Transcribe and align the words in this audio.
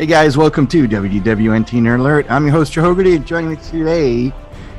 Hey 0.00 0.06
guys, 0.06 0.34
welcome 0.34 0.66
to 0.68 0.88
WDWNT 0.88 1.78
Nerd 1.82 2.00
Alert. 2.00 2.30
I'm 2.30 2.44
your 2.46 2.52
host, 2.52 2.72
Joe 2.72 2.84
Hogarty, 2.84 3.16
and 3.16 3.26
joining 3.26 3.50
me 3.50 3.56
today 3.56 4.32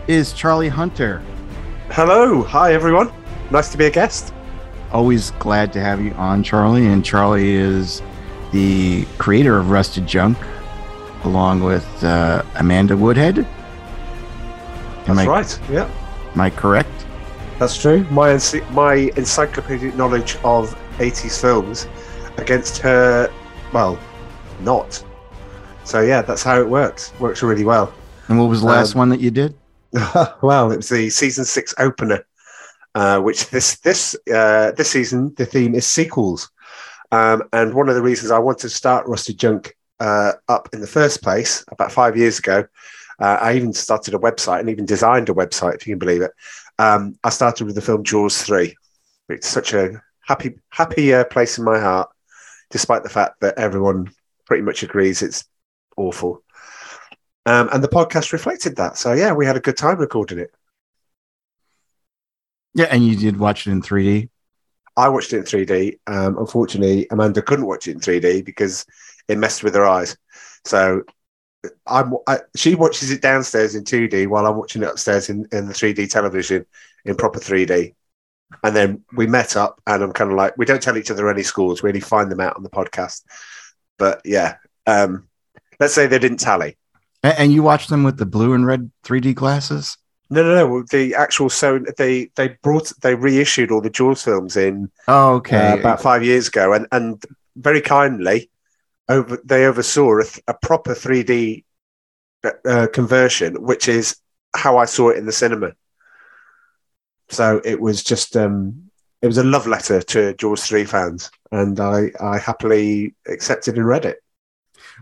is 0.08 0.34
Charlie 0.34 0.68
Hunter. 0.68 1.22
Hello. 1.92 2.42
Hi, 2.42 2.74
everyone. 2.74 3.12
Nice 3.52 3.72
to 3.72 3.78
be 3.78 3.86
a 3.86 3.92
guest. 3.92 4.34
Always 4.92 5.30
glad 5.38 5.72
to 5.74 5.80
have 5.80 6.02
you 6.02 6.12
on, 6.14 6.42
Charlie. 6.42 6.88
And 6.88 7.06
Charlie 7.06 7.52
is 7.52 8.02
the 8.52 9.06
creator 9.20 9.60
of 9.60 9.70
Rusted 9.70 10.08
Junk, 10.08 10.40
along 11.24 11.62
with 11.62 12.04
uh, 12.04 12.42
Amanda 12.56 12.98
Woodhead. 12.98 13.38
Am 13.38 13.46
That's 15.06 15.20
I, 15.20 15.28
right. 15.28 15.60
Yeah, 15.70 15.92
Am 16.34 16.42
I 16.42 16.50
correct? 16.50 16.90
that's 17.60 17.80
true. 17.80 18.06
My 18.06 18.32
ency- 18.32 18.66
my 18.72 19.12
encyclopedic 19.16 19.96
knowledge 19.96 20.38
of 20.44 20.76
80s 20.98 21.40
films 21.40 21.88
against 22.38 22.80
her, 22.80 23.32
well, 23.72 24.00
not. 24.62 25.04
So 25.84 26.02
yeah, 26.02 26.22
that's 26.22 26.44
how 26.44 26.60
it 26.60 26.68
works. 26.70 27.12
Works 27.20 27.44
really 27.44 27.66
well. 27.66 27.94
And 28.28 28.40
what 28.40 28.50
was 28.50 28.62
the 28.62 28.68
last 28.68 28.96
Um, 28.96 29.00
one 29.00 29.10
that 29.10 29.20
you 29.20 29.32
did? 29.32 29.56
well, 30.42 30.72
it 30.72 30.78
was 30.78 30.90
the 30.90 31.10
season 31.10 31.44
six 31.44 31.74
opener, 31.78 32.26
uh, 32.96 33.20
which 33.20 33.50
this 33.50 33.78
this 33.80 34.16
uh, 34.34 34.72
this 34.72 34.90
season 34.90 35.34
the 35.36 35.46
theme 35.46 35.76
is 35.76 35.86
sequels, 35.86 36.50
um, 37.12 37.44
and 37.52 37.74
one 37.74 37.90
of 37.90 37.96
the 37.96 38.02
reasons 38.02 38.32
I 38.32 38.40
wanted 38.40 38.62
to 38.62 38.70
start 38.70 39.08
Rusty 39.08 39.34
Junk 39.34 39.76
uh, 40.00 40.34
up 40.48 40.70
in 40.72 40.80
the 40.82 40.88
first 40.88 41.22
place 41.22 41.66
about 41.72 41.92
five 41.92 42.16
years 42.16 42.40
ago, 42.40 42.66
uh, 43.20 43.38
I 43.42 43.56
even 43.56 43.74
started 43.74 44.14
a 44.14 44.18
website 44.20 44.62
and 44.62 44.70
even 44.70 44.86
designed 44.86 45.28
a 45.30 45.34
website, 45.34 45.76
if 45.76 45.86
you 45.86 45.92
can 45.94 46.00
believe 46.00 46.22
it. 46.22 46.32
Um, 46.80 47.16
I 47.24 47.30
started 47.30 47.66
with 47.66 47.76
the 47.76 47.82
film 47.82 48.04
Jaws 48.04 48.42
three. 48.42 48.76
It's 49.28 49.48
such 49.48 49.74
a 49.74 50.02
happy 50.26 50.56
happy 50.70 51.14
uh, 51.14 51.26
place 51.26 51.58
in 51.58 51.66
my 51.66 51.80
heart, 51.80 52.10
despite 52.70 53.04
the 53.04 53.10
fact 53.10 53.42
that 53.42 53.58
everyone 53.58 54.10
pretty 54.46 54.64
much 54.64 54.84
agrees 54.84 55.22
it's 55.22 55.44
awful. 56.02 56.44
Um, 57.46 57.70
and 57.74 57.84
the 57.84 57.88
podcast 57.88 58.34
reflected 58.34 58.76
that. 58.76 58.98
So 58.98 59.14
yeah, 59.14 59.34
we 59.34 59.46
had 59.46 59.58
a 59.58 59.62
good 59.62 59.78
time 59.78 59.98
recording 59.98 60.40
it. 60.40 60.52
Yeah, 62.74 62.86
and 62.86 63.06
you 63.06 63.16
did 63.16 63.38
watch 63.38 63.68
it 63.68 63.72
in 63.72 63.82
3D. 63.82 64.30
I 64.96 65.10
watched 65.10 65.34
it 65.34 65.38
in 65.38 65.44
3D. 65.44 66.00
Um, 66.08 66.38
unfortunately, 66.38 67.08
Amanda 67.12 67.42
couldn't 67.42 67.66
watch 67.66 67.88
it 67.88 67.92
in 67.92 68.00
3D 68.00 68.46
because 68.46 68.86
it 69.28 69.38
messed 69.38 69.64
with 69.64 69.76
her 69.76 69.86
eyes. 69.86 70.18
So 70.66 71.04
I'm, 71.88 72.14
I, 72.28 72.40
she 72.56 72.76
watches 72.76 73.12
it 73.12 73.22
downstairs 73.22 73.76
in 73.76 73.84
2D 73.84 74.28
while 74.28 74.46
I'm 74.46 74.58
watching 74.58 74.84
it 74.84 74.90
upstairs 74.90 75.30
in, 75.30 75.48
in 75.52 75.68
the 75.68 75.74
3D 75.74 76.10
television 76.10 76.66
in 77.06 77.16
proper 77.16 77.40
3D. 77.40 77.96
And 78.64 78.76
then 78.76 79.04
we 79.16 79.28
met 79.28 79.56
up, 79.56 79.82
and 79.88 80.04
I'm 80.04 80.12
kind 80.12 80.30
of 80.30 80.38
like, 80.38 80.58
we 80.58 80.66
don't 80.66 80.82
tell 80.82 80.98
each 80.98 81.10
other 81.10 81.30
any 81.30 81.44
scores. 81.44 81.82
We 81.82 81.90
only 81.90 82.02
find 82.02 82.30
them 82.30 82.42
out 82.42 82.58
on 82.58 82.64
the 82.64 82.70
podcast. 82.70 83.24
But 83.98 84.22
yeah, 84.26 84.58
um, 84.86 85.30
let's 85.82 85.94
say 85.94 86.08
they 86.08 86.20
didn't 86.20 86.40
tally. 86.40 86.78
And 87.24 87.52
you 87.52 87.62
watched 87.62 87.90
them 87.90 88.04
with 88.04 88.18
the 88.18 88.26
blue 88.26 88.54
and 88.54 88.66
red 88.66 88.90
3D 89.04 89.36
glasses? 89.36 89.98
No, 90.30 90.42
no, 90.44 90.56
no. 90.56 90.84
The 90.90 91.14
actual 91.16 91.50
so 91.50 91.80
they 91.98 92.32
they 92.38 92.58
brought 92.64 92.94
they 93.02 93.16
reissued 93.16 93.70
all 93.70 93.82
the 93.82 93.90
Jaws 93.90 94.24
films 94.24 94.56
in 94.56 94.90
Oh, 95.10 95.34
okay. 95.36 95.72
uh, 95.72 95.78
about 95.78 96.02
five 96.02 96.24
years 96.24 96.48
ago, 96.48 96.72
and 96.72 96.88
and 96.94 97.22
very 97.58 97.82
kindly 97.82 98.50
over 99.10 99.42
they 99.44 99.66
oversaw 99.66 100.20
a, 100.20 100.24
th- 100.24 100.42
a 100.48 100.54
proper 100.54 100.94
3D 100.94 101.66
uh, 102.66 102.88
conversion, 102.94 103.62
which 103.62 103.90
is 103.90 104.16
how 104.56 104.78
I 104.78 104.86
saw 104.86 105.10
it 105.10 105.18
in 105.18 105.26
the 105.26 105.34
cinema. 105.34 105.74
So 107.30 107.62
it 107.66 107.82
was 107.82 108.04
just 108.04 108.38
um, 108.38 108.90
it 109.22 109.28
was 109.28 109.38
a 109.38 109.44
love 109.44 109.68
letter 109.68 110.02
to 110.02 110.34
Jaws 110.36 110.66
three 110.66 110.86
fans, 110.86 111.30
and 111.52 111.78
I 111.80 112.12
I 112.22 112.38
happily 112.38 113.16
accepted 113.28 113.76
and 113.76 113.86
read 113.86 114.06
it. 114.06 114.24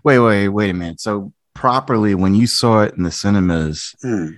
Wait, 0.03 0.19
wait, 0.19 0.47
wait 0.49 0.69
a 0.69 0.73
minute. 0.73 0.99
So 1.01 1.33
properly, 1.53 2.15
when 2.15 2.35
you 2.35 2.47
saw 2.47 2.81
it 2.83 2.95
in 2.95 3.03
the 3.03 3.11
cinemas, 3.11 3.95
Hmm. 4.01 4.31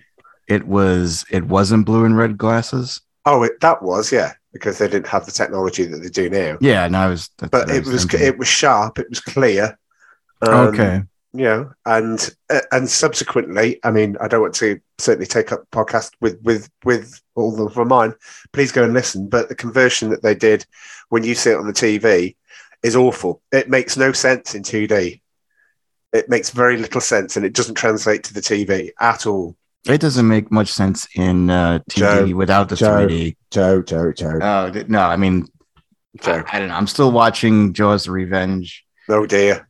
it 0.47 0.67
was 0.67 1.25
it 1.29 1.45
wasn't 1.45 1.85
blue 1.85 2.05
and 2.05 2.17
red 2.17 2.37
glasses. 2.37 3.01
Oh, 3.25 3.43
it, 3.43 3.59
that 3.61 3.83
was 3.83 4.11
yeah, 4.11 4.33
because 4.53 4.77
they 4.79 4.87
didn't 4.87 5.07
have 5.07 5.25
the 5.25 5.31
technology 5.31 5.85
that 5.85 5.97
they 5.97 6.09
do 6.09 6.29
now. 6.29 6.57
Yeah, 6.61 6.87
no, 6.87 6.99
I 6.99 7.07
was. 7.07 7.29
But 7.51 7.69
it 7.69 7.85
was 7.85 8.11
it 8.13 8.37
was 8.37 8.47
sharp. 8.47 8.99
It 8.99 9.09
was 9.09 9.19
clear. 9.19 9.77
Um, 10.41 10.53
okay. 10.69 11.03
you 11.33 11.43
know, 11.43 11.71
and 11.85 12.35
uh, 12.49 12.61
and 12.71 12.89
subsequently, 12.89 13.79
I 13.83 13.91
mean, 13.91 14.17
I 14.19 14.27
don't 14.27 14.41
want 14.41 14.55
to 14.55 14.79
certainly 14.97 15.27
take 15.27 15.51
up 15.51 15.61
podcast 15.71 16.11
with 16.19 16.41
with 16.41 16.67
with 16.83 17.21
all 17.35 17.61
of 17.65 17.75
mine. 17.87 18.15
Please 18.53 18.71
go 18.71 18.83
and 18.83 18.93
listen. 18.93 19.29
But 19.29 19.47
the 19.49 19.55
conversion 19.55 20.09
that 20.09 20.23
they 20.23 20.33
did 20.33 20.65
when 21.09 21.23
you 21.23 21.35
see 21.35 21.51
it 21.51 21.57
on 21.57 21.67
the 21.67 21.73
TV 21.73 22.35
is 22.81 22.95
awful. 22.95 23.41
It 23.51 23.69
makes 23.69 23.95
no 23.97 24.11
sense 24.11 24.55
in 24.55 24.63
2D. 24.63 25.21
It 26.13 26.27
makes 26.29 26.49
very 26.49 26.77
little 26.77 27.01
sense, 27.01 27.37
and 27.37 27.45
it 27.45 27.53
doesn't 27.53 27.75
translate 27.75 28.23
to 28.25 28.33
the 28.33 28.41
TV 28.41 28.89
at 28.99 29.25
all. 29.25 29.55
It 29.87 29.99
doesn't 30.01 30.27
make 30.27 30.51
much 30.51 30.71
sense 30.71 31.07
in 31.15 31.49
uh, 31.49 31.79
TV 31.89 32.29
Joe, 32.29 32.35
without 32.35 32.69
the 32.69 32.75
Joe. 32.75 33.07
3D. 33.07 33.35
Joe, 33.49 33.81
Joe, 33.81 34.11
Joe, 34.11 34.39
Oh 34.41 34.69
th- 34.69 34.87
no, 34.87 34.99
I 35.01 35.15
mean, 35.15 35.47
I, 36.21 36.23
Joe. 36.23 36.43
I 36.51 36.59
don't 36.59 36.67
know. 36.67 36.75
I'm 36.75 36.87
still 36.87 37.11
watching 37.11 37.73
Jaws: 37.73 38.07
Revenge. 38.07 38.85
Oh 39.09 39.25
dear. 39.25 39.67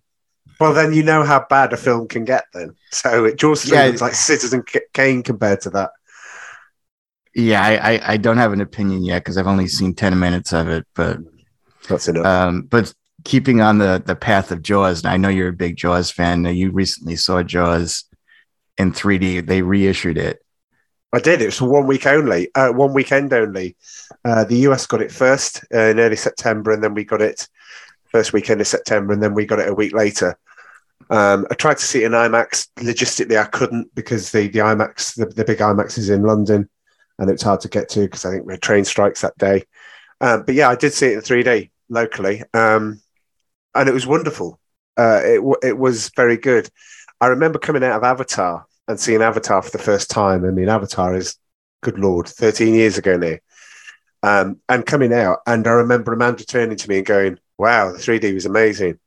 Well, 0.59 0.73
then 0.73 0.93
you 0.93 1.01
know 1.01 1.23
how 1.23 1.45
bad 1.49 1.73
a 1.73 1.77
film 1.77 2.07
can 2.07 2.25
get. 2.25 2.43
Then, 2.53 2.75
so 2.91 3.25
it 3.25 3.37
Jaws 3.37 3.69
Yeah. 3.71 3.85
looks 3.85 4.01
like 4.01 4.13
Citizen 4.13 4.63
Kane 4.93 5.23
compared 5.23 5.61
to 5.61 5.69
that. 5.71 5.91
Yeah, 7.33 7.61
I, 7.63 7.93
I, 7.93 8.13
I 8.13 8.17
don't 8.17 8.37
have 8.37 8.51
an 8.51 8.59
opinion 8.61 9.03
yet 9.05 9.19
because 9.23 9.37
I've 9.37 9.47
only 9.47 9.67
seen 9.67 9.93
ten 9.95 10.19
minutes 10.19 10.51
of 10.51 10.67
it. 10.67 10.85
But 10.93 11.19
That's 11.87 12.07
enough. 12.09 12.25
um, 12.25 12.63
but 12.63 12.93
keeping 13.23 13.61
on 13.61 13.77
the 13.77 14.01
the 14.05 14.15
path 14.15 14.51
of 14.51 14.61
Jaws, 14.61 15.03
and 15.03 15.11
I 15.11 15.17
know 15.17 15.29
you're 15.29 15.49
a 15.49 15.53
big 15.53 15.77
Jaws 15.77 16.11
fan. 16.11 16.45
You 16.45 16.71
recently 16.71 17.15
saw 17.15 17.43
Jaws 17.43 18.05
in 18.77 18.93
3D. 18.93 19.45
They 19.45 19.61
reissued 19.61 20.17
it. 20.17 20.43
I 21.13 21.19
did. 21.19 21.41
It 21.41 21.47
was 21.47 21.61
one 21.61 21.87
week 21.87 22.05
only, 22.05 22.53
uh, 22.55 22.71
one 22.71 22.93
weekend 22.93 23.33
only. 23.33 23.75
Uh, 24.23 24.45
the 24.45 24.57
US 24.67 24.87
got 24.87 25.01
it 25.01 25.11
first 25.11 25.63
uh, 25.73 25.79
in 25.79 25.99
early 25.99 26.15
September, 26.15 26.71
and 26.71 26.83
then 26.83 26.93
we 26.93 27.03
got 27.03 27.21
it 27.21 27.47
first 28.05 28.33
weekend 28.33 28.61
of 28.61 28.67
September, 28.67 29.13
and 29.13 29.21
then 29.21 29.33
we 29.33 29.45
got 29.45 29.59
it 29.59 29.67
a 29.67 29.73
week 29.73 29.93
later. 29.93 30.37
Um, 31.09 31.45
I 31.51 31.55
tried 31.55 31.77
to 31.77 31.85
see 31.85 32.03
it 32.03 32.05
in 32.05 32.13
IMAX. 32.13 32.69
Logistically, 32.77 33.37
I 33.37 33.45
couldn't 33.45 33.93
because 33.93 34.31
the 34.31 34.47
the 34.47 34.59
IMAX, 34.59 35.15
the, 35.15 35.25
the 35.25 35.43
big 35.43 35.57
IMAX, 35.57 35.97
is 35.97 36.09
in 36.09 36.23
London, 36.23 36.69
and 37.19 37.29
it's 37.29 37.43
hard 37.43 37.59
to 37.61 37.67
get 37.67 37.89
to 37.89 38.01
because 38.01 38.23
I 38.23 38.31
think 38.31 38.45
we 38.45 38.53
had 38.53 38.61
train 38.61 38.85
strikes 38.85 39.21
that 39.21 39.37
day. 39.37 39.63
Um, 40.21 40.43
but 40.45 40.55
yeah, 40.55 40.69
I 40.69 40.75
did 40.75 40.93
see 40.93 41.07
it 41.07 41.13
in 41.15 41.21
3D 41.21 41.71
locally, 41.89 42.43
um, 42.53 43.01
and 43.75 43.89
it 43.89 43.93
was 43.93 44.07
wonderful. 44.07 44.59
Uh, 44.97 45.21
it 45.23 45.57
it 45.63 45.77
was 45.77 46.09
very 46.15 46.37
good. 46.37 46.69
I 47.19 47.27
remember 47.27 47.59
coming 47.59 47.83
out 47.83 47.97
of 47.97 48.03
Avatar 48.03 48.65
and 48.87 48.99
seeing 48.99 49.21
Avatar 49.21 49.61
for 49.61 49.71
the 49.71 49.83
first 49.83 50.09
time. 50.09 50.45
I 50.45 50.49
mean, 50.49 50.69
Avatar 50.69 51.15
is, 51.15 51.37
good 51.81 51.99
lord, 51.99 52.27
13 52.27 52.73
years 52.73 52.97
ago 52.97 53.17
now. 53.17 53.37
Um, 54.23 54.59
and 54.69 54.85
coming 54.85 55.13
out, 55.13 55.39
and 55.47 55.65
I 55.65 55.71
remember 55.71 56.13
Amanda 56.13 56.45
turning 56.45 56.77
to 56.77 56.89
me 56.89 56.97
and 56.97 57.05
going, 57.05 57.39
"Wow, 57.57 57.91
the 57.91 57.97
3D 57.97 58.33
was 58.33 58.45
amazing. 58.45 58.99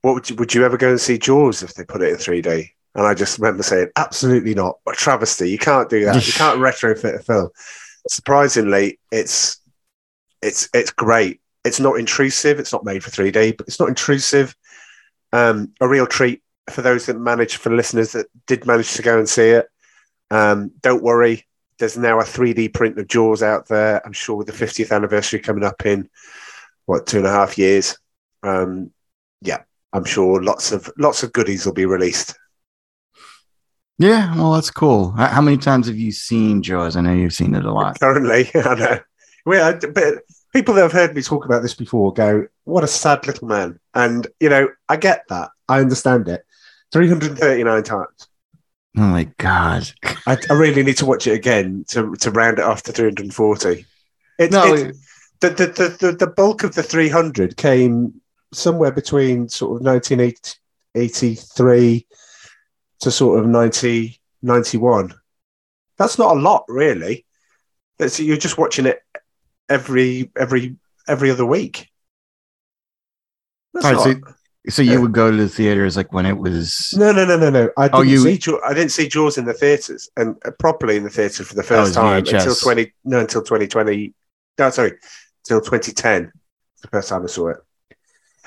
What 0.00 0.14
would 0.14 0.30
you, 0.30 0.36
would 0.36 0.54
you 0.54 0.64
ever 0.64 0.78
go 0.78 0.90
and 0.90 1.00
see 1.00 1.18
Jaws 1.18 1.62
if 1.62 1.74
they 1.74 1.84
put 1.84 2.02
it 2.02 2.10
in 2.10 2.16
3D?" 2.16 2.70
And 2.94 3.06
I 3.06 3.12
just 3.12 3.38
remember 3.38 3.62
saying, 3.62 3.90
"Absolutely 3.96 4.54
not! 4.54 4.78
What 4.84 4.96
a 4.96 4.98
travesty! 4.98 5.50
You 5.50 5.58
can't 5.58 5.90
do 5.90 6.06
that. 6.06 6.26
You 6.26 6.32
can't 6.32 6.58
retrofit 6.60 7.16
a 7.16 7.22
film." 7.22 7.50
Surprisingly, 8.08 8.98
it's 9.12 9.60
it's 10.40 10.70
it's 10.72 10.90
great. 10.90 11.40
It's 11.64 11.80
not 11.80 11.98
intrusive. 11.98 12.58
It's 12.58 12.72
not 12.72 12.84
made 12.84 13.04
for 13.04 13.10
3D, 13.10 13.56
but 13.56 13.66
it's 13.68 13.80
not 13.80 13.88
intrusive. 13.88 14.54
Um, 15.32 15.72
a 15.80 15.88
real 15.88 16.06
treat 16.06 16.42
for 16.70 16.82
those 16.82 17.06
that 17.06 17.18
managed, 17.18 17.56
for 17.56 17.74
listeners 17.74 18.12
that 18.12 18.26
did 18.46 18.66
manage 18.66 18.94
to 18.94 19.02
go 19.02 19.18
and 19.18 19.28
see 19.28 19.50
it. 19.50 19.66
Um, 20.30 20.72
don't 20.80 21.02
worry, 21.02 21.46
there's 21.78 21.98
now 21.98 22.20
a 22.20 22.24
3D 22.24 22.72
print 22.72 22.98
of 22.98 23.08
Jaws 23.08 23.42
out 23.42 23.66
there. 23.66 24.04
I'm 24.06 24.12
sure 24.12 24.36
with 24.36 24.46
the 24.46 24.52
50th 24.52 24.94
anniversary 24.94 25.40
coming 25.40 25.64
up 25.64 25.84
in 25.84 26.08
what 26.86 27.06
two 27.06 27.18
and 27.18 27.26
a 27.26 27.30
half 27.30 27.58
years. 27.58 27.96
Um, 28.42 28.92
yeah, 29.40 29.62
I'm 29.92 30.04
sure 30.04 30.42
lots 30.42 30.72
of 30.72 30.90
lots 30.98 31.22
of 31.22 31.32
goodies 31.32 31.66
will 31.66 31.72
be 31.72 31.86
released. 31.86 32.36
Yeah, 33.98 34.34
well, 34.34 34.52
that's 34.52 34.70
cool. 34.70 35.10
How, 35.10 35.42
many 35.42 35.58
times 35.58 35.86
have 35.86 35.98
you 35.98 36.10
seen 36.10 36.62
Jaws? 36.62 36.96
I 36.96 37.02
know 37.02 37.12
you've 37.12 37.34
seen 37.34 37.54
it 37.54 37.66
a 37.66 37.72
lot. 37.72 38.00
Currently, 38.00 38.50
I 38.54 38.74
know. 38.74 38.98
Well, 39.44 39.78
but 39.92 40.22
people 40.52 40.74
that 40.74 40.82
have 40.82 40.92
heard 40.92 41.14
me 41.14 41.22
talk 41.22 41.44
about 41.44 41.62
this 41.62 41.74
before 41.74 42.12
go, 42.12 42.46
"What 42.64 42.84
a 42.84 42.88
sad 42.88 43.26
little 43.26 43.48
man," 43.48 43.78
and 43.94 44.26
you 44.40 44.48
know, 44.48 44.68
I 44.88 44.96
get 44.96 45.24
that. 45.28 45.50
I 45.68 45.80
understand 45.80 46.28
it. 46.28 46.44
339 46.92 47.82
times. 47.84 48.28
Oh 48.96 49.02
my 49.02 49.24
god! 49.38 49.90
I, 50.26 50.36
I 50.50 50.54
really 50.54 50.82
need 50.82 50.96
to 50.98 51.06
watch 51.06 51.26
it 51.26 51.34
again 51.34 51.84
to 51.88 52.14
to 52.16 52.30
round 52.30 52.58
it 52.58 52.64
off 52.64 52.82
to 52.84 52.92
340. 52.92 53.86
It's, 54.38 54.52
No, 54.52 54.74
it's- 54.74 55.06
the, 55.40 55.50
the, 55.50 55.66
the, 55.98 56.12
the, 56.12 56.26
bulk 56.26 56.64
of 56.64 56.74
the 56.74 56.82
300 56.82 57.56
came 57.56 58.20
somewhere 58.52 58.92
between 58.92 59.48
sort 59.48 59.80
of 59.80 59.86
1983 59.86 62.06
to 63.00 63.10
sort 63.10 63.40
of 63.40 63.46
90, 63.46 64.20
91. 64.42 65.14
That's 65.96 66.18
not 66.18 66.36
a 66.36 66.40
lot, 66.40 66.64
really. 66.68 67.24
It's, 67.98 68.20
you're 68.20 68.36
just 68.36 68.58
watching 68.58 68.84
it 68.84 69.02
every 69.70 70.30
every 70.36 70.76
every 71.08 71.30
other 71.30 71.46
week. 71.46 71.88
That's 73.72 73.84
right, 73.84 73.94
not- 73.94 74.04
so 74.04 74.20
So 74.68 74.82
you 74.82 74.92
Yeah. 74.92 74.98
would 74.98 75.12
go 75.12 75.30
to 75.30 75.36
the 75.38 75.48
theaters 75.48 75.96
like 75.96 76.12
when 76.12 76.26
it 76.26 76.36
was. 76.36 76.92
No, 76.94 77.12
no, 77.12 77.24
no, 77.24 77.38
no, 77.38 77.48
no. 77.48 77.70
I 77.78 77.84
didn't 77.88 77.94
Oh, 77.98 78.02
you- 78.02 78.18
see. 78.22 78.36
Jaw- 78.36 78.60
I 78.62 78.74
didn't 78.74 78.92
see 78.92 79.08
Jaws 79.08 79.38
in 79.38 79.46
the 79.46 79.54
theaters 79.54 80.10
and 80.18 80.36
uh, 80.44 80.50
properly 80.58 80.96
in 80.96 81.04
the 81.04 81.08
theater 81.10 81.44
for 81.44 81.54
the 81.54 81.62
Oh, 81.62 81.64
first 81.64 81.88
it's 81.88 81.96
time 81.96 82.22
VHS. 82.24 82.32
until 82.40 82.54
twenty. 82.56 82.92
No, 83.04 83.20
until 83.20 83.42
twenty 83.42 83.66
twenty. 83.66 84.12
No, 84.58 84.68
sorry, 84.70 84.98
until 85.44 85.62
twenty 85.62 85.92
ten. 85.92 86.30
The 86.82 86.88
first 86.88 87.08
time 87.08 87.22
I 87.22 87.26
saw 87.26 87.48
it. 87.48 87.56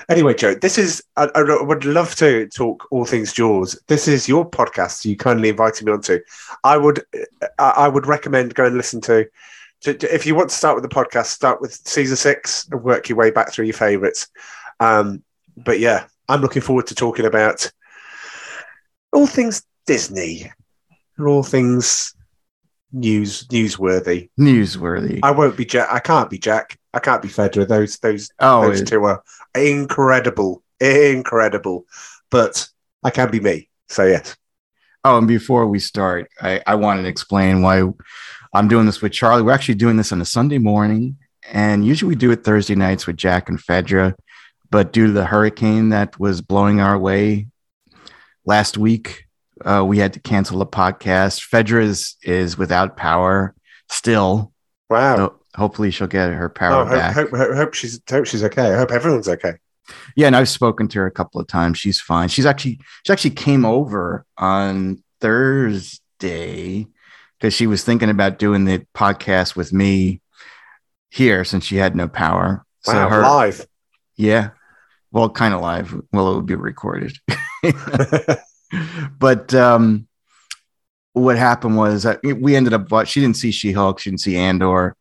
Anyway, 0.08 0.34
Joe, 0.34 0.54
this 0.54 0.78
is. 0.78 1.02
I, 1.16 1.28
I 1.34 1.42
would 1.62 1.84
love 1.84 2.14
to 2.16 2.46
talk 2.48 2.86
all 2.92 3.04
things 3.04 3.32
Jaws. 3.32 3.76
This 3.88 4.06
is 4.06 4.28
your 4.28 4.48
podcast. 4.48 5.04
You 5.04 5.16
kindly 5.16 5.48
invited 5.48 5.84
me 5.84 5.92
onto. 5.92 6.20
I 6.62 6.76
would. 6.76 7.02
I, 7.58 7.70
I 7.70 7.88
would 7.88 8.06
recommend 8.06 8.54
go 8.54 8.66
and 8.66 8.76
listen 8.76 9.00
to. 9.02 9.26
If 9.86 10.26
you 10.26 10.34
want 10.34 10.50
to 10.50 10.56
start 10.56 10.74
with 10.74 10.88
the 10.88 10.94
podcast, 10.94 11.26
start 11.26 11.60
with 11.60 11.74
season 11.74 12.16
six 12.16 12.66
and 12.70 12.82
work 12.82 13.08
your 13.08 13.18
way 13.18 13.30
back 13.30 13.52
through 13.52 13.66
your 13.66 13.74
favourites. 13.74 14.28
Um, 14.80 15.22
but 15.56 15.78
yeah, 15.78 16.06
I'm 16.28 16.40
looking 16.40 16.62
forward 16.62 16.86
to 16.88 16.94
talking 16.94 17.26
about 17.26 17.70
all 19.12 19.26
things 19.26 19.62
Disney, 19.86 20.50
and 21.18 21.26
all 21.26 21.42
things 21.42 22.14
news 22.92 23.46
newsworthy. 23.48 24.30
Newsworthy. 24.38 25.20
I 25.22 25.30
won't 25.30 25.56
be 25.56 25.64
Jack. 25.64 25.88
I 25.90 26.00
can't 26.00 26.30
be 26.30 26.38
Jack. 26.38 26.78
I 26.92 27.00
can't 27.00 27.22
be 27.22 27.28
Fedra. 27.28 27.66
Those 27.66 27.98
those 27.98 28.30
oh, 28.38 28.62
those 28.62 28.80
it- 28.80 28.88
two 28.88 29.04
are 29.04 29.22
incredible, 29.54 30.62
incredible. 30.80 31.84
But 32.30 32.68
I 33.02 33.10
can 33.10 33.30
be 33.30 33.40
me. 33.40 33.68
So 33.88 34.04
yes. 34.06 34.36
oh, 35.04 35.18
and 35.18 35.28
before 35.28 35.66
we 35.66 35.78
start, 35.78 36.30
I, 36.40 36.62
I 36.66 36.74
wanted 36.76 37.02
to 37.02 37.08
explain 37.08 37.62
why 37.62 37.82
I'm 38.54 38.68
doing 38.68 38.86
this 38.86 39.02
with 39.02 39.12
Charlie. 39.12 39.42
We're 39.42 39.52
actually 39.52 39.74
doing 39.74 39.96
this 39.96 40.12
on 40.12 40.20
a 40.20 40.24
Sunday 40.24 40.58
morning, 40.58 41.16
and 41.50 41.84
usually 41.84 42.10
we 42.10 42.14
do 42.16 42.30
it 42.30 42.44
Thursday 42.44 42.74
nights 42.76 43.06
with 43.06 43.16
Jack 43.16 43.48
and 43.48 43.58
Fedra. 43.58 44.14
But 44.70 44.92
due 44.92 45.06
to 45.08 45.12
the 45.12 45.26
hurricane 45.26 45.90
that 45.90 46.18
was 46.18 46.40
blowing 46.40 46.80
our 46.80 46.98
way 46.98 47.48
last 48.44 48.78
week, 48.78 49.24
uh, 49.64 49.84
we 49.86 49.98
had 49.98 50.12
to 50.14 50.20
cancel 50.20 50.58
the 50.58 50.66
podcast. 50.66 51.48
Fedra 51.48 51.82
is, 51.82 52.16
is 52.22 52.56
without 52.56 52.96
power 52.96 53.54
still. 53.88 54.52
Wow. 54.88 55.16
So 55.16 55.40
hopefully 55.56 55.90
she'll 55.90 56.06
get 56.06 56.32
her 56.32 56.48
power 56.48 56.82
Oh, 56.82 56.84
hope, 56.86 56.94
back. 56.98 57.14
hope, 57.14 57.30
hope, 57.30 57.54
hope 57.54 57.74
she's 57.74 58.00
hope 58.08 58.26
she's 58.26 58.44
okay. 58.44 58.72
I 58.72 58.76
hope 58.76 58.90
everyone's 58.90 59.28
okay. 59.28 59.54
Yeah, 60.16 60.28
and 60.28 60.36
I've 60.36 60.48
spoken 60.48 60.88
to 60.88 60.98
her 61.00 61.06
a 61.06 61.10
couple 61.10 61.40
of 61.40 61.46
times. 61.46 61.78
She's 61.78 62.00
fine. 62.00 62.28
She's 62.28 62.46
actually 62.46 62.80
she 63.04 63.12
actually 63.12 63.30
came 63.30 63.64
over 63.64 64.24
on 64.38 65.02
Thursday 65.20 66.86
because 67.44 67.52
she 67.52 67.66
was 67.66 67.84
thinking 67.84 68.08
about 68.08 68.38
doing 68.38 68.64
the 68.64 68.86
podcast 68.94 69.54
with 69.54 69.70
me 69.70 70.22
here 71.10 71.44
since 71.44 71.62
she 71.62 71.76
had 71.76 71.94
no 71.94 72.08
power. 72.08 72.64
So 72.80 73.06
her 73.06 73.20
live. 73.20 73.66
yeah. 74.16 74.50
Well, 75.12 75.28
kind 75.28 75.52
of 75.52 75.60
live. 75.60 75.94
Well, 76.10 76.32
it 76.32 76.36
would 76.36 76.46
be 76.46 76.54
recorded. 76.54 77.12
but 79.18 79.52
um 79.52 80.08
what 81.12 81.36
happened 81.36 81.76
was 81.76 82.04
that 82.04 82.20
we 82.22 82.56
ended 82.56 82.72
up 82.72 82.88
she 83.06 83.20
didn't 83.20 83.36
see 83.36 83.50
She-Hulk, 83.50 83.98
she 83.98 84.08
didn't 84.08 84.22
see 84.22 84.38
Andor. 84.38 84.96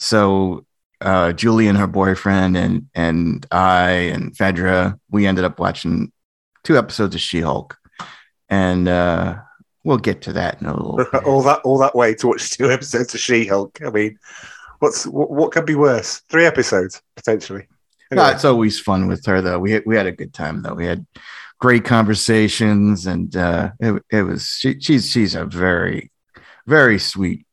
So 0.00 0.66
uh 1.00 1.34
Julie 1.34 1.68
and 1.68 1.78
her 1.78 1.86
boyfriend 1.86 2.56
and 2.56 2.88
and 2.96 3.46
I 3.52 3.90
and 4.12 4.36
Fedra, 4.36 4.98
we 5.08 5.24
ended 5.24 5.44
up 5.44 5.60
watching 5.60 6.10
two 6.64 6.76
episodes 6.76 7.14
of 7.14 7.20
She-Hulk. 7.20 7.78
And 8.48 8.88
uh 8.88 9.36
we'll 9.86 9.98
get 9.98 10.20
to 10.22 10.32
that 10.32 10.60
in 10.60 10.66
a 10.66 10.76
little 10.76 11.00
all 11.24 11.42
that 11.42 11.60
all 11.60 11.78
that 11.78 11.94
way 11.94 12.14
to 12.16 12.26
watch 12.26 12.50
two 12.56 12.70
episodes 12.70 13.14
of 13.14 13.20
She-Hulk. 13.20 13.80
I 13.82 13.90
mean, 13.90 14.18
what's 14.80 15.06
what, 15.06 15.30
what 15.30 15.52
could 15.52 15.64
be 15.64 15.76
worse? 15.76 16.18
Three 16.28 16.44
episodes 16.44 17.00
potentially. 17.14 17.68
No, 18.10 18.26
it's 18.26 18.44
always 18.44 18.78
fun 18.78 19.08
with 19.08 19.24
her 19.26 19.40
though. 19.40 19.58
We 19.58 19.72
had, 19.72 19.82
we 19.86 19.96
had 19.96 20.06
a 20.06 20.12
good 20.12 20.32
time 20.32 20.62
though. 20.62 20.74
We 20.74 20.86
had 20.86 21.06
great 21.58 21.84
conversations, 21.84 23.06
and 23.06 23.34
uh, 23.36 23.70
it, 23.80 24.02
it 24.10 24.22
was 24.22 24.46
she, 24.46 24.78
she's 24.80 25.10
she's 25.10 25.34
a 25.34 25.44
very 25.44 26.12
very 26.66 26.98
sweet 26.98 27.46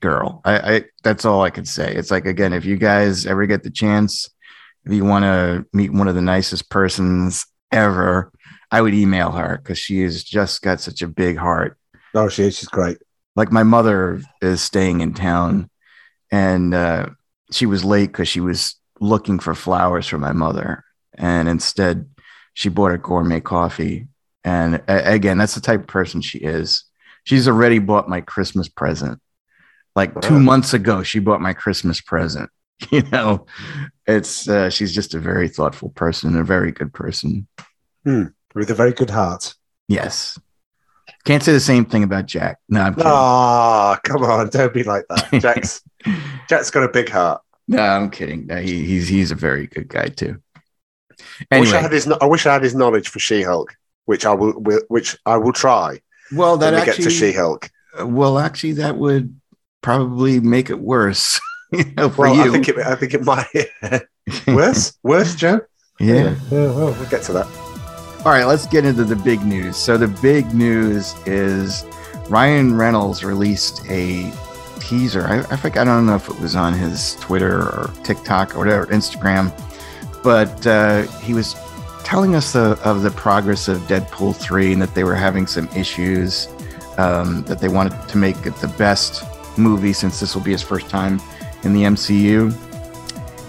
girl. 0.00 0.40
I, 0.44 0.58
I 0.58 0.84
that's 1.02 1.24
all 1.24 1.42
I 1.42 1.50
can 1.50 1.66
say. 1.66 1.94
It's 1.94 2.10
like 2.10 2.26
again, 2.26 2.52
if 2.52 2.64
you 2.64 2.76
guys 2.76 3.26
ever 3.26 3.46
get 3.46 3.62
the 3.62 3.70
chance, 3.70 4.28
if 4.84 4.92
you 4.92 5.04
want 5.04 5.24
to 5.24 5.66
meet 5.72 5.92
one 5.92 6.08
of 6.08 6.14
the 6.14 6.22
nicest 6.22 6.68
persons 6.68 7.46
ever, 7.70 8.32
I 8.70 8.80
would 8.82 8.94
email 8.94 9.32
her 9.32 9.58
because 9.62 9.78
she 9.78 10.02
has 10.02 10.24
just 10.24 10.62
got 10.62 10.80
such 10.80 11.02
a 11.02 11.08
big 11.08 11.36
heart. 11.36 11.78
Oh, 12.14 12.28
she 12.28 12.44
is. 12.44 12.58
She's 12.58 12.68
great. 12.68 12.98
like 13.36 13.52
my 13.52 13.62
mother 13.62 14.20
is 14.40 14.62
staying 14.62 15.00
in 15.00 15.12
town 15.14 15.68
and 16.32 16.74
uh, 16.74 17.06
she 17.52 17.66
was 17.66 17.84
late 17.84 18.06
because 18.08 18.28
she 18.28 18.40
was 18.40 18.74
looking 19.00 19.38
for 19.38 19.54
flowers 19.54 20.06
for 20.06 20.18
my 20.18 20.32
mother 20.32 20.82
and 21.14 21.48
instead 21.48 22.08
she 22.54 22.68
bought 22.70 22.92
a 22.92 22.98
gourmet 22.98 23.40
coffee. 23.40 24.08
And 24.42 24.76
a- 24.88 25.12
again 25.12 25.38
that's 25.38 25.54
the 25.54 25.60
type 25.60 25.80
of 25.80 25.86
person 25.86 26.20
she 26.22 26.38
is. 26.38 26.84
She's 27.24 27.46
already 27.48 27.78
bought 27.78 28.08
my 28.08 28.20
christmas 28.20 28.68
present. 28.68 29.20
Like 29.94 30.20
two 30.20 30.38
months 30.40 30.74
ago 30.74 31.02
she 31.02 31.18
bought 31.20 31.40
my 31.40 31.52
christmas 31.52 32.00
present 32.00 32.50
you 32.90 33.02
know? 33.12 33.46
It's 34.06 34.48
uh, 34.48 34.70
she's 34.70 34.94
just 34.94 35.14
a 35.14 35.18
very 35.18 35.48
thoughtful 35.48 35.90
person 35.90 36.36
a 36.36 36.44
very 36.44 36.72
good 36.72 36.92
person 36.92 37.46
With 38.56 38.70
a 38.70 38.74
very 38.74 38.92
good 38.92 39.10
heart. 39.10 39.54
yes 39.86 40.38
can't 41.24 41.42
say 41.42 41.52
the 41.52 41.60
same 41.60 41.84
thing 41.84 42.02
about 42.04 42.26
jack 42.26 42.58
no 42.68 42.80
i'm 42.80 42.94
kidding. 42.94 43.10
Ah, 43.12 43.98
come 44.02 44.22
on, 44.24 44.48
don't 44.56 44.72
be 44.74 44.82
like 44.84 45.04
that. 45.08 45.40
Jack's 45.40 45.82
Jack's 46.48 46.70
got 46.70 46.84
a 46.84 46.88
big 46.88 47.08
heart. 47.08 47.42
No, 47.68 47.82
I'm 47.82 48.10
kidding. 48.10 48.46
No, 48.46 48.56
he, 48.56 48.84
he's 48.86 49.08
he's 49.08 49.32
a 49.32 49.34
very 49.34 49.66
good 49.66 49.88
guy 49.88 50.06
too. 50.08 50.40
I 51.50 51.58
wish 51.58 51.72
I 51.72 51.78
Anyway, 51.78 51.82
had 51.82 51.92
his. 51.92 52.06
I 52.08 52.26
wish 52.26 52.46
I 52.46 52.52
had 52.52 52.62
his 52.62 52.76
knowledge 52.76 53.08
for 53.08 53.18
She-Hulk, 53.18 53.74
which 54.04 54.24
I 54.24 54.32
will. 54.34 54.52
Which 54.86 55.16
I 55.26 55.36
will 55.36 55.52
try 55.52 56.00
well, 56.32 56.56
that 56.58 56.72
when 56.72 56.80
we 56.80 56.86
get 56.86 56.94
to 56.96 57.10
She-Hulk. 57.10 57.68
well, 58.04 58.38
actually, 58.38 58.74
that 58.74 58.96
would 58.96 59.34
probably 59.82 60.38
make 60.38 60.70
it 60.70 60.78
worse. 60.78 61.40
you 61.72 61.84
know, 61.96 62.08
for 62.08 62.22
Well, 62.26 62.36
you. 62.36 62.42
I 62.50 62.52
think 62.52 62.68
it. 62.68 62.78
I 62.78 62.94
think 62.94 63.14
it 63.14 63.24
might 63.24 64.02
worse. 64.46 64.96
worse, 65.02 65.34
Joe. 65.34 65.60
yeah. 65.98 66.36
Yeah, 66.52 66.70
well, 66.70 66.92
we'll 66.92 67.10
get 67.10 67.22
to 67.24 67.32
that. 67.32 67.65
All 68.26 68.32
right, 68.32 68.44
let's 68.44 68.66
get 68.66 68.84
into 68.84 69.04
the 69.04 69.14
big 69.14 69.44
news. 69.44 69.76
So 69.76 69.96
the 69.96 70.08
big 70.08 70.52
news 70.52 71.14
is 71.26 71.84
Ryan 72.28 72.76
Reynolds 72.76 73.22
released 73.22 73.88
a 73.88 74.32
teaser. 74.80 75.28
I, 75.28 75.42
I 75.42 75.54
think 75.54 75.76
I 75.76 75.84
don't 75.84 76.06
know 76.06 76.16
if 76.16 76.28
it 76.28 76.40
was 76.40 76.56
on 76.56 76.72
his 76.72 77.14
Twitter 77.20 77.60
or 77.60 77.92
TikTok 78.02 78.56
or 78.56 78.58
whatever, 78.58 78.86
Instagram, 78.86 79.52
but 80.24 80.66
uh, 80.66 81.02
he 81.20 81.34
was 81.34 81.54
telling 82.02 82.34
us 82.34 82.52
the, 82.52 82.76
of 82.82 83.02
the 83.02 83.12
progress 83.12 83.68
of 83.68 83.78
Deadpool 83.82 84.34
3 84.34 84.72
and 84.72 84.82
that 84.82 84.92
they 84.92 85.04
were 85.04 85.14
having 85.14 85.46
some 85.46 85.68
issues, 85.68 86.48
um, 86.98 87.44
that 87.44 87.60
they 87.60 87.68
wanted 87.68 88.08
to 88.08 88.18
make 88.18 88.44
it 88.44 88.56
the 88.56 88.74
best 88.76 89.22
movie 89.56 89.92
since 89.92 90.18
this 90.18 90.34
will 90.34 90.42
be 90.42 90.50
his 90.50 90.62
first 90.62 90.90
time 90.90 91.20
in 91.62 91.72
the 91.72 91.84
MCU. 91.84 92.52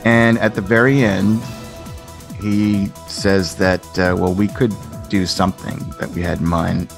And 0.06 0.38
at 0.38 0.54
the 0.54 0.62
very 0.62 1.04
end, 1.04 1.42
he 2.42 2.88
says 3.08 3.56
that 3.56 3.84
uh, 3.98 4.16
well 4.18 4.34
we 4.34 4.48
could 4.48 4.74
do 5.10 5.26
something 5.26 5.78
that 6.00 6.10
we 6.10 6.22
had 6.22 6.40
in 6.40 6.46
mind. 6.46 6.94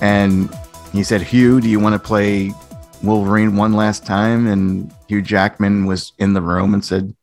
And 0.00 0.54
he 0.92 1.02
said 1.02 1.22
hugh 1.22 1.60
do 1.60 1.68
you 1.68 1.80
want 1.80 1.94
to 1.94 1.98
play 1.98 2.52
wolverine 3.02 3.56
one 3.56 3.74
last 3.74 4.06
time? 4.06 4.46
And 4.46 4.92
hugh 5.08 5.22
jackman 5.22 5.86
was 5.86 6.12
in 6.18 6.32
the 6.32 6.42
room 6.42 6.74
and 6.74 6.84
said 6.84 7.14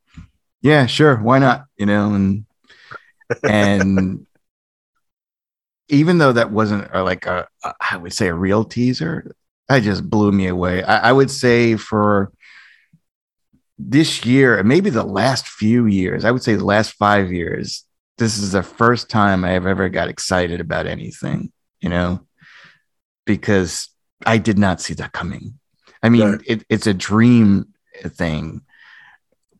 yeah 0.62 0.86
sure 0.86 1.18
why 1.18 1.40
not? 1.40 1.66
You 1.78 1.86
know 1.86 2.14
and 2.14 2.46
and 3.44 4.26
even 5.90 6.18
though 6.18 6.34
that 6.34 6.52
wasn't 6.52 6.94
uh, 6.94 7.04
like 7.04 7.26
a, 7.26 7.48
i 7.80 7.96
would 7.96 8.14
say 8.14 8.28
a 8.28 8.34
real 8.34 8.66
teaser 8.66 9.34
that 9.68 9.84
just 9.84 10.10
blew 10.10 10.32
me 10.32 10.48
away. 10.48 10.84
I, 10.84 11.10
I 11.10 11.12
would 11.12 11.30
say 11.30 11.76
for 11.76 12.32
this 13.78 14.26
year, 14.26 14.62
maybe 14.64 14.90
the 14.90 15.04
last 15.04 15.48
few 15.48 15.86
years, 15.86 16.26
I 16.26 16.32
would 16.32 16.44
say 16.44 16.56
the 16.56 16.66
last 16.66 16.94
five 16.94 17.32
years, 17.32 17.84
this 18.18 18.38
is 18.40 18.52
the 18.52 18.64
first 18.64 19.10
time 19.10 19.44
I 19.44 19.52
have 19.52 19.68
ever 19.68 19.90
got 19.90 20.10
excited 20.10 20.60
about 20.60 20.88
anything, 20.88 21.52
you 21.80 21.90
know, 21.90 22.22
because 23.26 23.90
I 24.26 24.40
did 24.40 24.58
not 24.58 24.82
see 24.82 24.96
that 24.96 25.12
coming. 25.12 25.60
I 26.02 26.10
mean, 26.10 26.32
Right. 26.32 26.42
it, 26.46 26.64
it's 26.70 26.88
a 26.88 26.94
dream 26.94 27.74
thing, 28.04 28.62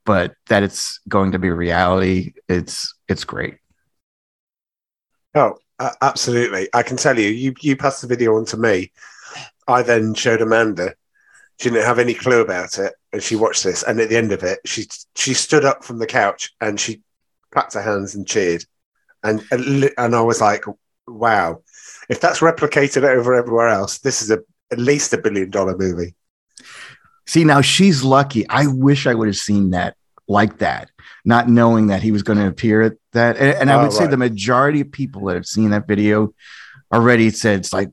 but 0.06 0.34
that 0.48 0.64
it's 0.64 1.00
going 1.08 1.34
to 1.34 1.40
be 1.40 1.52
reality, 1.52 2.34
it's 2.48 2.94
it's 3.08 3.24
great. 3.24 3.58
Oh, 5.36 5.58
uh, 5.80 5.92
absolutely. 6.02 6.70
I 6.74 6.82
can 6.82 6.98
tell 6.98 7.20
you, 7.20 7.30
you 7.30 7.54
you 7.62 7.76
passed 7.76 8.02
the 8.02 8.08
video 8.08 8.36
on 8.38 8.46
to 8.46 8.58
me. 8.58 8.92
I 9.68 9.84
then 9.84 10.14
showed 10.14 10.42
Amanda. 10.42 10.96
She 11.60 11.70
didn't 11.70 11.86
have 11.86 12.00
any 12.00 12.14
clue 12.14 12.42
about 12.42 12.78
it, 12.80 12.94
and 13.18 13.24
she 13.24 13.36
watched 13.36 13.64
this. 13.64 13.82
And 13.82 14.00
at 14.00 14.10
the 14.10 14.16
end 14.16 14.32
of 14.32 14.44
it, 14.44 14.60
she 14.64 14.86
she 15.16 15.34
stood 15.34 15.66
up 15.66 15.84
from 15.84 15.98
the 15.98 16.06
couch 16.06 16.54
and 16.62 16.80
she 16.80 17.02
clapped 17.52 17.74
her 17.74 17.82
hands 17.82 18.14
and 18.14 18.28
cheered. 18.28 18.64
And 19.24 19.44
and, 19.50 20.16
I 20.16 20.22
was 20.22 20.40
like, 20.40 20.64
"Wow! 21.08 21.64
If 22.10 22.22
that's 22.22 22.42
replicated 22.42 23.04
over 23.04 23.34
everywhere 23.34 23.70
else, 23.70 23.98
this 23.98 24.22
is 24.22 24.30
a 24.30 24.40
at 24.72 24.78
least 24.78 25.14
a 25.14 25.18
billion 25.18 25.50
dollar 25.50 25.76
movie." 25.76 26.14
See, 27.26 27.44
now 27.44 27.62
she's 27.62 28.04
lucky. 28.04 28.48
I 28.50 28.68
wish 28.68 29.08
I 29.08 29.16
would 29.16 29.28
have 29.28 29.36
seen 29.36 29.72
that 29.72 29.98
like 30.28 30.60
that, 30.60 30.92
not 31.26 31.50
knowing 31.50 31.88
that 31.88 32.04
he 32.04 32.12
was 32.12 32.22
going 32.22 32.38
to 32.38 32.48
appear 32.48 32.84
at 32.84 32.94
that. 33.14 33.38
And, 33.38 33.58
and 33.58 33.72
I 33.72 33.80
Oh, 33.80 33.84
would 33.84 33.94
say 33.94 34.06
the 34.06 34.16
majority 34.16 34.82
of 34.82 34.92
people 34.92 35.26
that 35.26 35.34
have 35.36 35.48
seen 35.48 35.72
that 35.72 35.88
video 35.88 36.36
already 36.94 37.32
said 37.32 37.62
it's 37.62 37.74
like 37.74 37.90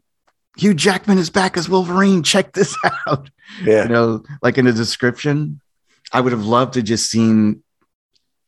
Hugh 0.57 0.75
Jackman 0.75 1.19
is 1.19 1.31
back 1.31 1.57
as 1.57 1.69
Wolverine. 1.69 2.23
Check 2.23 2.53
this 2.53 2.77
out. 3.07 3.29
Yeah. 3.63 3.85
You 3.85 3.89
know, 3.89 4.25
like 4.43 4.59
in 4.59 4.65
the 4.67 4.73
description, 4.73 5.61
I 6.13 6.21
would 6.21 6.33
have 6.33 6.45
loved 6.47 6.75
to 6.75 6.83
just 6.83 7.11
seen 7.11 7.63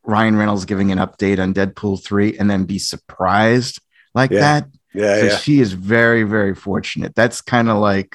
Ryan 0.05 0.37
Reynolds 0.37 0.65
giving 0.67 0.93
an 0.93 0.99
update 0.99 1.41
on 1.41 1.53
Deadpool 1.53 2.03
3 2.05 2.39
and 2.39 2.49
then 2.51 2.65
be 2.65 2.79
surprised 2.79 3.81
like 4.15 4.31
Yeah. 4.31 4.41
that. 4.41 4.69
Yeah. 4.95 5.21
So 5.21 5.27
Yeah. 5.27 5.37
she 5.39 5.61
is 5.61 5.73
very, 5.73 6.23
very 6.23 6.55
fortunate. 6.55 7.15
That's 7.15 7.41
kind 7.41 7.69
of 7.69 7.79
like, 7.79 8.15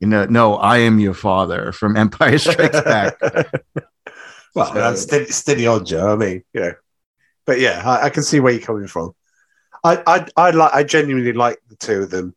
you 0.00 0.08
know, 0.08 0.24
no, 0.24 0.56
I 0.56 0.78
am 0.78 0.98
your 0.98 1.14
father 1.14 1.72
from 1.72 1.96
Empire 2.04 2.38
Strikes 2.38 2.80
Back. 2.80 3.20
well, 4.54 4.66
So- 4.66 4.74
that's 4.74 5.02
steady, 5.02 5.26
steady 5.26 5.66
on, 5.66 5.84
Joe. 5.84 6.12
I 6.12 6.16
mean, 6.16 6.42
you 6.52 6.60
know, 6.62 6.72
but 7.46 7.60
yeah, 7.60 7.82
I, 7.84 8.06
I 8.06 8.10
can 8.10 8.22
see 8.22 8.40
where 8.40 8.52
you're 8.52 8.62
coming 8.62 8.86
from. 8.86 9.12
I, 9.84 10.02
I, 10.06 10.26
I 10.36 10.50
like, 10.52 10.74
I 10.74 10.82
genuinely 10.84 11.34
like 11.34 11.58
the 11.68 11.76
two 11.76 12.02
of 12.02 12.10
them 12.10 12.34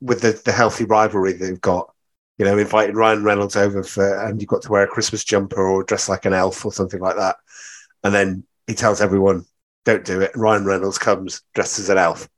with 0.00 0.20
the, 0.20 0.40
the 0.44 0.52
healthy 0.52 0.84
rivalry 0.84 1.32
they've 1.32 1.60
got. 1.60 1.92
You 2.38 2.46
know, 2.46 2.56
inviting 2.56 2.94
Ryan 2.94 3.22
Reynolds 3.22 3.56
over 3.56 3.82
for, 3.82 4.26
and 4.26 4.40
you've 4.40 4.48
got 4.48 4.62
to 4.62 4.72
wear 4.72 4.84
a 4.84 4.88
Christmas 4.88 5.24
jumper 5.24 5.60
or 5.60 5.84
dress 5.84 6.08
like 6.08 6.24
an 6.24 6.32
elf 6.32 6.64
or 6.64 6.72
something 6.72 7.00
like 7.00 7.16
that. 7.16 7.36
And 8.02 8.14
then 8.14 8.44
he 8.66 8.74
tells 8.74 9.02
everyone, 9.02 9.44
don't 9.84 10.04
do 10.04 10.20
it. 10.20 10.30
Ryan 10.34 10.64
Reynolds 10.64 10.96
comes 10.98 11.42
dressed 11.54 11.78
as 11.78 11.90
an 11.90 11.98
elf. 11.98 12.28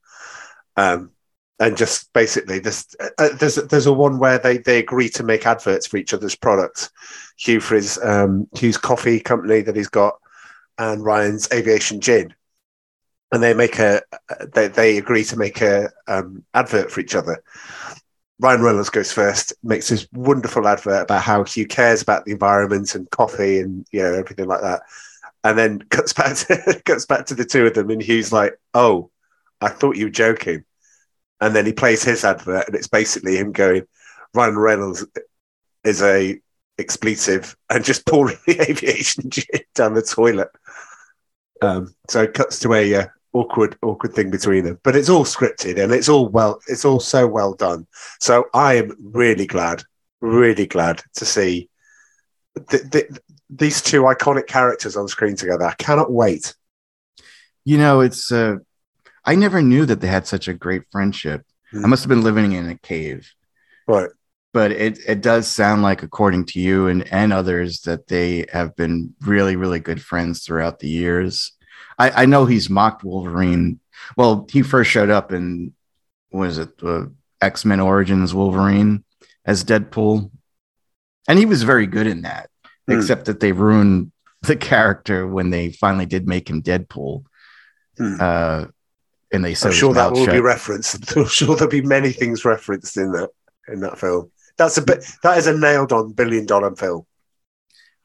Um, 0.76 1.12
and 1.60 1.76
just 1.76 2.12
basically 2.12 2.58
this, 2.58 2.96
uh, 2.98 3.28
there's, 3.38 3.54
there's 3.54 3.86
a 3.86 3.92
one 3.92 4.18
where 4.18 4.38
they, 4.38 4.58
they 4.58 4.80
agree 4.80 5.08
to 5.10 5.22
make 5.22 5.46
adverts 5.46 5.86
for 5.86 5.98
each 5.98 6.12
other's 6.12 6.34
products. 6.34 6.90
Hugh 7.38 7.60
for 7.60 7.76
his 7.76 7.98
um, 8.02 8.48
Hugh's 8.56 8.78
coffee 8.78 9.20
company 9.20 9.60
that 9.60 9.76
he's 9.76 9.88
got, 9.88 10.18
and 10.78 11.04
Ryan's 11.04 11.48
aviation 11.52 12.00
gin, 12.00 12.34
and 13.32 13.42
they 13.42 13.54
make 13.54 13.78
a 13.78 14.02
they, 14.54 14.68
they 14.68 14.98
agree 14.98 15.24
to 15.24 15.38
make 15.38 15.60
a 15.62 15.90
um, 16.06 16.44
advert 16.54 16.90
for 16.90 17.00
each 17.00 17.14
other. 17.14 17.42
Ryan 18.38 18.62
Reynolds 18.62 18.90
goes 18.90 19.12
first, 19.12 19.54
makes 19.62 19.88
this 19.88 20.06
wonderful 20.12 20.66
advert 20.66 21.04
about 21.04 21.22
how 21.22 21.44
Hugh 21.44 21.66
cares 21.66 22.02
about 22.02 22.24
the 22.24 22.32
environment 22.32 22.94
and 22.94 23.10
coffee 23.10 23.60
and 23.60 23.86
you 23.90 24.02
know 24.02 24.12
everything 24.12 24.46
like 24.46 24.60
that, 24.60 24.82
and 25.44 25.58
then 25.58 25.78
cuts 25.90 26.12
back 26.12 26.36
to, 26.36 26.82
cuts 26.84 27.06
back 27.06 27.26
to 27.26 27.34
the 27.34 27.44
two 27.44 27.66
of 27.66 27.74
them, 27.74 27.90
and 27.90 28.02
Hugh's 28.02 28.32
like, 28.32 28.58
"Oh, 28.74 29.10
I 29.60 29.70
thought 29.70 29.96
you 29.96 30.06
were 30.06 30.10
joking," 30.10 30.64
and 31.40 31.56
then 31.56 31.66
he 31.66 31.72
plays 31.72 32.04
his 32.04 32.24
advert, 32.24 32.66
and 32.66 32.76
it's 32.76 32.88
basically 32.88 33.36
him 33.36 33.52
going, 33.52 33.86
"Ryan 34.34 34.58
Reynolds 34.58 35.06
is 35.84 36.02
a 36.02 36.38
expletive 36.78 37.56
and 37.70 37.84
just 37.84 38.06
pouring 38.06 38.36
the 38.46 38.60
aviation 38.68 39.30
down 39.74 39.94
the 39.94 40.02
toilet. 40.02 40.48
Um, 41.60 41.94
so 42.08 42.22
it 42.22 42.34
cuts 42.34 42.58
to 42.60 42.74
a 42.74 42.94
uh, 42.94 43.06
awkward, 43.32 43.76
awkward 43.82 44.14
thing 44.14 44.30
between 44.30 44.64
them, 44.64 44.78
but 44.82 44.96
it's 44.96 45.08
all 45.08 45.24
scripted 45.24 45.82
and 45.82 45.92
it's 45.92 46.08
all 46.08 46.28
well, 46.28 46.60
it's 46.68 46.84
all 46.84 47.00
so 47.00 47.26
well 47.26 47.54
done. 47.54 47.86
So 48.20 48.46
I 48.54 48.74
am 48.74 48.96
really 49.00 49.46
glad, 49.46 49.82
really 50.20 50.66
glad 50.66 51.02
to 51.14 51.24
see 51.24 51.68
th- 52.70 52.90
th- 52.90 53.10
these 53.50 53.82
two 53.82 54.02
iconic 54.02 54.46
characters 54.46 54.96
on 54.96 55.08
screen 55.08 55.36
together. 55.36 55.64
I 55.64 55.74
cannot 55.74 56.12
wait. 56.12 56.54
You 57.64 57.78
know, 57.78 58.00
it's, 58.00 58.32
uh, 58.32 58.56
I 59.24 59.34
never 59.36 59.62
knew 59.62 59.86
that 59.86 60.00
they 60.00 60.08
had 60.08 60.26
such 60.26 60.48
a 60.48 60.54
great 60.54 60.82
friendship. 60.90 61.46
Hmm. 61.70 61.84
I 61.84 61.88
must 61.88 62.02
have 62.02 62.08
been 62.08 62.22
living 62.22 62.52
in 62.52 62.68
a 62.68 62.76
cave. 62.78 63.30
Right. 63.86 64.10
but 64.52 64.70
it 64.70 64.98
it 65.08 65.22
does 65.22 65.48
sound 65.48 65.82
like 65.82 66.02
according 66.02 66.44
to 66.46 66.60
you 66.60 66.86
and 66.86 67.10
and 67.12 67.32
others 67.32 67.80
that 67.82 68.06
they 68.06 68.46
have 68.52 68.76
been 68.76 69.14
really 69.22 69.56
really 69.56 69.80
good 69.80 70.00
friends 70.00 70.44
throughout 70.44 70.78
the 70.78 70.88
years 70.88 71.52
i 71.98 72.22
i 72.22 72.26
know 72.26 72.46
he's 72.46 72.68
mocked 72.70 73.04
wolverine 73.04 73.78
well 74.16 74.46
he 74.50 74.62
first 74.62 74.90
showed 74.90 75.10
up 75.10 75.32
in 75.32 75.72
was 76.30 76.58
it 76.58 76.70
uh, 76.82 77.04
x-men 77.40 77.80
origins 77.80 78.34
wolverine 78.34 79.04
as 79.44 79.64
deadpool 79.64 80.30
and 81.28 81.38
he 81.38 81.46
was 81.46 81.62
very 81.62 81.86
good 81.86 82.06
in 82.06 82.22
that 82.22 82.48
Hmm. 82.88 82.98
except 82.98 83.26
that 83.26 83.38
they 83.38 83.52
ruined 83.52 84.10
the 84.42 84.56
character 84.56 85.24
when 85.24 85.50
they 85.50 85.70
finally 85.70 86.06
did 86.06 86.26
make 86.26 86.50
him 86.50 86.62
deadpool 86.62 87.24
Hmm. 87.96 88.16
uh 88.20 88.64
and 89.32 89.44
they 89.44 89.54
said 89.54 89.68
I'm 89.68 89.74
sure 89.74 89.94
that 89.94 90.12
will 90.12 90.26
be 90.26 90.40
referenced. 90.40 91.16
I'm 91.16 91.26
sure 91.26 91.54
there'll 91.56 91.70
be 91.70 91.80
many 91.80 92.12
things 92.12 92.44
referenced 92.44 92.96
in 92.98 93.12
that 93.12 93.30
in 93.68 93.80
that 93.80 93.98
film. 93.98 94.30
That's 94.58 94.76
a 94.76 94.82
bit. 94.82 95.04
That 95.22 95.38
is 95.38 95.46
a 95.46 95.56
nailed 95.56 95.90
on 95.92 96.12
billion 96.12 96.44
dollar 96.44 96.74
film. 96.76 97.06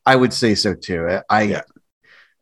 I 0.06 0.16
would 0.16 0.32
say 0.32 0.56
so 0.56 0.74
too. 0.74 1.20
I 1.30 1.42
Yeah. 1.42 1.62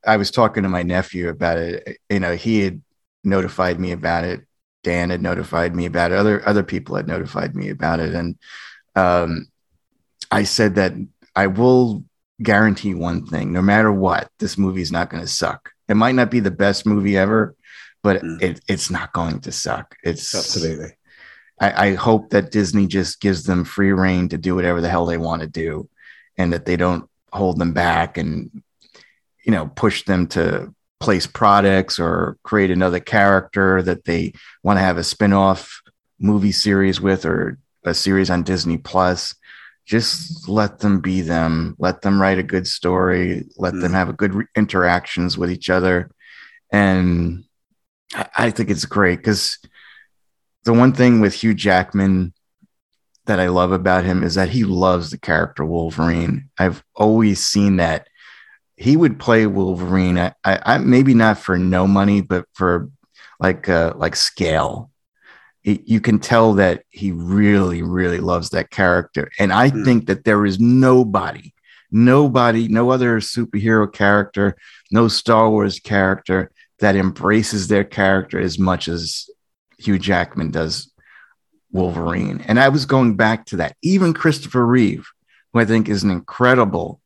I 0.05 0.17
was 0.17 0.31
talking 0.31 0.63
to 0.63 0.69
my 0.69 0.83
nephew 0.83 1.29
about 1.29 1.57
it. 1.57 1.97
You 2.09 2.19
know, 2.19 2.35
he 2.35 2.61
had 2.61 2.81
notified 3.23 3.79
me 3.79 3.91
about 3.91 4.23
it. 4.23 4.41
Dan 4.83 5.09
had 5.09 5.21
notified 5.21 5.75
me 5.75 5.85
about 5.85 6.11
it. 6.11 6.17
Other 6.17 6.47
other 6.47 6.63
people 6.63 6.95
had 6.95 7.07
notified 7.07 7.55
me 7.55 7.69
about 7.69 7.99
it, 7.99 8.13
and 8.13 8.37
um, 8.95 9.47
I 10.31 10.43
said 10.43 10.75
that 10.75 10.93
I 11.35 11.47
will 11.47 12.03
guarantee 12.41 12.93
one 12.93 13.25
thing: 13.25 13.51
no 13.51 13.61
matter 13.63 13.91
what, 13.91 14.29
this 14.39 14.57
movie 14.57 14.83
is 14.83 14.91
not 14.91 15.09
going 15.09 15.23
to 15.23 15.27
suck. 15.29 15.71
It 15.87 15.95
might 15.95 16.15
not 16.15 16.29
be 16.29 16.39
the 16.39 16.51
best 16.51 16.85
movie 16.85 17.17
ever, 17.17 17.55
but 18.03 18.21
Mm. 18.21 18.41
it, 18.41 18.61
it's 18.67 18.91
not 18.91 19.11
going 19.13 19.39
to 19.41 19.51
suck. 19.51 19.95
It's 20.03 20.35
Absolutely. 20.35 20.93
I, 21.59 21.87
I 21.87 21.93
hope 21.95 22.29
that 22.29 22.51
Disney 22.51 22.85
just 22.85 23.21
gives 23.21 23.43
them 23.45 23.63
free 23.63 23.91
reign 23.91 24.29
to 24.29 24.37
do 24.37 24.55
whatever 24.55 24.81
the 24.81 24.89
hell 24.89 25.05
they 25.05 25.17
want 25.17 25.41
to 25.41 25.47
do, 25.47 25.89
and 26.37 26.53
that 26.53 26.65
they 26.65 26.75
don't 26.75 27.09
hold 27.33 27.57
them 27.57 27.73
back 27.73 28.17
and 28.17 28.51
you 29.45 29.51
know 29.51 29.67
push 29.75 30.03
them 30.03 30.27
to 30.27 30.73
place 30.99 31.27
products 31.27 31.99
or 31.99 32.37
create 32.43 32.71
another 32.71 32.99
character 32.99 33.81
that 33.81 34.05
they 34.05 34.33
want 34.63 34.77
to 34.77 34.81
have 34.81 34.97
a 34.97 35.03
spin-off 35.03 35.81
movie 36.19 36.51
series 36.51 36.99
with 36.99 37.25
or 37.25 37.59
a 37.83 37.93
series 37.93 38.29
on 38.29 38.43
Disney 38.43 38.77
Plus. 38.77 39.35
Just 39.85 40.49
let 40.49 40.79
them 40.79 40.99
be 40.99 41.21
them. 41.21 41.75
Let 41.77 42.01
them 42.01 42.19
write 42.19 42.39
a 42.39 42.43
good 42.43 42.65
story. 42.65 43.45
Let 43.57 43.73
them 43.73 43.91
mm. 43.91 43.95
have 43.95 44.09
a 44.09 44.13
good 44.13 44.33
re- 44.33 44.45
interactions 44.55 45.37
with 45.37 45.51
each 45.51 45.69
other, 45.69 46.09
and 46.71 47.43
I, 48.13 48.27
I 48.35 48.51
think 48.51 48.71
it's 48.71 48.85
great 48.85 49.17
because 49.17 49.59
the 50.63 50.73
one 50.73 50.93
thing 50.93 51.21
with 51.21 51.35
Hugh 51.35 51.53
Jackman 51.53 52.33
that 53.25 53.39
I 53.39 53.47
love 53.47 53.71
about 53.71 54.05
him 54.05 54.23
is 54.23 54.35
that 54.35 54.49
he 54.49 54.63
loves 54.63 55.11
the 55.11 55.17
character 55.19 55.63
Wolverine. 55.63 56.49
I've 56.57 56.83
always 56.95 57.45
seen 57.45 57.77
that 57.77 58.07
he 58.77 58.97
would 58.97 59.19
play 59.19 59.45
Wolverine. 59.47 60.17
I, 60.17 60.33
I, 60.43 60.59
I 60.65 60.77
maybe 60.79 61.13
not 61.13 61.37
for 61.37 61.57
no 61.57 61.87
money, 61.87 62.21
but 62.21 62.45
for 62.53 62.89
like 63.39 63.69
uh, 63.69 63.93
like 63.95 64.15
scale. 64.15 64.91
He- 65.61 65.83
you 65.85 65.99
can 65.99 66.19
tell 66.19 66.53
that 66.53 66.83
he 66.89 67.11
really, 67.11 67.81
really 67.81 68.19
loves 68.19 68.49
that 68.51 68.69
character, 68.69 69.31
and 69.39 69.51
I 69.51 69.69
Hmm. 69.69 69.83
think 69.83 70.07
that 70.07 70.23
there 70.23 70.45
is 70.45 70.59
nobody, 70.59 71.53
nobody, 71.91 72.67
no 72.67 72.91
other 72.91 73.19
superhero 73.19 73.91
character, 73.91 74.55
no 74.91 75.07
Star 75.07 75.49
Wars 75.49 75.79
character 75.79 76.51
that 76.79 76.95
embraces 76.95 77.67
their 77.67 77.83
character 77.85 78.39
as 78.39 78.59
much 78.59 78.87
as 78.87 79.29
Hugh 79.79 79.97
Jackman 79.97 80.51
does 80.51 80.91
Wolverine. 81.71 82.43
And 82.47 82.59
I 82.59 82.69
was 82.69 82.85
going 82.85 83.15
back 83.15 83.45
to 83.47 83.57
that. 83.57 83.75
Even 83.81 84.13
Christopher 84.13 84.65
Reeve, 84.65 85.07
who 85.53 85.59
I 85.59 85.65
think 85.65 85.89
is 85.89 86.03
an 86.03 86.11
incredible 86.11 87.01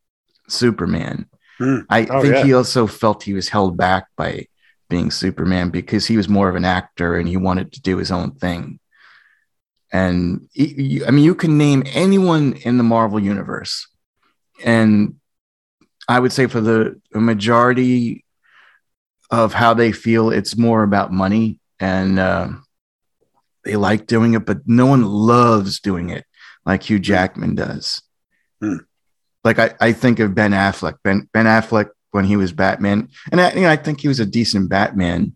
Superman, 0.48 1.28
Hmm. 1.60 1.80
I 1.90 2.06
Oh, 2.10 2.22
think 2.22 2.36
yeah. 2.36 2.44
he 2.46 2.54
also 2.54 2.88
felt 2.88 3.24
he 3.24 3.34
was 3.34 3.50
held 3.50 3.78
back 3.78 4.08
by 4.16 4.48
being 4.90 5.12
Superman 5.12 5.70
because 5.70 6.08
he 6.08 6.18
was 6.18 6.28
more 6.30 6.50
of 6.50 6.56
an 6.56 6.66
actor 6.66 7.16
and 7.16 7.28
he 7.28 7.38
wanted 7.38 7.74
to 7.74 7.82
do 7.82 7.98
his 7.98 8.12
own 8.12 8.32
thing. 8.32 8.80
And 9.92 10.48
you- 10.54 11.06
I 11.06 11.12
mean, 11.12 11.26
you 11.26 11.36
can 11.36 11.58
name 11.58 11.84
anyone 11.94 12.54
in 12.54 12.78
the 12.78 12.84
Marvel 12.84 13.20
universe, 13.20 13.88
and 14.64 15.16
I 16.08 16.20
would 16.20 16.32
say 16.32 16.48
for 16.48 16.62
the 16.62 17.00
majority 17.14 18.24
of 19.32 19.54
how 19.54 19.74
they 19.76 19.92
feel, 19.92 20.32
it's 20.32 20.58
more 20.58 20.82
about 20.84 21.12
money 21.14 21.60
and 21.80 22.18
uh, 22.18 22.50
they 23.64 23.76
like 23.76 24.08
doing 24.08 24.34
it, 24.34 24.46
but 24.46 24.62
no 24.66 24.86
one 24.88 25.04
loves 25.04 25.80
doing 25.80 26.10
it 26.10 26.26
like 26.66 26.84
Hugh 26.84 27.00
Jackman 27.00 27.54
does. 27.56 28.02
Hmm. 28.62 28.78
Like 29.44 29.60
I, 29.60 29.74
I 29.80 29.94
think 29.94 30.20
of 30.20 30.36
Ben 30.36 30.52
Affleck. 30.52 30.96
Ben 31.04 31.30
Ben 31.34 31.46
Affleck 31.46 31.90
when 32.12 32.26
he 32.26 32.36
was 32.36 32.52
Batman, 32.52 33.10
and 33.32 33.40
I, 33.40 33.54
you 33.54 33.62
know, 33.62 33.70
I 33.70 33.76
think 33.76 34.02
he 34.02 34.08
was 34.08 34.20
a 34.20 34.26
decent 34.26 34.70
Batman, 34.70 35.36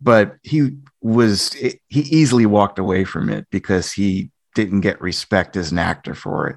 but 0.00 0.36
he 0.42 0.76
was 1.00 1.52
he 1.52 1.80
easily 1.88 2.46
walked 2.46 2.78
away 2.78 3.04
from 3.04 3.28
it 3.28 3.46
because 3.50 3.92
he 3.92 4.30
didn't 4.54 4.80
get 4.80 5.00
respect 5.00 5.56
as 5.56 5.72
an 5.72 5.78
actor 5.78 6.14
for 6.14 6.48
it, 6.48 6.56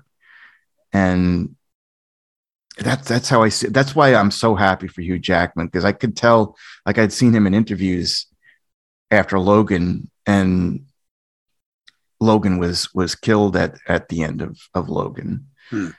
and 0.92 1.56
that's 2.78 3.08
that's 3.08 3.30
how 3.30 3.44
I 3.44 3.50
see. 3.50 3.68
That's 3.68 3.96
why 3.96 4.16
I'm 4.16 4.32
so 4.32 4.56
happy 4.56 4.88
for 4.88 5.02
Hugh 5.02 5.20
Jackman 5.20 5.68
because 5.68 5.86
I 5.86 5.92
could 5.92 6.16
tell, 6.16 6.56
like 6.86 6.98
I'd 6.98 7.14
seen 7.14 7.34
him 7.34 7.48
in 7.48 7.54
interviews 7.54 8.28
after 9.12 9.40
Logan, 9.40 10.10
and 10.26 10.86
Logan 12.20 12.58
was 12.58 12.94
was 12.94 13.16
killed 13.16 13.56
at 13.56 13.76
at 13.88 14.10
the 14.10 14.24
end 14.24 14.42
of 14.42 14.58
of 14.74 14.90
Logan, 14.90 15.48
Hmm. 15.70 15.90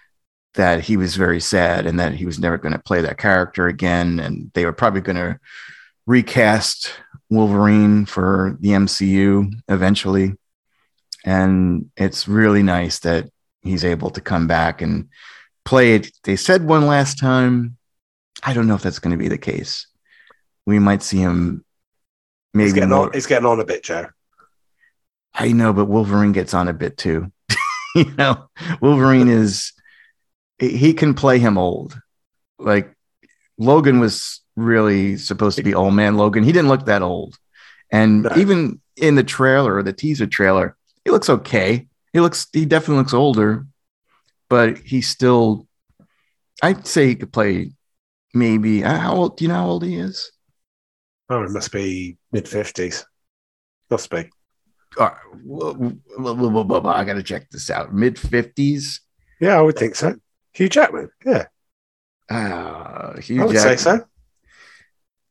That 0.54 0.80
he 0.80 0.96
was 0.96 1.16
very 1.16 1.40
sad 1.40 1.86
and 1.86 1.98
that 2.00 2.14
he 2.14 2.24
was 2.24 2.38
never 2.38 2.58
going 2.58 2.72
to 2.72 2.78
play 2.78 3.00
that 3.02 3.18
character 3.18 3.66
again. 3.66 4.20
And 4.20 4.50
they 4.54 4.64
were 4.64 4.72
probably 4.72 5.00
going 5.00 5.16
to 5.16 5.38
recast 6.06 6.92
Wolverine 7.30 8.06
for 8.06 8.56
the 8.60 8.70
MCU 8.70 9.52
eventually. 9.68 10.34
And 11.24 11.90
it's 11.96 12.28
really 12.28 12.62
nice 12.62 13.00
that 13.00 13.30
he's 13.62 13.84
able 13.84 14.10
to 14.10 14.20
come 14.20 14.46
back 14.46 14.82
and 14.82 15.08
play 15.64 15.94
it. 15.94 16.10
They 16.22 16.36
said 16.36 16.64
one 16.64 16.86
last 16.86 17.18
time. 17.18 17.76
I 18.42 18.52
don't 18.52 18.66
know 18.66 18.74
if 18.74 18.82
that's 18.82 18.98
going 18.98 19.16
to 19.16 19.22
be 19.22 19.28
the 19.28 19.38
case. 19.38 19.86
We 20.66 20.78
might 20.78 21.02
see 21.02 21.18
him 21.18 21.64
maybe 22.52 22.64
He's 22.64 22.72
getting, 22.74 22.90
more- 22.90 23.06
on, 23.06 23.12
he's 23.12 23.26
getting 23.26 23.46
on 23.46 23.60
a 23.60 23.64
bit, 23.64 23.82
Joe. 23.82 24.08
I 25.34 25.52
know, 25.52 25.72
but 25.72 25.86
Wolverine 25.86 26.32
gets 26.32 26.54
on 26.54 26.68
a 26.68 26.72
bit 26.72 26.96
too. 26.96 27.32
you 27.96 28.12
know, 28.16 28.48
Wolverine 28.80 29.28
is 29.28 29.72
he 30.58 30.94
can 30.94 31.14
play 31.14 31.38
him 31.38 31.58
old. 31.58 31.98
Like 32.58 32.94
Logan 33.58 34.00
was 34.00 34.40
really 34.56 35.16
supposed 35.16 35.56
to 35.56 35.62
be 35.62 35.74
old 35.74 35.94
man 35.94 36.16
Logan. 36.16 36.44
He 36.44 36.52
didn't 36.52 36.68
look 36.68 36.86
that 36.86 37.02
old. 37.02 37.36
And 37.90 38.28
even 38.36 38.80
in 38.96 39.14
the 39.14 39.24
trailer 39.24 39.74
or 39.74 39.82
the 39.82 39.92
teaser 39.92 40.26
trailer, 40.26 40.76
he 41.04 41.10
looks 41.10 41.28
okay. 41.28 41.86
He 42.12 42.20
looks 42.20 42.46
he 42.52 42.64
definitely 42.64 42.98
looks 42.98 43.14
older, 43.14 43.66
but 44.48 44.78
he's 44.78 45.08
still 45.08 45.66
I'd 46.62 46.86
say 46.86 47.08
he 47.08 47.16
could 47.16 47.32
play 47.32 47.72
maybe 48.32 48.84
uh, 48.84 48.98
how 48.98 49.14
old 49.16 49.36
do 49.36 49.44
you 49.44 49.48
know 49.48 49.54
how 49.54 49.66
old 49.66 49.84
he 49.84 49.96
is? 49.96 50.30
Oh, 51.28 51.42
it 51.42 51.50
must 51.50 51.72
be 51.72 52.16
mid 52.32 52.44
50s. 52.44 53.04
Must 53.90 54.10
be. 54.10 54.30
Uh, 54.98 55.10
wh- 55.48 55.74
wh- 56.18 56.86
I 56.86 57.04
got 57.04 57.14
to 57.14 57.22
check 57.22 57.50
this 57.50 57.70
out. 57.70 57.92
Mid 57.92 58.16
50s. 58.16 59.00
Yeah, 59.40 59.58
I 59.58 59.62
would 59.62 59.76
think 59.76 59.94
so. 59.94 60.16
Hugh 60.54 60.68
Jackman. 60.68 61.10
Yeah, 61.24 61.46
Uh, 62.30 63.14
I 63.16 63.20
Hugh, 63.20 63.44
would 63.46 63.58
say 63.58 63.76
so. 63.76 64.04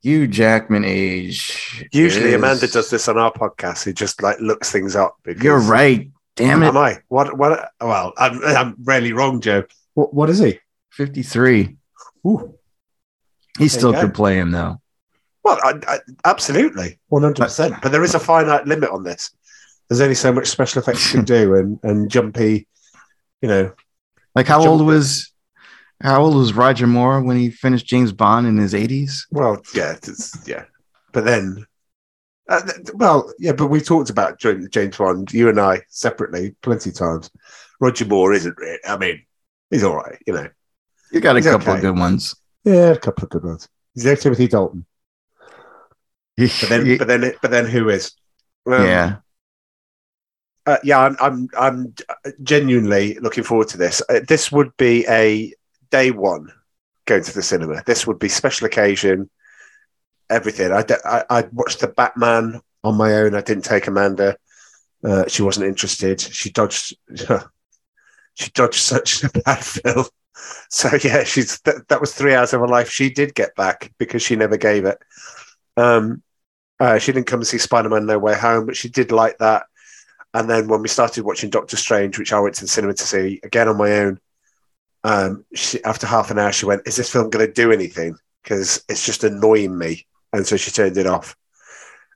Hugh 0.01 0.27
Jackman 0.27 0.83
age. 0.85 1.87
Usually 1.91 2.29
is- 2.29 2.35
Amanda 2.35 2.67
does 2.67 2.89
this 2.89 3.07
on 3.07 3.17
our 3.17 3.31
podcast. 3.31 3.85
He 3.85 3.93
just 3.93 4.21
like 4.21 4.39
looks 4.39 4.71
things 4.71 4.95
up. 4.95 5.15
Because, 5.23 5.43
You're 5.43 5.59
right. 5.59 6.09
Damn 6.35 6.63
it. 6.63 6.67
Am 6.67 6.77
I? 6.77 6.99
What? 7.07 7.37
What? 7.37 7.69
Well, 7.79 8.11
I'm, 8.17 8.43
I'm 8.43 8.75
really 8.83 9.13
wrong, 9.13 9.39
Joe. 9.39 9.63
What? 9.93 10.13
What 10.13 10.29
is 10.29 10.39
he? 10.39 10.59
53. 10.91 11.77
Ooh. 12.27 12.57
He 13.57 13.65
There 13.65 13.69
still 13.69 13.93
could 13.93 14.13
play 14.13 14.37
him 14.37 14.51
though. 14.51 14.81
Well, 15.43 15.59
I, 15.63 15.73
I, 15.87 15.99
absolutely, 16.25 16.99
one 17.09 17.21
hundred 17.21 17.43
percent. 17.43 17.75
But 17.81 17.91
there 17.91 18.03
is 18.03 18.15
a 18.15 18.19
finite 18.19 18.65
limit 18.65 18.89
on 18.89 19.03
this. 19.03 19.29
There's 19.89 19.99
only 20.01 20.15
so 20.15 20.31
much 20.31 20.47
special 20.47 20.81
effects 20.81 21.05
you 21.13 21.19
can 21.19 21.25
do, 21.37 21.55
and 21.55 21.79
and 21.83 22.09
jumpy, 22.09 22.67
you 23.41 23.49
know. 23.49 23.73
Like 24.35 24.47
how 24.47 24.65
old 24.65 24.85
was 24.85 25.33
how 26.01 26.21
old 26.23 26.35
was 26.35 26.53
Roger 26.53 26.87
Moore 26.87 27.21
when 27.21 27.37
he 27.37 27.49
finished 27.49 27.85
James 27.85 28.11
Bond 28.11 28.45
in 28.45 28.57
his 28.57 28.73
80s? 28.73 29.25
Well, 29.31 29.61
yeah, 29.73 29.93
it's, 29.93 30.45
yeah. 30.45 30.65
But 31.13 31.23
then, 31.23 31.65
uh, 32.49 32.61
well, 32.95 33.31
yeah. 33.39 33.53
But 33.53 33.67
we 33.67 33.79
talked 33.79 34.09
about 34.09 34.39
James 34.39 34.97
Bond, 34.97 35.31
you 35.31 35.47
and 35.47 35.59
I 35.59 35.81
separately, 35.87 36.55
plenty 36.61 36.89
of 36.89 36.97
times. 36.97 37.31
Roger 37.79 38.05
Moore 38.05 38.33
isn't. 38.33 38.57
Really, 38.57 38.79
I 38.85 38.97
mean, 38.97 39.25
he's 39.69 39.83
all 39.83 39.95
right, 39.95 40.17
you 40.27 40.33
know. 40.33 40.49
You 41.11 41.21
got 41.21 41.35
a 41.35 41.39
He's 41.39 41.45
couple 41.45 41.69
okay. 41.69 41.77
of 41.77 41.81
good 41.81 41.99
ones. 41.99 42.35
Yeah, 42.63 42.91
a 42.91 42.97
couple 42.97 43.23
of 43.25 43.29
good 43.29 43.43
ones. 43.43 43.69
He's 43.93 44.05
no 44.05 44.15
Timothy 44.15 44.47
Dalton. 44.47 44.85
But 46.35 46.69
then, 46.69 46.97
but 46.97 47.07
then, 47.07 47.33
but 47.43 47.51
then, 47.51 47.65
who 47.67 47.89
is? 47.89 48.13
Um, 48.65 48.83
yeah. 48.83 49.17
Uh, 50.65 50.77
yeah, 50.83 50.99
I'm, 50.99 51.17
I'm, 51.19 51.49
I'm 51.57 51.93
genuinely 52.41 53.15
looking 53.19 53.43
forward 53.43 53.67
to 53.69 53.77
this. 53.77 54.01
Uh, 54.07 54.21
this 54.27 54.51
would 54.51 54.75
be 54.77 55.05
a 55.07 55.53
day 55.91 56.11
one 56.11 56.51
going 57.05 57.23
to 57.23 57.33
the 57.33 57.43
cinema. 57.43 57.83
This 57.85 58.07
would 58.07 58.19
be 58.19 58.29
special 58.29 58.65
occasion, 58.65 59.29
everything. 60.29 60.71
I, 60.71 60.85
I, 61.05 61.23
I 61.29 61.41
watched 61.51 61.81
the 61.81 61.89
Batman 61.89 62.61
on 62.83 62.95
my 62.95 63.13
own. 63.13 63.35
I 63.35 63.41
didn't 63.41 63.65
take 63.65 63.87
Amanda. 63.87 64.37
Uh, 65.03 65.25
she 65.27 65.41
wasn't 65.41 65.67
interested. 65.67 66.21
She 66.21 66.49
dodged. 66.49 66.95
she 68.35 68.49
dodged 68.51 68.79
such 68.79 69.23
a 69.23 69.29
bad 69.29 69.59
film. 69.63 70.05
So 70.69 70.89
yeah, 71.03 71.23
she's 71.23 71.59
that, 71.61 71.87
that 71.89 72.01
was 72.01 72.13
three 72.13 72.33
hours 72.33 72.53
of 72.53 72.61
her 72.61 72.67
life. 72.67 72.89
She 72.89 73.09
did 73.09 73.35
get 73.35 73.55
back 73.55 73.91
because 73.97 74.21
she 74.21 74.35
never 74.35 74.57
gave 74.57 74.85
it. 74.85 74.97
Um, 75.77 76.23
uh, 76.79 76.97
she 76.97 77.11
didn't 77.11 77.27
come 77.27 77.41
and 77.41 77.47
see 77.47 77.57
Spider 77.57 77.89
Man 77.89 78.05
No 78.05 78.17
Way 78.17 78.35
Home, 78.35 78.65
but 78.65 78.75
she 78.75 78.89
did 78.89 79.11
like 79.11 79.37
that. 79.37 79.65
And 80.33 80.49
then 80.49 80.67
when 80.67 80.81
we 80.81 80.87
started 80.87 81.23
watching 81.23 81.49
Doctor 81.49 81.77
Strange, 81.77 82.17
which 82.17 82.33
I 82.33 82.39
went 82.39 82.55
to 82.55 82.61
the 82.61 82.67
cinema 82.67 82.93
to 82.93 83.03
see 83.03 83.39
again 83.43 83.67
on 83.67 83.77
my 83.77 83.91
own, 83.99 84.19
um, 85.03 85.45
she, 85.53 85.83
after 85.83 86.07
half 86.07 86.31
an 86.31 86.39
hour, 86.39 86.51
she 86.51 86.65
went, 86.65 86.87
"Is 86.87 86.95
this 86.95 87.11
film 87.11 87.29
going 87.29 87.45
to 87.45 87.51
do 87.53 87.71
anything? 87.71 88.15
Because 88.41 88.83
it's 88.89 89.05
just 89.05 89.23
annoying 89.23 89.77
me." 89.77 90.05
And 90.31 90.45
so 90.47 90.57
she 90.57 90.71
turned 90.71 90.97
it 90.97 91.05
off. 91.05 91.35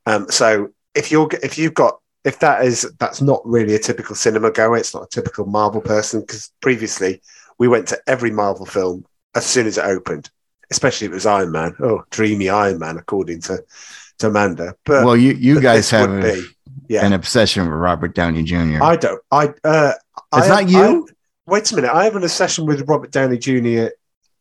Um, 0.06 0.30
so 0.30 0.70
if 0.96 1.12
you're 1.12 1.30
if 1.44 1.58
you've 1.58 1.74
got 1.74 2.00
if 2.24 2.40
that 2.40 2.66
is 2.66 2.92
that's 2.98 3.22
not 3.22 3.42
really 3.46 3.76
a 3.76 3.80
typical 3.80 4.16
cinema 4.16 4.52
goer, 4.52 4.78
it's 4.78 4.94
not 4.94 5.04
a 5.04 5.10
typical 5.10 5.46
Marvel 5.46 5.82
person. 5.82 6.22
Because 6.22 6.52
previously 6.62 7.22
we 7.60 7.68
went 7.68 7.88
to 7.90 8.00
every 8.08 8.32
Marvel 8.32 8.66
film 8.66 9.06
as 9.36 9.46
soon 9.46 9.68
as 9.68 9.78
it 9.78 9.86
opened, 9.86 10.30
especially 10.72 11.06
if 11.06 11.12
it 11.12 11.16
was 11.16 11.26
Iron 11.26 11.52
Man. 11.52 11.76
Oh, 11.80 12.04
dreamy 12.10 12.50
Iron 12.50 12.80
Man, 12.80 12.98
according 12.98 13.42
to 13.42 13.64
to 14.20 14.28
Amanda. 14.28 14.76
But 14.86 15.06
Well, 15.06 15.18
you 15.18 15.34
you 15.34 15.62
guys 15.62 15.90
have 15.92 16.22
be- 16.22 16.44
yeah. 16.88 17.06
an 17.06 17.14
obsession 17.14 17.64
with 17.64 17.74
Robert 17.74 18.16
Downey 18.16 18.44
Jr. 18.44 18.82
I 18.82 18.96
don't. 18.96 19.22
I. 19.32 19.54
Uh, 19.64 19.94
It's 20.36 20.48
I, 20.48 20.62
not 20.62 20.70
you? 20.70 21.08
I- 21.08 21.14
wait 21.46 21.72
a 21.72 21.76
minute. 21.76 21.92
I 21.92 22.04
have 22.04 22.16
an 22.16 22.24
obsession 22.24 22.66
with 22.66 22.88
Robert 22.88 23.12
Downey 23.12 23.38
Jr., 23.38 23.88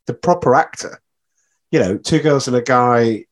the 0.07 0.15
proper 0.15 0.55
actor. 0.55 1.01
You 1.71 1.81
know, 1.81 1.99
two 1.99 2.21
girls 2.21 2.49
and 2.49 2.57
a 2.57 2.63
guy. 2.63 3.25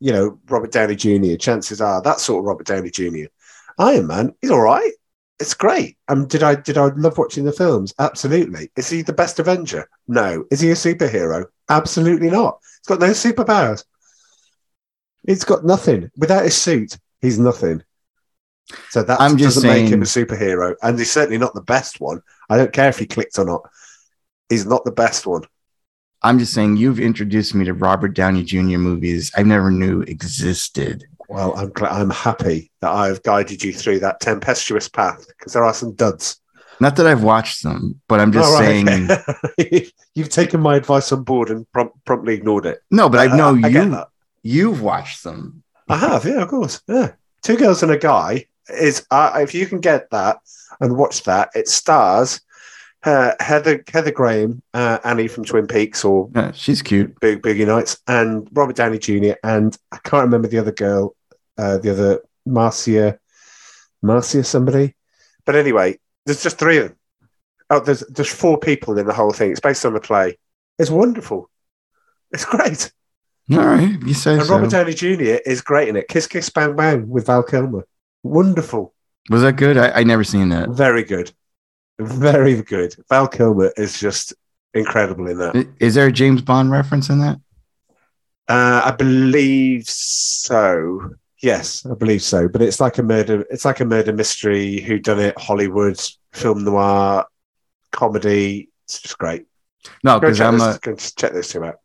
You 0.00 0.12
know, 0.12 0.38
Robert 0.48 0.70
Downey 0.72 0.94
Jr. 0.94 1.34
Chances 1.36 1.80
are 1.80 2.00
that 2.02 2.20
sort 2.20 2.40
of 2.40 2.44
Robert 2.44 2.66
Downey 2.66 2.90
Jr. 2.90 3.26
Iron 3.78 4.06
Man. 4.06 4.34
He's 4.40 4.50
all 4.50 4.60
right. 4.60 4.92
It's 5.40 5.54
great. 5.54 5.96
Um, 6.08 6.26
did 6.26 6.42
I 6.42 6.54
did 6.56 6.76
I 6.78 6.86
love 6.86 7.16
watching 7.18 7.44
the 7.44 7.52
films? 7.52 7.94
Absolutely. 7.98 8.70
Is 8.76 8.88
he 8.90 9.02
the 9.02 9.12
best 9.12 9.38
Avenger? 9.38 9.88
No. 10.06 10.44
Is 10.50 10.60
he 10.60 10.70
a 10.70 10.74
superhero? 10.74 11.46
Absolutely 11.68 12.30
not. 12.30 12.58
He's 12.80 12.96
got 12.96 13.00
no 13.00 13.10
superpowers. 13.10 13.84
He's 15.26 15.44
got 15.44 15.64
nothing. 15.64 16.10
Without 16.16 16.44
his 16.44 16.56
suit, 16.56 16.96
he's 17.20 17.38
nothing. 17.38 17.82
So 18.90 19.02
that 19.02 19.20
I'm 19.20 19.36
just 19.36 19.56
doesn't 19.56 19.70
make 19.70 19.88
him 19.88 20.02
a 20.02 20.04
superhero, 20.04 20.74
and 20.82 20.98
he's 20.98 21.10
certainly 21.10 21.38
not 21.38 21.54
the 21.54 21.62
best 21.62 22.00
one. 22.00 22.22
I 22.50 22.56
don't 22.56 22.72
care 22.72 22.88
if 22.88 22.98
he 22.98 23.06
clicked 23.06 23.38
or 23.38 23.44
not. 23.44 23.62
He's 24.48 24.66
not 24.66 24.84
the 24.84 24.92
best 24.92 25.26
one. 25.26 25.42
I'm 26.22 26.38
just 26.38 26.52
saying 26.52 26.76
you've 26.76 26.98
introduced 27.00 27.54
me 27.54 27.64
to 27.66 27.74
Robert 27.74 28.08
Downey 28.08 28.42
Jr. 28.42 28.78
movies 28.78 29.30
I 29.36 29.42
never 29.42 29.70
knew 29.70 30.02
existed. 30.02 31.04
Well, 31.28 31.54
I'm 31.56 31.70
glad, 31.70 31.92
I'm 31.92 32.10
happy 32.10 32.70
that 32.80 32.90
I've 32.90 33.22
guided 33.22 33.62
you 33.62 33.72
through 33.72 34.00
that 34.00 34.20
tempestuous 34.20 34.88
path 34.88 35.26
because 35.28 35.52
there 35.52 35.64
are 35.64 35.74
some 35.74 35.94
duds. 35.94 36.40
Not 36.80 36.96
that 36.96 37.06
I've 37.06 37.22
watched 37.22 37.62
them, 37.62 38.00
but 38.08 38.20
I'm 38.20 38.32
just 38.32 38.48
All 38.48 38.60
right, 38.60 38.86
saying 38.86 39.10
okay. 39.60 39.90
You've 40.14 40.28
taken 40.28 40.60
my 40.60 40.76
advice 40.76 41.12
on 41.12 41.22
board 41.22 41.50
and 41.50 41.70
prom- 41.72 41.92
promptly 42.04 42.34
ignored 42.34 42.66
it. 42.66 42.80
no, 42.90 43.08
but 43.08 43.20
I 43.20 43.30
uh, 43.30 43.36
know 43.36 43.60
I 43.62 43.68
you 43.68 44.04
you've 44.42 44.82
watched 44.82 45.22
them. 45.22 45.62
I 45.88 45.96
have, 45.96 46.24
yeah, 46.24 46.42
of 46.42 46.48
course. 46.48 46.82
Yeah. 46.86 47.12
Two 47.42 47.56
Girls 47.56 47.82
and 47.82 47.92
a 47.92 47.98
Guy 47.98 48.46
is, 48.68 49.06
uh, 49.10 49.38
if 49.42 49.54
you 49.54 49.66
can 49.66 49.80
get 49.80 50.10
that 50.10 50.38
and 50.80 50.96
watch 50.96 51.24
that, 51.24 51.50
it 51.54 51.68
stars 51.68 52.40
uh, 53.04 53.32
Heather 53.40 53.82
Heather 53.88 54.10
Graham, 54.10 54.62
uh, 54.74 54.98
Annie 55.04 55.28
from 55.28 55.44
Twin 55.44 55.66
Peaks 55.66 56.04
or 56.04 56.30
Yeah, 56.34 56.52
she's 56.52 56.82
cute. 56.82 57.18
Big 57.20 57.42
Boogie 57.42 57.66
Nights, 57.66 57.98
and 58.06 58.48
Robert 58.52 58.76
Downey 58.76 58.98
Jr. 58.98 59.34
And 59.44 59.76
I 59.92 59.98
can't 59.98 60.24
remember 60.24 60.48
the 60.48 60.58
other 60.58 60.72
girl, 60.72 61.14
uh, 61.56 61.78
the 61.78 61.92
other 61.92 62.20
Marcia, 62.44 63.18
Marcia 64.02 64.42
somebody. 64.44 64.94
But 65.44 65.56
anyway, 65.56 65.98
there's 66.26 66.42
just 66.42 66.58
three 66.58 66.78
of 66.78 66.88
them. 66.88 66.96
Oh, 67.70 67.80
there's 67.80 68.00
there's 68.00 68.32
four 68.32 68.58
people 68.58 68.98
in 68.98 69.06
the 69.06 69.14
whole 69.14 69.32
thing. 69.32 69.52
It's 69.52 69.60
based 69.60 69.86
on 69.86 69.94
the 69.94 70.00
play. 70.00 70.38
It's 70.78 70.90
wonderful. 70.90 71.50
It's 72.32 72.44
great. 72.44 72.92
All 73.50 73.58
right, 73.58 73.98
you 74.04 74.12
say 74.12 74.34
And 74.34 74.44
so. 74.44 74.54
Robert 74.54 74.70
Downey 74.70 74.92
Jr. 74.92 75.40
is 75.46 75.62
great 75.62 75.88
in 75.88 75.96
it. 75.96 76.08
Kiss 76.08 76.26
Kiss 76.26 76.50
Bang 76.50 76.76
Bang 76.76 77.08
with 77.08 77.26
Val 77.26 77.42
Kilmer. 77.42 77.86
Wonderful. 78.22 78.94
Was 79.30 79.42
that 79.42 79.56
good? 79.56 79.76
I, 79.76 79.90
I 80.00 80.02
never 80.04 80.24
seen 80.24 80.48
that. 80.50 80.70
Very 80.70 81.04
good. 81.04 81.32
Very 81.98 82.62
good. 82.62 82.94
Val 83.08 83.28
Kilmer 83.28 83.72
is 83.76 83.98
just 83.98 84.34
incredible 84.74 85.28
in 85.28 85.38
that. 85.38 85.68
Is 85.80 85.94
there 85.94 86.06
a 86.06 86.12
James 86.12 86.42
Bond 86.42 86.70
reference 86.70 87.08
in 87.08 87.20
that? 87.20 87.40
Uh, 88.48 88.82
I 88.84 88.90
believe 88.92 89.88
so. 89.88 91.10
Yes, 91.42 91.84
I 91.86 91.94
believe 91.94 92.22
so. 92.22 92.48
But 92.48 92.62
it's 92.62 92.80
like 92.80 92.98
a 92.98 93.02
murder. 93.02 93.44
It's 93.50 93.64
like 93.64 93.80
a 93.80 93.84
murder 93.84 94.12
mystery. 94.12 94.80
Who 94.80 94.98
done 94.98 95.18
it? 95.20 95.38
Hollywood 95.38 96.00
film 96.32 96.64
noir 96.64 97.26
comedy. 97.92 98.70
It's 98.84 99.00
just 99.00 99.18
great. 99.18 99.46
No, 100.02 100.18
because 100.18 100.40
I'm 100.40 100.58
this, 100.58 101.12
a. 101.12 101.16
check 101.16 101.32
those 101.32 101.48
two 101.48 101.64
out. 101.64 101.76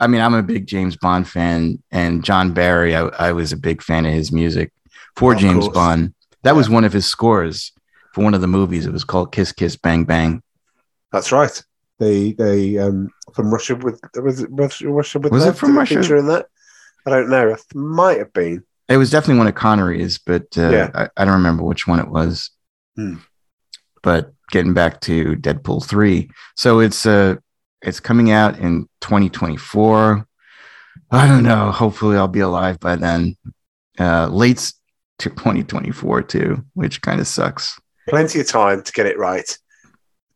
I 0.00 0.06
mean, 0.06 0.20
I'm 0.20 0.34
a 0.34 0.42
big 0.42 0.66
James 0.66 0.96
Bond 0.96 1.28
fan, 1.28 1.82
and 1.90 2.24
John 2.24 2.52
Barry. 2.52 2.94
I, 2.94 3.02
I 3.06 3.32
was 3.32 3.52
a 3.52 3.56
big 3.56 3.82
fan 3.82 4.06
of 4.06 4.12
his 4.12 4.32
music 4.32 4.72
for 5.16 5.32
Of 5.34 5.38
James 5.40 5.64
course. 5.64 5.74
Bond. 5.74 6.14
That 6.42 6.56
was 6.56 6.68
one 6.68 6.84
of 6.84 6.92
his 6.92 7.06
scores 7.06 7.72
for 8.12 8.22
one 8.24 8.34
of 8.34 8.40
the 8.40 8.46
movies. 8.46 8.86
It 8.86 8.92
was 8.92 9.04
called 9.04 9.32
Kiss 9.32 9.52
Kiss 9.52 9.76
Bang 9.76 10.04
Bang. 10.04 10.42
That's 11.12 11.32
right. 11.32 11.62
They 11.98 12.32
the 12.32 12.78
um 12.80 13.10
from 13.34 13.52
Russia 13.52 13.76
with 13.76 14.00
was 14.22 14.40
it 14.40 14.48
Russia, 14.52 14.88
Russia 14.88 15.18
with 15.20 15.32
Was 15.32 15.44
Love? 15.44 15.54
it 15.54 15.58
from 15.58 15.70
Did 15.72 15.78
Russia? 15.78 16.02
feature 16.02 16.16
in 16.16 16.26
that? 16.26 16.46
I 17.06 17.10
don't 17.10 17.30
know. 17.30 17.48
It 17.50 17.62
might 17.74 18.18
have 18.18 18.32
been. 18.32 18.64
It 18.88 18.96
was 18.96 19.10
definitely 19.10 19.38
one 19.38 19.46
of 19.46 19.54
Connery's, 19.54 20.18
but 20.18 20.46
uh, 20.58 20.70
Yeah. 20.70 20.90
I, 20.94 21.08
I 21.16 21.24
don't 21.24 21.34
remember 21.34 21.62
which 21.62 21.86
one 21.86 22.00
it 22.00 22.08
was. 22.08 22.50
Hmm. 22.96 23.16
But 24.02 24.32
getting 24.50 24.74
back 24.74 25.00
to 25.02 25.36
Deadpool 25.36 25.86
three, 25.86 26.30
so 26.56 26.80
it's 26.80 27.06
uh 27.06 27.36
it's 27.80 28.00
coming 28.00 28.30
out 28.30 28.58
in 28.58 28.88
2024. 29.00 30.26
I 31.10 31.26
don't 31.28 31.42
know. 31.42 31.70
Hopefully, 31.70 32.16
I'll 32.16 32.28
be 32.28 32.40
alive 32.40 32.80
by 32.80 32.96
then. 32.96 33.36
Uh, 33.98 34.26
late 34.26 34.72
to 35.18 35.30
2024 35.30 36.22
too, 36.22 36.64
which 36.74 37.00
kind 37.02 37.20
of 37.20 37.26
sucks. 37.26 37.78
Plenty 38.08 38.40
of 38.40 38.48
time 38.48 38.82
to 38.82 38.92
get 38.92 39.06
it 39.06 39.18
right. 39.18 39.56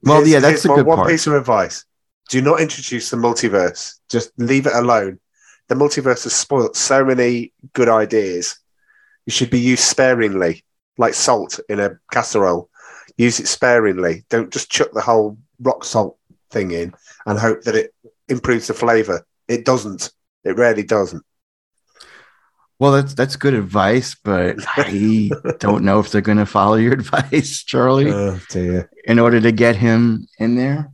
Well, 0.03 0.19
Here's- 0.19 0.31
yeah, 0.31 0.41
that's 0.41 0.63
the 0.63 0.75
good 0.75 0.87
one 0.87 0.97
part. 0.99 1.09
piece 1.09 1.27
of 1.27 1.35
advice: 1.35 1.85
do 2.29 2.41
not 2.41 2.61
introduce 2.61 3.11
the 3.11 3.17
multiverse. 3.17 3.95
Just 4.09 4.33
leave 4.39 4.67
it 4.67 4.75
alone. 4.75 5.19
The 5.69 5.75
multiverse 5.75 6.25
has 6.25 6.33
spoilt 6.33 6.77
so 6.77 7.05
many 7.05 7.53
good 7.75 7.89
ideas. 7.89 8.59
It 9.27 9.33
should 9.33 9.51
be 9.51 9.61
used 9.61 9.83
sparingly, 9.83 10.65
like 10.97 11.13
salt 11.15 11.61
in 11.69 11.81
a 11.81 11.99
casserole. 12.11 12.71
Use 13.19 13.41
it 13.41 13.49
sparingly. 13.49 14.25
Don't 14.31 14.51
just 14.53 14.71
chuck 14.71 14.89
the 14.93 15.03
whole 15.03 15.37
rock 15.61 15.85
salt 15.85 16.17
thing 16.51 16.71
in 16.71 16.95
and 17.27 17.39
hope 17.39 17.63
that 17.63 17.75
it 17.75 17.93
improves 18.29 18.69
the 18.69 18.75
flavor. 18.75 19.27
It 19.49 19.65
doesn't. 19.67 20.13
It 20.45 20.57
rarely 20.57 20.85
doesn't. 20.85 21.25
Well, 22.81 22.93
that's 22.93 23.15
that's 23.15 23.37
good 23.37 23.55
advice, 23.55 24.15
but 24.23 24.57
I 24.77 25.31
don't 25.59 25.85
know 25.85 25.99
if 25.99 26.11
they're 26.11 26.21
going 26.21 26.39
to 26.39 26.47
follow 26.47 26.77
your 26.77 26.93
advice, 27.01 27.65
Charlie. 27.65 28.11
Oh 28.13 28.39
in 29.05 29.19
order 29.19 29.41
to 29.41 29.53
get 29.53 29.77
him 29.77 30.27
in 30.39 30.55
there. 30.55 30.91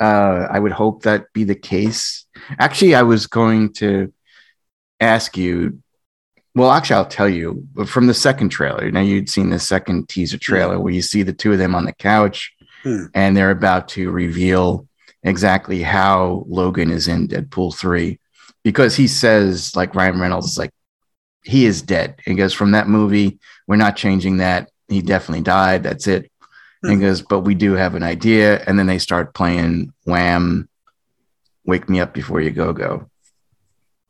Uh, 0.00 0.46
I 0.50 0.58
would 0.58 0.72
hope 0.72 1.02
that 1.02 1.30
be 1.34 1.44
the 1.44 1.54
case. 1.54 2.24
Actually, 2.58 2.94
I 2.94 3.02
was 3.02 3.26
going 3.26 3.72
to 3.74 4.12
ask 5.00 5.36
you. 5.36 5.82
Well, 6.54 6.70
actually, 6.72 6.96
I'll 6.96 7.06
tell 7.06 7.28
you 7.28 7.66
from 7.86 8.06
the 8.08 8.14
second 8.14 8.48
trailer. 8.48 8.90
Now 8.90 9.00
you'd 9.00 9.28
seen 9.30 9.50
the 9.50 9.58
second 9.60 10.08
teaser 10.08 10.38
trailer 10.38 10.80
where 10.80 10.92
you 10.92 11.02
see 11.02 11.22
the 11.22 11.32
two 11.32 11.52
of 11.52 11.58
them 11.58 11.74
on 11.74 11.84
the 11.84 11.92
couch, 11.92 12.52
Hmm. 12.82 13.04
and 13.14 13.36
they're 13.36 13.50
about 13.50 13.88
to 13.90 14.10
reveal 14.10 14.88
exactly 15.22 15.82
how 15.82 16.44
Logan 16.48 16.90
is 16.90 17.06
in 17.08 17.28
Deadpool 17.28 17.74
three, 17.76 18.18
because 18.62 18.96
he 18.96 19.08
says 19.08 19.74
like 19.76 19.94
Ryan 19.94 20.20
Reynolds 20.20 20.52
is 20.52 20.58
like 20.58 20.72
he 21.42 21.66
is 21.66 21.82
dead. 21.82 22.20
He 22.24 22.34
goes 22.34 22.52
from 22.52 22.72
that 22.72 22.88
movie. 22.88 23.38
We're 23.66 23.76
not 23.76 23.96
changing 23.96 24.38
that. 24.38 24.70
He 24.88 25.02
definitely 25.02 25.42
died. 25.42 25.82
That's 25.82 26.06
it. 26.06 26.30
And 26.82 26.92
he 26.92 26.98
goes, 26.98 27.22
but 27.22 27.40
we 27.40 27.54
do 27.54 27.72
have 27.74 27.94
an 27.94 28.02
idea. 28.02 28.62
And 28.66 28.78
then 28.78 28.86
they 28.86 28.98
start 28.98 29.34
playing 29.34 29.92
Wham, 30.04 30.68
Wake 31.64 31.88
Me 31.88 32.00
Up 32.00 32.14
Before 32.14 32.40
You 32.40 32.50
Go 32.50 32.72
Go. 32.72 33.10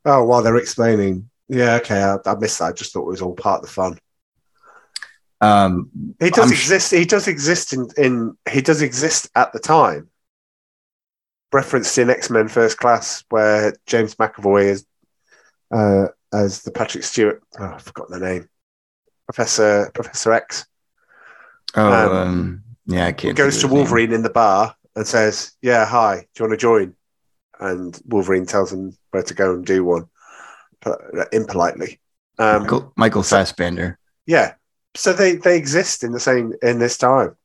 Oh, 0.04 0.24
while 0.24 0.42
they're 0.42 0.56
explaining. 0.56 1.28
Yeah, 1.48 1.76
okay. 1.76 2.02
I, 2.02 2.16
I 2.24 2.34
missed 2.36 2.60
that. 2.60 2.66
I 2.66 2.72
just 2.72 2.92
thought 2.92 3.02
it 3.02 3.10
was 3.10 3.22
all 3.22 3.34
part 3.34 3.60
of 3.60 3.66
the 3.66 3.72
fun. 3.72 3.98
Um, 5.40 5.90
He 6.20 6.30
does 6.30 6.46
I'm 6.46 6.52
exist. 6.52 6.92
He 6.92 7.04
does 7.04 7.26
exist 7.26 7.72
in, 7.72 7.88
in. 7.96 8.36
He 8.50 8.60
does 8.60 8.82
exist 8.82 9.28
at 9.34 9.52
the 9.52 9.58
time. 9.58 10.09
Referenced 11.52 11.98
in 11.98 12.10
X 12.10 12.30
Men 12.30 12.48
First 12.48 12.78
Class, 12.78 13.24
where 13.30 13.74
James 13.86 14.14
McAvoy 14.14 14.64
is 14.66 14.86
uh, 15.70 16.08
as 16.32 16.62
the 16.62 16.70
Patrick 16.70 17.04
Stewart. 17.04 17.42
Oh, 17.58 17.64
I 17.64 17.78
forgot 17.78 18.08
the 18.08 18.20
name. 18.20 18.48
Professor 19.26 19.90
Professor 19.94 20.32
X 20.32 20.66
oh, 21.76 21.92
Um, 21.92 22.16
um, 22.16 22.62
yeah, 22.86 23.06
I 23.06 23.12
can't. 23.12 23.36
goes 23.36 23.54
to 23.58 23.62
his 23.62 23.64
name. 23.64 23.74
Wolverine 23.74 24.12
in 24.12 24.22
the 24.22 24.30
bar 24.30 24.74
and 24.96 25.06
says, 25.06 25.52
"Yeah, 25.62 25.84
hi. 25.86 26.26
Do 26.34 26.42
you 26.42 26.48
want 26.48 26.58
to 26.58 26.62
join?" 26.62 26.94
And 27.60 28.00
Wolverine 28.06 28.46
tells 28.46 28.72
him 28.72 28.96
where 29.10 29.22
to 29.22 29.34
go 29.34 29.54
and 29.54 29.64
do 29.64 29.84
one, 29.84 30.06
but 30.80 31.00
impolitely. 31.32 32.00
Um, 32.38 32.62
Michael, 32.62 32.92
Michael 32.96 33.22
Fassbender. 33.22 33.98
Yeah. 34.26 34.54
So 34.96 35.12
they 35.12 35.36
they 35.36 35.56
exist 35.56 36.02
in 36.02 36.12
the 36.12 36.20
same 36.20 36.54
in 36.62 36.78
this 36.78 36.98
time. 36.98 37.36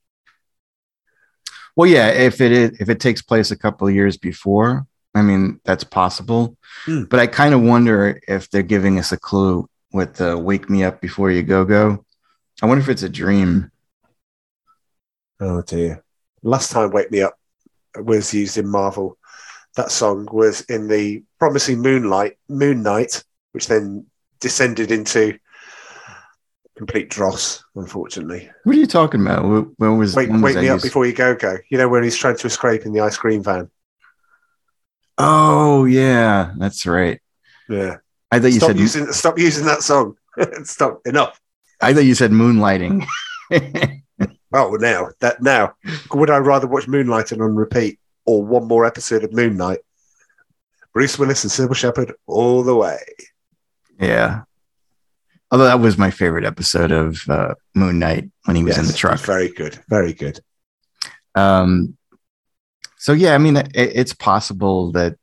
Well, 1.76 1.88
yeah, 1.88 2.08
if 2.08 2.40
it 2.40 2.52
is, 2.52 2.80
if 2.80 2.88
it 2.88 3.00
takes 3.00 3.20
place 3.20 3.50
a 3.50 3.56
couple 3.56 3.86
of 3.86 3.94
years 3.94 4.16
before, 4.16 4.86
I 5.14 5.22
mean, 5.22 5.60
that's 5.64 5.84
possible. 5.84 6.56
Hmm. 6.86 7.04
But 7.04 7.20
I 7.20 7.26
kind 7.26 7.54
of 7.54 7.60
wonder 7.62 8.20
if 8.26 8.50
they're 8.50 8.62
giving 8.62 8.98
us 8.98 9.12
a 9.12 9.18
clue 9.18 9.68
with 9.92 10.14
the 10.14 10.38
"Wake 10.38 10.70
Me 10.70 10.84
Up 10.84 11.00
Before 11.00 11.30
You 11.30 11.42
Go 11.42 11.64
Go." 11.64 12.04
I 12.62 12.66
wonder 12.66 12.82
if 12.82 12.88
it's 12.88 13.02
a 13.02 13.08
dream. 13.08 13.70
Oh 15.38 15.60
dear. 15.62 16.02
Last 16.42 16.72
time 16.72 16.90
Wake 16.90 17.10
Me 17.10 17.20
Up 17.20 17.38
was 17.94 18.32
used 18.32 18.56
in 18.56 18.66
Marvel. 18.66 19.18
That 19.74 19.92
song 19.92 20.26
was 20.32 20.62
in 20.62 20.88
the 20.88 21.22
promising 21.38 21.82
Moonlight 21.82 22.38
Moon 22.48 22.82
Knight, 22.82 23.22
which 23.52 23.66
then 23.66 24.06
descended 24.40 24.90
into 24.90 25.38
complete 26.76 27.08
dross, 27.10 27.64
unfortunately. 27.74 28.50
What 28.64 28.76
are 28.76 28.78
you 28.78 28.86
talking 28.86 29.20
about? 29.22 29.42
Wh- 29.44 29.80
When 29.80 29.98
was, 29.98 30.14
Wake, 30.14 30.28
when 30.28 30.42
was 30.42 30.50
wake 30.50 30.54
that 30.56 30.62
me 30.62 30.68
up 30.68 30.74
used? 30.76 30.84
before 30.84 31.06
you 31.06 31.12
go 31.12 31.34
go. 31.34 31.56
You 31.70 31.78
know 31.78 31.88
when 31.88 32.02
he's 32.02 32.16
trying 32.16 32.36
to 32.36 32.46
escape 32.46 32.82
in 32.86 32.92
the 32.92 33.00
ice 33.00 33.16
cream 33.16 33.42
van. 33.42 33.70
Oh 35.18 35.84
yeah, 35.86 36.52
that's 36.58 36.86
right. 36.86 37.20
Yeah. 37.68 37.96
I 38.30 38.38
thought 38.40 38.48
you 38.48 38.58
stop 38.58 38.68
said 38.68 38.78
using 38.78 39.12
stop 39.12 39.38
using 39.38 39.64
that 39.66 39.82
song. 39.82 40.16
stop 40.64 41.00
enough. 41.06 41.40
I 41.80 41.94
thought 41.94 42.04
you 42.04 42.14
said 42.14 42.30
moonlighting. 42.32 43.04
Oh 44.52 44.70
now 44.80 45.08
that 45.20 45.42
now 45.42 45.74
would 46.12 46.30
I 46.30 46.38
rather 46.38 46.66
watch 46.66 46.86
Moonlighting 46.86 47.40
on 47.44 47.56
repeat 47.56 47.98
or 48.24 48.42
one 48.44 48.66
more 48.66 48.86
episode 48.86 49.22
of 49.24 49.32
Moon 49.32 49.56
Knight? 49.56 49.80
Bruce 50.94 51.18
Willis 51.18 51.42
and 51.44 51.50
Cybill 51.52 51.74
Shepherd 51.76 52.12
all 52.26 52.62
the 52.62 52.74
way. 52.74 52.98
yeah. 54.00 54.42
Although 55.50 55.64
that 55.66 55.80
was 55.80 55.96
my 55.96 56.10
favorite 56.10 56.44
episode 56.44 56.90
of 56.90 57.22
uh, 57.28 57.54
Moon 57.74 57.98
Knight 57.98 58.30
when 58.44 58.56
he 58.56 58.64
was 58.64 58.78
in 58.78 58.86
the 58.86 58.92
truck. 58.92 59.20
Very 59.20 59.48
good. 59.48 59.78
Very 59.88 60.12
good. 60.12 60.40
Um, 61.36 61.96
so 62.96 63.12
yeah, 63.12 63.34
I 63.34 63.38
mean, 63.38 63.56
it, 63.56 63.70
it's 63.74 64.12
possible 64.12 64.90
that 64.92 65.16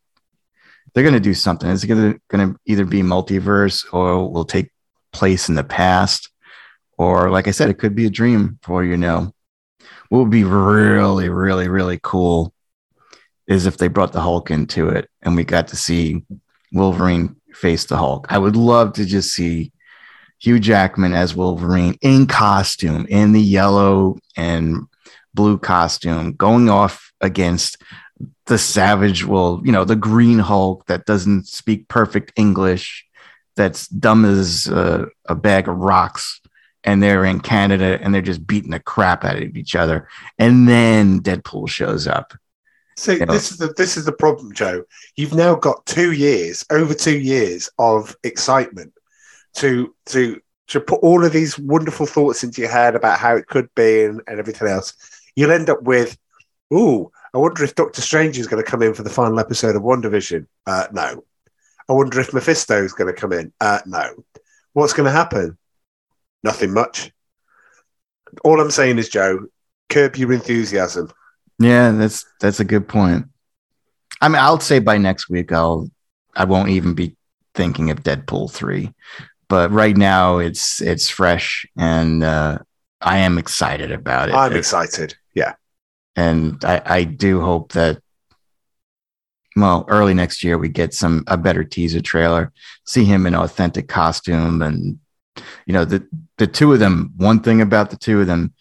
they're 0.94 1.04
going 1.04 1.14
to 1.14 1.20
do 1.20 1.34
something. 1.34 1.70
It's 1.70 1.84
going 1.84 2.20
to 2.32 2.56
either 2.66 2.86
be 2.86 3.02
multiverse 3.02 3.86
or 3.92 4.30
will 4.30 4.46
take 4.46 4.72
place 5.12 5.50
in 5.50 5.56
the 5.56 5.64
past, 5.64 6.30
or 6.98 7.30
like 7.30 7.48
I 7.48 7.52
said, 7.52 7.70
it 7.70 7.80
could 7.80 7.96
be 7.96 8.06
a 8.06 8.12
dream 8.12 8.60
for 8.62 8.84
you 8.84 8.96
know. 8.96 9.34
What 10.10 10.20
would 10.20 10.30
be 10.30 10.44
really, 10.44 11.28
really, 11.28 11.68
really 11.68 12.00
cool 12.02 12.54
is 13.48 13.66
if 13.66 13.78
they 13.78 13.88
brought 13.88 14.14
the 14.14 14.22
Hulk 14.22 14.52
into 14.52 14.90
it 14.90 15.10
and 15.22 15.36
we 15.36 15.44
got 15.44 15.68
to 15.70 15.76
see 15.76 16.24
Wolverine 16.72 17.36
face 17.54 17.86
the 17.86 17.98
Hulk. 17.98 18.28
I 18.30 18.38
would 18.38 18.56
love 18.56 18.94
to 18.94 19.06
just 19.06 19.34
see 19.34 19.73
Hugh 20.43 20.60
Jackman 20.60 21.13
as 21.13 21.34
Wolverine 21.34 21.97
in 22.01 22.27
costume, 22.27 23.06
in 23.08 23.32
the 23.32 23.41
yellow 23.41 24.17
and 24.36 24.82
blue 25.34 25.58
costume, 25.58 26.34
going 26.34 26.69
off 26.69 27.13
against 27.21 27.82
the 28.47 28.58
savage, 28.58 29.23
well, 29.23 29.62
you 29.63 29.71
know, 29.71 29.86
the 29.86 29.95
Green 29.95 30.39
Hulk 30.39 30.86
that 30.88 31.06
doesn't 31.06 31.47
speak 31.47 31.88
perfect 31.88 32.34
English, 32.36 33.06
that's 33.56 33.88
dumb 33.88 34.25
as 34.25 34.67
uh, 34.67 35.06
a 35.29 35.36
bag 35.36 35.69
of 35.69 35.77
rocks. 35.77 36.41
And 36.84 37.01
they're 37.01 37.23
in 37.23 37.39
Canada 37.39 37.97
and 38.01 38.13
they're 38.13 38.21
just 38.21 38.45
beating 38.45 38.71
the 38.71 38.79
crap 38.82 39.23
out 39.23 39.41
of 39.41 39.56
each 39.56 39.73
other. 39.73 40.10
And 40.38 40.67
then 40.67 41.21
Deadpool 41.21 41.69
shows 41.69 42.06
up. 42.06 42.34
So 42.97 43.13
Yeah. 43.13 43.25
this 43.25 43.49
is 43.49 43.58
the 43.60 43.73
this 43.77 43.95
is 43.95 44.03
the 44.03 44.12
problem, 44.12 44.51
Joe. 44.53 44.84
You've 45.15 45.34
now 45.34 45.56
got 45.56 45.86
two 45.86 46.12
years, 46.12 46.65
over 46.69 46.93
two 46.93 47.17
years 47.17 47.69
of 47.79 48.17
excitement 48.25 48.91
to 49.56 49.94
to 50.08 50.42
to 50.68 50.80
put 50.80 51.02
all 51.02 51.24
of 51.24 51.34
these 51.34 51.60
wonderful 51.60 52.06
thoughts 52.06 52.44
into 52.44 52.62
your 52.62 52.72
head 52.72 52.96
about 52.96 53.20
how 53.20 53.36
it 53.36 53.48
could 53.48 53.70
be 53.76 54.04
and, 54.04 54.22
and 54.28 54.39
everything 54.39 54.68
else. 54.68 54.94
You'll 55.36 55.52
end 55.52 55.70
up 55.70 55.84
with, 55.84 56.18
ooh, 56.74 57.12
I 57.34 57.38
wonder 57.38 57.63
if 57.63 57.76
Doctor 57.76 58.02
Strange 58.02 58.38
is 58.39 58.48
going 58.48 58.63
to 58.63 58.70
come 58.70 58.82
in 58.82 58.94
for 58.94 59.04
the 59.04 59.10
final 59.10 59.39
episode 59.39 59.76
of 59.76 59.82
WandaVision. 59.82 60.48
Uh, 60.66 60.88
no. 60.92 61.26
I 61.89 61.94
wonder 61.94 62.20
if 62.20 62.34
Mephisto 62.34 62.82
is 62.82 62.94
going 62.94 63.13
to 63.13 63.20
come 63.20 63.34
in. 63.34 63.52
Uh, 63.60 63.80
no. 63.86 64.24
What's 64.72 64.94
going 64.94 65.06
to 65.06 65.12
happen? 65.12 65.58
Nothing 66.44 66.74
much. 66.74 67.12
All 68.44 68.60
I'm 68.60 68.72
saying 68.72 68.98
is, 69.00 69.10
Joe, 69.10 69.48
curb 69.89 70.16
your 70.16 70.34
enthusiasm. 70.34 71.12
Yeah, 71.60 71.92
that's 71.92 72.26
that's 72.39 72.60
a 72.60 72.66
good 72.66 72.88
point. 72.88 73.28
I 74.22 74.28
mean, 74.30 74.42
I'll 74.42 74.60
say 74.60 74.80
by 74.80 74.98
next 74.98 75.30
week 75.30 75.52
I'll 75.52 75.89
I 76.36 76.46
won't 76.46 76.70
even 76.70 76.94
be 76.94 77.16
thinking 77.54 77.92
of 77.92 78.02
Deadpool 78.02 78.52
three, 78.52 78.92
but 79.54 79.70
right 79.72 79.96
now 79.96 80.39
it's 80.39 80.82
it's 80.82 81.08
fresh 81.10 81.63
and 81.78 82.24
uh, 82.24 82.58
I 83.02 83.20
am 83.20 83.38
excited 83.38 83.92
about 83.92 84.30
it. 84.30 84.36
I'm 84.36 84.56
excited. 84.56 85.16
Yeah. 85.36 85.54
and 86.16 86.58
I, 86.66 86.82
I 86.86 87.04
do 87.04 87.39
hope 87.39 87.74
that 87.74 88.02
well 89.56 89.86
early 89.88 90.16
next 90.16 90.44
year 90.44 90.58
we 90.58 90.70
get 90.70 90.92
some 90.94 91.24
a 91.28 91.38
better 91.38 91.63
teaser 91.63 92.02
trailer 92.02 92.52
see 92.86 93.06
him 93.06 93.28
in 93.28 93.36
authentic 93.36 93.88
costume 93.88 94.63
and 94.63 94.98
you 95.68 95.74
know 95.76 95.86
the 95.86 96.00
the 96.39 96.48
two 96.48 96.74
of 96.74 96.80
them 96.80 97.12
one 97.18 97.39
thing 97.39 97.62
about 97.62 97.92
the 97.92 97.98
two 97.98 98.22
of 98.22 98.26
them 98.28 98.54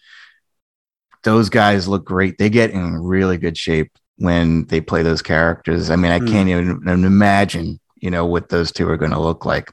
those 1.23 1.49
guys 1.49 1.87
look 1.87 2.05
great 2.05 2.37
they 2.37 2.49
get 2.51 2.69
in 2.69 2.93
really 3.15 3.37
good 3.39 3.57
shape 3.57 3.91
when 4.17 4.65
they 4.67 4.79
play 4.79 5.01
those 5.01 5.23
characters. 5.23 5.89
I 5.89 5.95
mean, 5.95 6.11
I 6.11 6.19
Hmm. 6.19 6.27
can't 6.27 6.49
even 6.49 6.87
imagine, 6.87 7.79
you 8.03 8.11
know, 8.11 8.27
what 8.27 8.49
those 8.49 8.71
two 8.71 8.87
are 8.87 8.95
going 9.03 9.11
to 9.17 9.19
look 9.19 9.43
like. 9.43 9.71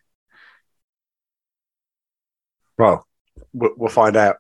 Well, 2.81 3.07
we'll, 3.53 3.91
find 3.91 4.17
out. 4.17 4.37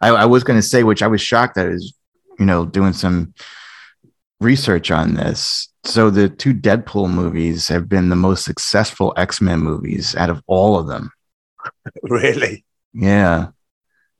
I, 0.00 0.10
I 0.10 0.24
was 0.26 0.44
going 0.44 0.58
to 0.58 0.66
say, 0.66 0.82
which 0.82 1.02
I 1.02 1.08
was 1.08 1.20
shocked 1.20 1.56
that 1.56 1.66
I 1.66 1.70
was, 1.70 1.94
you 2.38 2.46
know, 2.46 2.64
doing 2.64 2.92
some 2.92 3.34
research 4.40 4.90
on 4.90 5.14
this. 5.14 5.68
So 5.84 6.10
the 6.10 6.28
two 6.28 6.54
Deadpool 6.54 7.10
movies 7.10 7.68
have 7.68 7.88
been 7.88 8.08
the 8.08 8.16
most 8.16 8.44
successful 8.44 9.12
X 9.16 9.40
Men 9.40 9.60
movies 9.60 10.14
out 10.16 10.30
of 10.30 10.42
all 10.46 10.78
of 10.78 10.86
them. 10.86 11.10
Really? 12.02 12.64
Yeah, 12.94 13.48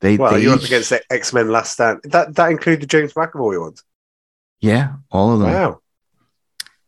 they. 0.01 0.17
Well, 0.17 0.33
they 0.33 0.43
you're 0.43 0.55
up 0.55 0.63
against 0.63 0.91
the 0.91 1.01
X 1.11 1.33
Men 1.33 1.49
Last 1.51 1.73
Stand. 1.73 2.01
That 2.05 2.35
that 2.35 2.51
included 2.51 2.83
the 2.83 2.87
James 2.87 3.15
McAvoy 3.15 3.61
ones. 3.61 3.83
Yeah, 4.61 4.95
all 5.11 5.33
of 5.33 5.41
them. 5.41 5.53
Wow. 5.53 5.81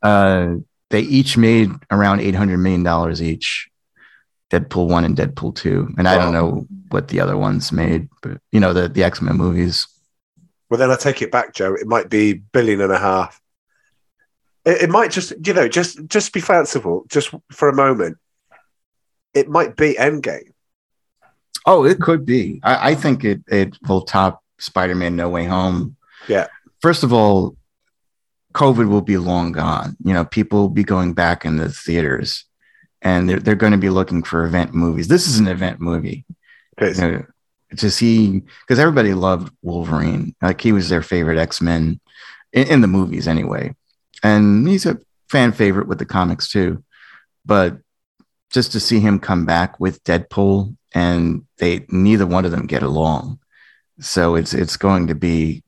Uh, 0.02 0.54
they 0.90 1.00
each 1.00 1.36
made 1.36 1.70
around 1.90 2.20
eight 2.20 2.34
hundred 2.34 2.58
million 2.58 2.82
dollars 2.82 3.22
each. 3.22 3.69
Deadpool 4.50 4.88
one 4.88 5.04
and 5.04 5.16
Deadpool 5.16 5.54
two, 5.54 5.94
and 5.96 6.08
I 6.08 6.16
don't 6.16 6.32
know 6.32 6.66
what 6.90 7.08
the 7.08 7.20
other 7.20 7.36
ones 7.36 7.70
made, 7.70 8.08
but 8.20 8.40
you 8.50 8.60
know 8.60 8.72
the 8.72 8.88
the 8.88 9.04
X 9.04 9.22
Men 9.22 9.36
movies. 9.36 9.86
Well, 10.68 10.78
then 10.78 10.90
I 10.90 10.96
take 10.96 11.20
it 11.22 11.32
back, 11.32 11.52
Joe. 11.52 11.74
It 11.74 11.86
might 11.86 12.08
be 12.08 12.34
billion 12.34 12.80
and 12.80 12.92
a 12.92 12.98
half. 12.98 13.40
It, 14.64 14.82
it 14.82 14.90
might 14.90 15.10
just, 15.10 15.32
you 15.44 15.52
know, 15.52 15.68
just 15.68 16.04
just 16.06 16.32
be 16.32 16.40
fanciful, 16.40 17.04
just 17.08 17.34
for 17.50 17.68
a 17.68 17.74
moment. 17.74 18.18
It 19.34 19.48
might 19.48 19.76
be 19.76 19.94
Endgame. 19.94 20.52
Oh, 21.66 21.84
it 21.84 22.00
could 22.00 22.24
be. 22.24 22.60
I, 22.62 22.90
I 22.90 22.94
think 22.94 23.24
it 23.24 23.42
it 23.48 23.76
will 23.88 24.02
top 24.02 24.42
Spider 24.58 24.94
Man 24.94 25.16
No 25.16 25.28
Way 25.28 25.44
Home. 25.44 25.96
Yeah. 26.28 26.46
First 26.80 27.02
of 27.02 27.12
all, 27.12 27.56
COVID 28.54 28.88
will 28.88 29.02
be 29.02 29.16
long 29.16 29.52
gone. 29.52 29.96
You 30.04 30.12
know, 30.12 30.24
people 30.24 30.60
will 30.60 30.68
be 30.68 30.84
going 30.84 31.14
back 31.14 31.44
in 31.44 31.56
the 31.56 31.68
theaters, 31.68 32.44
and 33.02 33.28
they're 33.28 33.40
they're 33.40 33.54
going 33.54 33.72
to 33.72 33.78
be 33.78 33.90
looking 33.90 34.22
for 34.22 34.44
event 34.44 34.74
movies. 34.74 35.08
This 35.08 35.26
is 35.26 35.38
an 35.38 35.48
event 35.48 35.80
movie. 35.80 36.24
You 36.80 36.94
know, 36.94 37.24
to 37.76 37.90
see 37.90 38.40
because 38.40 38.78
everybody 38.78 39.14
loved 39.14 39.52
Wolverine. 39.62 40.34
Like 40.42 40.60
he 40.60 40.72
was 40.72 40.88
their 40.88 41.02
favorite 41.02 41.38
X 41.38 41.60
Men 41.60 42.00
in, 42.52 42.68
in 42.68 42.80
the 42.80 42.88
movies 42.88 43.28
anyway, 43.28 43.74
and 44.22 44.66
he's 44.68 44.86
a 44.86 44.98
fan 45.28 45.52
favorite 45.52 45.88
with 45.88 45.98
the 45.98 46.06
comics 46.06 46.50
too. 46.50 46.82
But 47.44 47.78
just 48.50 48.72
to 48.72 48.80
see 48.80 49.00
him 49.00 49.18
come 49.18 49.46
back 49.46 49.78
with 49.78 50.02
Deadpool, 50.04 50.76
and 50.94 51.46
they 51.58 51.86
neither 51.88 52.26
one 52.26 52.44
of 52.44 52.50
them 52.50 52.66
get 52.66 52.82
along, 52.82 53.38
so 54.00 54.34
it's 54.34 54.54
it's 54.54 54.76
going 54.76 55.06
to 55.06 55.14
be 55.14 55.62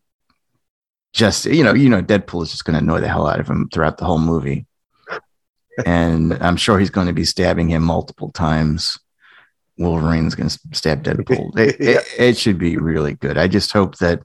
just 1.13 1.47
you 1.47 1.63
know 1.63 1.75
you 1.75 1.89
know 1.89 2.03
Deadpool 2.03 2.43
is 2.43 2.51
just 2.51 2.65
going 2.65 2.75
to 2.75 2.83
annoy 2.83 3.01
the 3.01 3.09
hell 3.09 3.29
out 3.29 3.41
of 3.41 3.49
him 3.49 3.69
throughout 3.73 3.99
the 3.99 4.05
whole 4.05 4.19
movie. 4.19 4.67
And 5.87 6.35
I'm 6.35 6.57
sure 6.57 6.79
he's 6.79 6.91
going 6.91 7.07
to 7.07 7.13
be 7.13 7.25
stabbing 7.25 7.69
him 7.69 7.83
multiple 7.83 8.31
times. 8.33 8.99
Wolverine's 9.79 10.35
going 10.35 10.49
to 10.51 10.59
stab 10.73 11.03
Deadpool. 11.03 11.53
It, 11.59 11.77
Yeah. 11.81 11.91
it, 11.91 12.05
it 12.19 12.37
should 12.39 12.59
be 12.59 12.77
really 12.77 13.15
good. 13.15 13.39
I 13.39 13.49
just 13.49 13.73
hope 13.73 13.97
that 13.99 14.21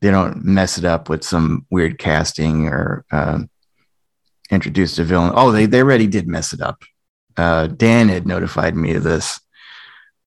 they 0.00 0.10
don't 0.10 0.44
mess 0.44 0.78
it 0.78 0.84
up 0.84 1.08
with 1.08 1.24
some 1.24 1.66
weird 1.70 1.98
casting 1.98 2.66
or 2.68 3.04
uh, 3.10 3.40
introduce 4.50 4.98
a 4.98 5.04
villain. 5.04 5.32
Oh, 5.34 5.50
they, 5.52 5.66
they 5.66 5.80
already 5.80 6.06
did 6.06 6.28
mess 6.28 6.52
it 6.52 6.60
up. 6.60 6.82
Uh, 7.36 7.66
Dan 7.66 8.08
had 8.08 8.26
notified 8.26 8.76
me 8.76 8.94
of 8.94 9.02
this. 9.02 9.40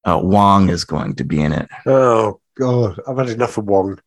Uh, 0.05 0.19
Wong 0.21 0.69
is 0.69 0.85
going 0.85 1.15
to 1.15 1.23
be 1.23 1.41
in 1.41 1.53
it. 1.53 1.67
Oh 1.85 2.39
God, 2.57 2.99
I've 3.07 3.17
had 3.17 3.29
enough 3.29 3.57
of 3.57 3.65
Wong. 3.65 3.99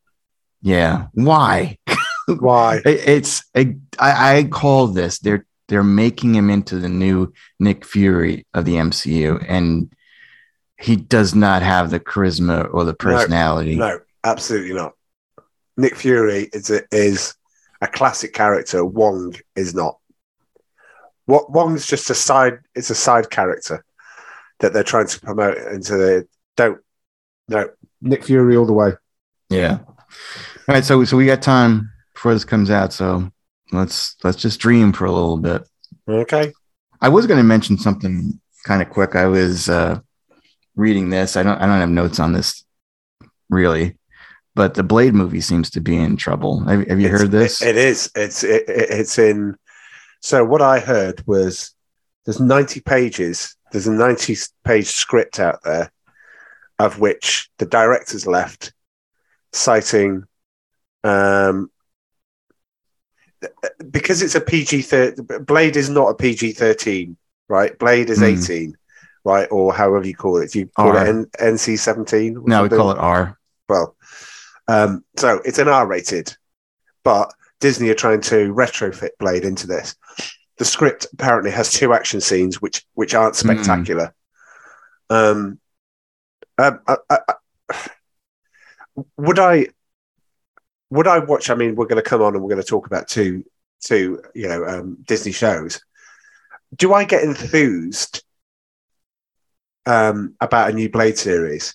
Yeah. 0.61 1.07
Why? 1.15 1.79
Why? 2.27 2.81
It- 2.85 3.09
It's 3.09 3.45
a, 3.57 3.75
I, 3.99 4.39
I 4.39 4.45
call 4.45 4.89
this 4.89 5.19
they're 5.19 5.47
they're 5.69 5.83
making 5.83 6.35
him 6.35 6.51
into 6.51 6.79
the 6.79 6.89
new 6.89 7.33
Nick 7.59 7.85
Fury 7.85 8.47
of 8.55 8.65
the 8.65 8.75
MCU, 8.75 9.45
and 9.49 9.93
he 10.79 10.97
does 10.97 11.35
not 11.35 11.63
have 11.63 11.91
the 11.91 12.01
charisma 12.01 12.73
or 12.73 12.85
the 12.85 12.95
personality. 12.95 13.77
No, 13.77 14.01
absolutely 14.25 14.75
not. 14.75 14.93
Nick 15.77 15.97
Fury 15.97 16.49
is 16.53 16.71
a, 16.71 16.83
is 16.91 17.35
a 17.81 17.87
classic 17.87 18.33
character. 18.33 18.85
Wong 18.85 19.35
is 19.57 19.75
not. 19.75 19.99
What 21.27 21.53
Wong's 21.53 21.87
just 21.87 22.11
a 22.11 22.15
side. 22.15 22.59
It's 22.75 22.91
a 22.91 22.95
side 22.95 23.31
character 23.31 23.85
that 24.61 24.73
they're 24.73 24.83
trying 24.83 25.07
to 25.07 25.21
promote 25.21 25.57
into 25.59 25.97
the. 25.97 26.29
Don't. 26.57 26.81
No, 27.49 27.71
Nick 28.01 28.25
Fury 28.25 28.57
all 28.57 28.67
the 28.67 28.73
way. 28.73 28.93
Yeah. 29.49 29.79
All 30.69 30.75
right, 30.75 30.85
so 30.85 31.05
so 31.05 31.17
we 31.17 31.27
got 31.27 31.43
time 31.43 31.91
before 32.15 32.35
this 32.35 32.45
comes 32.45 32.71
out, 32.71 32.93
so 32.93 33.31
let's 33.73 34.17
let's 34.23 34.41
just 34.41 34.61
dream 34.61 34.93
for 34.93 35.05
a 35.07 35.13
little 35.13 35.39
bit. 35.39 35.67
Okay. 36.09 36.53
I 37.01 37.09
was 37.09 37.27
going 37.27 37.39
to 37.39 37.45
mention 37.45 37.79
something 37.79 38.41
kind 38.65 38.81
of 38.83 38.91
quick. 38.91 39.17
I 39.17 39.27
was 39.27 39.69
uh, 39.69 39.99
reading 40.77 41.11
this. 41.11 41.37
I 41.37 41.43
don't 41.43 41.59
I 41.61 41.67
don't 41.67 41.81
have 41.81 41.89
notes 41.89 42.21
on 42.21 42.33
this 42.33 42.65
really, 43.51 43.99
but 44.55 44.75
the 44.75 44.83
Blade 44.83 45.15
movie 45.15 45.41
seems 45.41 45.71
to 45.71 45.81
be 45.81 45.97
in 45.97 46.17
trouble. 46.17 46.61
Have, 46.61 46.87
have 46.89 47.01
you 47.01 47.07
It's- 47.07 47.21
heard 47.21 47.31
this? 47.31 47.61
it- 47.63 47.69
it 47.71 47.77
is. 47.77 48.11
It's 48.15 48.45
it, 48.45 48.69
it- 48.69 48.91
it's 48.91 49.19
in. 49.19 49.57
So 50.21 50.45
what 50.45 50.63
I 50.63 50.79
heard 50.79 51.23
was 51.27 51.75
there's 52.25 52.39
90 52.39 52.81
pages. 52.83 53.57
There's 53.73 53.89
a 53.89 53.93
90 53.93 54.37
page 54.65 54.87
script 54.87 55.41
out 55.41 55.65
there, 55.65 55.91
of 56.79 57.01
which 57.01 57.51
the 57.59 57.67
director's 57.67 58.27
left, 58.29 58.73
citing, 59.53 60.23
um, 61.03 61.72
because 63.91 64.23
it's 64.23 64.35
a 64.35 64.41
PG 64.41 64.83
thirteen. 64.83 65.27
Blade 65.45 65.77
is 65.77 65.89
not 65.91 66.09
a 66.09 66.15
PG 66.15 66.53
thirteen, 66.53 67.17
right? 67.49 67.79
Blade 67.79 68.11
is 68.11 68.19
Hmm. 68.19 68.25
18, 68.25 68.77
right, 69.25 69.49
or 69.51 69.73
however 69.73 70.07
you 70.07 70.15
call 70.15 70.39
it. 70.41 70.45
If 70.47 70.57
you 70.57 70.67
call 70.69 70.97
R. 70.97 71.05
it 71.07 71.09
N- 71.09 71.27
NC 71.41 71.79
17. 71.79 72.43
no, 72.47 72.63
we 72.63 72.69
call 72.69 72.91
it 72.91 72.99
R. 72.99 73.39
well. 73.69 73.97
Um, 74.69 75.05
so 75.17 75.41
it's 75.45 75.59
an 75.59 75.69
R 75.69 75.87
rated, 75.87 76.37
but 77.05 77.33
Disney 77.61 77.89
are 77.91 77.95
trying 77.95 78.21
to 78.23 78.53
retrofit 78.55 79.11
Blade 79.19 79.45
into 79.45 79.67
this. 79.67 79.95
The 80.59 80.65
script 80.65 81.07
apparently 81.13 81.51
has 81.51 81.73
two 81.73 81.93
action 81.93 82.21
scenes 82.21 82.63
which 82.63 82.85
which 82.95 83.15
aren't 83.15 83.35
Hmm. 83.39 83.49
spectacular. 83.49 84.15
Um, 85.11 85.59
um, 86.59 86.81
I, 86.87 86.97
I, 87.11 87.19
I- 87.29 87.89
would 89.17 89.39
I 89.39 89.69
would 90.93 91.09
I 91.09 91.21
watch? 91.21 91.49
I 91.49 91.55
mean, 91.55 91.75
we're 91.75 91.87
going 91.87 92.03
to 92.03 92.09
come 92.09 92.21
on 92.21 92.35
and 92.35 92.43
we're 92.43 92.51
going 92.51 92.63
to 92.63 92.69
talk 92.69 92.87
about 92.87 93.09
two 93.09 93.45
two 93.81 94.23
you 94.35 94.47
know 94.47 94.65
um, 94.65 94.99
Disney 95.07 95.33
shows. 95.33 95.81
Do 96.77 96.93
I 96.93 97.05
get 97.05 97.25
enthused 97.25 98.23
um, 99.87 100.35
about 100.41 100.71
a 100.71 100.75
new 100.75 100.91
Blade 100.91 101.19
series? 101.19 101.75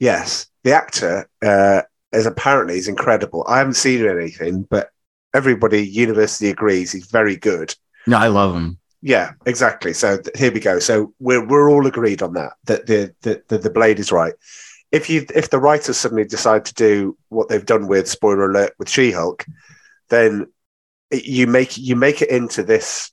Yes, 0.00 0.46
the 0.64 0.72
actor 0.72 1.28
uh, 1.44 1.82
is 2.12 2.26
apparently 2.26 2.78
is 2.78 2.88
incredible. 2.88 3.44
I 3.48 3.58
haven't 3.58 3.74
seen 3.74 4.04
anything, 4.06 4.62
but 4.62 4.90
everybody 5.34 5.86
universally 5.86 6.50
agrees 6.50 6.90
he's 6.90 7.06
very 7.06 7.36
good. 7.36 7.74
No, 8.06 8.18
I 8.18 8.26
love 8.26 8.54
him. 8.54 8.78
Yeah, 9.02 9.32
exactly. 9.46 9.92
So 9.92 10.18
th- 10.18 10.36
here 10.36 10.52
we 10.52 10.58
go. 10.58 10.80
So 10.80 11.14
we're 11.20 11.46
we're 11.46 11.70
all 11.70 11.86
agreed 11.86 12.22
on 12.22 12.32
that 12.34 12.54
that 12.64 12.86
the 12.86 13.14
the, 13.22 13.40
the 13.46 13.58
the 13.58 13.70
blade 13.70 14.00
is 14.00 14.10
right. 14.10 14.34
If 14.90 15.10
you 15.10 15.26
if 15.34 15.50
the 15.50 15.58
writers 15.58 15.98
suddenly 15.98 16.24
decide 16.24 16.64
to 16.66 16.74
do 16.74 17.16
what 17.28 17.48
they've 17.48 17.64
done 17.64 17.88
with 17.88 18.08
spoiler 18.08 18.50
alert 18.50 18.74
with 18.78 18.88
She 18.88 19.10
Hulk, 19.10 19.44
then 20.08 20.46
you 21.10 21.46
make 21.46 21.76
you 21.76 21.96
make 21.96 22.22
it 22.22 22.30
into 22.30 22.62
this 22.62 23.12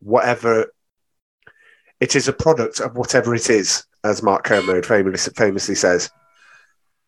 whatever. 0.00 0.72
It 2.00 2.14
is 2.14 2.28
a 2.28 2.32
product 2.32 2.78
of 2.78 2.96
whatever 2.96 3.34
it 3.34 3.50
is, 3.50 3.84
as 4.04 4.22
Mark 4.22 4.44
Kermode 4.44 4.86
famously 4.86 5.32
famously 5.36 5.74
says. 5.74 6.10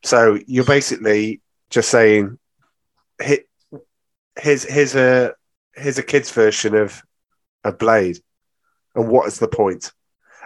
So 0.02 0.38
you're 0.46 0.64
basically 0.64 1.40
just 1.68 1.88
saying, 1.90 2.38
here's 4.40 4.64
here's 4.64 4.94
a 4.94 5.34
here's 5.74 5.98
a 5.98 6.02
kid's 6.02 6.30
version 6.30 6.74
of 6.74 7.02
a 7.64 7.72
blade 7.72 8.18
and 8.94 9.08
what 9.08 9.28
is 9.28 9.38
the 9.38 9.48
point 9.48 9.92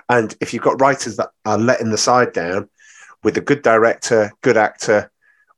and 0.09 0.37
if 0.40 0.53
you've 0.53 0.62
got 0.62 0.81
writers 0.81 1.16
that 1.16 1.31
are 1.44 1.59
letting 1.59 1.90
the 1.90 1.98
side 1.98 2.33
down 2.33 2.68
with 3.24 3.37
a 3.37 3.40
good 3.40 3.62
director 3.62 4.30
good 4.42 4.56
actor 4.56 5.10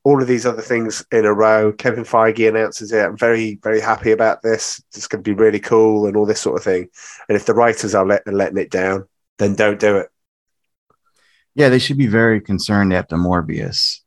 all 0.04 0.22
of 0.22 0.28
these 0.28 0.46
other 0.46 0.62
things 0.62 1.04
in 1.10 1.24
a 1.24 1.32
row 1.34 1.72
kevin 1.72 2.04
feige 2.04 2.48
announces 2.48 2.92
it 2.92 3.04
i'm 3.04 3.16
very 3.16 3.58
very 3.62 3.80
happy 3.80 4.12
about 4.12 4.40
this 4.42 4.80
it's 4.94 5.06
going 5.08 5.22
to 5.22 5.28
be 5.34 5.34
really 5.34 5.60
cool 5.60 6.06
and 6.06 6.16
all 6.16 6.24
this 6.26 6.40
sort 6.40 6.56
of 6.56 6.64
thing 6.64 6.88
and 7.28 7.36
if 7.36 7.44
the 7.46 7.54
writers 7.54 7.94
are 7.94 8.06
let, 8.06 8.26
letting 8.26 8.58
it 8.58 8.70
down 8.70 9.04
then 9.38 9.54
don't 9.54 9.80
do 9.80 9.96
it 9.96 10.08
Yeah, 11.54 11.68
they 11.70 11.78
should 11.78 11.98
be 11.98 12.06
very 12.06 12.40
concerned 12.40 12.92
after 12.92 13.16
Morbius. 13.16 14.00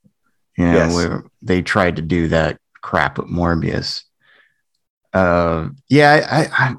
You 0.58 0.66
know, 0.66 0.74
Yes. 0.74 0.94
where 0.96 1.24
they 1.42 1.62
tried 1.64 1.96
to 1.96 2.02
do 2.04 2.28
that 2.30 2.60
crap 2.82 3.18
with 3.18 3.28
Morbius. 3.28 4.04
Uh, 5.14 5.70
yeah, 5.88 6.28
I, 6.30 6.42
I, 6.66 6.76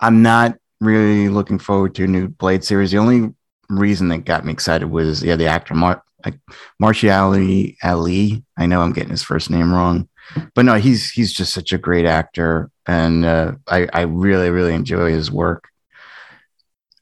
I'm- 0.00 0.22
not 0.22 0.56
really 0.80 1.28
looking 1.28 1.58
forward 1.58 1.94
to 1.96 2.04
a 2.04 2.06
new 2.06 2.28
Blade 2.28 2.64
series. 2.64 2.90
The 2.92 2.98
only 2.98 3.34
reason 3.68 4.08
that 4.08 4.24
got 4.24 4.44
me 4.46 4.52
excited 4.52 4.86
was 4.90 5.22
yeah, 5.22 5.36
the 5.36 5.46
actor 5.46 5.74
Mar- 5.74 6.02
like 6.24 6.38
Martial 6.78 7.10
Ali. 7.10 8.44
I 8.56 8.66
know 8.66 8.82
I'm 8.82 8.92
getting 8.92 9.10
his 9.10 9.22
first 9.22 9.50
name 9.50 9.72
wrong. 9.72 10.08
but 10.54 10.64
no, 10.64 10.74
he's 10.74 11.10
he's 11.10 11.32
just 11.32 11.54
such 11.54 11.72
a 11.72 11.78
great 11.78 12.04
actor, 12.04 12.70
and 12.86 13.24
uh, 13.24 13.52
I 13.66 13.88
I 13.92 14.00
really 14.02 14.50
really 14.50 14.74
enjoy 14.74 15.10
his 15.10 15.30
work. 15.30 15.68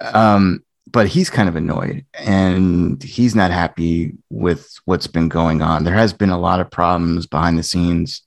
Um, 0.01 0.63
but 0.91 1.09
he's 1.09 1.31
kind 1.31 1.49
of 1.49 1.57
annoyed, 1.57 2.05
and 2.15 3.03
he's 3.03 3.35
not 3.35 3.51
happy 3.51 4.13
with 4.31 4.79
what's 4.85 5.07
been 5.07 5.29
going 5.29 5.63
on. 5.63 5.85
There 5.85 5.95
has 5.95 6.13
been 6.13 6.31
a 6.31 6.39
lot 6.39 6.61
of 6.61 6.71
problems 6.71 7.27
behind 7.27 7.59
the 7.59 7.63
scenes 7.63 8.23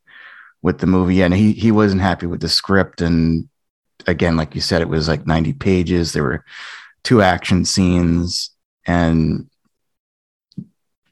with 0.61 0.79
the 0.79 0.87
movie, 0.87 1.21
and 1.21 1.33
he 1.33 1.53
he 1.53 1.71
wasn't 1.71 2.01
happy 2.01 2.25
with 2.25 2.41
the 2.41 2.49
script. 2.49 3.01
And 3.01 3.47
again, 4.07 4.35
like 4.35 4.55
you 4.55 4.61
said, 4.61 4.81
it 4.81 4.89
was 4.89 5.07
like 5.07 5.25
ninety 5.25 5.53
pages. 5.53 6.13
There 6.13 6.23
were 6.23 6.43
two 7.03 7.21
action 7.21 7.63
scenes, 7.63 8.51
and 8.85 9.49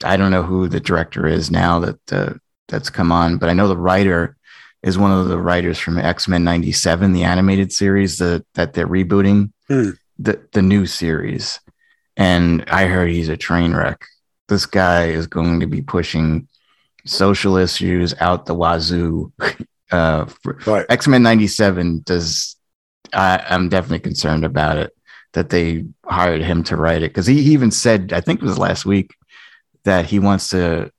I 0.03 0.17
don't 0.17 0.31
know 0.31 0.43
who 0.43 0.67
the 0.67 0.79
director 0.79 1.27
is 1.27 1.49
now 1.51 1.79
that 1.79 2.13
uh, 2.13 2.33
that's 2.67 2.89
come 2.89 3.11
on, 3.11 3.37
but 3.37 3.49
I 3.49 3.53
know 3.53 3.67
the 3.67 3.77
writer 3.77 4.35
is 4.83 4.97
one 4.97 5.11
of 5.11 5.27
the 5.27 5.39
writers 5.39 5.79
from 5.79 5.97
X 5.97 6.27
Men 6.27 6.43
'97, 6.43 7.13
the 7.13 7.23
animated 7.23 7.71
series 7.71 8.17
that 8.17 8.45
that 8.53 8.73
they're 8.73 8.87
rebooting, 8.87 9.51
Hmm. 9.67 9.91
the 10.19 10.39
the 10.53 10.61
new 10.61 10.85
series. 10.85 11.59
And 12.15 12.63
I 12.67 12.85
heard 12.85 13.09
he's 13.11 13.29
a 13.29 13.37
train 13.37 13.73
wreck. 13.75 14.03
This 14.47 14.65
guy 14.65 15.05
is 15.09 15.27
going 15.27 15.59
to 15.59 15.67
be 15.67 15.81
pushing 15.81 16.47
social 17.05 17.57
issues 17.57 18.13
out 18.19 18.45
the 18.45 18.55
wazoo. 18.55 19.31
Uh, 19.89 20.25
Right. 20.65 20.85
X 20.89 21.07
Men 21.07 21.23
'97 21.23 22.01
does. 22.03 22.57
I, 23.13 23.41
I'm 23.49 23.69
definitely 23.69 23.99
concerned 23.99 24.43
about 24.43 24.77
it 24.77 24.91
that 25.31 25.49
they 25.49 25.85
hired 26.03 26.41
him 26.41 26.61
to 26.65 26.75
write 26.75 27.03
it 27.03 27.11
because 27.11 27.25
he, 27.25 27.41
he 27.41 27.53
even 27.53 27.71
said, 27.71 28.11
I 28.11 28.19
think 28.19 28.41
it 28.41 28.45
was 28.45 28.57
last 28.57 28.85
week, 28.85 29.15
that 29.83 30.05
he 30.05 30.19
wants 30.19 30.49
to 30.49 30.91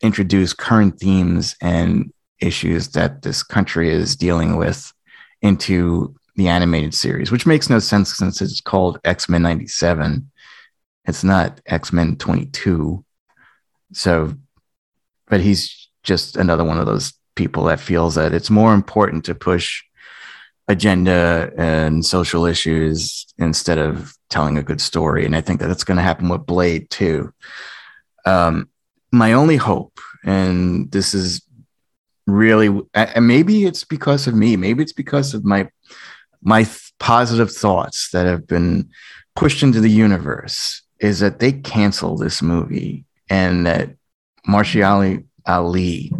introduce 0.00 0.52
current 0.52 0.98
themes 0.98 1.56
and 1.60 2.12
issues 2.40 2.88
that 2.88 3.22
this 3.22 3.42
country 3.42 3.90
is 3.90 4.16
dealing 4.16 4.56
with 4.56 4.92
into 5.40 6.14
the 6.36 6.48
animated 6.48 6.94
series, 6.94 7.30
which 7.30 7.46
makes 7.46 7.70
no 7.70 7.78
sense 7.78 8.16
since 8.16 8.42
it's 8.42 8.60
called 8.60 9.00
X 9.04 9.28
Men 9.28 9.42
'97. 9.42 10.30
It's 11.06 11.24
not 11.24 11.60
X 11.66 11.92
Men 11.92 12.16
22. 12.16 13.04
So, 13.92 14.34
but 15.28 15.40
he's 15.40 15.88
just 16.02 16.36
another 16.36 16.64
one 16.64 16.78
of 16.78 16.86
those 16.86 17.12
people 17.34 17.64
that 17.64 17.80
feels 17.80 18.14
that 18.14 18.34
it's 18.34 18.50
more 18.50 18.74
important 18.74 19.24
to 19.24 19.34
push 19.34 19.82
agenda 20.68 21.52
and 21.56 22.04
social 22.04 22.46
issues 22.46 23.26
instead 23.38 23.78
of 23.78 24.14
telling 24.30 24.56
a 24.56 24.62
good 24.62 24.80
story. 24.80 25.24
And 25.24 25.36
I 25.36 25.40
think 25.40 25.60
that 25.60 25.68
that's 25.68 25.84
going 25.84 25.98
to 25.98 26.02
happen 26.02 26.28
with 26.28 26.46
Blade 26.46 26.88
too. 26.90 27.32
Um, 28.24 28.68
my 29.12 29.34
only 29.34 29.56
hope, 29.56 30.00
and 30.24 30.90
this 30.90 31.14
is 31.14 31.42
really, 32.26 32.80
and 32.94 33.28
maybe 33.28 33.66
it's 33.66 33.84
because 33.84 34.26
of 34.26 34.34
me, 34.34 34.56
maybe 34.56 34.82
it's 34.82 34.92
because 34.92 35.34
of 35.34 35.44
my 35.44 35.68
my 36.46 36.64
th- 36.64 36.92
positive 36.98 37.50
thoughts 37.50 38.10
that 38.10 38.26
have 38.26 38.46
been 38.46 38.90
pushed 39.34 39.62
into 39.62 39.80
the 39.80 39.90
universe, 39.90 40.82
is 40.98 41.20
that 41.20 41.38
they 41.38 41.52
cancel 41.52 42.16
this 42.16 42.42
movie 42.42 43.04
and 43.30 43.66
that 43.66 43.90
Mahershala 44.48 45.24
Ali 45.46 46.12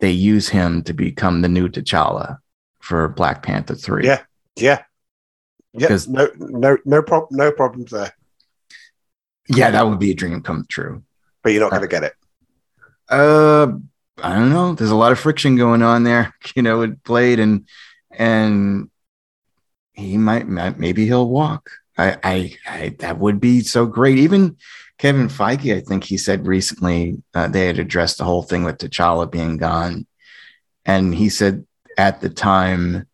they 0.00 0.10
use 0.10 0.48
him 0.48 0.82
to 0.82 0.92
become 0.92 1.40
the 1.40 1.48
new 1.48 1.68
T'Challa 1.68 2.38
for 2.86 3.08
Black 3.08 3.42
Panther 3.42 3.74
3. 3.74 4.06
Yeah. 4.06 4.22
Yeah. 4.54 4.82
yeah. 5.72 5.98
No, 6.06 6.28
no, 6.38 6.78
no 6.84 7.02
problem. 7.02 7.36
No 7.36 7.50
problems 7.50 7.90
there. 7.90 8.12
Yeah, 9.48 9.70
that 9.72 9.86
would 9.86 9.98
be 9.98 10.12
a 10.12 10.14
dream 10.14 10.40
come 10.40 10.66
true. 10.68 11.02
But 11.42 11.52
you're 11.52 11.62
not 11.62 11.70
going 11.70 11.82
to 11.82 11.88
get 11.88 12.04
it. 12.04 12.14
Uh 13.08 13.72
I 14.22 14.34
don't 14.34 14.50
know. 14.50 14.74
There's 14.74 14.90
a 14.90 14.96
lot 14.96 15.12
of 15.12 15.18
friction 15.18 15.56
going 15.56 15.82
on 15.82 16.04
there, 16.04 16.34
you 16.56 16.62
know, 16.62 16.78
with 16.78 17.02
Blade 17.02 17.38
and 17.38 17.66
and 18.10 18.90
he 19.92 20.16
might, 20.16 20.48
might 20.48 20.78
maybe 20.78 21.06
he'll 21.06 21.28
walk. 21.28 21.70
I, 21.98 22.18
I 22.22 22.56
I 22.66 22.96
that 23.00 23.18
would 23.18 23.40
be 23.40 23.60
so 23.60 23.86
great. 23.86 24.18
Even 24.18 24.56
Kevin 24.98 25.28
Feige, 25.28 25.74
I 25.74 25.80
think 25.80 26.04
he 26.04 26.18
said 26.18 26.46
recently 26.46 27.22
uh, 27.34 27.48
they 27.48 27.66
had 27.66 27.78
addressed 27.78 28.18
the 28.18 28.24
whole 28.24 28.42
thing 28.42 28.64
with 28.64 28.78
T'Challa 28.78 29.30
being 29.30 29.56
gone, 29.56 30.06
and 30.84 31.14
he 31.14 31.28
said 31.28 31.66
at 31.96 32.20
the 32.20 32.30
time 32.30 33.06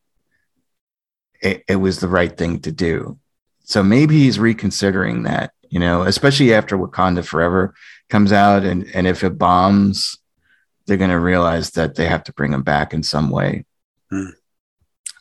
it, 1.41 1.65
it 1.69 1.77
was 1.77 1.99
the 1.99 2.09
right 2.09 2.37
thing 2.37 2.61
to 2.61 2.73
do. 2.73 3.19
So 3.65 3.83
maybe 3.83 4.19
he's 4.19 4.39
reconsidering 4.39 5.25
that, 5.25 5.53
you 5.69 5.79
know, 5.79 6.03
especially 6.03 6.55
after 6.55 6.77
Wakanda 6.77 7.25
Forever 7.25 7.75
comes 8.09 8.33
out, 8.33 8.65
and 8.65 8.87
and 8.95 9.07
if 9.07 9.25
it 9.25 9.39
bombs, 9.39 10.19
they're 10.87 10.97
going 10.97 11.11
to 11.11 11.19
realize 11.19 11.71
that 11.71 11.95
they 11.95 12.07
have 12.07 12.25
to 12.25 12.33
bring 12.33 12.53
him 12.53 12.63
back 12.63 12.93
in 12.93 13.03
some 13.03 13.31
way. 13.31 13.65
Hmm. 14.11 14.31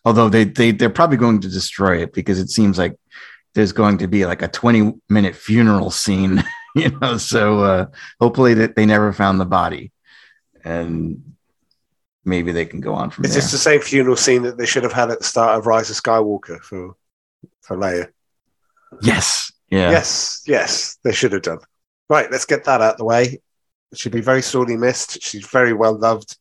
Although 0.03 0.29
they 0.29 0.43
they 0.43 0.71
they're 0.71 0.89
probably 0.89 1.17
going 1.17 1.41
to 1.41 1.49
destroy 1.49 2.01
it 2.01 2.13
because 2.13 2.39
it 2.39 2.49
seems 2.49 2.77
like 2.77 2.97
there's 3.53 3.71
going 3.71 3.99
to 3.99 4.07
be 4.07 4.25
like 4.25 4.41
a 4.41 4.47
20 4.47 4.93
minute 5.09 5.35
funeral 5.35 5.91
scene, 5.91 6.43
you 6.75 6.89
know. 6.99 7.17
So 7.17 7.59
uh, 7.59 7.85
hopefully 8.19 8.55
that 8.55 8.75
they 8.75 8.85
never 8.85 9.13
found 9.13 9.39
the 9.39 9.45
body, 9.45 9.91
and 10.63 11.35
maybe 12.25 12.51
they 12.51 12.65
can 12.65 12.81
go 12.81 12.93
on 12.93 13.09
from 13.09 13.25
Is 13.25 13.31
there. 13.33 13.41
this 13.41 13.51
the 13.51 13.57
same 13.57 13.81
funeral 13.81 14.15
scene 14.15 14.43
that 14.43 14.57
they 14.57 14.65
should 14.65 14.83
have 14.83 14.93
had 14.93 15.09
at 15.11 15.19
the 15.19 15.25
start 15.25 15.57
of 15.57 15.65
Rise 15.67 15.89
of 15.89 15.95
Skywalker 15.95 16.59
for 16.61 16.95
for 17.61 17.77
Leia? 17.77 18.09
yes, 19.01 19.51
yeah, 19.69 19.89
Yes, 19.91 20.43
yes, 20.45 20.97
they 21.03 21.11
should 21.13 21.31
have 21.31 21.41
done. 21.43 21.59
Right, 22.09 22.29
let's 22.29 22.45
get 22.45 22.65
that 22.65 22.81
out 22.81 22.93
of 22.93 22.97
the 22.97 23.05
way. 23.05 23.41
She'd 23.93 24.11
be 24.11 24.21
very 24.21 24.41
sorely 24.41 24.75
missed. 24.77 25.21
She's 25.21 25.45
very 25.47 25.73
well 25.73 25.97
loved. 25.97 26.37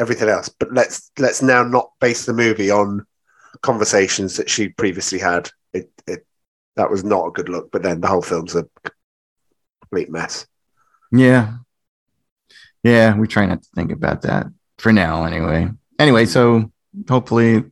Everything 0.00 0.28
else, 0.28 0.48
but 0.48 0.72
let's 0.72 1.10
let's 1.18 1.42
now 1.42 1.64
not 1.64 1.90
base 2.00 2.24
the 2.24 2.32
movie 2.32 2.70
on 2.70 3.04
conversations 3.62 4.36
that 4.36 4.48
she 4.48 4.68
previously 4.68 5.18
had. 5.18 5.50
It, 5.72 5.90
it 6.06 6.24
that 6.76 6.88
was 6.88 7.02
not 7.02 7.26
a 7.26 7.30
good 7.32 7.48
look. 7.48 7.72
But 7.72 7.82
then 7.82 8.00
the 8.00 8.06
whole 8.06 8.22
film's 8.22 8.54
a 8.54 8.64
complete 9.80 10.08
mess. 10.08 10.46
yeah, 11.10 11.54
yeah. 12.84 13.16
We 13.16 13.26
try 13.26 13.46
not 13.46 13.62
to 13.62 13.68
think 13.74 13.90
about 13.90 14.22
that 14.22 14.46
for 14.78 14.92
now, 14.92 15.24
anyway. 15.24 15.68
Anyway, 15.98 16.26
so 16.26 16.70
hopefully, 17.08 17.64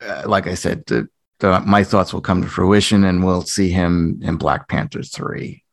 uh, 0.00 0.22
like 0.26 0.46
I 0.46 0.54
said, 0.54 0.84
the, 0.86 1.08
the, 1.38 1.60
my 1.60 1.84
thoughts 1.84 2.12
will 2.12 2.20
come 2.20 2.42
to 2.42 2.48
fruition, 2.48 3.04
and 3.04 3.24
we'll 3.24 3.42
see 3.42 3.70
him 3.70 4.20
in 4.22 4.36
Black 4.36 4.68
Panther 4.68 5.02
three. 5.02 5.64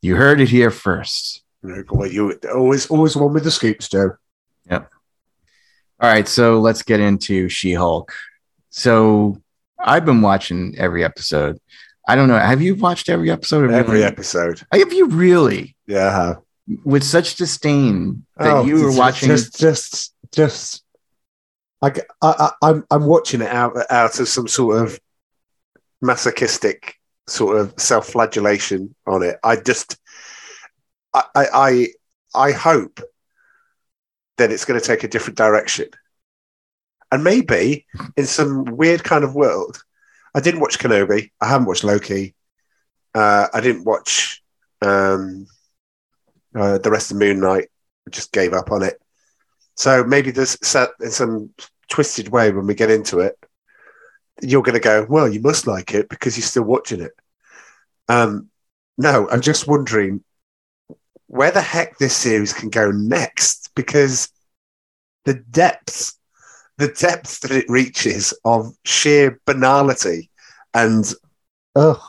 You 0.00 0.16
heard 0.16 0.40
it 0.40 0.48
here 0.48 0.70
first. 0.70 1.44
You 1.62 2.38
always 2.52 2.86
always 2.90 3.16
one 3.16 3.32
with 3.32 3.44
the 3.44 3.50
scoops, 3.52 3.88
Joe. 3.88 4.16
Yep. 4.68 4.90
All 6.00 6.10
right, 6.10 6.26
so 6.26 6.58
let's 6.58 6.82
get 6.82 6.98
into 6.98 7.48
She 7.48 7.72
Hulk. 7.72 8.12
So 8.70 9.40
I've 9.78 10.04
been 10.04 10.22
watching 10.22 10.74
every 10.76 11.04
episode. 11.04 11.58
I 12.08 12.16
don't 12.16 12.26
know. 12.26 12.36
Have 12.36 12.60
you 12.60 12.74
watched 12.74 13.08
every 13.08 13.30
episode? 13.30 13.66
Of 13.66 13.70
Every 13.70 13.98
really? 13.98 14.04
episode. 14.04 14.60
Have 14.72 14.92
you 14.92 15.06
really? 15.06 15.76
Yeah. 15.86 16.36
With 16.84 17.02
such 17.02 17.36
disdain 17.36 18.24
that 18.36 18.48
Oh, 18.48 18.64
you 18.64 18.82
were 18.82 18.96
watching. 18.96 19.28
Just, 19.28 19.58
just, 19.58 20.14
just. 20.32 20.84
Like 21.80 21.98
I, 22.22 22.50
I, 22.62 22.68
I'm, 22.70 22.84
I'm 22.90 23.06
watching 23.06 23.40
it 23.40 23.48
out, 23.48 23.76
out 23.90 24.20
of 24.20 24.28
some 24.28 24.46
sort 24.46 24.82
of 24.82 25.00
masochistic 26.00 26.94
sort 27.26 27.56
of 27.56 27.74
self-flagellation 27.76 28.94
on 29.06 29.22
it. 29.24 29.38
I 29.42 29.56
just, 29.56 29.96
I, 31.12 31.24
I, 31.34 31.46
I, 31.52 31.86
I 32.34 32.52
hope 32.52 33.00
that 34.38 34.52
it's 34.52 34.64
going 34.64 34.78
to 34.78 34.86
take 34.86 35.02
a 35.02 35.08
different 35.08 35.36
direction, 35.36 35.88
and 37.10 37.24
maybe 37.24 37.84
in 38.16 38.26
some 38.26 38.64
weird 38.64 39.02
kind 39.02 39.24
of 39.24 39.34
world. 39.34 39.82
I 40.34 40.40
didn't 40.40 40.60
watch 40.60 40.78
Kenobi. 40.78 41.30
I 41.40 41.48
haven't 41.48 41.66
watched 41.66 41.84
Loki. 41.84 42.34
Uh, 43.14 43.48
I 43.52 43.60
didn't 43.60 43.84
watch 43.84 44.42
um, 44.80 45.46
uh, 46.54 46.78
the 46.78 46.90
rest 46.90 47.10
of 47.10 47.16
Moon 47.16 47.40
Knight. 47.40 47.68
Just 48.10 48.32
gave 48.32 48.52
up 48.52 48.70
on 48.72 48.82
it. 48.82 49.00
So 49.76 50.04
maybe 50.04 50.30
there's 50.30 50.58
set 50.66 50.90
in 51.00 51.10
some 51.10 51.50
twisted 51.88 52.28
way 52.28 52.50
when 52.50 52.66
we 52.66 52.74
get 52.74 52.90
into 52.90 53.20
it, 53.20 53.38
you're 54.40 54.62
going 54.62 54.74
to 54.74 54.80
go, 54.80 55.06
well, 55.08 55.28
you 55.28 55.40
must 55.40 55.66
like 55.66 55.94
it 55.94 56.08
because 56.08 56.36
you're 56.36 56.44
still 56.44 56.64
watching 56.64 57.00
it. 57.00 57.12
Um, 58.08 58.48
no, 58.98 59.28
I'm 59.30 59.40
just 59.40 59.68
wondering 59.68 60.24
where 61.26 61.50
the 61.50 61.60
heck 61.60 61.98
this 61.98 62.16
series 62.16 62.52
can 62.52 62.68
go 62.68 62.90
next 62.90 63.70
because 63.74 64.28
the 65.24 65.34
depths, 65.34 66.18
the 66.78 66.88
depths 66.88 67.38
that 67.40 67.50
it 67.50 67.66
reaches 67.68 68.34
of 68.44 68.74
sheer 68.84 69.40
banality 69.46 70.30
and 70.74 71.12
ugh, 71.76 72.02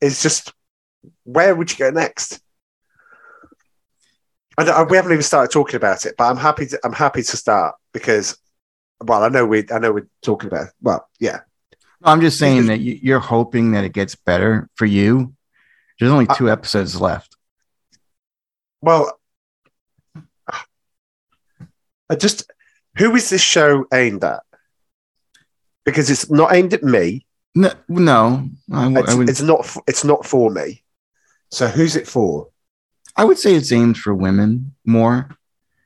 it's 0.00 0.22
just 0.22 0.52
where 1.24 1.54
would 1.54 1.70
you 1.70 1.78
go 1.78 1.90
next? 1.90 2.40
I 4.58 4.64
don't- 4.64 4.74
I- 4.76 4.82
we 4.84 4.96
haven't 4.96 5.12
even 5.12 5.22
started 5.22 5.52
talking 5.52 5.76
about 5.76 6.06
it, 6.06 6.14
but 6.16 6.24
I'm 6.24 6.36
happy. 6.36 6.66
To, 6.66 6.80
I'm 6.84 6.92
happy 6.92 7.22
to 7.22 7.36
start 7.36 7.74
because, 7.92 8.38
well, 9.00 9.22
I 9.22 9.28
know 9.28 9.44
we, 9.46 9.64
I 9.70 9.78
know 9.78 9.92
we're 9.92 10.08
talking 10.22 10.48
about. 10.48 10.68
Well, 10.80 11.06
yeah, 11.20 11.40
I'm 12.02 12.20
just 12.20 12.38
saying 12.38 12.66
that 12.66 12.80
you- 12.80 12.98
you're 13.02 13.18
hoping 13.20 13.72
that 13.72 13.84
it 13.84 13.92
gets 13.92 14.14
better 14.14 14.68
for 14.76 14.86
you. 14.86 15.34
There's 15.98 16.12
only 16.12 16.26
two 16.26 16.50
episodes 16.50 17.00
left. 17.00 17.36
well, 18.82 19.18
I 22.08 22.14
just 22.14 22.50
who 22.98 23.14
is 23.16 23.30
this 23.30 23.40
show 23.42 23.84
aimed 23.92 24.22
at? 24.24 24.42
Because 25.84 26.08
it's 26.10 26.30
not 26.30 26.54
aimed 26.54 26.72
at 26.72 26.82
me. 26.82 27.26
No, 27.54 27.72
no 27.88 28.52
I, 28.72 28.88
It's, 29.00 29.14
I 29.14 29.22
it's 29.22 29.40
not. 29.40 29.76
It's 29.88 30.04
not 30.04 30.24
for 30.26 30.50
me. 30.50 30.84
So 31.50 31.66
who's 31.68 31.96
it 31.96 32.06
for? 32.06 32.48
I 33.16 33.24
would 33.24 33.38
say 33.38 33.54
it's 33.54 33.72
aimed 33.72 33.98
for 33.98 34.14
women 34.14 34.74
more. 34.84 35.28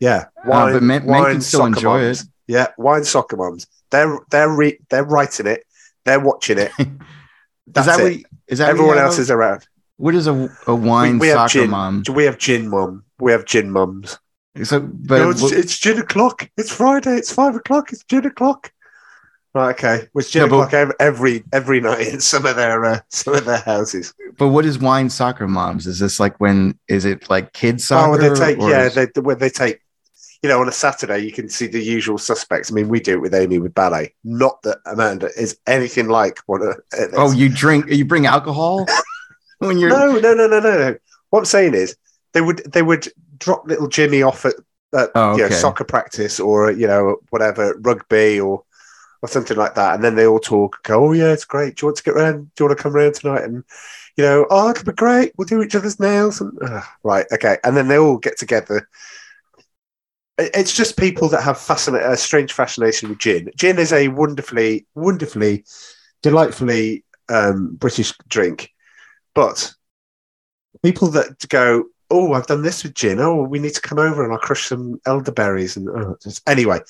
Yeah, 0.00 0.26
Uh, 0.44 0.72
but 0.72 0.82
men- 0.82 1.06
men 1.06 1.24
can 1.24 1.40
still 1.40 1.66
enjoy 1.66 2.00
mums. 2.02 2.26
Yeah, 2.46 2.68
wine 2.78 3.04
soccer 3.04 3.36
moms. 3.36 3.66
They're 3.90 4.18
they're 4.30 4.48
re- 4.48 4.78
they're 4.88 5.04
writing 5.04 5.46
it. 5.46 5.64
They're 6.04 6.20
watching 6.20 6.58
it. 6.58 6.72
Is 6.78 6.86
That's 7.74 7.86
that 7.86 8.00
it. 8.00 8.02
what? 8.02 8.20
Is 8.48 8.58
that 8.58 8.70
Everyone 8.70 8.98
else 8.98 9.18
is 9.18 9.30
around. 9.30 9.66
What 9.98 10.14
is 10.14 10.26
a 10.26 10.48
a 10.66 10.74
wine 10.74 11.18
we 11.18 11.28
have 11.28 11.36
soccer 11.50 11.60
gin. 11.64 11.70
mom? 11.70 12.02
We 12.12 12.24
have 12.24 12.38
gin 12.38 12.68
mum. 12.68 13.04
We 13.20 13.32
have 13.32 13.44
gin 13.44 13.70
mums. 13.70 14.18
So, 14.64 14.80
but 14.80 15.18
No, 15.18 15.30
it's, 15.30 15.42
what- 15.42 15.52
it's 15.52 15.78
gin 15.78 15.98
o'clock. 15.98 16.48
It's 16.56 16.72
Friday. 16.72 17.16
It's 17.16 17.32
five 17.32 17.54
o'clock. 17.54 17.92
It's 17.92 18.02
gin 18.04 18.24
o'clock. 18.26 18.72
Right. 19.52 19.70
Okay. 19.74 20.06
It's 20.14 20.30
gin 20.30 20.42
No, 20.42 20.48
but- 20.48 20.74
o'clock 20.74 20.94
every 21.00 21.42
every 21.52 21.80
night 21.80 22.06
in 22.08 22.20
some 22.32 22.46
of 22.46 22.56
their 22.56 22.84
uh, 22.84 23.00
some 23.08 23.34
of 23.34 23.44
their 23.44 23.58
houses. 23.58 24.14
but 24.38 24.48
what 24.48 24.64
is 24.64 24.78
wine 24.78 25.10
soccer 25.10 25.48
moms? 25.48 25.86
Is 25.86 25.98
this 25.98 26.20
like 26.20 26.38
when? 26.40 26.78
Is 26.88 27.04
it 27.04 27.28
like 27.28 27.52
kids 27.52 27.86
soccer? 27.88 28.12
Oh, 28.12 28.16
they 28.16 28.34
take 28.38 28.58
yeah. 28.60 28.84
is- 28.86 28.94
They 28.94 29.06
when 29.20 29.38
they 29.38 29.50
take. 29.50 29.80
You 30.42 30.48
know, 30.48 30.58
on 30.62 30.68
a 30.68 30.72
Saturday, 30.72 31.18
you 31.18 31.32
can 31.32 31.50
see 31.50 31.66
the 31.66 31.82
usual 31.82 32.16
suspects. 32.16 32.72
I 32.72 32.74
mean, 32.74 32.88
we 32.88 32.98
do 32.98 33.12
it 33.12 33.20
with 33.20 33.34
Amy 33.34 33.58
with 33.58 33.74
ballet. 33.74 34.14
Not 34.24 34.62
that 34.62 34.78
Amanda 34.86 35.28
is 35.38 35.58
anything 35.66 36.08
like 36.08 36.38
of. 36.48 36.62
uh, 36.62 37.06
oh, 37.12 37.30
you 37.32 37.50
drink? 37.50 37.88
You 37.90 38.06
bring 38.06 38.24
alcohol 38.24 38.86
when 39.58 39.76
you're? 39.78 39.90
no, 39.90 40.12
no, 40.18 40.32
no, 40.32 40.46
no, 40.46 40.58
no, 40.60 40.78
no. 40.78 40.96
What 41.28 41.40
I'm 41.40 41.44
saying 41.44 41.74
is, 41.74 41.94
they 42.32 42.40
would 42.40 42.58
they 42.72 42.80
would 42.80 43.08
drop 43.36 43.66
little 43.66 43.86
Jimmy 43.88 44.22
off 44.22 44.46
at, 44.46 44.54
at 44.94 45.10
Oh, 45.14 45.36
you 45.36 45.42
know, 45.42 45.50
soccer 45.50 45.84
practice 45.84 46.40
or 46.40 46.70
you 46.70 46.86
know 46.86 47.16
whatever 47.28 47.76
rugby 47.82 48.40
or 48.40 48.62
or 49.22 49.28
something 49.28 49.56
like 49.56 49.74
that, 49.74 49.94
and 49.94 50.04
then 50.04 50.14
they 50.14 50.26
all 50.26 50.38
talk. 50.38 50.82
Go, 50.82 51.08
oh 51.08 51.12
yeah, 51.12 51.32
it's 51.32 51.44
great. 51.44 51.76
Do 51.76 51.84
you 51.84 51.88
want 51.88 51.96
to 51.98 52.02
get 52.02 52.14
round? 52.14 52.54
Do 52.54 52.64
you 52.64 52.68
want 52.68 52.78
to 52.78 52.82
come 52.82 52.92
round 52.94 53.14
tonight? 53.14 53.44
And 53.44 53.64
you 54.16 54.24
know, 54.24 54.46
oh, 54.50 54.70
it'll 54.70 54.84
be 54.84 54.92
great. 54.92 55.32
We'll 55.36 55.46
do 55.46 55.62
each 55.62 55.74
other's 55.74 56.00
nails. 56.00 56.40
And 56.40 56.56
uh, 56.62 56.82
right, 57.02 57.26
okay, 57.32 57.58
and 57.64 57.76
then 57.76 57.88
they 57.88 57.98
all 57.98 58.18
get 58.18 58.38
together. 58.38 58.88
It's 60.38 60.74
just 60.74 60.96
people 60.96 61.28
that 61.28 61.42
have 61.42 61.56
fascina- 61.56 62.08
a 62.08 62.16
strange 62.16 62.52
fascination 62.52 63.10
with 63.10 63.18
gin. 63.18 63.50
Gin 63.56 63.78
is 63.78 63.92
a 63.92 64.08
wonderfully, 64.08 64.86
wonderfully, 64.94 65.64
delightfully 66.22 67.04
um, 67.28 67.74
British 67.76 68.14
drink, 68.26 68.72
but 69.34 69.74
people 70.82 71.08
that 71.08 71.46
go, 71.50 71.84
"Oh, 72.10 72.32
I've 72.32 72.46
done 72.46 72.62
this 72.62 72.82
with 72.82 72.94
gin. 72.94 73.20
Oh, 73.20 73.42
we 73.42 73.58
need 73.58 73.74
to 73.74 73.82
come 73.82 73.98
over 73.98 74.24
and 74.24 74.32
I'll 74.32 74.38
crush 74.38 74.66
some 74.66 74.98
elderberries." 75.04 75.76
And 75.76 76.16
anyway, 76.46 76.80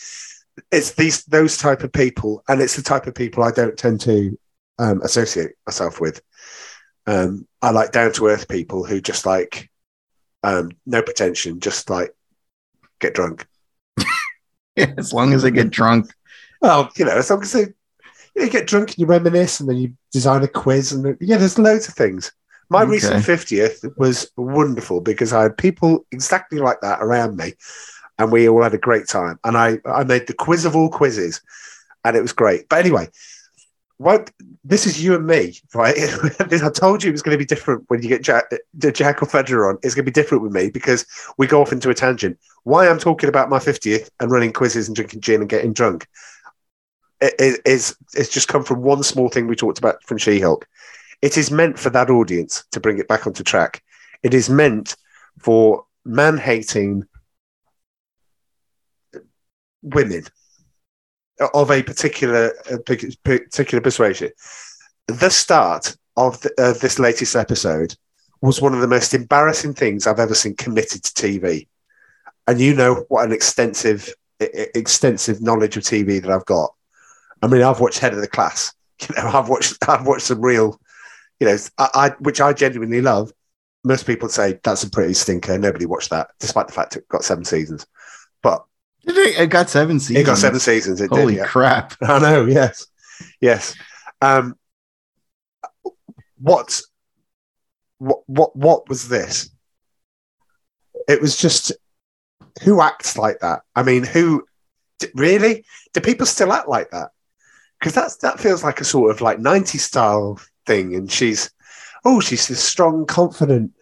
it's 0.71 0.93
these 0.93 1.25
those 1.25 1.57
type 1.57 1.83
of 1.83 1.93
people, 1.93 2.43
and 2.49 2.61
it's 2.61 2.77
the 2.77 2.83
type 2.83 3.07
of 3.07 3.15
people 3.15 3.43
I 3.43 3.51
don't 3.51 3.77
tend 3.77 4.01
to 4.03 4.39
um, 4.79 5.03
associate 5.03 5.53
myself 5.67 6.01
with. 6.01 6.23
Um, 7.07 7.47
I 7.63 7.71
like 7.71 7.93
down 7.93 8.13
to 8.13 8.27
earth 8.29 8.49
people 8.49 8.85
who 8.85 9.01
just 9.01 9.27
like 9.27 9.71
um, 10.43 10.71
no 10.87 11.03
pretension, 11.03 11.61
just 11.61 11.91
like 11.91 12.15
get 13.01 13.15
drunk. 13.15 13.47
as 14.77 15.13
long 15.13 15.33
as 15.33 15.43
they 15.43 15.51
get 15.51 15.71
drunk. 15.71 16.13
Well, 16.61 16.91
you 16.97 17.05
know, 17.05 17.17
as 17.17 17.31
long 17.31 17.43
as 17.43 17.53
they 17.53 17.61
you, 17.61 17.75
know, 18.37 18.45
you 18.45 18.51
get 18.51 18.67
drunk 18.67 18.91
and 18.91 18.99
you 18.99 19.07
reminisce, 19.07 19.61
and 19.61 19.69
then 19.69 19.77
you 19.77 19.95
design 20.13 20.43
a 20.43 20.49
quiz, 20.49 20.93
and 20.93 21.17
yeah, 21.21 21.37
there's 21.37 21.59
loads 21.59 21.89
of 21.89 21.95
things. 21.95 22.33
My 22.69 22.83
Okay. 22.83 22.93
recent 22.93 23.25
fiftieth 23.25 23.85
was 23.97 24.31
wonderful 24.37 25.01
because 25.01 25.33
I 25.33 25.43
had 25.43 25.59
people 25.59 26.07
exactly 26.13 26.59
like 26.59 26.81
that 26.83 27.03
around 27.03 27.37
me, 27.37 27.55
and 28.21 28.31
we 28.31 28.49
all 28.49 28.63
had 28.63 28.75
a 28.75 28.79
great 28.79 29.09
time. 29.09 29.39
And 29.45 29.57
I 29.57 29.79
I 29.85 30.05
made 30.05 30.27
the 30.27 30.35
quiz 30.35 30.65
of 30.65 30.77
all 30.77 30.91
quizzes, 30.91 31.41
and 32.05 32.17
it 32.17 32.23
was 32.23 32.33
great. 32.33 32.69
But 32.69 32.81
anyway, 32.81 33.09
what 33.97 34.31
this 34.63 34.87
is 34.87 35.03
you 35.03 35.15
and 35.15 35.27
me, 35.27 35.59
right? 35.75 35.97
I 36.41 36.71
told 36.71 37.03
you 37.03 37.09
it 37.09 37.13
was 37.13 37.23
going 37.23 37.35
to 37.35 37.39
be 37.39 37.45
different 37.47 37.85
when 37.89 38.03
you 38.03 38.09
get 38.09 38.23
Jack, 38.23 38.45
Jack 38.79 39.23
or 39.23 39.27
Federer 39.27 39.71
on. 39.71 39.79
It's 39.83 39.95
going 39.95 40.05
to 40.05 40.11
be 40.11 40.21
different 40.21 40.43
with 40.43 40.53
me 40.53 40.71
because 40.71 41.07
we 41.39 41.47
go 41.47 41.61
off 41.63 41.73
into 41.73 41.91
a 41.91 41.95
tangent. 41.95 42.39
Why 42.65 42.89
I'm 42.89 42.99
talking 42.99 43.29
about 43.29 43.49
my 43.49 43.59
50th 43.59 44.11
and 44.21 44.31
running 44.31 44.53
quizzes 44.53 44.87
and 44.87 44.95
drinking 44.95 45.23
gin 45.23 45.41
and 45.41 45.49
getting 45.49 45.73
drunk 45.73 46.07
i- 47.23 47.33
i- 47.41 47.59
is 47.65 47.97
it's 48.15 48.29
just 48.31 48.49
come 48.49 48.65
from 48.65 48.83
one 48.83 49.03
small 49.03 49.29
thing 49.29 49.47
we 49.47 49.57
talked 49.57 49.79
about 49.79 50.03
from 50.05 50.19
She-Hulk. 50.19 50.67
It 51.23 51.37
is 51.37 51.51
meant 51.51 51.79
for 51.79 51.91
that 51.91 52.11
audience 52.11 52.65
to 52.73 52.81
bring 52.81 52.99
it 52.99 53.09
back 53.09 53.27
onto 53.27 53.43
track. 53.45 53.83
It 54.23 54.35
is 54.35 54.49
meant 54.51 54.97
for 55.39 55.85
man-hating 56.05 57.05
women 59.83 60.25
of 61.55 61.71
a 61.71 61.83
particular 61.83 62.53
particular 63.25 63.81
persuasion. 63.81 64.31
The 65.07 65.31
start 65.31 65.97
of 66.17 66.41
the, 66.43 66.53
uh, 66.59 66.75
this 66.75 66.99
latest 66.99 67.35
episode 67.35 67.95
was 68.43 68.61
one 68.61 68.75
of 68.75 68.81
the 68.81 68.89
most 68.89 69.15
embarrassing 69.15 69.75
things 69.75 70.07
I've 70.07 70.21
ever 70.21 70.35
seen 70.35 70.55
committed 70.55 71.03
to 71.03 71.13
TV. 71.13 71.67
And 72.47 72.61
you 72.61 72.75
know 72.75 73.05
what 73.09 73.25
an 73.25 73.33
extensive 73.33 74.13
extensive 74.41 75.43
knowledge 75.43 75.77
of 75.77 75.83
TV 75.83 76.21
that 76.23 76.31
I've 76.31 76.47
got. 76.47 76.75
I 77.43 77.47
mean, 77.47 77.63
I've 77.63 77.81
watched 77.81 77.99
Head 77.99 78.15
of 78.15 78.21
the 78.21 78.29
Class. 78.29 78.73
You 79.09 79.15
know, 79.15 79.31
I've 79.31 79.49
watched 79.49 79.89
I've 79.89 80.07
watched 80.07 80.27
some 80.27 80.43
real, 80.43 80.79
you 81.41 81.47
know, 81.47 81.57
I, 81.79 81.89
I 81.95 82.09
which 82.19 82.39
I 82.39 82.53
genuinely 82.53 83.01
love. 83.01 83.33
Most 83.83 84.07
people 84.07 84.29
say 84.29 84.61
that's 84.63 84.83
a 84.83 84.91
pretty 84.91 85.15
stinker. 85.15 85.57
Nobody 85.57 85.87
watched 85.87 86.11
that, 86.11 86.29
despite 86.39 86.67
the 86.67 86.75
fact 86.75 86.97
it 86.97 87.09
got 87.09 87.25
seven 87.25 87.47
seasons. 87.47 87.87
But 88.43 88.63
Did 89.07 89.17
It 89.17 89.39
it 89.41 89.47
got 89.51 89.71
seven 89.71 89.99
seasons. 90.01 90.19
it 90.19 90.27
got 90.27 90.39
seven 90.39 90.61
seasons. 90.61 91.01
It 91.01 91.11
Holy 91.11 91.35
did. 91.35 91.41
Yeah. 91.41 91.47
crap! 91.47 91.95
I 92.03 92.19
know. 92.19 92.47
Yes, 92.47 92.87
yes. 93.41 93.75
Um, 94.21 94.57
what, 96.39 96.81
what, 97.99 98.21
what, 98.27 98.57
what 98.57 98.89
was 98.89 99.09
this? 99.09 99.51
It 101.09 101.21
was 101.21 101.37
just 101.37 101.73
who 102.63 102.81
acts 102.81 103.17
like 103.17 103.41
that. 103.41 103.61
I 103.75 103.83
mean, 103.83 104.05
who 104.05 104.45
really? 105.15 105.65
Do 105.93 106.01
people 106.01 106.27
still 106.27 106.53
act 106.53 106.69
like 106.69 106.91
that? 106.91 107.11
Because 107.79 107.95
that's 107.95 108.17
that 108.19 108.41
feels 108.41 108.63
like 108.63 108.81
a 108.81 108.85
sort 108.85 109.11
of 109.11 109.21
like 109.21 109.39
90s 109.39 109.81
style 109.81 110.39
thing. 110.67 110.95
And 110.95 111.11
she's, 111.11 111.51
oh, 112.05 112.21
she's 112.21 112.49
this 112.49 112.63
strong, 112.63 113.07
confident. 113.07 113.73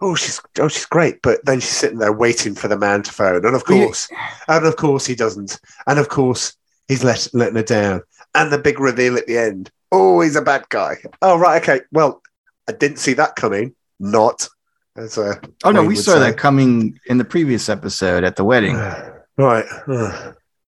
Oh, 0.00 0.14
she's 0.14 0.40
oh, 0.60 0.68
she's 0.68 0.86
great, 0.86 1.20
but 1.22 1.44
then 1.44 1.60
she's 1.60 1.70
sitting 1.70 1.98
there 1.98 2.12
waiting 2.12 2.54
for 2.54 2.68
the 2.68 2.78
man 2.78 3.02
to 3.02 3.12
phone, 3.12 3.44
and 3.44 3.56
of 3.56 3.64
Well, 3.68 3.86
course, 3.86 4.08
and 4.46 4.64
of 4.64 4.76
course 4.76 5.06
he 5.06 5.14
doesn't, 5.14 5.58
and 5.86 5.98
of 5.98 6.08
course 6.08 6.54
he's 6.86 7.02
let, 7.02 7.26
letting 7.32 7.56
her 7.56 7.62
down, 7.62 8.02
and 8.34 8.52
the 8.52 8.58
big 8.58 8.78
reveal 8.78 9.16
at 9.16 9.26
the 9.26 9.38
end. 9.38 9.70
Oh, 9.90 10.20
he's 10.20 10.36
a 10.36 10.42
bad 10.42 10.68
guy. 10.68 10.96
Oh, 11.22 11.36
right, 11.38 11.60
okay. 11.62 11.80
Well, 11.90 12.22
I 12.68 12.72
didn't 12.72 12.98
see 12.98 13.14
that 13.14 13.34
coming. 13.36 13.74
Not 13.98 14.48
as 14.96 15.18
a 15.18 15.40
Oh 15.64 15.70
no, 15.70 15.82
we 15.82 15.96
saw 15.96 16.12
say. 16.14 16.18
that 16.20 16.36
coming 16.38 17.00
in 17.06 17.18
the 17.18 17.24
previous 17.24 17.68
episode 17.68 18.22
at 18.22 18.36
the 18.36 18.44
wedding. 18.44 18.76
right. 19.36 19.64
Uh, 19.88 20.32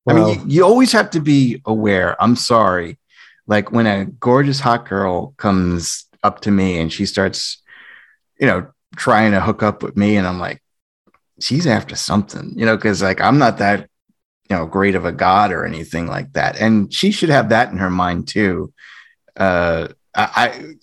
I 0.09 0.15
mean, 0.15 0.41
you, 0.41 0.45
you 0.49 0.65
always 0.65 0.91
have 0.93 1.11
to 1.11 1.21
be 1.21 1.63
aware. 1.65 2.21
I'm 2.21 2.35
sorry. 2.35 2.99
Like 3.47 3.71
when 3.71 3.87
a 3.87 4.07
gorgeous 4.07 4.59
hot 4.59 4.89
girl 4.89 5.35
comes 5.37 6.07
up 6.25 6.41
to 6.43 6.51
me 6.51 6.79
and 6.81 6.93
she 6.93 7.07
starts, 7.07 7.63
you 8.41 8.47
know, 8.47 8.72
trying 8.97 9.33
to 9.33 9.41
hook 9.41 9.63
up 9.63 9.83
with 9.83 9.97
me, 9.97 10.17
and 10.17 10.27
I'm 10.27 10.39
like, 10.39 10.63
she's 11.41 11.67
after 11.67 11.97
something, 11.97 12.53
you 12.57 12.67
know, 12.67 12.77
because 12.77 13.03
like 13.03 13.21
I'm 13.21 13.39
not 13.39 13.59
that, 13.59 13.89
you 14.51 14.57
know, 14.57 14.67
great 14.67 14.95
of 14.95 15.05
a 15.05 15.13
god 15.13 15.53
or 15.53 15.65
anything 15.65 16.07
like 16.07 16.33
that. 16.35 16.61
And 16.61 16.93
she 16.93 17.11
should 17.11 17.31
have 17.31 17.49
that 17.51 17.71
in 17.71 17.79
her 17.79 17.91
mind 17.91 18.29
too. 18.29 18.73
Uh, 19.37 19.89
I, 20.15 20.75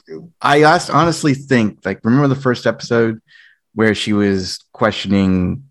I, 0.41 0.63
I 0.63 0.79
honestly 0.91 1.35
think, 1.35 1.85
like, 1.85 1.99
remember 2.03 2.27
the 2.27 2.35
first 2.41 2.65
episode 2.65 3.21
where 3.75 3.93
she 3.93 4.11
was 4.11 4.59
questioning 4.73 5.65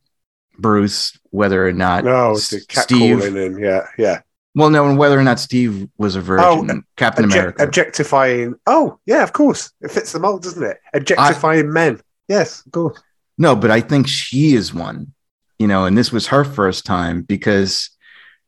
Bruce 0.58 1.18
whether 1.30 1.66
or 1.66 1.72
not 1.72 2.04
no, 2.04 2.32
S- 2.32 2.50
the 2.50 2.60
cat 2.68 2.84
Steve 2.84 3.20
and 3.24 3.60
yeah, 3.60 3.86
yeah. 3.98 4.20
well, 4.54 4.70
no, 4.70 4.86
and 4.88 4.96
whether 4.96 5.18
or 5.18 5.24
not 5.24 5.40
Steve 5.40 5.88
was 5.98 6.14
a 6.14 6.20
virgin, 6.20 6.70
Oh, 6.70 6.82
Captain 6.96 7.24
Object- 7.24 7.40
America. 7.42 7.62
objectifying. 7.64 8.54
Oh, 8.66 8.98
yeah, 9.06 9.24
of 9.24 9.32
course. 9.32 9.72
It 9.80 9.90
fits 9.90 10.12
the 10.12 10.20
mold, 10.20 10.44
doesn't 10.44 10.62
it? 10.62 10.78
Objectifying 10.94 11.72
men. 11.72 12.00
Yes, 12.28 12.62
course. 12.72 13.00
no, 13.38 13.56
but 13.56 13.70
I 13.70 13.80
think 13.80 14.06
she 14.06 14.54
is 14.54 14.74
one, 14.74 15.12
you 15.58 15.66
know, 15.66 15.86
and 15.86 15.96
this 15.96 16.12
was 16.12 16.26
her 16.28 16.44
first 16.44 16.84
time 16.84 17.22
because, 17.22 17.90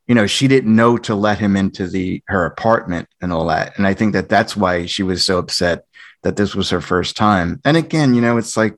you 0.07 0.15
know, 0.15 0.27
she 0.27 0.47
didn't 0.47 0.75
know 0.75 0.97
to 0.97 1.15
let 1.15 1.39
him 1.39 1.55
into 1.55 1.87
the 1.87 2.21
her 2.27 2.45
apartment 2.45 3.07
and 3.21 3.33
all 3.33 3.47
that, 3.47 3.77
and 3.77 3.87
I 3.87 3.93
think 3.93 4.13
that 4.13 4.29
that's 4.29 4.55
why 4.55 4.85
she 4.85 5.03
was 5.03 5.25
so 5.25 5.37
upset 5.37 5.85
that 6.23 6.35
this 6.35 6.53
was 6.53 6.69
her 6.69 6.81
first 6.81 7.17
time. 7.17 7.59
And 7.65 7.75
again, 7.75 8.13
you 8.13 8.21
know, 8.21 8.37
it's 8.37 8.55
like, 8.55 8.75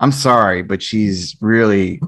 I'm 0.00 0.10
sorry, 0.12 0.62
but 0.62 0.82
she's 0.82 1.36
really 1.40 2.00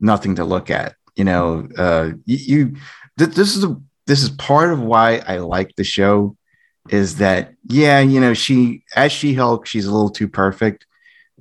nothing 0.00 0.34
to 0.36 0.44
look 0.44 0.70
at. 0.70 0.94
You 1.16 1.24
know, 1.24 1.68
uh, 1.76 2.10
you, 2.26 2.36
you 2.36 2.76
th- 3.18 3.34
this 3.34 3.56
is 3.56 3.64
a, 3.64 3.76
this 4.06 4.22
is 4.22 4.30
part 4.30 4.72
of 4.72 4.80
why 4.80 5.22
I 5.26 5.38
like 5.38 5.74
the 5.76 5.84
show 5.84 6.36
is 6.90 7.16
that 7.16 7.54
yeah, 7.64 8.00
you 8.00 8.20
know, 8.20 8.34
she 8.34 8.84
as 8.94 9.12
she 9.12 9.34
Hulk, 9.34 9.66
she's 9.66 9.86
a 9.86 9.92
little 9.92 10.10
too 10.10 10.28
perfect, 10.28 10.86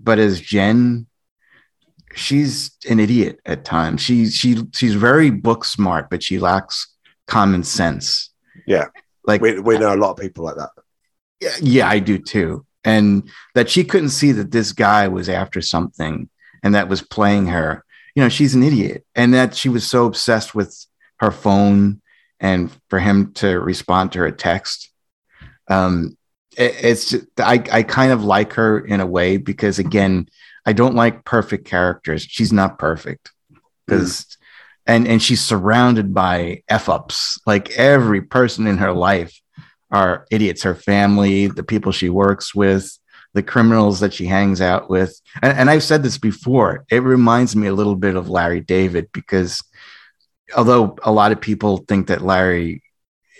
but 0.01 0.19
as 0.19 0.39
Jen, 0.39 1.07
she's 2.15 2.71
an 2.89 2.99
idiot 2.99 3.39
at 3.45 3.65
times. 3.65 4.01
She 4.01 4.29
she 4.29 4.57
she's 4.73 4.95
very 4.95 5.29
book 5.29 5.65
smart, 5.65 6.09
but 6.09 6.23
she 6.23 6.39
lacks 6.39 6.93
common 7.27 7.63
sense. 7.63 8.31
Yeah. 8.65 8.87
Like 9.25 9.41
We, 9.41 9.59
we 9.59 9.77
know 9.77 9.93
a 9.93 9.97
lot 9.97 10.11
of 10.11 10.17
people 10.17 10.45
like 10.45 10.55
that. 10.55 10.69
yeah, 11.41 11.55
yeah, 11.61 11.89
I 11.89 11.99
do 11.99 12.17
too. 12.17 12.65
And 12.83 13.29
that 13.53 13.69
she 13.69 13.83
couldn't 13.83 14.09
see 14.09 14.31
that 14.31 14.51
this 14.51 14.71
guy 14.71 15.09
was 15.09 15.27
after 15.27 15.61
something 15.61 16.29
and 16.63 16.75
that 16.75 16.87
was 16.87 17.01
playing 17.01 17.47
her. 17.47 17.83
You 18.15 18.23
know, 18.23 18.29
she's 18.29 18.55
an 18.55 18.63
idiot. 18.63 19.05
And 19.13 19.33
that 19.33 19.53
she 19.53 19.67
was 19.69 19.85
so 19.85 20.05
obsessed 20.05 20.55
with 20.55 20.85
her 21.19 21.31
phone 21.31 22.01
and 22.39 22.71
for 22.89 22.99
him 22.99 23.33
to 23.33 23.59
respond 23.59 24.13
to 24.13 24.19
her 24.19 24.31
text. 24.31 24.89
Um, 25.69 26.17
it's 26.57 27.11
just, 27.11 27.25
I, 27.39 27.63
I 27.71 27.83
kind 27.83 28.11
of 28.11 28.23
like 28.23 28.53
her 28.53 28.79
in 28.79 28.99
a 28.99 29.05
way 29.05 29.37
because 29.37 29.79
again, 29.79 30.27
I 30.65 30.73
don't 30.73 30.95
like 30.95 31.23
perfect 31.23 31.65
characters. 31.65 32.23
She's 32.23 32.51
not 32.51 32.79
perfect 32.79 33.31
because 33.85 34.37
and 34.85 35.07
and 35.07 35.21
she's 35.21 35.41
surrounded 35.41 36.13
by 36.13 36.63
f 36.67 36.89
ups. 36.89 37.39
Like 37.45 37.71
every 37.71 38.21
person 38.21 38.67
in 38.67 38.77
her 38.77 38.93
life 38.93 39.39
are 39.91 40.25
idiots. 40.31 40.63
Her 40.63 40.75
family, 40.75 41.47
the 41.47 41.63
people 41.63 41.91
she 41.91 42.09
works 42.09 42.55
with, 42.55 42.97
the 43.33 43.43
criminals 43.43 43.99
that 43.99 44.13
she 44.13 44.25
hangs 44.25 44.61
out 44.61 44.89
with. 44.89 45.19
And, 45.41 45.57
and 45.57 45.69
I've 45.69 45.83
said 45.83 46.03
this 46.03 46.17
before. 46.17 46.85
It 46.89 47.03
reminds 47.03 47.55
me 47.55 47.67
a 47.67 47.73
little 47.73 47.95
bit 47.95 48.15
of 48.15 48.29
Larry 48.29 48.61
David 48.61 49.09
because 49.13 49.63
although 50.55 50.97
a 51.03 51.11
lot 51.11 51.31
of 51.31 51.41
people 51.41 51.77
think 51.77 52.07
that 52.07 52.21
Larry, 52.21 52.81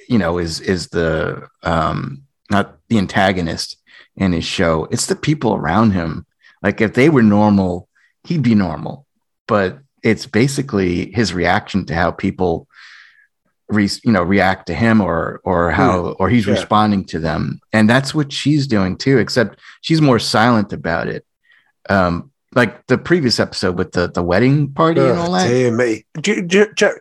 you 0.08 0.18
know, 0.18 0.38
is 0.38 0.60
is 0.60 0.88
the 0.90 1.48
um, 1.64 2.27
not 2.50 2.78
the 2.90 2.98
antagonist 2.98 3.78
in 4.16 4.32
his 4.34 4.46
show, 4.46 4.88
it's 4.92 5.06
the 5.08 5.16
people 5.16 5.54
around 5.56 5.92
him. 5.92 6.26
Like 6.64 6.82
if 6.82 6.94
they 6.94 7.10
were 7.10 7.24
normal, 7.24 7.88
he'd 8.24 8.42
be 8.44 8.56
normal. 8.56 9.06
But 9.48 9.80
it's 10.04 10.26
basically 10.26 11.12
his 11.12 11.34
reaction 11.34 11.86
to 11.86 11.94
how 11.96 12.12
people 12.12 12.68
re, 13.70 13.90
you 14.04 14.12
know 14.12 14.24
react 14.24 14.68
to 14.68 14.74
him 14.74 15.02
or 15.02 15.42
or 15.44 15.72
how 15.72 16.16
or 16.20 16.30
he's 16.30 16.46
Yeah. 16.48 16.54
responding 16.54 17.04
to 17.06 17.20
them 17.20 17.60
and 17.74 17.90
that's 17.90 18.14
what 18.16 18.32
she's 18.32 18.66
doing 18.68 18.96
too 18.98 19.18
except 19.18 19.60
she's 19.82 20.00
more 20.02 20.20
silent 20.20 20.72
about 20.72 21.08
it 21.10 21.26
um 21.90 22.32
like 22.56 22.86
the 22.88 22.98
previous 22.98 23.40
episode 23.42 23.78
with 23.78 23.92
the 23.92 24.10
the 24.10 24.24
wedding 24.24 24.72
party 24.74 25.02
and 25.02 25.20
all 25.20 25.32
that 25.34 25.48
dear 25.50 25.72
me. 25.72 26.06
Do, 26.22 26.42
do, 26.42 26.68
do, 26.74 26.86
you- 26.86 26.96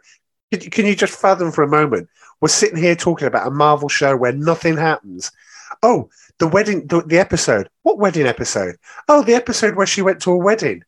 can 0.51 0.61
you- 0.62 0.70
can 0.70 0.86
you 0.86 0.97
just 0.97 1.18
fathom 1.20 1.53
for 1.53 1.62
a 1.62 1.68
moment? 1.68 2.09
We're 2.41 2.49
sitting 2.49 2.76
here 2.76 2.97
talking 2.97 3.28
about 3.28 3.47
a 3.47 3.51
Marvel 3.51 3.89
show 3.89 4.16
where 4.16 4.32
nothing 4.32 4.76
happens. 4.76 5.32
Oh, 5.82 6.11
the 6.39 6.47
wedding, 6.47 6.87
the, 6.87 7.03
the 7.03 7.18
episode. 7.18 7.68
What 7.82 7.99
wedding 7.99 8.26
episode? 8.26 8.76
Oh, 9.09 9.22
the 9.22 9.34
episode 9.34 9.74
where 9.74 9.87
she 9.87 10.03
went 10.03 10.20
to 10.22 10.32
a 10.32 10.37
wedding. 10.37 10.82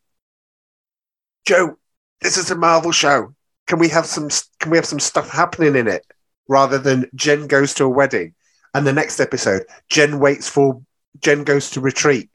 Joe, 1.45 1.77
this 2.21 2.37
is 2.37 2.51
a 2.51 2.55
Marvel 2.55 2.91
show. 2.91 3.33
Can 3.67 3.79
we 3.79 3.89
have 3.89 4.05
some? 4.05 4.29
Can 4.59 4.71
we 4.71 4.77
have 4.77 4.85
some 4.85 4.99
stuff 4.99 5.29
happening 5.29 5.75
in 5.75 5.87
it 5.87 6.05
rather 6.47 6.77
than 6.77 7.09
Jen 7.15 7.47
goes 7.47 7.73
to 7.75 7.85
a 7.85 7.89
wedding 7.89 8.33
and 8.73 8.85
the 8.85 8.93
next 8.93 9.19
episode 9.19 9.63
Jen 9.89 10.19
waits 10.19 10.47
for 10.47 10.81
Jen 11.21 11.43
goes 11.43 11.69
to 11.71 11.81
retreat. 11.81 12.29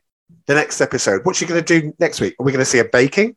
The 0.46 0.54
next 0.54 0.80
episode, 0.80 1.24
what's 1.24 1.38
she 1.38 1.46
going 1.46 1.62
to 1.62 1.80
do 1.80 1.94
next 1.98 2.20
week? 2.20 2.34
Are 2.38 2.44
we 2.44 2.52
going 2.52 2.64
to 2.64 2.70
see 2.70 2.78
a 2.78 2.84
baking? 2.84 3.36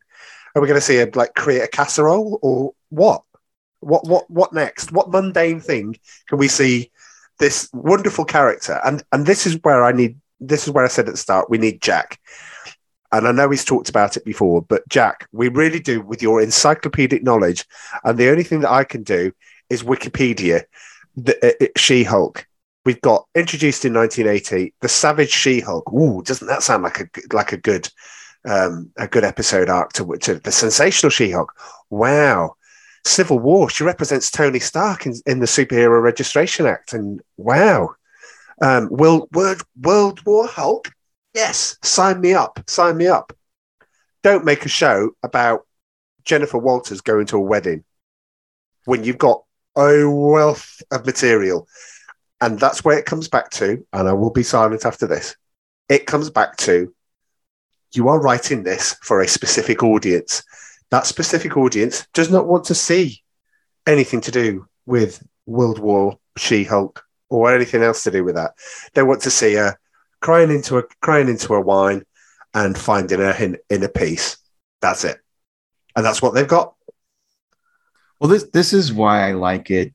Are 0.55 0.61
we 0.61 0.67
going 0.67 0.79
to 0.79 0.85
see 0.85 0.97
her 0.97 1.09
like 1.13 1.35
create 1.35 1.61
a 1.61 1.67
casserole 1.67 2.39
or 2.41 2.73
what? 2.89 3.23
What 3.79 4.07
what 4.07 4.29
what 4.29 4.53
next? 4.53 4.91
What 4.91 5.11
mundane 5.11 5.59
thing 5.59 5.97
can 6.27 6.37
we 6.37 6.47
see 6.47 6.91
this 7.39 7.69
wonderful 7.73 8.25
character? 8.25 8.79
And 8.83 9.03
and 9.11 9.25
this 9.25 9.45
is 9.45 9.59
where 9.63 9.83
I 9.83 9.91
need. 9.91 10.17
This 10.39 10.67
is 10.67 10.73
where 10.73 10.85
I 10.85 10.89
said 10.89 11.07
at 11.07 11.13
the 11.13 11.17
start 11.17 11.49
we 11.49 11.57
need 11.57 11.81
Jack. 11.81 12.19
And 13.11 13.27
I 13.27 13.31
know 13.31 13.49
he's 13.49 13.63
talked 13.63 13.89
about 13.89 14.17
it 14.17 14.25
before, 14.25 14.61
but 14.61 14.87
Jack, 14.89 15.27
we 15.31 15.47
really 15.47 15.79
do 15.79 16.01
with 16.01 16.21
your 16.21 16.41
encyclopedic 16.41 17.23
knowledge. 17.23 17.65
And 18.03 18.17
the 18.17 18.29
only 18.29 18.43
thing 18.43 18.59
that 18.61 18.71
I 18.71 18.83
can 18.83 19.03
do 19.03 19.31
is 19.69 19.83
Wikipedia, 19.83 20.63
the 21.15 21.37
uh, 21.45 21.65
uh, 21.65 21.67
She-Hulk. 21.77 22.45
We've 22.85 23.01
got 23.01 23.25
introduced 23.33 23.85
in 23.85 23.93
1980, 23.93 24.73
the 24.81 24.89
Savage 24.89 25.31
She-Hulk. 25.31 25.91
Ooh, 25.93 26.21
doesn't 26.23 26.47
that 26.47 26.63
sound 26.63 26.83
like 26.83 26.99
a 26.99 27.07
like 27.33 27.53
a 27.53 27.57
good 27.57 27.89
um, 28.45 28.91
a 28.97 29.07
good 29.07 29.23
episode 29.23 29.69
arc 29.69 29.93
to, 29.93 30.15
to 30.17 30.35
the 30.35 30.51
sensational 30.51 31.09
She-Hulk? 31.09 31.53
Wow. 31.89 32.56
Civil 33.05 33.39
War. 33.39 33.69
She 33.69 33.83
represents 33.83 34.31
Tony 34.31 34.59
Stark 34.59 35.05
in, 35.05 35.13
in 35.25 35.39
the 35.39 35.45
Superhero 35.45 36.01
Registration 36.01 36.65
Act, 36.65 36.93
and 36.93 37.21
wow. 37.37 37.95
Um, 38.61 38.89
World 38.89 39.29
World 39.33 39.61
World 39.79 40.25
War 40.25 40.47
Hulk. 40.47 40.91
Yes, 41.33 41.77
sign 41.83 42.21
me 42.21 42.33
up. 42.33 42.59
Sign 42.67 42.97
me 42.97 43.07
up. 43.07 43.33
Don't 44.23 44.45
make 44.45 44.65
a 44.65 44.69
show 44.69 45.11
about 45.21 45.67
Jennifer 46.25 46.57
Walters 46.57 47.01
going 47.01 47.27
to 47.27 47.37
a 47.37 47.41
wedding 47.41 47.83
when 48.85 49.03
you've 49.03 49.17
got 49.17 49.43
a 49.75 50.05
wealth 50.05 50.81
of 50.91 51.05
material. 51.05 51.67
And 52.41 52.59
that's 52.59 52.83
where 52.83 52.97
it 52.97 53.05
comes 53.05 53.27
back 53.27 53.49
to, 53.51 53.85
and 53.93 54.07
I 54.07 54.13
will 54.13 54.31
be 54.31 54.43
silent 54.43 54.85
after 54.85 55.07
this. 55.07 55.35
It 55.89 56.05
comes 56.05 56.29
back 56.29 56.57
to 56.57 56.93
you 57.93 58.09
are 58.09 58.19
writing 58.19 58.63
this 58.63 58.95
for 59.01 59.21
a 59.21 59.27
specific 59.27 59.81
audience. 59.83 60.43
That 60.91 61.05
specific 61.05 61.57
audience 61.57 62.07
does 62.13 62.31
not 62.31 62.47
want 62.47 62.65
to 62.65 62.75
see 62.75 63.21
anything 63.85 64.21
to 64.21 64.31
do 64.31 64.67
with 64.85 65.25
World 65.45 65.79
War, 65.79 66.17
She 66.37 66.63
Hulk, 66.63 67.03
or 67.29 67.53
anything 67.53 67.83
else 67.83 68.03
to 68.03 68.11
do 68.11 68.23
with 68.23 68.35
that. 68.35 68.51
They 68.93 69.03
want 69.03 69.21
to 69.21 69.31
see 69.31 69.55
her 69.55 69.77
crying 70.21 70.51
into 70.51 70.77
a 70.77 70.83
crying 71.01 71.29
into 71.29 71.53
a 71.53 71.61
wine 71.61 72.03
and 72.53 72.77
finding 72.77 73.19
her 73.19 73.35
in, 73.39 73.57
in 73.69 73.83
a 73.83 73.89
piece. 73.89 74.37
That's 74.81 75.03
it. 75.03 75.17
And 75.95 76.05
that's 76.05 76.21
what 76.21 76.33
they've 76.33 76.47
got. 76.47 76.75
Well, 78.19 78.29
this 78.29 78.43
this 78.45 78.73
is 78.73 78.93
why 78.93 79.27
I 79.27 79.33
like 79.33 79.69
it, 79.69 79.93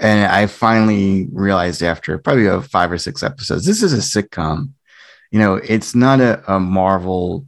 and 0.00 0.30
I 0.30 0.46
finally 0.46 1.28
realized 1.32 1.82
after 1.82 2.18
probably 2.18 2.60
five 2.68 2.90
or 2.90 2.98
six 2.98 3.22
episodes, 3.22 3.64
this 3.64 3.82
is 3.82 3.92
a 3.92 4.22
sitcom. 4.22 4.70
You 5.30 5.38
know, 5.38 5.54
it's 5.54 5.94
not 5.94 6.20
a, 6.20 6.42
a 6.52 6.60
Marvel 6.60 7.46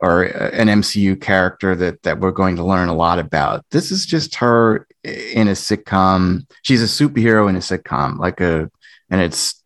or 0.00 0.24
an 0.24 0.68
MCU 0.68 1.20
character 1.20 1.74
that 1.76 2.02
that 2.02 2.20
we're 2.20 2.30
going 2.32 2.56
to 2.56 2.64
learn 2.64 2.88
a 2.88 2.94
lot 2.94 3.18
about. 3.18 3.64
This 3.70 3.90
is 3.90 4.04
just 4.06 4.34
her 4.36 4.86
in 5.04 5.48
a 5.48 5.52
sitcom. 5.52 6.46
She's 6.62 6.82
a 6.82 6.86
superhero 7.08 7.48
in 7.48 7.56
a 7.56 7.60
sitcom, 7.60 8.18
like 8.18 8.40
a, 8.40 8.70
and 9.10 9.20
it's 9.20 9.62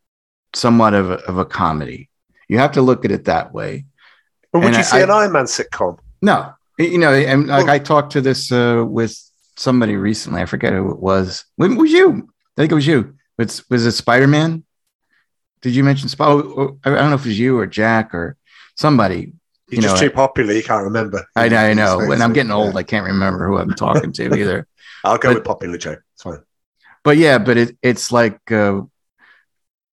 somewhat 0.53 0.93
of 0.93 1.11
a, 1.11 1.15
of 1.25 1.37
a 1.37 1.45
comedy. 1.45 2.09
You 2.47 2.59
have 2.59 2.73
to 2.73 2.81
look 2.81 3.05
at 3.05 3.11
it 3.11 3.25
that 3.25 3.53
way. 3.53 3.85
But 4.51 4.59
would 4.59 4.67
And 4.67 4.75
you 4.75 4.79
I- 4.79 4.83
see 4.83 5.01
an 5.01 5.09
Iron 5.11 5.31
Man 5.31 5.45
sitcom? 5.45 5.97
No, 6.21 6.53
you 6.77 6.97
know, 6.97 7.11
and 7.13 7.47
like 7.47 7.65
Well- 7.65 7.75
I 7.75 7.79
talked 7.79 8.11
to 8.13 8.21
this 8.21 8.51
uh, 8.51 8.83
with 8.87 9.17
somebody 9.57 9.95
recently. 9.97 10.41
I 10.41 10.45
forget 10.45 10.73
who 10.73 10.91
it 10.91 10.99
was. 10.99 11.45
When 11.55 11.75
was 11.75 11.91
you? 11.91 12.29
I 12.57 12.61
think 12.61 12.71
it 12.71 12.75
was 12.75 12.87
you. 12.87 13.15
Was 13.37 13.67
was 13.69 13.85
it 13.85 13.91
Spider 13.93 14.27
Man? 14.27 14.63
Did 15.61 15.75
you 15.75 15.83
mention 15.83 16.09
Spider? 16.09 16.41
I 16.83 16.89
don't 16.89 17.09
know 17.09 17.15
if 17.15 17.25
it 17.25 17.29
was 17.29 17.39
you 17.39 17.57
or 17.57 17.67
Jack 17.67 18.13
or 18.13 18.35
somebody. 18.75 19.33
You're 19.71 19.77
You 19.77 19.81
just 19.83 20.01
know, 20.01 20.07
too 20.09 20.13
popular. 20.13 20.53
You 20.53 20.63
can't 20.63 20.83
remember. 20.83 21.25
I 21.35 21.47
know, 21.47 21.57
I 21.57 21.73
know. 21.73 21.99
And 22.11 22.21
I'm 22.21 22.33
getting 22.33 22.51
old. 22.51 22.73
yeah. 22.73 22.79
I 22.79 22.83
can't 22.83 23.05
remember 23.05 23.47
who 23.47 23.57
I'm 23.57 23.73
talking 23.73 24.11
to 24.13 24.37
either. 24.37 24.67
I'll 25.03 25.17
go 25.17 25.29
but- 25.29 25.35
with 25.35 25.45
popular, 25.45 25.77
Joe. 25.77 25.97
It's 26.13 26.23
fine. 26.23 26.39
But 27.03 27.17
yeah, 27.17 27.39
but 27.39 27.57
it, 27.57 27.77
it's 27.81 28.11
like, 28.11 28.51
uh, 28.51 28.81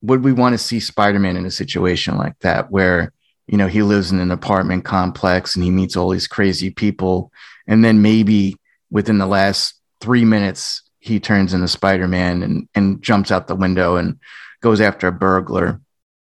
would 0.03 0.23
we 0.23 0.33
want 0.33 0.53
to 0.53 0.59
see 0.59 0.81
Spider 0.81 1.19
Man 1.19 1.37
in 1.37 1.47
a 1.47 1.51
situation 1.51 2.17
like 2.19 2.39
that 2.41 2.71
where, 2.71 3.13
you 3.47 3.57
know, 3.57 3.67
he 3.67 3.83
lives 3.83 4.13
in 4.13 4.21
an 4.21 4.31
apartment 4.31 4.85
complex 4.85 5.55
and 5.55 5.65
he 5.65 5.71
meets 5.71 5.97
all 5.97 6.11
these 6.11 6.27
crazy 6.27 6.71
people. 6.71 7.33
And 7.67 7.85
then 7.85 8.03
maybe 8.03 8.57
within 8.91 9.19
the 9.19 9.27
last 9.27 9.75
three 10.01 10.25
minutes, 10.25 10.83
he 10.99 11.19
turns 11.19 11.55
into 11.55 11.69
Spider 11.69 12.09
Man 12.09 12.43
and, 12.43 12.69
and 12.75 13.01
jumps 13.03 13.31
out 13.31 13.47
the 13.47 13.55
window 13.55 13.97
and 13.97 14.19
goes 14.61 14.81
after 14.81 15.07
a 15.09 15.13
burglar. 15.13 15.81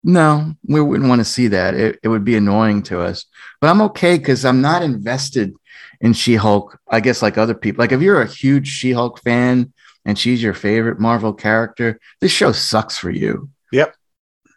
No, 0.07 0.55
we 0.67 0.81
wouldn't 0.81 1.09
want 1.09 1.21
to 1.21 1.25
see 1.25 1.49
that. 1.49 1.75
It, 1.75 1.99
it 2.03 2.09
would 2.09 2.25
be 2.25 2.37
annoying 2.37 2.83
to 2.85 3.01
us. 3.01 3.25
But 3.61 3.71
I'm 3.71 3.81
okay 3.83 4.19
because 4.19 4.45
I'm 4.45 4.61
not 4.61 4.83
invested 4.83 5.55
in 6.01 6.13
She 6.13 6.35
Hulk, 6.35 6.79
I 6.89 7.01
guess, 7.01 7.23
like 7.23 7.39
other 7.39 7.55
people. 7.55 7.83
Like, 7.83 7.93
if 7.93 8.03
you're 8.03 8.21
a 8.21 8.27
huge 8.27 8.69
She 8.69 8.93
Hulk 8.93 9.21
fan, 9.23 9.73
and 10.05 10.19
she's 10.19 10.43
your 10.43 10.55
favorite 10.55 11.01
Marvel 11.01 11.33
character, 11.33 11.99
this 12.21 12.31
show 12.31 12.53
sucks 12.53 12.99
for 12.99 13.11
you. 13.11 13.49
Yep. 13.73 13.95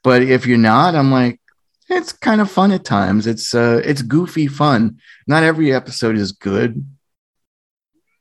But 0.03 0.21
if 0.21 0.45
you're 0.45 0.57
not, 0.57 0.95
I'm 0.95 1.11
like, 1.11 1.39
it's 1.89 2.11
kind 2.11 2.41
of 2.41 2.51
fun 2.51 2.71
at 2.71 2.83
times. 2.83 3.27
It's 3.27 3.55
uh 3.55 3.81
it's 3.83 4.01
goofy 4.01 4.47
fun. 4.47 4.99
Not 5.25 5.43
every 5.43 5.73
episode 5.73 6.17
is 6.17 6.33
good. 6.33 6.85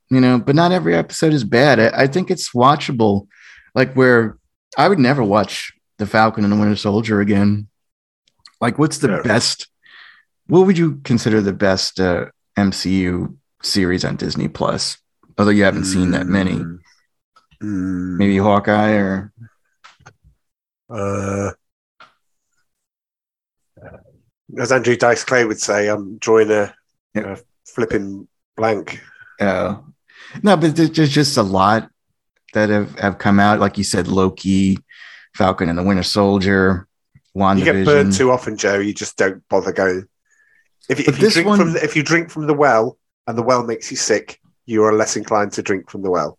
You 0.09 0.21
know, 0.21 0.39
but 0.39 0.55
not 0.55 0.71
every 0.71 0.95
episode 0.95 1.33
is 1.33 1.43
bad. 1.43 1.79
I, 1.79 2.03
I 2.03 2.07
think 2.07 2.31
it's 2.31 2.53
watchable. 2.53 3.27
Like 3.75 3.93
where 3.93 4.37
I 4.77 4.87
would 4.87 4.99
never 4.99 5.21
watch 5.21 5.73
The 5.97 6.05
Falcon 6.05 6.43
and 6.43 6.53
the 6.53 6.57
Winter 6.57 6.75
Soldier 6.75 7.21
again. 7.21 7.67
Like, 8.61 8.77
what's 8.77 8.99
the 8.99 9.09
Yeah. 9.09 9.21
best? 9.23 9.67
What 10.47 10.65
would 10.65 10.77
you 10.77 10.97
consider 11.03 11.41
the 11.41 11.53
best 11.53 11.99
uh, 11.99 12.25
MCU 12.57 13.35
series 13.63 14.05
on 14.05 14.15
Disney 14.15 14.47
Plus? 14.47 14.97
Although 15.37 15.51
you 15.51 15.63
haven't 15.63 15.85
seen 15.85 16.11
that 16.11 16.25
many 16.27 16.53
Mm. 16.53 16.79
Mm. 17.61 18.17
maybe 18.17 18.37
Hawkeye 18.37 18.91
or 18.93 19.31
Uh, 20.89 21.51
as 24.59 24.71
Andrew 24.71 24.95
Dice 24.95 25.23
Clay 25.23 25.43
would 25.45 25.59
say, 25.59 25.87
I'm 25.89 26.17
drawing 26.17 26.49
a 26.51 26.73
uh, 27.15 27.35
flipping 27.65 28.27
blank. 28.55 29.01
Uh, 29.39 29.77
no, 30.41 30.55
but 30.57 30.75
there's 30.75 30.89
just 30.91 31.37
a 31.37 31.43
lot 31.43 31.89
that 32.53 32.69
have, 32.69 32.97
have 32.99 33.17
come 33.17 33.39
out. 33.39 33.59
Like 33.59 33.77
you 33.77 33.83
said, 33.83 34.07
Loki, 34.07 34.77
Falcon 35.37 35.69
and 35.69 35.77
the 35.77 35.83
Winter 35.83 36.03
Soldier, 36.03 36.87
WandaVision. 37.35 37.57
You 37.59 37.65
get 37.65 37.85
burned 37.85 38.13
too 38.13 38.31
often, 38.31 38.57
Joe. 38.57 38.79
You 38.79 38.93
just 38.93 39.17
don't 39.17 39.47
bother 39.47 39.71
going. 39.71 40.07
If, 40.89 40.99
if 40.99 41.21
you 41.21 41.29
drink 41.29 41.47
one... 41.47 41.59
from 41.59 41.73
the, 41.73 41.83
if 41.83 41.95
you 41.95 42.03
drink 42.03 42.29
from 42.29 42.47
the 42.47 42.53
well 42.53 42.97
and 43.27 43.37
the 43.37 43.43
well 43.43 43.63
makes 43.63 43.91
you 43.91 43.97
sick, 43.97 44.39
you 44.65 44.83
are 44.83 44.93
less 44.93 45.15
inclined 45.15 45.53
to 45.53 45.61
drink 45.61 45.89
from 45.89 46.01
the 46.01 46.09
well. 46.09 46.37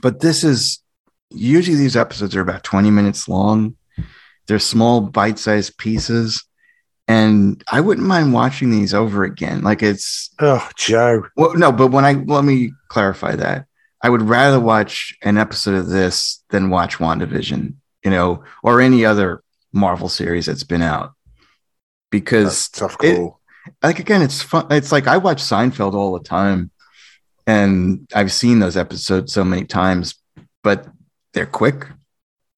But 0.00 0.20
this 0.20 0.42
is 0.42 0.82
usually 1.30 1.76
these 1.76 1.96
episodes 1.96 2.34
are 2.34 2.40
about 2.40 2.64
20 2.64 2.90
minutes 2.90 3.28
long. 3.28 3.76
They're 4.46 4.58
small 4.58 5.00
bite-sized 5.00 5.78
pieces 5.78 6.44
and 7.08 7.62
I 7.70 7.80
wouldn't 7.80 8.06
mind 8.06 8.32
watching 8.32 8.70
these 8.70 8.94
over 8.94 9.24
again. 9.24 9.62
Like 9.62 9.82
it's 9.82 10.30
oh 10.38 10.68
Joe. 10.76 11.24
Well, 11.36 11.54
no, 11.54 11.72
but 11.72 11.88
when 11.88 12.04
I 12.04 12.14
let 12.14 12.44
me 12.44 12.72
clarify 12.88 13.36
that, 13.36 13.66
I 14.02 14.08
would 14.08 14.22
rather 14.22 14.60
watch 14.60 15.16
an 15.22 15.36
episode 15.36 15.74
of 15.74 15.88
this 15.88 16.42
than 16.50 16.70
watch 16.70 16.98
WandaVision, 16.98 17.74
you 18.04 18.10
know, 18.10 18.44
or 18.62 18.80
any 18.80 19.04
other 19.04 19.42
Marvel 19.72 20.08
series 20.08 20.46
that's 20.46 20.64
been 20.64 20.82
out. 20.82 21.12
Because 22.10 22.68
tough. 22.68 22.96
It, 23.02 23.32
like 23.82 23.98
again, 23.98 24.22
it's 24.22 24.42
fun. 24.42 24.66
It's 24.70 24.92
like 24.92 25.06
I 25.06 25.16
watch 25.16 25.42
Seinfeld 25.42 25.94
all 25.94 26.12
the 26.12 26.24
time, 26.24 26.70
and 27.46 28.06
I've 28.14 28.32
seen 28.32 28.58
those 28.58 28.76
episodes 28.76 29.32
so 29.32 29.44
many 29.44 29.64
times, 29.64 30.14
but 30.62 30.86
they're 31.32 31.46
quick. 31.46 31.86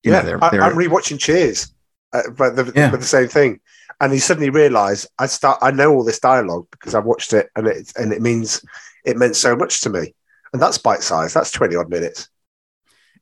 You 0.02 0.12
yeah, 0.12 0.20
know, 0.20 0.26
they're, 0.26 0.50
they're, 0.50 0.62
I, 0.62 0.70
am 0.70 0.76
rewatching 0.76 1.20
Cheers, 1.20 1.72
uh, 2.12 2.22
but 2.36 2.56
the, 2.56 2.72
yeah. 2.74 2.90
the 2.90 3.02
same 3.02 3.28
thing 3.28 3.60
and 4.00 4.12
you 4.12 4.18
suddenly 4.18 4.50
realise 4.50 5.06
I 5.18 5.26
start 5.26 5.58
I 5.62 5.70
know 5.70 5.92
all 5.92 6.04
this 6.04 6.18
dialogue 6.18 6.66
because 6.70 6.94
I've 6.94 7.04
watched 7.04 7.32
it 7.32 7.48
and 7.56 7.66
it 7.66 7.92
and 7.96 8.12
it 8.12 8.20
means 8.20 8.64
it 9.04 9.16
meant 9.16 9.36
so 9.36 9.56
much 9.56 9.80
to 9.82 9.90
me. 9.90 10.14
And 10.52 10.62
that's 10.62 10.78
bite 10.78 11.02
size. 11.02 11.34
That's 11.34 11.50
20 11.50 11.74
odd 11.76 11.90
minutes. 11.90 12.28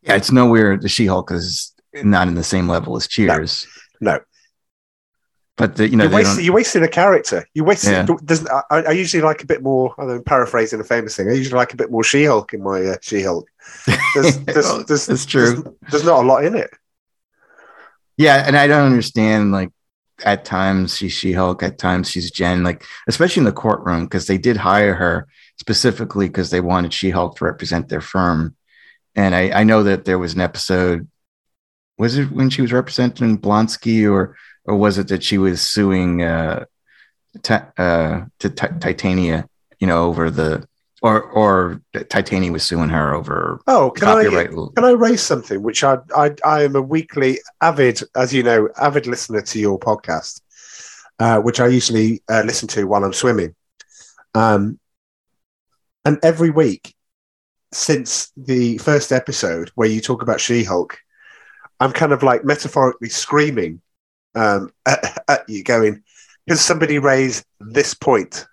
Yeah, 0.02 0.16
it's 0.16 0.32
nowhere 0.32 0.76
the 0.76 0.88
She-Hulk 0.88 1.30
is 1.30 1.71
not 1.95 2.28
in 2.28 2.34
the 2.34 2.45
same 2.45 2.68
level 2.68 2.97
as 2.97 3.07
Cheers. 3.07 3.66
No. 4.01 4.14
no. 4.14 4.20
But 5.57 5.76
the, 5.76 5.88
you 5.88 5.97
know, 5.97 6.05
you're, 6.05 6.12
wasting, 6.14 6.45
you're 6.45 6.55
wasting 6.55 6.82
a 6.82 6.88
character. 6.88 7.47
You 7.53 7.64
wasting. 7.64 7.93
Yeah. 7.93 8.07
Doesn't 8.24 8.49
I, 8.51 8.82
I, 8.82 8.90
usually 8.93 9.22
like 9.22 9.43
a 9.43 9.47
bit 9.47 9.62
more. 9.62 9.95
I'm 9.99 10.24
paraphrasing 10.24 10.80
a 10.80 10.84
famous 10.84 11.14
thing. 11.14 11.28
I 11.28 11.34
usually 11.34 11.57
like 11.57 11.74
a 11.74 11.76
bit 11.76 11.90
more 11.90 12.03
She-Hulk 12.03 12.55
in 12.55 12.62
my 12.62 12.82
uh, 12.82 12.97
She-Hulk. 13.03 13.47
There's, 14.14 14.38
there's, 14.45 14.84
there's, 14.86 15.07
That's 15.07 15.26
true. 15.26 15.76
There's, 15.90 16.05
not 16.05 16.24
a 16.24 16.26
lot 16.26 16.45
in 16.45 16.57
it. 16.57 16.70
Yeah, 18.16 18.43
and 18.47 18.57
I 18.57 18.66
don't 18.66 18.86
understand 18.86 19.53
like 19.53 19.70
at 20.24 20.45
times 20.45 20.97
she's 20.97 21.12
She 21.12 21.32
Hulk, 21.32 21.62
at 21.62 21.78
times 21.78 22.11
she's 22.11 22.30
Jen, 22.30 22.64
like 22.64 22.84
especially 23.07 23.40
in 23.40 23.45
the 23.45 23.53
courtroom 23.53 24.05
because 24.05 24.26
they 24.26 24.38
did 24.38 24.57
hire 24.57 24.95
her 24.95 25.28
specifically 25.59 26.28
because 26.28 26.51
they 26.51 26.61
wanted 26.61 26.93
She 26.95 27.11
Hulk 27.11 27.36
to 27.36 27.45
represent 27.45 27.88
their 27.88 28.01
firm. 28.01 28.57
And 29.14 29.34
I, 29.34 29.51
I 29.51 29.64
know 29.64 29.82
that 29.82 30.05
there 30.05 30.18
was 30.18 30.34
an 30.34 30.40
episode. 30.40 31.09
Was 31.99 32.18
it 32.18 32.32
when 32.32 32.51
she 32.51 32.62
was 32.62 32.72
representing 32.72 33.38
Blonsky, 33.38 34.11
or 34.11 34.36
or 34.64 34.76
was 34.76 34.99
it 34.99 35.09
that 35.09 35.22
she 35.22 35.38
was 35.38 35.61
suing 35.61 36.22
uh, 36.22 36.64
uh, 37.49 38.24
to 38.38 38.51
t- 38.51 38.66
Titania, 38.80 39.49
you 39.78 39.86
know, 39.86 40.05
over 40.05 40.30
the 40.30 40.66
or 41.03 41.22
or 41.22 41.82
Titania 42.09 42.53
was 42.53 42.62
suing 42.62 42.88
her 42.88 43.12
over 43.12 43.61
oh 43.66 43.90
can 43.90 44.09
I 44.09 44.24
can 44.24 44.84
I 44.84 44.93
raise 44.93 45.20
something 45.20 45.61
which 45.62 45.82
I 45.82 45.99
I 46.16 46.34
I 46.45 46.62
am 46.62 46.76
a 46.76 46.80
weekly 46.80 47.40
avid 47.61 48.01
as 48.14 48.32
you 48.32 48.45
know 48.45 48.68
avid 48.80 49.07
listener 49.09 49.43
to 49.43 49.59
your 49.59 49.78
podcast 49.78 50.40
uh, 51.18 51.40
which 51.40 51.61
I 51.61 51.66
usually 51.66 52.22
uh, 52.28 52.43
listen 52.45 52.68
to 52.68 52.84
while 52.84 53.05
I'm 53.05 53.12
swimming. 53.12 53.55
Um 54.34 54.78
and 56.05 56.18
every 56.22 56.51
week 56.51 56.95
since 57.72 58.32
the 58.36 58.78
first 58.78 59.12
episode 59.12 59.70
where 59.74 59.88
you 59.88 60.01
talk 60.01 60.22
about 60.22 60.40
She-Hulk 60.40 60.99
I'm 61.82 61.92
kind 61.92 62.12
of 62.12 62.22
like 62.22 62.44
metaphorically 62.44 63.08
screaming 63.08 63.80
um, 64.36 64.72
at, 64.86 65.24
at 65.28 65.48
you 65.48 65.64
going 65.64 66.02
can 66.46 66.56
somebody 66.56 67.00
raise 67.00 67.44
this 67.60 67.92
point 67.92 68.46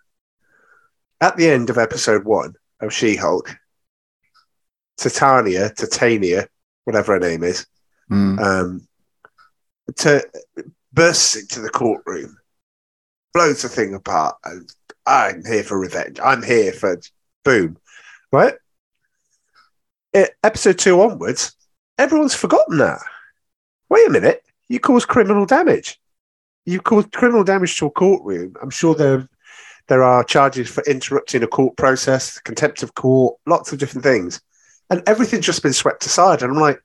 at 1.21 1.37
the 1.37 1.47
end 1.47 1.69
of 1.69 1.77
episode 1.77 2.25
one 2.25 2.55
of 2.81 2.91
She 2.91 3.15
Hulk, 3.15 3.55
Titania, 4.97 5.69
Titania, 5.69 6.47
whatever 6.85 7.13
her 7.13 7.19
name 7.19 7.43
is, 7.43 7.67
mm. 8.09 8.39
um, 8.39 8.87
to 9.97 10.27
bursts 10.91 11.35
into 11.35 11.61
the 11.61 11.69
courtroom, 11.69 12.35
blows 13.33 13.61
the 13.61 13.69
thing 13.69 13.93
apart, 13.93 14.37
and 14.43 14.67
I'm 15.05 15.45
here 15.45 15.63
for 15.63 15.79
revenge. 15.79 16.19
I'm 16.23 16.41
here 16.41 16.71
for 16.71 16.99
boom, 17.43 17.77
right? 18.31 18.55
It, 20.13 20.31
episode 20.43 20.79
two 20.79 20.99
onwards, 21.01 21.55
everyone's 21.99 22.35
forgotten 22.35 22.77
that. 22.79 23.01
Wait 23.89 24.07
a 24.07 24.11
minute, 24.11 24.43
you 24.67 24.79
caused 24.79 25.07
criminal 25.07 25.45
damage. 25.45 25.99
You 26.65 26.79
caused 26.79 27.11
criminal 27.11 27.43
damage 27.43 27.77
to 27.77 27.87
a 27.87 27.91
courtroom. 27.91 28.55
I'm 28.61 28.69
sure 28.69 28.93
there 28.95 29.27
there 29.87 30.03
are 30.03 30.23
charges 30.23 30.69
for 30.69 30.83
interrupting 30.83 31.41
a 31.41 31.47
court 31.47 31.75
process, 31.75 32.39
contempt 32.39 32.83
of 32.83 32.93
court, 32.93 33.37
lots 33.47 33.73
of 33.73 33.79
different 33.79 34.03
things. 34.03 34.39
And 34.91 35.01
everything's 35.07 35.47
just 35.47 35.63
been 35.63 35.73
swept 35.73 36.05
aside. 36.05 36.43
And 36.43 36.51
I'm 36.51 36.59
like, 36.59 36.79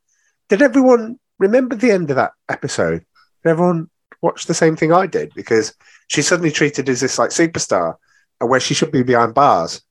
did 0.48 0.62
everyone 0.62 1.18
remember 1.38 1.76
the 1.76 1.90
end 1.90 2.08
of 2.08 2.16
that 2.16 2.32
episode? 2.48 3.04
Did 3.42 3.50
everyone 3.50 3.90
watch 4.22 4.46
the 4.46 4.54
same 4.54 4.74
thing 4.74 4.92
I 4.92 5.06
did? 5.06 5.34
Because 5.34 5.74
she's 6.08 6.26
suddenly 6.26 6.50
treated 6.50 6.88
as 6.88 7.02
this 7.02 7.18
like 7.18 7.30
superstar 7.30 7.96
and 8.40 8.48
where 8.48 8.60
she 8.60 8.72
should 8.72 8.90
be 8.90 9.02
behind 9.02 9.34
bars. 9.34 9.82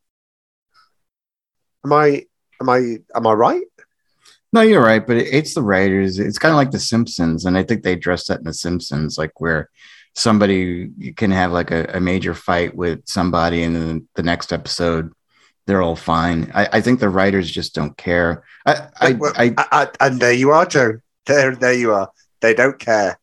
Am 1.86 1.94
I 1.94 2.26
am 2.60 2.70
I 2.70 2.98
am 3.16 3.28
I 3.28 3.34
right? 3.34 3.64
No, 4.54 4.62
you're 4.62 4.84
right, 4.84 5.06
but 5.06 5.18
it's 5.18 5.56
the 5.56 5.64
writers. 5.64 6.20
It's 6.20 6.38
kind 6.38 6.52
of 6.52 6.58
like 6.58 6.72
the 6.72 6.80
Simpsons, 6.80 7.46
and 7.46 7.58
I 7.58 7.64
think 7.64 7.84
they 7.84 7.94
addressed 7.94 8.28
that 8.28 8.40
in 8.40 8.46
the 8.46 8.54
Simpsons, 8.54 9.18
like 9.18 9.42
where 9.42 9.70
somebody 10.16 10.92
can 11.18 11.32
have 11.32 11.52
like 11.52 11.72
a, 11.72 11.86
a 11.96 12.00
major 12.00 12.36
fight 12.36 12.76
with 12.76 13.02
somebody 13.06 13.64
and 13.64 13.76
then 13.76 14.08
the 14.14 14.22
next 14.22 14.54
episode 14.54 15.12
they're 15.66 15.82
all 15.82 15.96
fine. 15.96 16.52
I, 16.54 16.68
I 16.74 16.82
think 16.82 17.00
the 17.00 17.10
writers 17.10 17.50
just 17.50 17.74
don't 17.74 17.96
care. 17.98 18.44
I, 18.66 18.88
I, 19.00 19.12
well, 19.14 19.34
I, 19.36 19.54
I, 19.58 19.88
and 20.00 20.20
there 20.20 20.34
you 20.34 20.52
are, 20.52 20.66
Joe. 20.66 21.00
There, 21.26 21.56
there 21.56 21.74
you 21.74 21.94
are. 21.94 22.12
They 22.42 22.54
don't 22.54 22.78
care. 22.78 23.18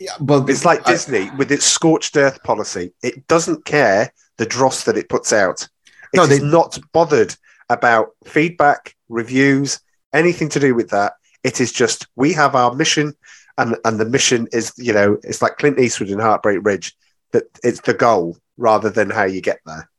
Yeah, 0.00 0.12
but 0.20 0.48
it's 0.48 0.64
like 0.64 0.84
Disney 0.84 1.28
with 1.36 1.50
its 1.50 1.66
scorched 1.66 2.16
earth 2.16 2.42
policy. 2.42 2.92
It 3.02 3.26
doesn't 3.26 3.64
care 3.64 4.12
the 4.36 4.46
dross 4.46 4.84
that 4.84 4.96
it 4.96 5.08
puts 5.08 5.32
out. 5.32 5.68
It 6.14 6.16
no, 6.16 6.22
is 6.22 6.42
not 6.42 6.78
bothered 6.92 7.34
about 7.68 8.10
feedback, 8.24 8.94
reviews, 9.08 9.80
anything 10.12 10.48
to 10.50 10.60
do 10.60 10.74
with 10.74 10.90
that. 10.90 11.14
It 11.44 11.60
is 11.60 11.72
just 11.72 12.06
we 12.16 12.32
have 12.32 12.54
our 12.54 12.74
mission 12.74 13.14
and 13.56 13.76
and 13.84 13.98
the 13.98 14.04
mission 14.04 14.48
is 14.52 14.72
you 14.76 14.92
know 14.92 15.18
it's 15.22 15.42
like 15.42 15.58
Clint 15.58 15.78
Eastwood 15.78 16.10
in 16.10 16.18
Heartbreak 16.18 16.60
Ridge 16.62 16.94
that 17.32 17.44
it's 17.62 17.80
the 17.82 17.94
goal 17.94 18.38
rather 18.56 18.88
than 18.88 19.10
how 19.10 19.24
you 19.24 19.40
get 19.40 19.58
there. 19.66 19.90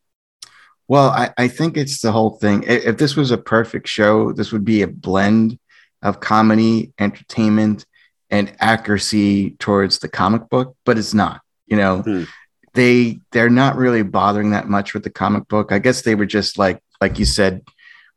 Well, 0.87 1.09
I, 1.09 1.31
I 1.37 1.47
think 1.47 1.77
it's 1.77 2.01
the 2.01 2.11
whole 2.11 2.31
thing. 2.31 2.63
If 2.65 2.97
this 2.97 3.15
was 3.15 3.29
a 3.29 3.37
perfect 3.37 3.87
show, 3.87 4.33
this 4.33 4.51
would 4.51 4.65
be 4.65 4.81
a 4.81 4.87
blend 4.87 5.59
of 6.01 6.19
comedy, 6.19 6.93
entertainment, 6.97 7.85
and 8.31 8.51
accuracy 8.59 9.51
towards 9.51 9.99
the 9.99 10.09
comic 10.09 10.49
book, 10.49 10.75
but 10.85 10.97
it's 10.97 11.13
not. 11.13 11.41
You 11.67 11.77
know, 11.77 12.01
hmm. 12.01 12.23
they 12.73 13.19
they're 13.31 13.49
not 13.49 13.75
really 13.75 14.01
bothering 14.01 14.51
that 14.51 14.67
much 14.67 14.93
with 14.93 15.03
the 15.03 15.11
comic 15.11 15.47
book. 15.47 15.71
I 15.71 15.79
guess 15.79 16.01
they 16.01 16.15
were 16.15 16.25
just 16.25 16.57
like 16.57 16.81
like 17.01 17.19
you 17.19 17.25
said, 17.25 17.61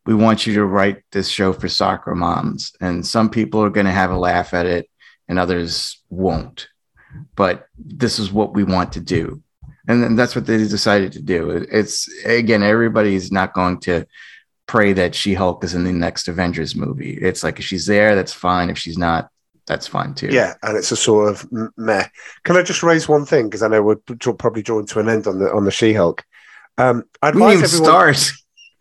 we 0.04 0.14
want 0.14 0.46
you 0.46 0.54
to 0.54 0.64
write 0.64 1.02
this 1.12 1.28
show 1.28 1.52
for 1.52 1.68
soccer 1.68 2.14
moms, 2.14 2.72
and 2.80 3.06
some 3.06 3.30
people 3.30 3.62
are 3.62 3.70
going 3.70 3.86
to 3.86 3.92
have 3.92 4.10
a 4.10 4.18
laugh 4.18 4.54
at 4.54 4.66
it, 4.66 4.88
and 5.28 5.38
others 5.38 6.02
won't. 6.10 6.68
But 7.36 7.66
this 7.76 8.18
is 8.18 8.32
what 8.32 8.54
we 8.54 8.64
want 8.64 8.92
to 8.92 9.00
do. 9.00 9.42
And 9.88 10.02
then 10.02 10.16
that's 10.16 10.34
what 10.34 10.46
they 10.46 10.58
decided 10.58 11.12
to 11.12 11.22
do. 11.22 11.50
It's 11.50 12.08
again, 12.24 12.62
everybody's 12.62 13.32
not 13.32 13.52
going 13.52 13.80
to 13.80 14.06
pray 14.66 14.92
that 14.92 15.14
She 15.14 15.34
Hulk 15.34 15.64
is 15.64 15.74
in 15.74 15.84
the 15.84 15.92
next 15.92 16.28
Avengers 16.28 16.76
movie. 16.76 17.14
It's 17.14 17.42
like 17.42 17.58
if 17.58 17.64
she's 17.64 17.86
there, 17.86 18.14
that's 18.14 18.32
fine. 18.32 18.70
If 18.70 18.78
she's 18.78 18.96
not, 18.96 19.28
that's 19.66 19.86
fine 19.86 20.14
too. 20.14 20.28
Yeah, 20.28 20.54
and 20.62 20.76
it's 20.76 20.92
a 20.92 20.96
sort 20.96 21.30
of 21.30 21.46
meh. 21.76 22.06
Can 22.44 22.56
I 22.56 22.62
just 22.62 22.82
raise 22.82 23.08
one 23.08 23.24
thing 23.24 23.48
because 23.48 23.62
I 23.62 23.68
know 23.68 23.82
we're 23.82 23.96
probably 23.96 24.62
drawing 24.62 24.86
to 24.86 25.00
an 25.00 25.08
end 25.08 25.26
on 25.26 25.38
the 25.38 25.52
on 25.52 25.64
the 25.64 25.70
She 25.70 25.92
Hulk. 25.92 26.24
Um, 26.78 27.04
I 27.20 27.30
advise 27.30 27.62
everyone. 27.62 28.14
Start. 28.14 28.32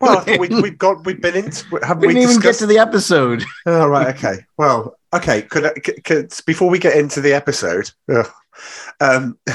Well, 0.02 0.24
we, 0.38 0.48
have 0.48 0.78
got 0.78 1.06
we've 1.06 1.20
been 1.20 1.36
into. 1.36 1.64
Have 1.84 1.98
we, 1.98 2.08
we 2.08 2.14
didn't 2.14 2.28
discussed... 2.28 2.44
even 2.44 2.52
get 2.52 2.58
to 2.58 2.66
the 2.66 2.78
episode. 2.78 3.44
Oh, 3.66 3.86
right. 3.86 4.14
Okay. 4.14 4.44
Well, 4.58 4.98
okay. 5.14 5.42
Could, 5.42 5.82
could, 5.84 6.02
could 6.04 6.34
before 6.44 6.68
we 6.68 6.80
get 6.80 6.96
into 6.96 7.20
the 7.20 7.32
episode, 7.32 7.90
um, 9.00 9.38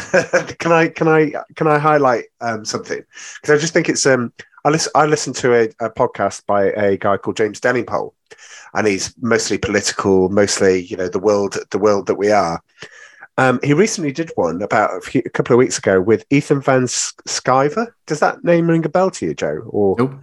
can 0.60 0.72
I 0.72 0.88
can 0.88 1.10
I 1.10 1.34
can 1.56 1.68
I 1.68 1.78
highlight 1.78 2.26
um, 2.40 2.64
something? 2.64 3.04
Because 3.42 3.58
I 3.58 3.62
just 3.62 3.74
think 3.74 3.90
it's 3.90 4.06
um 4.06 4.32
I 4.64 4.70
listen 4.70 4.92
I 4.96 5.06
listened 5.06 5.36
to 5.38 5.54
a, 5.54 5.64
a, 5.86 5.90
podcast 5.90 6.46
by 6.46 6.66
a 6.72 6.98
guy 6.98 7.18
called 7.18 7.36
James 7.36 7.60
Delingpole, 7.60 8.14
and 8.74 8.88
he's 8.88 9.14
mostly 9.22 9.58
political, 9.58 10.30
mostly 10.30 10.84
you 10.84 10.96
know 10.96 11.10
the 11.10 11.20
world 11.20 11.58
the 11.72 11.80
world 11.80 12.08
that 12.08 12.16
we 12.16 12.32
are. 12.32 12.64
Um, 13.38 13.60
he 13.62 13.74
recently 13.74 14.12
did 14.12 14.32
one 14.34 14.64
about 14.64 14.98
a, 14.98 15.02
few, 15.02 15.22
a, 15.24 15.30
couple 15.30 15.54
of 15.54 15.60
weeks 15.60 15.78
ago 15.78 16.02
with 16.02 16.26
Ethan 16.32 16.60
Van 16.60 16.84
Sciver. 16.86 17.88
Does 18.08 18.20
that 18.20 18.44
name 18.44 18.68
ring 18.68 18.84
a 18.84 18.90
bell 18.90 19.12
to 19.12 19.28
you, 19.28 19.36
Joe? 19.36 19.62
Or 19.68 19.96
nope, 20.00 20.16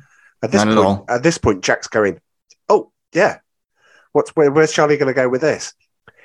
at 0.45 0.53
this 0.53 0.65
not 0.65 0.75
point, 0.75 1.11
at. 1.11 1.17
At 1.17 1.23
this 1.23 1.39
point, 1.39 1.65
Jack's 1.65 1.89
going, 1.89 2.21
"Oh 2.69 2.93
yeah, 3.15 3.39
what's 4.13 4.31
where, 4.37 4.51
where's 4.51 4.73
Charlie 4.73 4.97
going 4.97 5.13
to 5.13 5.15
go 5.15 5.29
with 5.29 5.41
this?" 5.41 5.73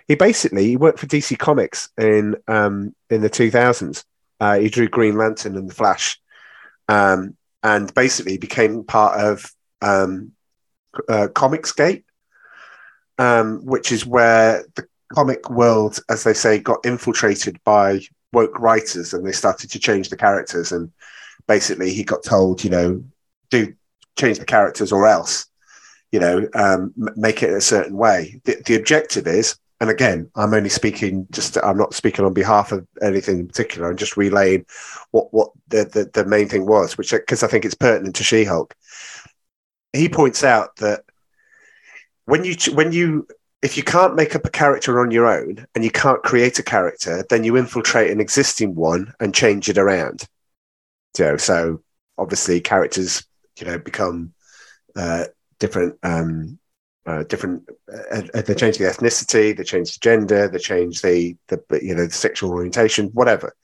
He 0.07 0.15
basically 0.15 0.65
he 0.65 0.75
worked 0.75 0.99
for 0.99 1.07
DC 1.07 1.37
Comics 1.37 1.89
in 1.97 2.35
um, 2.47 2.93
in 3.09 3.21
the 3.21 3.29
two 3.29 3.49
thousands. 3.49 4.03
Uh, 4.39 4.59
he 4.59 4.69
drew 4.69 4.87
Green 4.87 5.17
Lantern 5.17 5.55
and 5.55 5.69
the 5.69 5.73
Flash, 5.73 6.19
um, 6.87 7.37
and 7.63 7.93
basically 7.93 8.37
became 8.37 8.83
part 8.83 9.19
of 9.19 9.51
um, 9.81 10.33
uh, 11.07 11.27
Comicsgate, 11.33 12.03
um, 13.17 13.65
which 13.65 13.91
is 13.91 14.05
where 14.05 14.65
the 14.75 14.85
comic 15.13 15.49
world, 15.49 15.99
as 16.09 16.23
they 16.23 16.33
say, 16.33 16.59
got 16.59 16.85
infiltrated 16.85 17.59
by 17.63 18.01
woke 18.33 18.59
writers, 18.59 19.13
and 19.13 19.25
they 19.25 19.31
started 19.31 19.71
to 19.71 19.79
change 19.79 20.09
the 20.09 20.17
characters. 20.17 20.71
And 20.71 20.91
basically, 21.47 21.93
he 21.93 22.03
got 22.03 22.23
told, 22.23 22.63
you 22.63 22.69
know, 22.69 23.03
do 23.49 23.73
change 24.17 24.39
the 24.39 24.45
characters 24.45 24.91
or 24.91 25.07
else, 25.07 25.45
you 26.11 26.19
know, 26.19 26.47
um, 26.53 26.93
make 27.15 27.43
it 27.43 27.51
a 27.51 27.61
certain 27.61 27.97
way. 27.97 28.41
The, 28.45 28.61
the 28.65 28.75
objective 28.75 29.27
is 29.27 29.57
and 29.81 29.89
again, 29.89 30.29
I'm 30.35 30.53
only 30.53 30.69
speaking 30.69 31.25
just 31.31 31.57
I'm 31.57 31.77
not 31.77 31.93
speaking 31.93 32.25
on 32.25 32.33
behalf 32.33 32.71
of 32.71 32.85
anything 33.01 33.39
in 33.39 33.47
particular. 33.47 33.89
I'm 33.89 33.97
just 33.97 34.17
relaying 34.17 34.65
what 35.11 35.33
what 35.33 35.51
the 35.69 35.85
the, 35.85 36.09
the 36.13 36.29
main 36.29 36.49
thing 36.49 36.65
was, 36.65 36.97
which 36.97 37.11
because 37.11 37.43
I 37.43 37.47
think 37.47 37.63
it's 37.63 37.75
pertinent 37.75 38.15
to 38.17 38.23
She-Hulk. 38.23 38.75
He 39.93 40.09
points 40.09 40.43
out 40.43 40.75
that 40.77 41.03
when 42.25 42.43
you 42.43 42.55
when 42.73 42.91
you 42.91 43.27
if 43.61 43.77
you 43.77 43.83
can't 43.83 44.15
make 44.15 44.35
up 44.35 44.45
a 44.45 44.49
character 44.49 44.99
on 44.99 45.11
your 45.11 45.27
own 45.27 45.65
and 45.75 45.83
you 45.83 45.91
can't 45.91 46.23
create 46.23 46.59
a 46.59 46.63
character, 46.63 47.25
then 47.29 47.43
you 47.43 47.55
infiltrate 47.55 48.11
an 48.11 48.19
existing 48.19 48.75
one 48.75 49.13
and 49.19 49.33
change 49.33 49.69
it 49.69 49.77
around. 49.77 50.27
You 51.17 51.25
know, 51.25 51.37
so 51.37 51.81
obviously 52.17 52.61
characters, 52.61 53.25
you 53.59 53.67
know, 53.67 53.77
become 53.77 54.33
uh, 54.95 55.25
different 55.59 55.97
um, 56.03 56.59
uh, 57.05 57.23
different. 57.23 57.67
Uh, 57.91 58.21
uh, 58.33 58.41
they 58.41 58.53
change 58.53 58.77
the 58.77 58.85
ethnicity, 58.85 59.55
they 59.55 59.63
change 59.63 59.93
the 59.93 59.99
gender, 59.99 60.47
they 60.47 60.59
change 60.59 61.01
the 61.01 61.35
the 61.47 61.61
you 61.81 61.95
know 61.95 62.05
the 62.05 62.13
sexual 62.13 62.51
orientation, 62.51 63.07
whatever, 63.07 63.55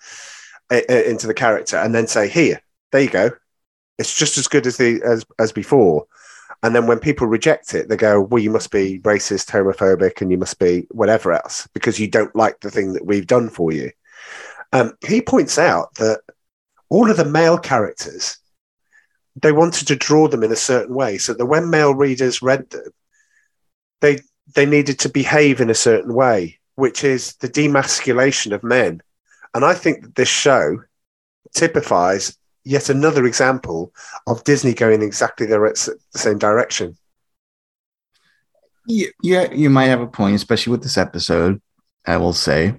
uh, 0.71 0.81
uh, 0.89 0.93
into 0.93 1.27
the 1.27 1.33
character, 1.33 1.77
and 1.77 1.93
then 1.93 2.07
say, 2.07 2.27
"Here, 2.27 2.61
there 2.91 3.01
you 3.01 3.09
go. 3.09 3.31
It's 3.97 4.17
just 4.17 4.37
as 4.37 4.47
good 4.47 4.65
as 4.67 4.77
the 4.77 5.01
as 5.03 5.25
as 5.39 5.51
before." 5.51 6.05
And 6.63 6.75
then 6.75 6.87
when 6.87 6.99
people 6.99 7.27
reject 7.27 7.73
it, 7.73 7.89
they 7.89 7.97
go, 7.97 8.21
"Well, 8.21 8.41
you 8.41 8.49
must 8.49 8.71
be 8.71 8.99
racist, 8.99 9.51
homophobic, 9.51 10.21
and 10.21 10.31
you 10.31 10.37
must 10.37 10.57
be 10.59 10.87
whatever 10.89 11.33
else 11.33 11.67
because 11.73 11.99
you 11.99 12.07
don't 12.07 12.35
like 12.35 12.59
the 12.61 12.71
thing 12.71 12.93
that 12.93 13.05
we've 13.05 13.27
done 13.27 13.49
for 13.49 13.71
you." 13.71 13.91
Um, 14.73 14.97
he 15.05 15.21
points 15.21 15.59
out 15.59 15.93
that 15.95 16.21
all 16.89 17.09
of 17.09 17.17
the 17.17 17.25
male 17.25 17.57
characters 17.57 18.37
they 19.36 19.51
wanted 19.51 19.88
to 19.88 19.95
draw 19.95 20.27
them 20.27 20.43
in 20.43 20.51
a 20.51 20.57
certain 20.57 20.95
way 20.95 21.17
so 21.17 21.33
that 21.33 21.45
when 21.45 21.69
male 21.69 21.93
readers 21.93 22.41
read 22.41 22.69
them, 22.69 22.89
they 24.01 24.19
they 24.55 24.65
needed 24.65 24.99
to 24.99 25.09
behave 25.09 25.59
in 25.59 25.69
a 25.69 25.75
certain 25.75 26.13
way, 26.13 26.59
which 26.75 27.03
is 27.03 27.36
the 27.38 27.49
demasculation 27.49 28.53
of 28.53 28.63
men. 28.63 29.01
And 29.53 29.65
I 29.65 29.73
think 29.73 30.03
that 30.03 30.15
this 30.15 30.29
show 30.29 30.83
typifies 31.53 32.38
yet 32.63 32.89
another 32.89 33.25
example 33.25 33.93
of 34.27 34.43
Disney 34.43 34.73
going 34.73 35.01
exactly 35.01 35.45
the, 35.45 35.97
same 36.15 36.38
direction. 36.38 36.97
Yeah, 38.88 39.51
you 39.51 39.69
might 39.69 39.86
have 39.86 40.01
a 40.01 40.07
point, 40.07 40.36
especially 40.36 40.71
with 40.71 40.83
this 40.83 40.97
episode. 40.97 41.61
I 42.05 42.17
will 42.17 42.33
say, 42.33 42.75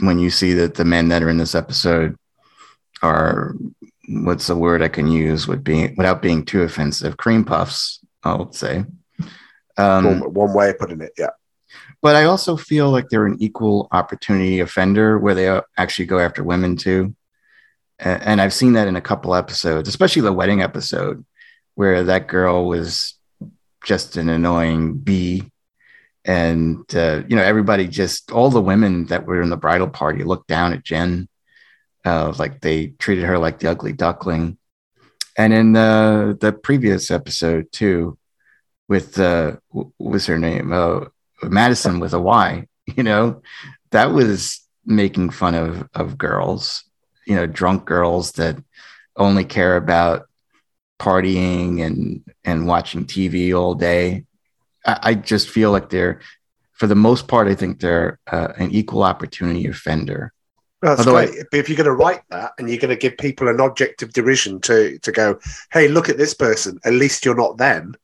when 0.00 0.18
you 0.18 0.30
see 0.30 0.52
that 0.54 0.74
the 0.74 0.84
men 0.84 1.08
that 1.08 1.22
are 1.22 1.30
in 1.30 1.38
this 1.38 1.54
episode 1.54 2.16
are 3.02 3.54
what's 4.08 4.46
the 4.46 4.56
word 4.56 4.82
I 4.82 4.88
can 4.88 5.06
use 5.06 5.46
with 5.46 5.62
being 5.62 5.94
without 5.96 6.22
being 6.22 6.44
too 6.44 6.62
offensive, 6.62 7.16
cream 7.16 7.44
puffs. 7.44 8.00
I'll 8.24 8.52
say 8.52 8.84
um, 9.76 10.20
one, 10.20 10.34
one 10.34 10.54
way 10.54 10.70
of 10.70 10.78
putting 10.78 11.00
it, 11.00 11.12
yeah. 11.16 11.30
But 12.00 12.16
I 12.16 12.24
also 12.24 12.56
feel 12.56 12.90
like 12.90 13.08
they're 13.08 13.26
an 13.26 13.36
equal 13.40 13.88
opportunity 13.92 14.60
offender 14.60 15.18
where 15.18 15.34
they 15.34 15.60
actually 15.76 16.06
go 16.06 16.18
after 16.18 16.42
women 16.42 16.76
too. 16.76 17.14
And 17.98 18.40
I've 18.40 18.54
seen 18.54 18.74
that 18.74 18.86
in 18.86 18.94
a 18.94 19.00
couple 19.00 19.34
episodes, 19.34 19.88
especially 19.88 20.22
the 20.22 20.32
wedding 20.32 20.62
episode, 20.62 21.24
where 21.74 22.04
that 22.04 22.28
girl 22.28 22.66
was 22.66 23.14
just 23.84 24.16
an 24.16 24.28
annoying 24.28 24.98
bee. 24.98 25.50
And, 26.24 26.84
uh, 26.94 27.22
you 27.26 27.34
know, 27.34 27.42
everybody 27.42 27.88
just, 27.88 28.30
all 28.30 28.50
the 28.50 28.60
women 28.60 29.06
that 29.06 29.26
were 29.26 29.42
in 29.42 29.50
the 29.50 29.56
bridal 29.56 29.88
party 29.88 30.22
looked 30.22 30.46
down 30.46 30.72
at 30.72 30.84
Jen. 30.84 31.28
Like 32.38 32.60
they 32.60 32.88
treated 32.98 33.24
her 33.24 33.38
like 33.38 33.58
the 33.58 33.70
ugly 33.70 33.92
duckling. 33.92 34.58
And 35.36 35.52
in 35.52 35.72
the, 35.72 36.36
the 36.40 36.52
previous 36.52 37.10
episode, 37.10 37.70
too, 37.70 38.18
with 38.88 39.18
uh, 39.20 39.56
what 39.68 39.88
was 39.98 40.26
her 40.26 40.38
name? 40.38 40.72
Uh, 40.72 41.06
Madison 41.42 42.00
with 42.00 42.14
a 42.14 42.20
Y. 42.20 42.66
You 42.96 43.02
know, 43.02 43.42
that 43.90 44.12
was 44.12 44.66
making 44.86 45.28
fun 45.28 45.54
of 45.54 45.86
of 45.94 46.16
girls. 46.16 46.84
You 47.26 47.36
know, 47.36 47.46
drunk 47.46 47.84
girls 47.84 48.32
that 48.32 48.56
only 49.14 49.44
care 49.44 49.76
about 49.76 50.26
partying 50.98 51.84
and 51.84 52.24
and 52.44 52.66
watching 52.66 53.04
TV 53.04 53.54
all 53.54 53.74
day. 53.74 54.24
I, 54.86 54.98
I 55.02 55.14
just 55.14 55.50
feel 55.50 55.70
like 55.70 55.90
they're, 55.90 56.20
for 56.72 56.86
the 56.86 56.94
most 56.94 57.28
part, 57.28 57.48
I 57.48 57.54
think 57.54 57.80
they're 57.80 58.18
uh, 58.26 58.54
an 58.56 58.70
equal 58.70 59.02
opportunity 59.02 59.66
offender. 59.66 60.32
That's 60.82 61.00
Although 61.00 61.12
great. 61.12 61.30
I, 61.30 61.44
but 61.50 61.58
if 61.58 61.68
you're 61.68 61.76
going 61.76 61.86
to 61.86 61.92
write 61.92 62.22
that 62.30 62.52
and 62.58 62.68
you're 62.68 62.78
going 62.78 62.90
to 62.90 62.96
give 62.96 63.18
people 63.18 63.48
an 63.48 63.60
object 63.60 64.02
of 64.02 64.12
derision 64.12 64.60
to 64.62 64.98
to 64.98 65.12
go, 65.12 65.38
hey, 65.72 65.88
look 65.88 66.08
at 66.08 66.18
this 66.18 66.34
person. 66.34 66.78
At 66.84 66.92
least 66.92 67.24
you're 67.24 67.34
not 67.34 67.58
them 67.58 67.94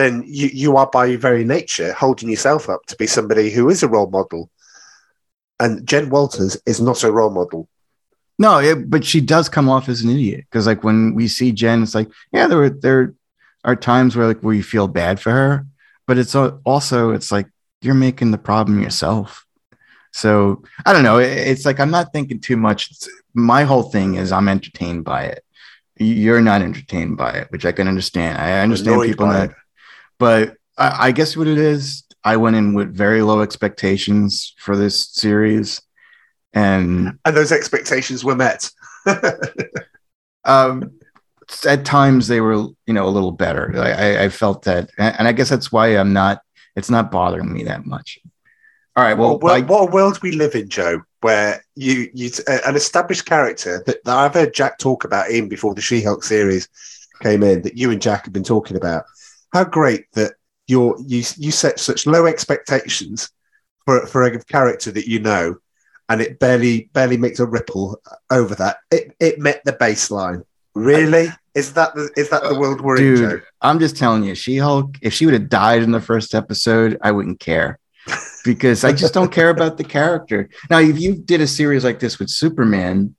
then 0.00 0.24
you, 0.26 0.48
you 0.48 0.76
are 0.76 0.88
by 0.88 1.06
your 1.06 1.18
very 1.18 1.44
nature 1.44 1.92
holding 1.92 2.30
yourself 2.30 2.68
up 2.68 2.86
to 2.86 2.96
be 2.96 3.06
somebody 3.06 3.50
who 3.50 3.68
is 3.68 3.82
a 3.82 3.88
role 3.88 4.08
model. 4.08 4.50
And 5.58 5.86
Jen 5.86 6.08
Walters 6.08 6.56
is 6.64 6.80
not 6.80 7.04
a 7.04 7.12
role 7.12 7.30
model. 7.30 7.68
No, 8.38 8.58
it, 8.58 8.88
but 8.88 9.04
she 9.04 9.20
does 9.20 9.50
come 9.50 9.68
off 9.68 9.90
as 9.90 10.00
an 10.00 10.08
idiot 10.08 10.46
because, 10.50 10.66
like, 10.66 10.82
when 10.82 11.14
we 11.14 11.28
see 11.28 11.52
Jen, 11.52 11.82
it's 11.82 11.94
like, 11.94 12.10
yeah, 12.32 12.46
there 12.46 12.70
there 12.70 13.14
are 13.62 13.76
times 13.76 14.16
where 14.16 14.26
like 14.26 14.40
where 14.40 14.54
you 14.54 14.62
feel 14.62 14.88
bad 14.88 15.20
for 15.20 15.30
her, 15.30 15.66
but 16.06 16.16
it's 16.16 16.34
also 16.34 17.10
it's 17.10 17.30
like 17.30 17.46
you're 17.82 17.92
making 17.92 18.30
the 18.30 18.38
problem 18.38 18.80
yourself. 18.80 19.44
So 20.12 20.62
I 20.84 20.92
don't 20.92 21.02
know. 21.02 21.18
It's 21.18 21.64
like 21.64 21.80
I'm 21.80 21.90
not 21.90 22.12
thinking 22.12 22.40
too 22.40 22.56
much. 22.56 22.92
My 23.34 23.64
whole 23.64 23.84
thing 23.84 24.16
is 24.16 24.32
I'm 24.32 24.48
entertained 24.48 25.04
by 25.04 25.24
it. 25.24 25.44
You're 25.96 26.40
not 26.40 26.62
entertained 26.62 27.16
by 27.16 27.32
it, 27.32 27.50
which 27.50 27.66
I 27.66 27.72
can 27.72 27.86
understand. 27.86 28.38
I 28.38 28.60
understand 28.60 29.02
people 29.02 29.28
that. 29.28 29.50
But 30.18 30.56
I, 30.76 31.08
I 31.08 31.12
guess 31.12 31.36
what 31.36 31.46
it 31.46 31.58
is, 31.58 32.04
I 32.24 32.36
went 32.36 32.56
in 32.56 32.74
with 32.74 32.94
very 32.94 33.22
low 33.22 33.40
expectations 33.40 34.54
for 34.58 34.76
this 34.76 35.08
series, 35.08 35.80
and 36.52 37.18
and 37.24 37.36
those 37.36 37.52
expectations 37.52 38.24
were 38.24 38.34
met. 38.34 38.70
um, 40.44 40.92
at 41.66 41.84
times 41.84 42.28
they 42.28 42.40
were, 42.40 42.54
you 42.86 42.94
know, 42.94 43.06
a 43.06 43.10
little 43.10 43.32
better. 43.32 43.72
I, 43.76 44.24
I 44.24 44.28
felt 44.28 44.62
that, 44.62 44.90
and 44.98 45.26
I 45.26 45.32
guess 45.32 45.48
that's 45.48 45.70
why 45.70 45.88
I'm 45.88 46.12
not. 46.12 46.42
It's 46.76 46.90
not 46.90 47.10
bothering 47.10 47.52
me 47.52 47.64
that 47.64 47.84
much. 47.84 48.18
All 49.00 49.06
right. 49.06 49.16
Well, 49.16 49.38
what, 49.38 49.66
what 49.66 49.88
a 49.88 49.90
world 49.90 50.20
we 50.20 50.32
live 50.32 50.54
in, 50.54 50.68
Joe, 50.68 51.00
where 51.22 51.64
you 51.74 52.10
you 52.12 52.30
uh, 52.46 52.58
an 52.66 52.76
established 52.76 53.24
character 53.24 53.82
that, 53.86 54.04
that 54.04 54.14
I've 54.14 54.34
heard 54.34 54.52
Jack 54.52 54.76
talk 54.76 55.04
about 55.04 55.30
in 55.30 55.48
before 55.48 55.74
the 55.74 55.80
She-Hulk 55.80 56.22
series 56.22 56.68
came 57.22 57.42
in 57.42 57.62
that 57.62 57.78
you 57.78 57.90
and 57.92 58.02
Jack 58.02 58.24
have 58.24 58.34
been 58.34 58.44
talking 58.44 58.76
about 58.76 59.04
how 59.54 59.64
great 59.64 60.04
that 60.12 60.34
you're 60.66 60.98
you 61.06 61.24
you 61.38 61.50
set 61.50 61.80
such 61.80 62.06
low 62.06 62.26
expectations 62.26 63.30
for 63.86 64.06
for 64.06 64.22
a 64.24 64.44
character 64.44 64.90
that 64.90 65.08
you 65.08 65.18
know, 65.18 65.56
and 66.10 66.20
it 66.20 66.38
barely 66.38 66.90
barely 66.92 67.16
makes 67.16 67.40
a 67.40 67.46
ripple 67.46 67.98
over 68.30 68.54
that. 68.56 68.80
It 68.90 69.16
it 69.18 69.38
met 69.38 69.62
the 69.64 69.72
baseline. 69.72 70.44
Really? 70.74 71.30
Is 71.54 71.72
that 71.72 71.94
the 71.94 72.10
is 72.18 72.28
that 72.28 72.42
the 72.42 72.54
world 72.54 72.82
we're 72.82 72.96
Dude, 72.96 73.18
in? 73.18 73.30
Joe? 73.30 73.40
I'm 73.62 73.78
just 73.78 73.96
telling 73.96 74.24
you, 74.24 74.34
She 74.34 74.58
Hulk. 74.58 74.96
If 75.00 75.14
she 75.14 75.24
would 75.24 75.32
have 75.32 75.48
died 75.48 75.82
in 75.82 75.90
the 75.90 76.02
first 76.02 76.34
episode, 76.34 76.98
I 77.00 77.12
wouldn't 77.12 77.40
care 77.40 77.79
because 78.44 78.84
I 78.84 78.92
just 78.92 79.14
don't 79.14 79.32
care 79.32 79.50
about 79.50 79.76
the 79.76 79.84
character. 79.84 80.48
Now, 80.68 80.78
if 80.78 80.98
you 80.98 81.14
did 81.14 81.40
a 81.40 81.46
series 81.46 81.84
like 81.84 81.98
this 81.98 82.18
with 82.18 82.30
Superman, 82.30 83.14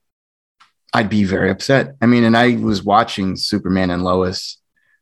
I'd 0.93 1.09
be 1.09 1.23
very 1.23 1.49
upset. 1.49 1.95
I 2.01 2.05
mean, 2.05 2.23
and 2.23 2.35
I 2.35 2.55
was 2.55 2.83
watching 2.83 3.35
Superman 3.35 3.91
and 3.91 4.03
Lois 4.03 4.57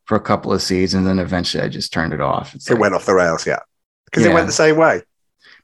for 0.06 0.16
a 0.16 0.22
couple 0.22 0.54
of 0.54 0.62
seasons, 0.62 1.00
and 1.00 1.08
then 1.08 1.20
eventually 1.24 1.64
I 1.64 1.70
just 1.70 1.94
turned 1.94 2.14
it 2.14 2.22
off. 2.22 2.54
It's 2.56 2.70
it 2.70 2.74
like, 2.74 2.82
went 2.82 2.96
off 2.96 3.06
the 3.06 3.14
rails, 3.14 3.46
yeah, 3.48 3.60
because 4.06 4.24
yeah. 4.24 4.32
it 4.32 4.34
went 4.34 4.48
the 4.48 4.54
same 4.54 4.78
way. 4.78 5.02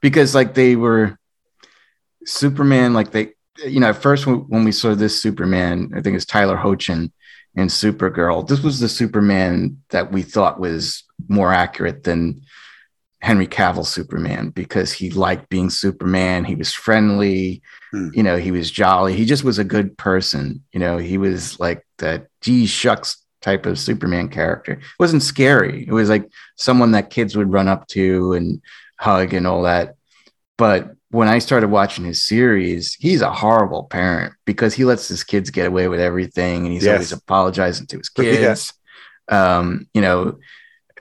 Because 0.02 0.36
like 0.36 0.54
they 0.54 0.76
were 0.76 1.18
Superman, 2.26 2.94
like 2.94 3.12
they, 3.12 3.34
you 3.66 3.80
know, 3.80 3.90
at 3.90 4.02
first 4.02 4.26
when 4.26 4.64
we 4.64 4.72
saw 4.72 4.96
this 4.96 5.22
Superman, 5.22 5.92
I 5.96 6.02
think 6.02 6.16
it's 6.16 6.26
Tyler 6.26 6.58
Hoechlin 6.58 7.12
and 7.56 7.70
Supergirl. 7.70 8.48
This 8.48 8.62
was 8.62 8.80
the 8.80 8.90
Superman 8.90 9.82
that 9.90 10.12
we 10.12 10.22
thought 10.24 10.60
was 10.60 11.04
more 11.28 11.54
accurate 11.54 12.04
than 12.04 12.42
Henry 13.26 13.48
Cavill 13.48 13.86
Superman 13.88 14.50
because 14.50 14.94
he 14.94 15.10
liked 15.10 15.50
being 15.50 15.72
Superman. 15.72 16.46
He 16.46 16.54
was 16.54 16.72
friendly, 16.74 17.64
Hmm. 17.92 18.10
you 18.14 18.22
know, 18.22 18.38
he 18.38 18.52
was 18.52 18.70
jolly. 18.70 19.16
He 19.16 19.26
just 19.26 19.44
was 19.44 19.58
a 19.58 19.64
good 19.64 19.98
person. 19.98 20.64
You 20.74 20.80
know, 20.80 20.98
he 20.98 21.18
was 21.18 21.60
like 21.60 21.84
that 21.98 22.28
gee 22.42 22.68
shucks 22.68 23.18
type 23.42 23.66
of 23.66 23.80
Superman 23.80 24.30
character. 24.30 24.74
It 24.74 24.80
wasn't 25.00 25.24
scary. 25.24 25.86
It 25.88 25.92
was 25.92 26.08
like 26.08 26.30
someone 26.56 26.92
that 26.92 27.10
kids 27.10 27.36
would 27.36 27.52
run 27.52 27.68
up 27.68 27.88
to 27.90 28.34
and 28.34 28.62
hug 29.00 29.34
and 29.34 29.48
all 29.48 29.64
that. 29.64 29.96
But 30.58 30.92
when 31.10 31.28
I 31.28 31.40
started 31.40 31.70
watching 31.70 32.06
his 32.06 32.22
series, 32.24 32.94
he's 33.00 33.22
a 33.22 33.32
horrible 33.32 33.86
parent 33.86 34.34
because 34.46 34.76
he 34.76 34.86
lets 34.86 35.08
his 35.08 35.24
kids 35.24 35.50
get 35.50 35.66
away 35.68 35.88
with 35.88 36.00
everything 36.00 36.66
and 36.66 36.74
he's 36.74 36.84
Yes. 36.86 36.94
always 36.94 37.12
apologizing 37.12 37.88
to 37.88 37.98
his 37.98 38.10
kids. 38.22 38.74
Um, 39.30 39.88
you 39.96 40.02
know, 40.02 40.38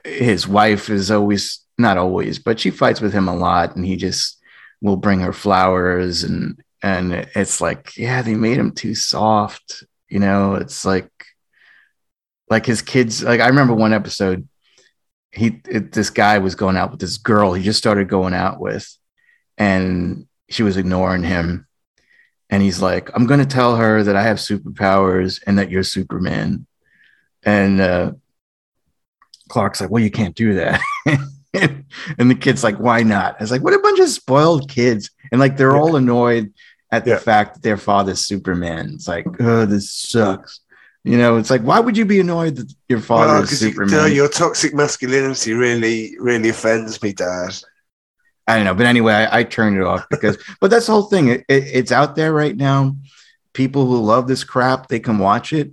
his 0.03 0.47
wife 0.47 0.89
is 0.89 1.11
always 1.11 1.59
not 1.77 1.97
always, 1.97 2.39
but 2.39 2.59
she 2.59 2.71
fights 2.71 3.01
with 3.01 3.13
him 3.13 3.27
a 3.27 3.35
lot, 3.35 3.75
and 3.75 3.85
he 3.85 3.95
just 3.95 4.39
will 4.81 4.97
bring 4.97 5.19
her 5.21 5.33
flowers, 5.33 6.23
and 6.23 6.61
and 6.81 7.13
it's 7.35 7.61
like, 7.61 7.97
yeah, 7.97 8.21
they 8.21 8.35
made 8.35 8.57
him 8.57 8.71
too 8.71 8.95
soft. 8.95 9.83
You 10.09 10.19
know, 10.19 10.55
it's 10.55 10.85
like 10.85 11.09
like 12.49 12.65
his 12.65 12.81
kids. 12.81 13.23
Like 13.23 13.41
I 13.41 13.47
remember 13.47 13.73
one 13.73 13.93
episode, 13.93 14.47
he 15.31 15.61
it, 15.67 15.91
this 15.91 16.09
guy 16.09 16.37
was 16.39 16.55
going 16.55 16.77
out 16.77 16.91
with 16.91 16.99
this 16.99 17.17
girl 17.17 17.53
he 17.53 17.63
just 17.63 17.79
started 17.79 18.07
going 18.07 18.33
out 18.33 18.59
with, 18.59 18.87
and 19.57 20.27
she 20.49 20.63
was 20.63 20.77
ignoring 20.77 21.23
him. 21.23 21.67
And 22.49 22.61
he's 22.61 22.81
like, 22.81 23.09
I'm 23.15 23.25
going 23.25 23.39
to 23.39 23.45
tell 23.45 23.75
her 23.75 24.03
that 24.03 24.15
I 24.15 24.21
have 24.21 24.37
superpowers 24.37 25.41
and 25.47 25.57
that 25.57 25.71
you're 25.71 25.83
Superman. 25.83 26.67
And 27.43 27.81
uh, 27.81 28.11
Clark's 29.49 29.81
like, 29.81 29.89
well, 29.89 30.03
you 30.03 30.11
can't 30.11 30.35
do 30.35 30.53
that. 30.55 30.79
and 32.19 32.29
the 32.31 32.35
kid's 32.35 32.63
like, 32.63 32.77
why 32.77 33.03
not? 33.03 33.35
I 33.39 33.43
was 33.43 33.51
like, 33.51 33.61
what 33.63 33.73
a 33.73 33.79
bunch 33.79 33.99
of 33.99 34.09
spoiled 34.09 34.69
kids. 34.69 35.09
And 35.31 35.39
like, 35.39 35.57
they're 35.57 35.75
all 35.77 35.95
annoyed 35.95 36.53
at 36.91 37.05
the 37.05 37.11
Yeah. 37.11 37.17
fact 37.19 37.55
that 37.55 37.63
their 37.63 37.77
father's 37.77 38.19
Superman. 38.25 38.91
It's 38.93 39.07
like, 39.07 39.25
oh, 39.39 39.65
this 39.65 39.91
sucks. 39.91 40.61
You 41.03 41.17
know, 41.17 41.37
it's 41.37 41.49
like, 41.51 41.61
why 41.61 41.79
would 41.79 41.97
you 41.97 42.05
be 42.05 42.19
annoyed 42.19 42.55
that 42.55 42.73
your 42.89 42.99
father 42.99 43.33
Well, 43.33 43.43
is 43.43 43.51
you- 43.61 43.69
Superman? 43.69 43.91
no, 43.95 44.05
your 44.05 44.27
toxic 44.29 44.73
masculinity 44.73 45.53
really, 45.53 46.15
really 46.19 46.49
offends 46.49 47.01
me, 47.03 47.13
Dad. 47.13 47.55
I 48.47 48.55
don't 48.55 48.65
know, 48.65 48.73
but 48.75 48.85
anyway, 48.85 49.13
I, 49.13 49.39
I 49.39 49.43
turned 49.43 49.77
it 49.77 49.83
off 49.83 50.05
because, 50.09 50.37
but 50.61 50.69
that's 50.71 50.85
the 50.87 50.91
whole 50.93 51.03
thing. 51.03 51.27
It, 51.29 51.45
it- 51.47 51.67
it's 51.73 51.91
out 51.91 52.15
there 52.15 52.33
right 52.33 52.55
now. 52.55 52.95
People 53.53 53.85
who 53.85 54.01
love 54.01 54.27
this 54.27 54.43
crap, 54.43 54.87
they 54.87 54.99
can 54.99 55.17
watch 55.17 55.53
it, 55.53 55.71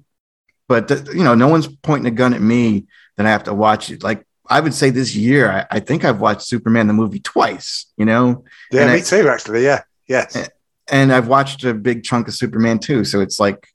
but 0.68 0.86
th- 0.88 1.08
you 1.14 1.24
know, 1.24 1.34
no 1.34 1.48
one's 1.48 1.66
pointing 1.66 2.12
a 2.12 2.14
gun 2.14 2.32
at 2.34 2.40
me 2.40 2.86
that 3.16 3.26
I 3.26 3.30
have 3.30 3.44
to 3.44 3.54
watch 3.54 3.90
it. 3.90 4.02
Like 4.02 4.24
I 4.56 4.60
would 4.60 4.74
say, 4.74 4.90
this 4.90 5.14
year, 5.16 5.50
I, 5.50 5.76
I 5.76 5.80
think 5.80 6.04
I've 6.04 6.20
watched 6.20 6.42
Superman 6.42 6.86
the 6.86 6.92
movie 6.92 7.20
twice. 7.20 7.86
You 7.96 8.04
know, 8.04 8.44
Yeah, 8.70 8.82
And 8.82 8.92
me 8.92 8.98
I- 8.98 9.00
too. 9.02 9.28
Actually, 9.28 9.64
yeah, 9.64 9.82
yes. 10.08 10.50
And 10.90 11.12
I've 11.12 11.28
watched 11.28 11.64
a 11.64 11.72
big 11.74 12.02
chunk 12.04 12.28
of 12.28 12.34
Superman 12.34 12.78
too. 12.78 13.04
So 13.04 13.20
it's 13.20 13.38
like, 13.40 13.66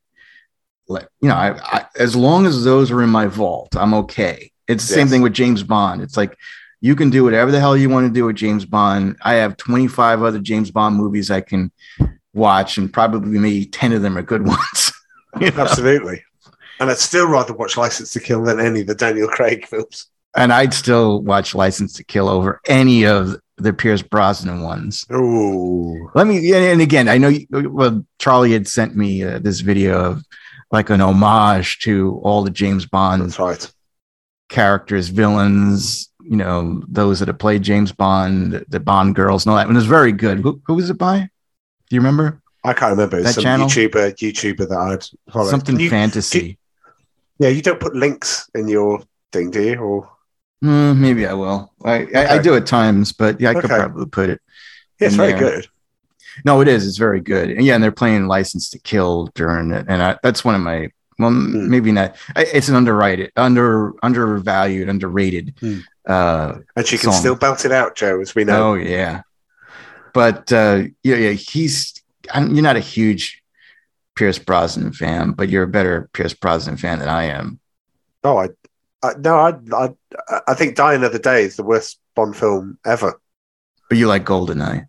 like 0.88 1.07
you 1.21 1.30
know, 1.30 1.36
I, 1.36 1.57
I, 1.78 1.86
as 1.97 2.15
long 2.15 2.45
as 2.45 2.63
those 2.63 2.91
are 2.91 3.01
in 3.03 3.09
my 3.09 3.28
vault, 3.28 3.75
I'm 3.75 3.93
okay. 3.93 4.51
It's 4.67 4.88
the 4.88 4.93
same 4.93 5.07
thing 5.07 5.21
with 5.21 5.34
James 5.34 5.63
Bond. 5.63 6.01
It's 6.01 6.17
like 6.17 6.38
you 6.82 6.95
can 6.95 7.09
do 7.09 7.23
whatever 7.23 7.51
the 7.51 7.59
hell 7.59 7.75
you 7.78 7.89
want 7.89 8.07
to 8.07 8.13
do 8.13 8.25
with 8.25 8.36
James 8.36 8.65
Bond. 8.65 9.15
I 9.23 9.36
have 9.36 9.57
25 9.57 10.21
other 10.23 10.39
James 10.39 10.69
Bond 10.71 10.95
movies 10.95 11.32
I 11.32 11.41
can 11.41 11.71
watch, 12.34 12.78
and 12.78 12.91
probably 12.91 13.39
maybe 13.39 13.65
10 13.65 13.93
of 13.93 14.01
them 14.01 14.17
are 14.17 14.21
good 14.21 14.45
ones. 14.55 14.91
You 15.39 15.51
know? 15.51 15.61
Absolutely. 15.63 16.23
And 16.80 16.89
I'd 16.91 16.97
still 16.99 17.28
rather 17.28 17.53
watch 17.53 17.78
License 17.78 18.11
to 18.13 18.19
Kill 18.19 18.43
than 18.43 18.59
any 18.59 18.82
of 18.82 18.88
the 18.88 18.95
Daniel 18.95 19.28
Craig 19.28 19.65
films. 19.65 20.07
And 20.38 20.54
I'd 20.54 20.74
still 20.74 21.22
watch 21.22 21.56
License 21.56 21.94
to 21.94 22.04
Kill 22.04 22.30
over 22.30 22.62
any 22.68 23.06
of 23.06 23.36
the 23.58 23.74
Pierce 23.74 24.04
Brosnan 24.04 24.62
ones. 24.62 25.04
Oh, 25.10 26.12
Let 26.14 26.28
me, 26.28 26.54
and 26.54 26.80
again, 26.80 27.10
I 27.10 27.18
know, 27.18 27.30
you, 27.30 27.48
well, 27.50 28.06
Charlie 28.20 28.54
had 28.54 28.68
sent 28.68 28.96
me 28.96 29.24
uh, 29.24 29.40
this 29.40 29.62
video 29.62 30.00
of 30.00 30.24
like 30.72 30.92
an 30.92 31.02
homage 31.02 31.80
to 31.80 32.22
all 32.24 32.44
the 32.44 32.52
James 32.52 32.86
Bond 32.86 33.38
right. 33.40 33.74
characters, 34.50 35.10
villains, 35.10 36.10
you 36.22 36.36
know, 36.38 36.84
those 36.88 37.20
that 37.20 37.30
have 37.30 37.40
played 37.40 37.64
James 37.64 37.92
Bond, 37.92 38.64
the, 38.70 38.80
Bond 38.80 39.16
girls, 39.16 39.46
and 39.46 39.52
all 39.52 39.58
that. 39.58 39.68
And 39.68 39.76
it 39.76 39.80
was 39.80 39.88
very 39.88 40.12
good. 40.12 40.40
Who, 40.40 40.62
who 40.68 40.76
was 40.76 40.92
it 40.92 40.98
by? 41.00 41.20
Do 41.90 41.96
you 41.96 42.00
remember? 42.00 42.42
I 42.64 42.74
can't 42.74 42.92
remember. 42.92 43.18
It's 43.18 43.28
That 43.28 43.34
some 43.36 43.44
channel? 43.44 43.68
YouTuber, 43.68 44.16
YouTuber 44.18 44.70
that 44.70 44.78
I'd 44.78 45.32
follow. 45.34 45.50
Something 45.50 45.80
you- 45.80 45.90
fantasy. 45.90 46.60
yeah, 47.40 47.50
you 47.50 47.64
don't 47.64 47.80
put 47.80 47.96
links 47.96 48.48
in 48.54 48.68
your 48.68 49.02
thing, 49.32 49.50
do 49.50 49.64
you? 49.64 49.78
Or 49.78 50.10
Hmm, 50.62 50.99
maybe 51.01 51.28
I 51.28 51.34
will. 51.34 51.72
I, 51.86 52.08
I, 52.16 52.28
I 52.36 52.38
do 52.39 52.55
at 52.55 52.66
times, 52.66 53.14
but 53.14 53.39
yeah, 53.39 53.51
I 53.51 53.53
could 53.53 53.66
Okay. 53.66 53.76
probably 53.78 54.05
put 54.08 54.30
it. 54.30 54.41
yeah, 54.99 55.08
it's 55.08 55.16
very 55.16 55.34
there. 55.34 55.39
good. 55.39 55.68
No, 56.45 56.62
it 56.62 56.68
is. 56.68 56.88
It's 56.88 56.97
very 56.97 57.20
good. 57.22 57.49
And 57.51 57.66
yeah, 57.66 57.76
and 57.76 57.84
they're 57.84 57.91
playing 57.91 58.28
License 58.28 58.70
to 58.72 58.80
Kill 58.80 59.30
during 59.36 59.72
it, 59.72 59.86
and 59.88 60.01
I, 60.01 60.18
that's 60.24 60.43
one 60.43 60.55
of 60.55 60.62
my. 60.62 60.89
Well, 61.20 61.30
m- 61.30 61.51
Hmm. 61.51 61.70
maybe 61.70 61.91
not. 61.91 62.16
I- 62.36 62.45
It's 62.53 62.70
an 62.70 62.76
underrated, 62.76 63.32
under 63.36 63.93
undervalued, 64.03 64.88
underrated. 64.89 65.53
Hmm. 65.60 65.80
Uh, 66.08 66.60
And 66.76 66.86
she 66.88 66.97
can 66.97 67.12
Song. 67.12 67.20
still 67.20 67.36
belt 67.36 67.66
it 67.66 67.72
out, 67.72 67.95
Joe, 67.95 68.22
as 68.22 68.34
we 68.36 68.43
know. 68.43 68.72
Oh 68.72 68.74
yeah, 68.76 69.22
but 70.14 70.51
uh, 70.53 70.84
yeah, 71.03 71.16
yeah, 71.18 71.32
he's. 71.32 71.93
I'm, 72.34 72.53
you're 72.53 72.64
not 72.64 72.76
a 72.76 72.82
huge 72.82 73.41
Pierce 74.16 74.38
Brosnan 74.39 74.91
fan, 74.93 75.32
but 75.32 75.49
you're 75.49 75.64
a 75.64 75.68
better 75.68 76.10
Pierce 76.14 76.34
Brosnan 76.34 76.78
fan 76.78 76.99
than 76.99 77.10
I 77.10 77.24
am. 77.26 77.60
Oh, 78.24 78.38
I, 78.38 78.49
I 79.04 79.14
no, 79.20 79.36
I, 79.36 79.54
I, 79.74 80.41
I 80.48 80.54
think 80.54 80.76
Die 80.76 80.93
Another 80.93 81.20
Day 81.20 81.43
is 81.43 81.56
the 81.56 81.64
worst 81.64 82.00
Bond 82.16 82.36
film 82.36 82.78
ever. 82.86 83.20
But 83.89 83.98
you 83.98 84.08
like 84.08 84.26
Goldeneye. 84.26 84.88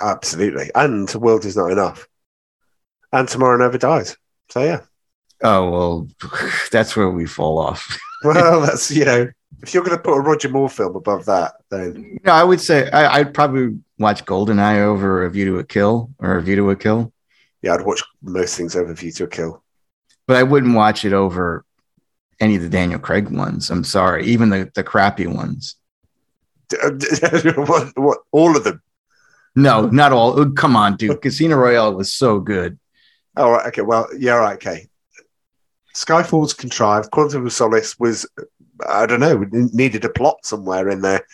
Absolutely, 0.00 0.70
and 0.74 1.08
The 1.08 1.18
World 1.18 1.44
Is 1.44 1.56
Not 1.56 1.70
Enough, 1.70 2.08
and 3.12 3.28
Tomorrow 3.28 3.56
Never 3.58 3.78
Dies. 3.78 4.16
So 4.50 4.62
yeah, 4.62 4.80
Oh 5.42 5.70
well, 5.70 6.08
that's 6.72 6.96
where 6.96 7.10
we 7.10 7.26
fall 7.26 7.58
off. 7.58 7.96
well, 8.24 8.60
that's 8.62 8.90
you 8.90 9.04
know, 9.04 9.28
if 9.62 9.72
you're 9.72 9.84
going 9.84 9.96
to 9.96 10.02
put 10.02 10.16
a 10.16 10.20
Roger 10.20 10.48
Moore 10.48 10.68
film 10.68 10.96
above 10.96 11.26
that, 11.26 11.52
then 11.70 12.18
No, 12.24 12.32
I 12.32 12.42
would 12.44 12.60
say 12.60 12.90
I, 12.90 13.18
I'd 13.18 13.34
probably 13.34 13.78
watch 13.98 14.24
Goldeneye 14.24 14.80
over 14.80 15.24
A 15.24 15.30
View 15.30 15.44
to 15.46 15.58
a 15.58 15.64
Kill 15.64 16.10
or 16.18 16.36
A 16.36 16.42
View 16.42 16.56
to 16.56 16.70
a 16.70 16.76
Kill, 16.76 17.12
yeah, 17.62 17.74
I'd 17.74 17.86
watch 17.86 18.02
most 18.22 18.56
things 18.56 18.74
over 18.74 18.92
View 18.94 19.12
to 19.12 19.24
a 19.24 19.28
Kill. 19.28 19.62
but 20.26 20.36
I 20.36 20.42
wouldn't 20.42 20.74
watch 20.74 21.04
it 21.04 21.12
over 21.12 21.64
any 22.40 22.56
of 22.56 22.62
the 22.62 22.68
Daniel 22.68 22.98
Craig 22.98 23.28
ones. 23.28 23.70
I'm 23.70 23.84
sorry, 23.84 24.26
even 24.26 24.50
the 24.50 24.70
the 24.74 24.84
crappy 24.84 25.26
ones. 25.26 25.76
what, 26.82 27.92
what? 27.96 28.18
All 28.32 28.56
of 28.56 28.64
them. 28.64 28.82
No, 29.54 29.86
not 29.86 30.12
all. 30.12 30.50
Come 30.52 30.76
on, 30.76 30.96
dude. 30.96 31.20
Casino 31.22 31.56
Royale 31.56 31.94
was 31.94 32.12
so 32.12 32.40
good. 32.40 32.78
All 33.36 33.52
right. 33.52 33.66
Okay. 33.68 33.82
Well, 33.82 34.08
yeah. 34.18 34.34
Right. 34.34 34.54
Okay. 34.54 34.88
Skyfall's 35.94 36.54
contrived. 36.54 37.10
Quantum 37.12 37.46
of 37.46 37.52
Solace 37.52 37.98
was, 37.98 38.26
I 38.88 39.06
don't 39.06 39.20
know, 39.20 39.46
needed 39.72 40.04
a 40.04 40.08
plot 40.08 40.38
somewhere 40.44 40.88
in 40.88 41.02
there. 41.02 41.24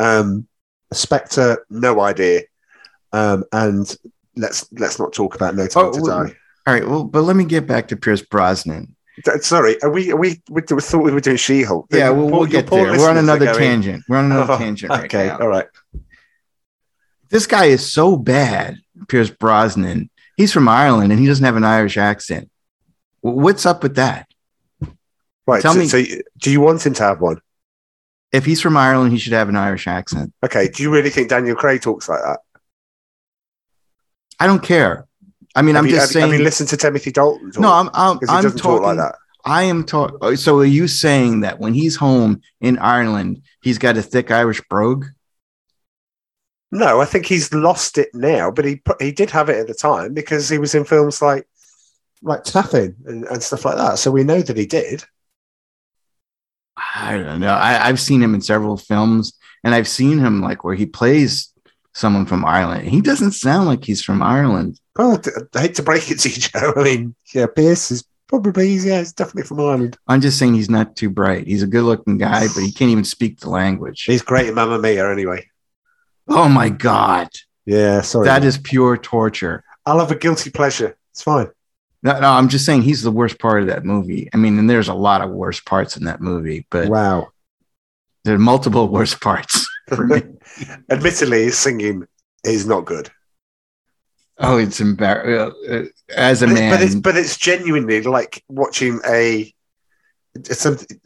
Um, 0.00 0.48
Spectre, 0.92 1.64
no 1.70 2.00
idea. 2.00 2.42
Um, 3.12 3.44
and 3.52 3.96
let's 4.36 4.66
let's 4.72 4.98
not 4.98 5.12
talk 5.12 5.34
about 5.36 5.54
No 5.54 5.66
Time 5.66 5.86
Oh, 5.86 5.92
to 5.92 6.00
Die. 6.00 6.36
All 6.66 6.74
right. 6.74 6.88
Well, 6.88 7.04
but 7.04 7.22
let 7.22 7.36
me 7.36 7.44
get 7.44 7.66
back 7.66 7.88
to 7.88 7.96
Pierce 7.96 8.22
Brosnan. 8.22 8.96
Uh, 9.26 9.30
uh, 9.30 9.36
d- 9.36 9.42
Sorry, 9.42 9.82
are 9.82 9.90
we? 9.90 10.12
Are 10.12 10.16
we? 10.16 10.40
We, 10.50 10.62
thought 10.62 11.02
we 11.02 11.12
were 11.12 11.20
doing 11.20 11.36
She-Hulk. 11.36 11.86
Yeah, 11.90 12.06
Your 12.06 12.14
we'll, 12.14 12.30
poor, 12.30 12.38
we'll 12.40 12.48
get 12.48 12.66
there. 12.68 12.92
We're 12.92 13.10
on 13.10 13.16
another 13.16 13.46
going, 13.46 13.58
tangent. 13.58 14.04
We're 14.08 14.18
on 14.18 14.26
another 14.26 14.54
"Oh, 14.54 14.58
tangent 14.58 14.90
right 14.90 15.04
okay, 15.04 15.28
now. 15.28 15.38
all 15.38 15.48
right. 15.48 15.66
This 17.30 17.46
guy 17.46 17.66
is 17.66 17.90
so 17.90 18.16
bad, 18.16 18.78
Pierce 19.08 19.30
Brosnan. 19.30 20.10
He's 20.36 20.52
from 20.52 20.68
Ireland 20.68 21.12
and 21.12 21.20
he 21.20 21.26
doesn't 21.26 21.44
have 21.44 21.56
an 21.56 21.64
Irish 21.64 21.96
accent. 21.96 22.50
What's 23.20 23.64
up 23.64 23.82
with 23.82 23.96
that? 23.96 24.28
Right. 25.46 25.62
Tell 25.62 25.72
so, 25.72 25.78
me- 25.78 25.86
so 25.86 26.02
do 26.38 26.50
you 26.50 26.60
want 26.60 26.84
him 26.84 26.94
to 26.94 27.02
have 27.02 27.20
one? 27.20 27.40
If 28.32 28.44
he's 28.44 28.60
from 28.60 28.76
Ireland, 28.76 29.12
he 29.12 29.18
should 29.18 29.34
have 29.34 29.48
an 29.48 29.56
Irish 29.56 29.86
accent. 29.86 30.32
Okay. 30.42 30.68
Do 30.68 30.82
you 30.82 30.90
really 30.90 31.10
think 31.10 31.28
Daniel 31.28 31.56
Craig 31.56 31.82
talks 31.82 32.08
like 32.08 32.20
that? 32.22 32.40
I 34.40 34.46
don't 34.46 34.62
care. 34.62 35.06
I 35.54 35.62
mean, 35.62 35.74
have 35.74 35.84
I'm 35.84 35.90
you, 35.90 35.96
just 35.96 36.12
have, 36.12 36.22
have 36.22 36.30
saying. 36.30 36.40
you 36.40 36.44
listened 36.44 36.68
to 36.70 36.76
Timothy 36.76 37.12
Dalton? 37.12 37.52
no, 37.58 37.72
I'm 37.72 37.90
I'm, 37.94 38.18
I'm 38.28 38.42
talking. 38.42 38.58
talk 38.58 38.82
like 38.82 38.96
that. 38.96 39.16
I 39.44 39.64
am 39.64 39.84
talking. 39.84 40.18
Oh, 40.20 40.34
so 40.34 40.58
are 40.60 40.64
you 40.64 40.86
saying 40.88 41.40
that 41.40 41.58
when 41.58 41.74
he's 41.74 41.96
home 41.96 42.42
in 42.60 42.78
Ireland, 42.78 43.42
he's 43.62 43.78
got 43.78 43.96
a 43.96 44.02
thick 44.02 44.30
Irish 44.30 44.60
brogue? 44.70 45.06
No, 46.70 47.00
I 47.00 47.04
think 47.04 47.26
he's 47.26 47.52
lost 47.52 47.98
it 47.98 48.08
now, 48.14 48.50
but 48.50 48.64
he 48.64 48.80
he 48.98 49.12
did 49.12 49.30
have 49.30 49.48
it 49.48 49.58
at 49.58 49.66
the 49.66 49.74
time 49.74 50.14
because 50.14 50.48
he 50.48 50.58
was 50.58 50.74
in 50.74 50.84
films 50.84 51.20
like 51.20 51.46
like 52.22 52.44
Taffin 52.44 52.96
and, 53.04 53.24
and 53.24 53.42
stuff 53.42 53.64
like 53.64 53.76
that. 53.76 53.98
So 53.98 54.10
we 54.10 54.24
know 54.24 54.40
that 54.40 54.56
he 54.56 54.66
did. 54.66 55.04
I 56.76 57.18
don't 57.18 57.40
know. 57.40 57.52
I, 57.52 57.88
I've 57.88 58.00
seen 58.00 58.22
him 58.22 58.34
in 58.34 58.40
several 58.40 58.76
films, 58.76 59.34
and 59.64 59.74
I've 59.74 59.88
seen 59.88 60.18
him 60.18 60.40
like 60.40 60.64
where 60.64 60.74
he 60.74 60.86
plays 60.86 61.52
someone 61.94 62.26
from 62.26 62.44
Ireland. 62.44 62.88
He 62.88 63.00
doesn't 63.00 63.32
sound 63.32 63.66
like 63.66 63.84
he's 63.84 64.02
from 64.02 64.22
Ireland. 64.22 64.80
Well, 64.96 65.20
I 65.54 65.60
hate 65.60 65.74
to 65.76 65.82
break 65.82 66.10
it 66.10 66.18
to 66.20 66.28
you, 66.28 66.36
Joe. 66.40 66.72
I 66.76 66.82
mean, 66.84 67.14
yeah, 67.34 67.46
Pierce 67.46 67.90
is 67.90 68.04
Probably, 68.28 68.68
he's, 68.68 68.86
yeah, 68.86 68.98
he's 69.00 69.12
definitely 69.12 69.42
from 69.42 69.60
Ireland. 69.60 69.98
I'm 70.08 70.22
just 70.22 70.38
saying 70.38 70.54
he's 70.54 70.70
not 70.70 70.96
too 70.96 71.10
bright. 71.10 71.46
He's 71.46 71.62
a 71.62 71.66
good 71.66 71.82
looking 71.84 72.16
guy, 72.16 72.46
but 72.54 72.62
he 72.62 72.72
can't 72.72 72.90
even 72.90 73.04
speak 73.04 73.40
the 73.40 73.50
language. 73.50 74.04
He's 74.04 74.22
great 74.22 74.48
in 74.48 74.54
Mamma 74.54 74.78
Mia, 74.78 75.12
anyway. 75.12 75.46
Oh 76.28 76.48
my 76.48 76.70
God. 76.70 77.28
Yeah, 77.66 78.00
sorry. 78.00 78.24
That 78.24 78.42
is 78.42 78.56
pure 78.56 78.96
torture. 78.96 79.64
I'll 79.84 79.98
have 79.98 80.10
a 80.10 80.16
guilty 80.16 80.48
pleasure. 80.48 80.96
It's 81.10 81.20
fine. 81.20 81.48
No, 82.02 82.18
no, 82.20 82.30
I'm 82.30 82.48
just 82.48 82.64
saying 82.64 82.82
he's 82.82 83.02
the 83.02 83.10
worst 83.10 83.38
part 83.38 83.60
of 83.60 83.68
that 83.68 83.84
movie. 83.84 84.30
I 84.32 84.38
mean, 84.38 84.58
and 84.58 84.70
there's 84.70 84.88
a 84.88 84.94
lot 84.94 85.20
of 85.20 85.28
worse 85.28 85.60
parts 85.60 85.98
in 85.98 86.04
that 86.04 86.22
movie, 86.22 86.66
but 86.70 86.88
Wow. 86.88 87.28
there 88.24 88.34
are 88.36 88.38
multiple 88.38 88.88
worse 88.88 89.14
parts 89.14 89.68
for 89.88 90.06
me. 90.06 90.22
Admittedly, 90.90 91.44
his 91.44 91.58
singing 91.58 92.06
is 92.44 92.64
not 92.66 92.86
good. 92.86 93.10
Oh, 94.38 94.56
it's 94.58 94.80
embarrassing. 94.80 95.54
Uh, 95.68 95.74
uh, 95.74 95.84
as 96.16 96.42
a 96.42 96.46
But 96.46 96.54
man, 96.54 96.70
but 96.72 96.82
it's 96.82 96.94
but 96.94 97.16
it's 97.16 97.36
genuinely 97.36 98.02
like 98.02 98.42
watching 98.48 99.00
a 99.06 99.52
something 100.44 101.00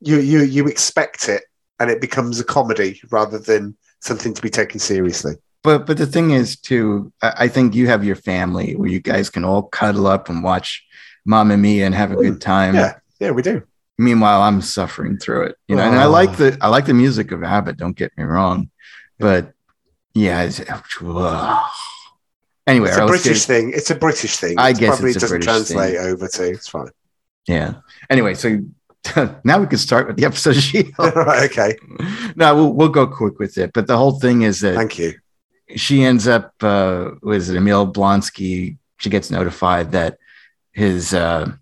you 0.00 0.18
you 0.18 0.42
you 0.42 0.66
expect 0.66 1.28
it 1.28 1.44
and 1.78 1.90
it 1.90 2.00
becomes 2.00 2.38
a 2.38 2.44
comedy 2.44 3.00
rather 3.10 3.38
than 3.38 3.76
something 4.00 4.34
to 4.34 4.42
be 4.42 4.50
taken 4.50 4.78
seriously. 4.78 5.34
but 5.62 5.86
but 5.86 5.96
the 5.96 6.06
thing 6.06 6.30
is 6.30 6.58
too 6.58 7.12
I, 7.22 7.48
think 7.48 7.74
you 7.74 7.86
have 7.88 8.04
your 8.04 8.16
family 8.16 8.76
where 8.76 8.90
you 8.90 9.00
guys 9.00 9.30
can 9.30 9.44
all 9.44 9.62
cuddle 9.64 10.06
up 10.06 10.28
and 10.28 10.42
watch 10.42 10.84
Mamma 11.24 11.56
Mia 11.56 11.86
and 11.86 11.94
have 11.94 12.12
a 12.12 12.16
good 12.16 12.40
time. 12.40 12.74
Yeah, 12.74 12.94
yeah, 13.18 13.30
we 13.30 13.42
do. 13.42 13.62
Meanwhile, 13.98 14.40
I'm 14.40 14.62
suffering 14.62 15.18
through 15.18 15.42
it. 15.48 15.56
You 15.68 15.76
know, 15.76 15.82
and 15.82 15.96
I 15.98 16.04
Oh. 16.04 16.10
like 16.10 16.36
the 16.38 16.56
I 16.62 16.68
like 16.68 16.86
the 16.86 16.94
music 16.94 17.32
of 17.32 17.42
ABBA. 17.42 17.74
Don't 17.74 17.96
get 17.96 18.12
me 18.16 18.24
wrong, 18.24 18.70
but 19.18 19.52
yeah. 20.14 20.42
It's, 20.42 20.60
ugh. 21.02 21.70
Anyway, 22.70 22.88
It's 22.88 22.96
a 22.96 23.00
all 23.00 23.06
right, 23.06 23.12
let's 23.12 23.24
British 23.24 23.44
thing. 23.46 23.72
It's 23.74 23.90
a 23.90 23.94
British 23.94 24.36
thing. 24.36 24.58
I 24.58 24.70
It's 24.70 24.78
guess 24.80 24.88
probably 24.96 25.12
doesn't 25.12 25.28
British 25.28 25.44
translate 25.46 25.96
thing. 25.96 26.06
over 26.06 26.28
to. 26.28 26.50
It's 26.50 26.68
fine. 26.68 26.88
yeah. 27.46 27.74
Anyway, 28.08 28.34
so 28.34 28.58
now 29.44 29.58
we 29.60 29.66
can 29.66 29.78
start 29.78 30.06
with 30.06 30.16
the 30.16 30.24
episode 30.24 30.56
of 30.56 30.62
She-Hulk. 30.62 31.14
right. 31.16 31.50
Okay. 31.50 31.76
no, 32.36 32.54
we'll 32.54 32.72
we'll 32.72 32.88
go 32.88 33.06
quick 33.06 33.38
with 33.38 33.58
it. 33.58 33.72
But 33.72 33.86
the 33.86 33.96
whole 33.96 34.18
thing 34.20 34.42
is 34.42 34.60
that 34.60 34.74
Thank 34.74 34.98
you. 34.98 35.14
she 35.76 36.02
ends 36.04 36.28
up 36.28 36.52
uh 36.62 37.10
was 37.22 37.48
it 37.50 37.56
Emil 37.56 37.92
Blonsky? 37.92 38.76
She 38.98 39.10
gets 39.10 39.30
notified 39.30 39.92
that 39.92 40.18
his 40.72 41.14
uh 41.14 41.52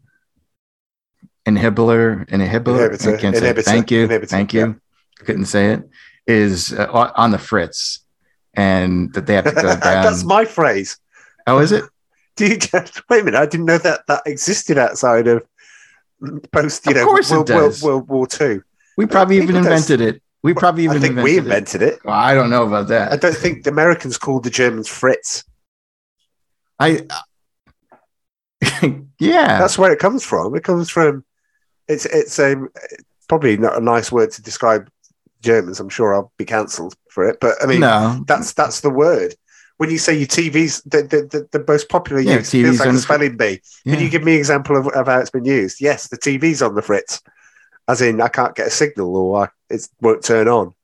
inhibitor 1.46 2.26
inhibitor, 2.28 2.90
Inhibitor, 2.90 3.14
I 3.16 3.20
can't 3.20 3.36
say 3.36 3.52
thank 3.62 3.90
you 3.90 4.06
inhibitor, 4.09 4.28
thank 4.28 4.52
you 4.52 4.80
couldn't 5.20 5.46
say 5.46 5.72
it 5.72 5.88
is 6.26 6.72
uh, 6.72 7.12
on 7.16 7.30
the 7.30 7.38
fritz 7.38 8.00
and 8.55 9.12
that 9.14 9.26
they 9.26 9.34
have 9.34 9.44
to 9.44 9.53
go 9.53 9.62
down 9.62 9.80
That's 9.80 10.24
my 10.24 10.44
phrase. 10.44 10.99
oh 11.46 11.59
is 11.59 11.72
it 11.72 11.84
Do 12.36 12.46
you 12.46 12.57
just, 12.57 13.03
wait 13.11 13.22
a 13.22 13.24
minute? 13.24 13.38
I 13.40 13.46
didn't 13.46 13.66
know 13.66 13.78
that 13.78 14.07
that 14.07 14.22
existed 14.26 14.78
outside 14.78 15.26
of 15.26 15.44
post. 16.53 16.86
You 16.86 16.90
Of 16.92 16.96
know, 16.99 17.05
course 17.07 17.30
World, 17.30 17.51
World, 17.51 17.70
does. 17.72 17.82
World 17.82 18.09
War 18.09 18.26
Two. 18.26 18.62
we 18.96 19.07
probably 19.07 19.38
even 19.38 19.57
it 19.57 19.59
invented 19.59 20.01
it 20.01 20.22
we 20.44 20.55
probably 20.55 20.84
even 20.84 20.99
I 20.99 21.01
think 21.01 21.11
invented 21.18 21.24
we 21.32 21.36
it. 21.36 21.42
invented 21.44 21.82
it. 21.82 22.05
Well, 22.05 22.14
I 22.14 22.32
don't 22.34 22.49
know 22.49 22.62
about 22.62 22.86
that. 22.88 23.11
I 23.12 23.16
don't 23.16 23.36
think 23.36 23.64
the 23.64 23.70
Americans 23.70 24.16
called 24.18 24.44
the 24.44 24.51
Germans 24.51 24.86
Fritz. 24.86 25.42
I 26.78 27.07
yeah 29.18 29.59
That's 29.59 29.76
where 29.78 29.92
it 29.92 29.99
comes 29.99 30.24
from. 30.24 30.55
It 30.55 30.62
comes 30.64 30.90
from. 30.90 31.24
It's 31.88 32.05
it's 32.07 32.38
a 32.38 32.55
probably 33.28 33.57
not 33.57 33.76
a 33.78 33.80
nice 33.80 34.12
word 34.12 34.30
to 34.32 34.42
describe 34.42 34.88
Germans. 35.43 35.80
I'm 35.80 35.89
sure 35.89 36.14
I'll 36.14 36.32
be 36.36 36.45
cancelled 36.45 36.95
for 37.11 37.28
it, 37.28 37.39
but 37.41 37.55
I 37.62 37.66
mean 37.66 37.80
no 37.80 38.24
that's 38.26 38.53
that's 38.53 38.80
the 38.80 38.91
word. 38.91 39.34
When 39.78 39.91
you 39.91 39.99
say 39.99 40.16
your 40.18 40.26
TV's 40.26 40.82
the 40.82 41.03
the, 41.03 41.49
the, 41.53 41.59
the 41.59 41.64
most 41.66 41.89
popular 41.89 42.20
Yeah, 42.20 42.39
use 42.39 42.51
feels 42.51 42.80
like 42.80 42.89
a 42.89 42.99
spelling 42.99 43.36
bee. 43.36 43.61
yeah. 43.84 43.95
Can 43.95 44.03
you 44.05 44.11
give 44.11 44.24
me 44.24 44.32
an 44.34 44.39
example 44.39 44.76
of, 44.76 44.89
of 44.89 45.07
how 45.07 45.20
it's 45.20 45.30
been 45.30 45.45
used? 45.45 45.80
Yes, 45.80 46.09
the 46.09 46.18
TV's 46.18 46.62
on 46.62 46.74
the 46.74 46.82
fritz, 46.82 47.22
as 47.86 48.03
in 48.03 48.20
I 48.20 48.28
can't 48.28 48.57
get 48.57 48.66
a 48.66 48.70
signal 48.70 49.16
or 49.16 49.45
I, 49.45 49.49
it 49.70 49.86
won't 50.01 50.24
turn 50.24 50.49
on. 50.49 50.74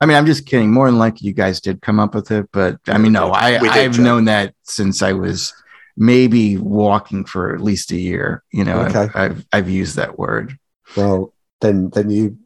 I 0.00 0.06
mean, 0.06 0.16
I'm 0.16 0.26
just 0.26 0.46
kidding. 0.46 0.70
More 0.72 0.86
than 0.88 0.98
likely, 0.98 1.26
you 1.26 1.34
guys 1.34 1.60
did 1.60 1.82
come 1.82 1.98
up 1.98 2.14
with 2.14 2.30
it, 2.30 2.48
but 2.52 2.78
I 2.88 2.98
mean, 2.98 3.12
no, 3.12 3.32
I, 3.32 3.58
I've 3.58 3.98
known 3.98 4.26
that 4.26 4.54
since 4.62 5.02
I 5.02 5.12
was 5.12 5.52
maybe 5.96 6.56
walking 6.56 7.24
for 7.24 7.52
at 7.54 7.60
least 7.60 7.90
a 7.90 7.96
year. 7.96 8.42
You 8.52 8.64
know, 8.64 8.80
I've- 8.80 9.10
I've, 9.14 9.46
I've 9.52 9.68
used 9.68 9.96
that 9.96 10.16
word. 10.18 10.56
Well, 10.96 11.32
then 11.60 11.90
then 11.90 12.10
you 12.10 12.38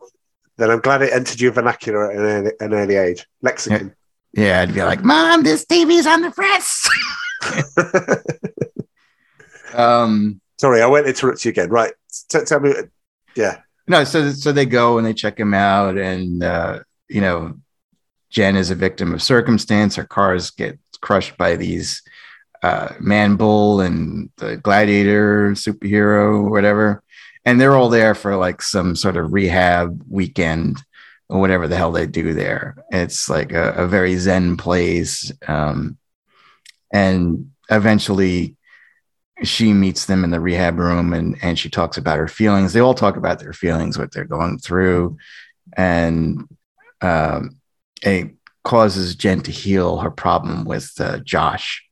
then 0.62 0.70
I'm 0.70 0.80
glad 0.80 1.02
it 1.02 1.12
entered 1.12 1.40
your 1.40 1.52
vernacular 1.52 2.10
at 2.10 2.16
an 2.16 2.24
early, 2.24 2.52
an 2.60 2.74
early 2.74 2.96
age. 2.96 3.26
Lexicon. 3.42 3.94
Yeah, 4.32 4.60
I'd 4.60 4.72
be 4.72 4.82
like, 4.82 5.02
"Mom, 5.04 5.42
this 5.42 5.64
TV's 5.66 6.06
on 6.06 6.22
the 6.22 6.30
press." 6.30 6.88
um, 9.74 10.40
Sorry, 10.58 10.80
I 10.80 10.86
won't 10.86 11.06
interrupt 11.06 11.44
you 11.44 11.50
again. 11.50 11.68
Right, 11.68 11.92
T- 12.28 12.44
tell 12.44 12.60
me. 12.60 12.72
Yeah, 13.34 13.58
no, 13.88 14.04
so 14.04 14.30
so 14.30 14.52
they 14.52 14.66
go 14.66 14.98
and 14.98 15.06
they 15.06 15.12
check 15.12 15.38
him 15.38 15.52
out, 15.52 15.98
and 15.98 16.42
uh, 16.42 16.80
you 17.08 17.20
know, 17.20 17.58
Jen 18.30 18.56
is 18.56 18.70
a 18.70 18.74
victim 18.74 19.12
of 19.12 19.22
circumstance. 19.22 19.96
Her 19.96 20.04
cars 20.04 20.50
get 20.50 20.78
crushed 21.00 21.36
by 21.36 21.56
these 21.56 22.02
uh, 22.62 22.94
Man 23.00 23.36
Bull 23.36 23.80
and 23.80 24.30
the 24.36 24.56
Gladiator 24.56 25.50
superhero, 25.50 26.48
whatever, 26.48 27.01
and 27.44 27.60
they're 27.60 27.76
all 27.76 27.88
there 27.88 28.14
for 28.14 28.36
like 28.36 28.62
some 28.62 28.94
sort 28.96 29.16
of 29.16 29.32
rehab 29.32 30.02
weekend 30.08 30.78
or 31.28 31.40
whatever 31.40 31.66
the 31.66 31.76
hell 31.76 31.92
they 31.92 32.06
do 32.06 32.34
there. 32.34 32.76
It's 32.90 33.28
like 33.28 33.52
a, 33.52 33.72
a 33.72 33.86
very 33.86 34.16
zen 34.16 34.56
place, 34.56 35.32
um, 35.48 35.98
and 36.92 37.50
eventually 37.70 38.56
she 39.42 39.72
meets 39.72 40.06
them 40.06 40.24
in 40.24 40.30
the 40.30 40.40
rehab 40.40 40.78
room 40.78 41.12
and 41.12 41.36
and 41.42 41.58
she 41.58 41.68
talks 41.68 41.96
about 41.96 42.18
her 42.18 42.28
feelings. 42.28 42.72
They 42.72 42.80
all 42.80 42.94
talk 42.94 43.16
about 43.16 43.38
their 43.40 43.52
feelings 43.52 43.98
what 43.98 44.12
they're 44.12 44.24
going 44.24 44.58
through. 44.58 45.16
And 45.76 46.48
um, 47.00 47.56
it 48.02 48.34
causes 48.64 49.14
jen 49.16 49.40
to 49.42 49.50
heal 49.50 49.98
her 49.98 50.10
problem 50.10 50.64
with 50.64 50.92
uh, 51.00 51.18
josh 51.18 51.82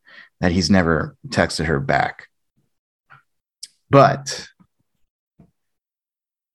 that 0.40 0.52
he's 0.52 0.70
never 0.70 1.16
texted 1.28 1.66
her 1.66 1.80
back. 1.80 2.28
But 3.90 4.48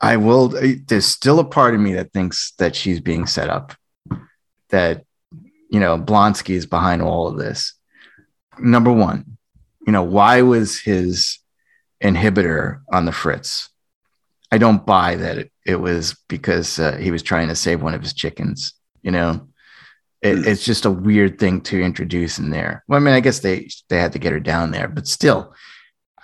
i 0.01 0.17
will 0.17 0.49
there's 0.87 1.05
still 1.05 1.39
a 1.39 1.45
part 1.45 1.73
of 1.73 1.79
me 1.79 1.93
that 1.93 2.11
thinks 2.11 2.53
that 2.57 2.75
she's 2.75 2.99
being 2.99 3.25
set 3.25 3.49
up 3.49 3.73
that 4.69 5.03
you 5.69 5.79
know 5.79 5.97
blonsky 5.97 6.55
is 6.55 6.65
behind 6.65 7.01
all 7.01 7.27
of 7.27 7.37
this 7.37 7.73
number 8.59 8.91
one 8.91 9.35
you 9.85 9.91
know, 9.91 10.03
why 10.03 10.41
was 10.41 10.79
his 10.79 11.39
inhibitor 12.03 12.81
on 12.91 13.05
the 13.05 13.11
fritz? 13.11 13.69
I 14.51 14.57
don't 14.57 14.85
buy 14.85 15.15
that 15.15 15.37
it, 15.37 15.51
it 15.65 15.75
was 15.75 16.15
because 16.27 16.79
uh, 16.79 16.97
he 16.97 17.11
was 17.11 17.23
trying 17.23 17.49
to 17.49 17.55
save 17.55 17.81
one 17.81 17.93
of 17.93 18.01
his 18.01 18.13
chickens. 18.13 18.73
You 19.01 19.11
know, 19.11 19.47
it, 20.21 20.47
it's 20.47 20.65
just 20.65 20.85
a 20.85 20.91
weird 20.91 21.39
thing 21.39 21.61
to 21.61 21.81
introduce 21.81 22.39
in 22.39 22.49
there. 22.49 22.83
Well, 22.87 22.97
I 22.97 23.03
mean, 23.03 23.13
I 23.13 23.19
guess 23.19 23.39
they 23.39 23.69
they 23.89 23.97
had 23.97 24.13
to 24.13 24.19
get 24.19 24.33
her 24.33 24.39
down 24.39 24.71
there, 24.71 24.87
but 24.87 25.07
still, 25.07 25.53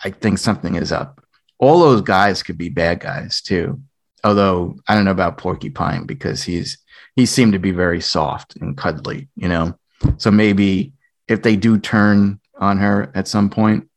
I 0.04 0.10
think 0.10 0.38
something 0.38 0.76
is 0.76 0.92
up. 0.92 1.24
All 1.62 1.80
those 1.80 2.02
guys 2.02 2.44
could 2.44 2.58
be 2.58 2.70
bad 2.70 3.00
guys 3.00 3.42
too. 3.42 3.82
Although 4.24 4.76
I 4.88 4.96
don't 4.96 5.06
know 5.06 5.12
about 5.12 5.38
Porcupine 5.38 6.06
because 6.06 6.44
he's 6.44 6.78
he 7.16 7.26
seemed 7.26 7.54
to 7.54 7.60
be 7.60 7.72
very 7.72 8.02
soft 8.02 8.58
and 8.58 8.76
cuddly. 8.76 9.30
You 9.36 9.48
know, 9.48 9.80
so 10.18 10.30
maybe 10.30 10.92
if 11.30 11.42
they 11.42 11.56
do 11.56 11.78
turn 11.78 12.40
on 12.58 12.78
her 12.78 13.12
at 13.16 13.28
some 13.28 13.50
point, 13.50 13.90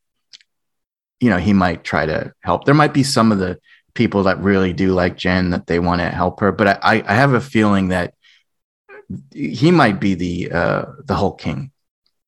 you 1.20 1.30
know, 1.30 1.38
he 1.38 1.52
might 1.52 1.82
try 1.82 2.06
to 2.06 2.32
help. 2.40 2.64
There 2.64 2.74
might 2.74 2.94
be 2.94 3.02
some 3.02 3.32
of 3.32 3.38
the 3.38 3.58
people 3.94 4.24
that 4.24 4.40
really 4.40 4.72
do 4.72 4.92
like 4.92 5.16
Jen 5.16 5.50
that 5.50 5.66
they 5.66 5.78
want 5.78 6.00
to 6.00 6.08
help 6.08 6.40
her, 6.40 6.52
but 6.52 6.84
I, 6.84 7.02
I 7.06 7.14
have 7.14 7.32
a 7.32 7.40
feeling 7.40 7.88
that 7.88 8.14
he 9.32 9.70
might 9.70 10.00
be 10.00 10.14
the 10.14 10.52
uh, 10.52 10.84
the 11.04 11.14
Hulk 11.14 11.40
King, 11.40 11.70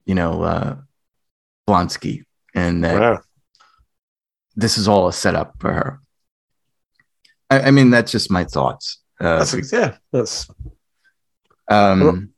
you 0.04 0.14
know, 0.14 0.42
uh, 0.42 0.76
Blonsky, 1.68 2.24
and 2.54 2.84
that 2.84 3.00
wow. 3.00 3.20
This 4.56 4.78
is 4.78 4.88
all 4.88 5.06
a 5.06 5.12
setup 5.12 5.54
for 5.60 5.72
her. 5.72 6.00
I, 7.50 7.60
I 7.60 7.70
mean, 7.70 7.90
that's 7.90 8.10
just 8.10 8.30
my 8.30 8.44
thoughts. 8.44 8.98
Uh, 9.20 9.38
That's 9.38 9.72
yeah. 9.72 9.96
That's 10.12 10.48
um, 11.68 12.32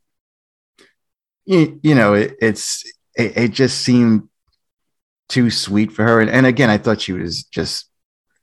you, 1.44 1.80
you 1.82 1.94
know, 1.94 2.14
it, 2.14 2.36
it's 2.40 2.84
it, 3.16 3.36
it 3.36 3.48
just 3.48 3.80
seemed 3.80 4.28
too 5.28 5.50
sweet 5.50 5.92
for 5.92 6.04
her, 6.04 6.20
and, 6.20 6.30
and 6.30 6.46
again, 6.46 6.70
I 6.70 6.78
thought 6.78 7.00
she 7.00 7.12
was 7.12 7.42
just 7.44 7.90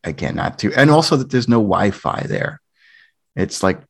again 0.03 0.35
not 0.35 0.59
too, 0.59 0.73
and 0.75 0.89
also 0.89 1.15
that 1.15 1.31
there's 1.31 1.47
no 1.47 1.59
Wi-Fi 1.59 2.25
there. 2.27 2.61
It's 3.35 3.63
like 3.63 3.81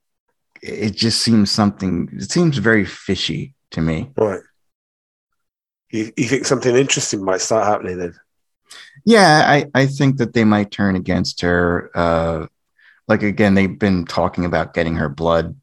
it 0.62 0.92
just 0.92 1.22
seems 1.22 1.50
something. 1.52 2.10
It 2.14 2.32
seems 2.32 2.58
very 2.58 2.86
fishy 2.86 3.56
to 3.72 3.82
me. 3.82 4.12
right. 4.18 4.42
You, 5.92 6.12
you 6.18 6.26
think 6.26 6.46
something 6.46 6.76
interesting 6.76 7.24
might 7.24 7.42
start 7.42 7.66
happening 7.66 7.98
then? 7.98 8.16
Yeah, 9.06 9.44
I, 9.46 9.66
I 9.74 9.86
think 9.86 10.18
that 10.18 10.34
they 10.34 10.44
might 10.44 10.72
turn 10.72 10.96
against 10.96 11.42
her. 11.42 11.92
Uh, 11.94 12.48
like 13.08 13.22
again, 13.24 13.54
they've 13.54 13.78
been 13.78 14.06
talking 14.06 14.46
about 14.46 14.74
getting 14.74 14.96
her 14.96 15.10
blood 15.10 15.56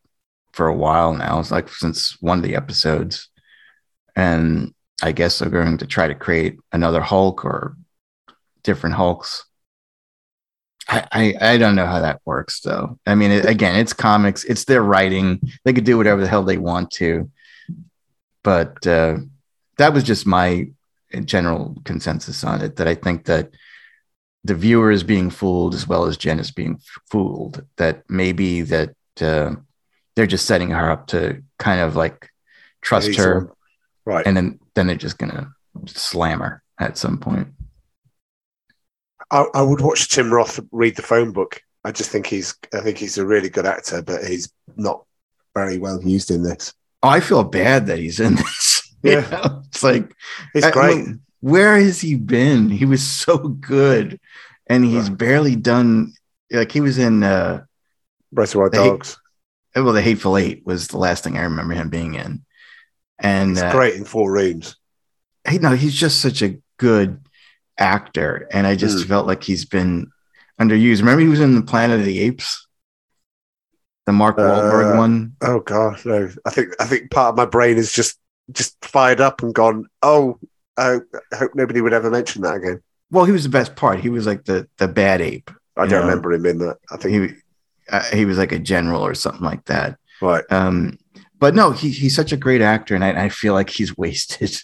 for 0.53 0.69
a 0.69 0.75
while 0.75 1.13
now. 1.15 1.41
It's 1.41 1.51
like 1.51 1.69
since 1.69 2.17
one 2.21 2.39
of 2.39 2.45
the 2.45 2.55
episodes, 2.55 3.29
and 4.15 4.73
I 5.03 5.13
guess 5.13 5.39
they're 5.39 5.51
going 5.51 5.79
to 5.79 5.87
try 5.87 6.07
to 6.07 6.15
create 6.15 6.59
another 6.73 7.01
Hulk 7.01 7.45
or 7.45 7.77
different 8.63 8.95
Hulks. 8.95 9.45
I, 10.89 11.07
I, 11.13 11.35
I 11.55 11.59
don't 11.59 11.77
know 11.77 11.87
how 11.87 12.01
that 12.01 12.21
works 12.25 12.61
though. 12.61 12.99
I 13.07 13.15
mean, 13.15 13.31
it, 13.31 13.45
again, 13.45 13.77
it's 13.77 13.93
comics, 13.93 14.45
it's 14.45 14.65
their 14.65 14.83
writing. 14.83 15.41
They 15.65 15.73
could 15.73 15.85
do 15.85 15.97
whatever 15.97 16.21
the 16.21 16.29
hell 16.29 16.45
they 16.45 16.59
want 16.59 16.91
to. 16.93 17.31
But 18.45 18.87
uh, 18.87 19.19
that 19.79 19.95
was 19.95 20.05
just 20.05 20.27
my 20.27 20.71
general 21.21 21.77
consensus 21.85 22.45
on 22.45 22.63
it. 22.63 22.77
That 22.77 22.89
I 22.89 22.95
think 22.95 23.27
that 23.27 23.51
the 24.45 24.55
viewer 24.55 24.91
is 24.91 25.05
being 25.05 25.31
fooled 25.31 25.75
as 25.75 25.87
well 25.87 26.07
as 26.07 26.17
Jen 26.17 26.41
is 26.41 26.51
being 26.51 26.81
fooled. 27.11 27.65
That 27.77 28.03
maybe 28.09 28.63
that 28.63 28.95
uh, 29.21 29.55
they're 30.17 30.27
just 30.27 30.47
setting 30.47 30.71
her 30.71 30.91
up 30.91 31.09
to 31.09 31.43
kind 31.59 31.81
of 31.81 31.97
like 31.97 32.29
trust 32.81 33.17
her, 33.17 33.53
right? 34.05 34.27
And 34.27 34.37
then 34.37 34.61
then 34.75 34.87
they're 34.87 34.97
just 34.97 35.19
gonna 35.19 35.53
slam 35.87 36.41
her 36.41 36.63
at 36.79 36.99
some 36.99 37.19
point. 37.19 37.49
I, 39.31 39.47
I 39.55 39.63
would 39.63 39.81
watch 39.81 40.09
Tim 40.09 40.33
Roth 40.33 40.61
read 40.73 40.97
the 40.97 41.03
phone 41.03 41.33
book. 41.33 41.63
I 41.85 41.93
just 41.93 42.11
think 42.11 42.27
he's 42.27 42.55
I 42.75 42.81
think 42.81 42.99
he's 42.99 43.19
a 43.19 43.27
really 43.27 43.49
good 43.49 43.67
actor, 43.67 44.03
but 44.03 44.25
he's 44.25 44.53
not 44.77 45.05
very 45.55 45.79
well 45.79 46.03
used 46.03 46.31
in 46.31 46.43
this. 46.43 46.73
Oh, 47.03 47.09
I 47.09 47.21
feel 47.21 47.43
bad 47.43 47.87
that 47.87 47.99
he's 47.99 48.21
in 48.21 48.37
this. 48.37 48.72
Yeah, 49.11 49.25
you 49.25 49.31
know? 49.31 49.63
it's 49.69 49.83
like 49.83 50.15
he's 50.53 50.67
great. 50.71 51.07
I, 51.09 51.15
where 51.41 51.77
has 51.79 52.01
he 52.01 52.15
been? 52.15 52.71
He 52.71 52.85
was 52.85 53.03
so 53.07 53.37
good, 53.39 54.21
and 54.69 54.85
he's 54.85 55.09
Right. 55.09 55.19
barely 55.19 55.57
done. 55.57 56.13
Like 56.51 56.73
he 56.73 56.81
was 56.81 56.99
in. 56.99 57.23
uh 57.23 57.65
Reservoir 58.33 58.71
Dogs. 58.71 59.19
Well, 59.75 59.93
the 59.93 60.03
Hateful 60.03 60.37
Eight 60.37 60.65
was 60.67 60.89
the 60.89 60.99
last 60.99 61.25
thing 61.25 61.37
I 61.37 61.43
remember 61.43 61.75
him 61.75 61.89
being 61.91 62.15
in, 62.15 62.45
and 63.19 63.59
uh, 63.59 63.73
great 63.73 63.95
in 63.95 64.05
Four 64.05 64.31
Rooms. 64.33 64.77
he 65.49 65.59
no, 65.59 65.75
he's 65.75 65.95
just 65.95 66.21
such 66.21 66.43
a 66.43 66.59
good 66.79 67.21
actor, 67.79 68.49
and 68.53 68.67
I 68.67 68.77
just 68.77 68.99
Mm. 69.05 69.09
felt 69.09 69.27
like 69.27 69.43
he's 69.43 69.65
been 69.65 70.11
underused. 70.61 71.01
Remember, 71.01 71.21
he 71.23 71.29
was 71.29 71.41
in 71.41 71.55
the 71.55 71.63
Planet 71.63 72.01
of 72.01 72.07
the 72.07 72.21
Apes, 72.21 72.67
the 74.07 74.13
Mark 74.13 74.37
Wahlberg 74.37 74.95
Uh, 74.95 74.99
one. 74.99 75.33
Oh 75.41 75.61
God, 75.61 76.05
no! 76.05 76.31
I 76.45 76.51
think 76.51 76.69
I 76.81 76.85
think 76.87 77.11
part 77.11 77.31
of 77.33 77.37
my 77.37 77.47
brain 77.47 77.77
is 77.79 77.93
just 77.93 78.19
just 78.51 78.83
fired 78.85 79.21
up 79.21 79.43
and 79.43 79.55
gone. 79.55 79.87
Oh, 80.03 80.39
I 80.77 80.99
hope 81.35 81.55
nobody 81.55 81.81
would 81.81 81.93
ever 81.93 82.11
mention 82.11 82.43
that 82.43 82.57
again. 82.57 82.83
Well, 83.11 83.25
he 83.25 83.33
was 83.33 83.45
the 83.45 83.51
best 83.51 83.77
part. 83.77 84.01
He 84.01 84.09
was 84.09 84.27
like 84.27 84.45
the 84.45 84.69
the 84.79 84.89
bad 84.89 85.21
ape. 85.21 85.51
I 85.77 85.83
don't 85.87 85.91
know, 85.91 86.01
remember 86.01 86.33
him 86.33 86.47
in 86.47 86.59
that. 86.59 86.79
I 86.91 86.97
think 86.97 87.31
He 87.31 87.37
uh, 87.91 88.03
he 88.13 88.25
was 88.25 88.39
like 88.39 88.53
a 88.53 88.59
general 88.59 89.05
or 89.05 89.15
something 89.15 89.45
like 89.45 89.65
that. 89.67 89.99
right. 90.21 90.45
Um, 90.51 90.99
but 91.39 91.55
no, 91.55 91.73
he, 91.73 91.91
he's 91.91 92.15
such 92.15 92.33
a 92.33 92.37
great 92.37 92.61
actor, 92.63 92.95
and 92.95 93.05
I, 93.05 93.25
I 93.25 93.29
feel 93.29 93.53
like 93.55 93.69
he's 93.71 93.97
wasted 94.05 94.57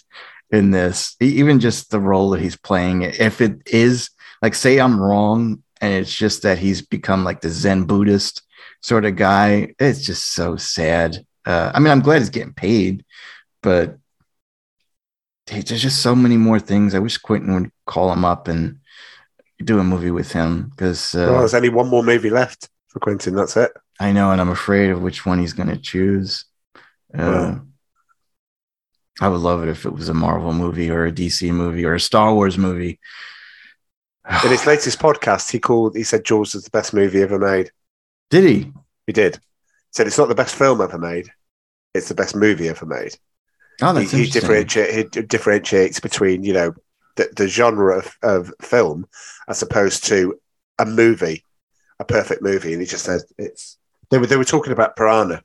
in 0.51 0.71
this. 0.71 1.15
Even 1.19 1.59
just 1.59 1.91
the 1.91 1.99
role 1.99 2.29
that 2.31 2.41
he's 2.41 2.55
playing. 2.57 3.01
If 3.03 3.41
it 3.41 3.61
is 3.67 4.09
like, 4.41 4.55
say 4.55 4.79
I'm 4.79 4.99
wrong, 4.99 5.61
and 5.81 5.93
it's 5.93 6.13
just 6.15 6.43
that 6.43 6.57
he's 6.57 6.81
become 6.81 7.23
like 7.23 7.41
the 7.41 7.49
Zen 7.49 7.83
Buddhist 7.83 8.41
sort 8.81 9.05
of 9.05 9.15
guy. 9.15 9.73
It's 9.79 10.01
just 10.05 10.33
so 10.33 10.55
sad. 10.55 11.17
Uh, 11.45 11.71
I 11.73 11.79
mean, 11.79 11.91
I'm 11.91 12.01
glad 12.01 12.19
he's 12.19 12.29
getting 12.29 12.53
paid, 12.53 13.03
but 13.61 13.97
there's 15.47 15.81
just 15.81 16.01
so 16.01 16.15
many 16.15 16.37
more 16.37 16.59
things. 16.59 16.93
I 16.93 16.99
wish 16.99 17.17
Quentin 17.17 17.53
would 17.53 17.71
call 17.85 18.11
him 18.11 18.23
up 18.23 18.47
and 18.47 18.79
do 19.63 19.79
a 19.79 19.83
movie 19.83 20.11
with 20.11 20.31
him 20.31 20.69
because 20.69 21.15
uh, 21.15 21.27
well, 21.29 21.39
there's 21.39 21.53
only 21.53 21.69
one 21.69 21.87
more 21.87 22.03
movie 22.03 22.29
left 22.29 22.69
for 22.87 22.99
Quentin. 22.99 23.35
That's 23.35 23.57
it. 23.57 23.71
I 23.99 24.11
know, 24.11 24.31
and 24.31 24.39
I'm 24.39 24.49
afraid 24.49 24.91
of 24.91 25.01
which 25.01 25.25
one 25.25 25.39
he's 25.39 25.53
going 25.53 25.69
to 25.69 25.77
choose. 25.77 26.45
Uh, 27.13 27.57
Wow. 27.57 27.61
I 29.21 29.27
would 29.27 29.41
love 29.41 29.63
it 29.63 29.69
if 29.69 29.85
it 29.85 29.93
was 29.93 30.07
a 30.07 30.13
Marvel 30.13 30.53
movie 30.53 30.89
or 30.89 31.05
a 31.05 31.11
DC 31.11 31.51
movie 31.51 31.83
or 31.83 31.93
a 31.93 31.99
Star 31.99 32.33
Wars 32.33 32.57
movie. 32.57 32.99
In 34.45 34.51
his 34.51 34.65
latest 34.65 34.99
podcast, 34.99 35.51
he 35.51 35.59
called. 35.59 35.97
He 35.97 36.03
said 36.03 36.23
Jaws 36.23 36.55
is 36.55 36.63
the 36.63 36.69
best 36.69 36.93
movie 36.93 37.21
ever 37.21 37.37
made. 37.37 37.71
Did 38.29 38.43
he? 38.45 38.71
He 39.07 39.13
did. 39.13 39.35
He 39.35 39.41
said 39.91 40.07
it's 40.07 40.17
not 40.17 40.29
the 40.29 40.35
best 40.35 40.55
film 40.55 40.79
ever 40.81 40.97
made. 40.97 41.29
It's 41.93 42.07
the 42.07 42.15
best 42.15 42.35
movie 42.35 42.69
ever 42.69 42.85
made. 42.85 43.17
Oh, 43.81 43.93
he, 43.93 43.99
that's 43.99 44.11
he, 44.11 44.17
interesting. 44.19 44.41
differentiate, 44.41 45.15
he 45.15 45.21
differentiates 45.21 45.99
between 45.99 46.43
you 46.43 46.53
know 46.53 46.73
the, 47.15 47.29
the 47.35 47.47
genre 47.47 47.97
of, 47.97 48.17
of 48.23 48.53
film 48.61 49.05
as 49.47 49.61
opposed 49.61 50.05
to 50.05 50.39
a 50.77 50.85
movie, 50.85 51.43
a 51.99 52.05
perfect 52.05 52.41
movie, 52.41 52.73
and 52.73 52.81
he 52.81 52.87
just 52.87 53.05
said 53.05 53.21
it's. 53.37 53.77
They 54.09 54.17
were 54.17 54.25
they 54.25 54.37
were 54.37 54.43
talking 54.43 54.73
about 54.73 54.95
Piranha 54.95 55.43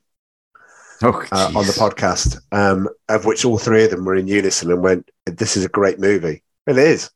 oh, 1.03 1.27
uh, 1.33 1.53
on 1.55 1.67
the 1.67 1.77
podcast, 1.79 2.41
um, 2.53 2.89
of 3.09 3.25
which 3.25 3.45
all 3.45 3.59
three 3.59 3.85
of 3.85 3.91
them 3.91 4.05
were 4.05 4.17
in 4.17 4.27
unison 4.27 4.71
and 4.71 4.83
went, 4.83 5.11
"This 5.27 5.57
is 5.57 5.65
a 5.65 5.69
great 5.69 5.99
movie." 5.99 6.43
It 6.67 6.79
is. 6.79 7.11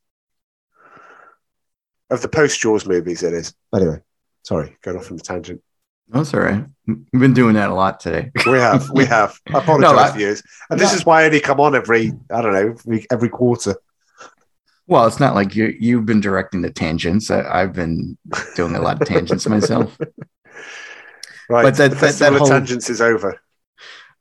Of 2.11 2.23
the 2.23 2.29
post 2.29 2.61
Jaws 2.61 2.87
movies, 2.87 3.23
it 3.23 3.33
is. 3.33 3.55
Anyway, 3.75 4.01
sorry, 4.43 4.77
going 4.83 4.97
off 4.97 5.11
on 5.11 5.16
the 5.16 5.23
tangent. 5.23 5.62
That's 6.11 6.32
all 6.32 6.40
right. 6.40 6.64
We've 6.86 7.20
been 7.20 7.34
doing 7.34 7.54
that 7.54 7.68
a 7.70 7.74
lot 7.74 8.00
today. 8.00 8.30
We 8.46 8.52
have, 8.59 8.88
we 8.90 9.04
have. 9.16 9.38
I 9.52 9.59
apologize 9.59 9.92
No, 9.92 9.98
I- 9.98 10.11
for 10.11 10.18
you. 10.20 10.36
And 10.70 10.80
this 10.80 10.92
no. 10.92 10.96
is 10.96 11.04
why 11.06 11.22
I 11.22 11.26
only 11.26 11.40
come 11.40 11.61
on 11.61 11.74
every, 11.74 12.12
I 12.32 12.40
don't 12.42 12.52
know, 12.52 12.74
every, 12.86 13.06
every 13.12 13.28
quarter. 13.28 13.76
Well, 14.86 15.06
it's 15.06 15.20
not 15.20 15.34
like 15.34 15.54
you 15.54 15.74
you've 15.78 16.06
been 16.06 16.22
directing 16.22 16.62
the 16.62 16.70
tangents. 16.70 17.30
I, 17.30 17.42
I've 17.42 17.74
been 17.74 18.16
doing 18.56 18.74
a 18.74 18.80
lot 18.80 19.00
of 19.02 19.06
tangents 19.06 19.46
myself. 19.46 19.96
Right. 21.50 21.62
But 21.62 21.76
that- 21.76 21.90
the 21.92 21.96
that- 21.96 22.14
that 22.16 22.32
whole- 22.34 22.46
tangents 22.46 22.90
is 22.90 23.00
over. 23.00 23.40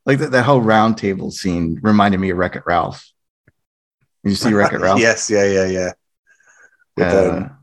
Like 0.06 0.20
that, 0.20 0.32
that 0.32 0.46
whole 0.46 0.62
round 0.62 0.98
table 0.98 1.30
scene 1.32 1.78
reminded 1.82 2.20
me 2.22 2.30
of 2.30 2.38
Wreck 2.38 2.56
It 2.56 2.64
Ralph. 2.66 3.06
You 4.24 4.34
see 4.36 4.54
Wreck 4.54 4.72
It 4.72 4.80
Ralph? 4.80 5.02
yes, 5.02 5.30
yeah, 5.30 5.44
yeah, 5.46 5.66
yeah. 5.66 5.92
With, 6.96 7.08
Uh, 7.14 7.30
um, 7.32 7.58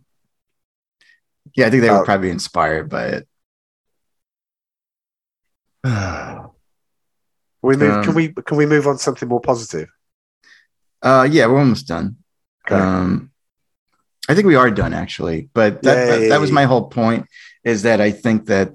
yeah, 1.56 1.66
I 1.66 1.70
think 1.70 1.80
they 1.82 1.88
were 1.88 2.02
oh. 2.02 2.04
probably 2.04 2.28
inspired 2.28 2.90
by 2.90 3.06
it. 3.06 3.28
We 7.62 7.76
move, 7.76 7.94
um, 7.96 8.04
can 8.04 8.14
we 8.14 8.28
can 8.32 8.56
we 8.56 8.66
move 8.66 8.86
on 8.86 8.96
to 8.96 9.02
something 9.02 9.28
more 9.28 9.40
positive? 9.40 9.88
Uh, 11.02 11.28
yeah, 11.30 11.46
we're 11.46 11.58
almost 11.58 11.86
done. 11.86 12.16
Okay. 12.66 12.80
Um, 12.80 13.30
I 14.28 14.34
think 14.34 14.46
we 14.46 14.54
are 14.56 14.70
done 14.70 14.94
actually, 14.94 15.50
but 15.52 15.82
that, 15.82 16.06
that, 16.08 16.28
that 16.30 16.40
was 16.40 16.50
my 16.50 16.64
whole 16.64 16.88
point 16.88 17.26
is 17.62 17.82
that 17.82 18.00
I 18.00 18.10
think 18.10 18.46
that 18.46 18.72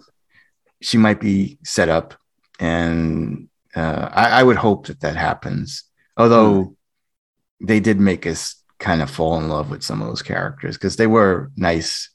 she 0.81 0.97
might 0.97 1.19
be 1.19 1.57
set 1.63 1.89
up, 1.89 2.13
and 2.59 3.49
uh, 3.75 4.09
I, 4.11 4.41
I 4.41 4.43
would 4.43 4.57
hope 4.57 4.87
that 4.87 5.01
that 5.01 5.15
happens. 5.15 5.83
Although 6.17 6.63
Hmm. 7.61 7.65
they 7.65 7.79
did 7.79 7.99
make 7.99 8.27
us 8.27 8.63
kind 8.77 9.01
of 9.01 9.09
fall 9.09 9.37
in 9.39 9.49
love 9.49 9.71
with 9.71 9.83
some 9.83 10.01
of 10.01 10.07
those 10.07 10.21
characters 10.21 10.77
because 10.77 10.95
they 10.97 11.07
were 11.07 11.51
nice, 11.57 12.09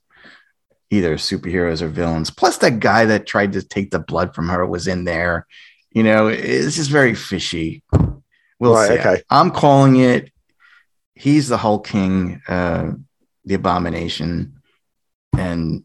either 0.95 1.17
superheroes 1.17 1.83
or 1.83 1.89
villains. 1.89 2.31
Plus, 2.31 2.59
that 2.59 2.81
guy 2.81 3.05
that 3.05 3.27
tried 3.27 3.53
to 3.53 3.63
take 3.63 3.91
the 3.91 3.99
blood 3.99 4.35
from 4.35 4.49
her 4.49 4.65
was 4.67 4.87
in 4.87 5.05
there. 5.05 5.47
You 5.91 6.03
know, 6.03 6.29
it's 6.29 6.77
just 6.77 6.91
very 6.91 7.15
fishy. 7.15 7.83
We'll 8.61 8.75
Right, 8.75 8.89
see. 8.89 8.99
okay. 8.99 9.23
I'm 9.31 9.51
calling 9.51 9.97
it. 9.97 10.31
He's 11.15 11.49
the 11.49 11.57
Hulk 11.57 11.87
King, 11.87 12.41
uh, 12.49 12.93
the 13.45 13.55
Abomination, 13.55 14.61
and 15.37 15.85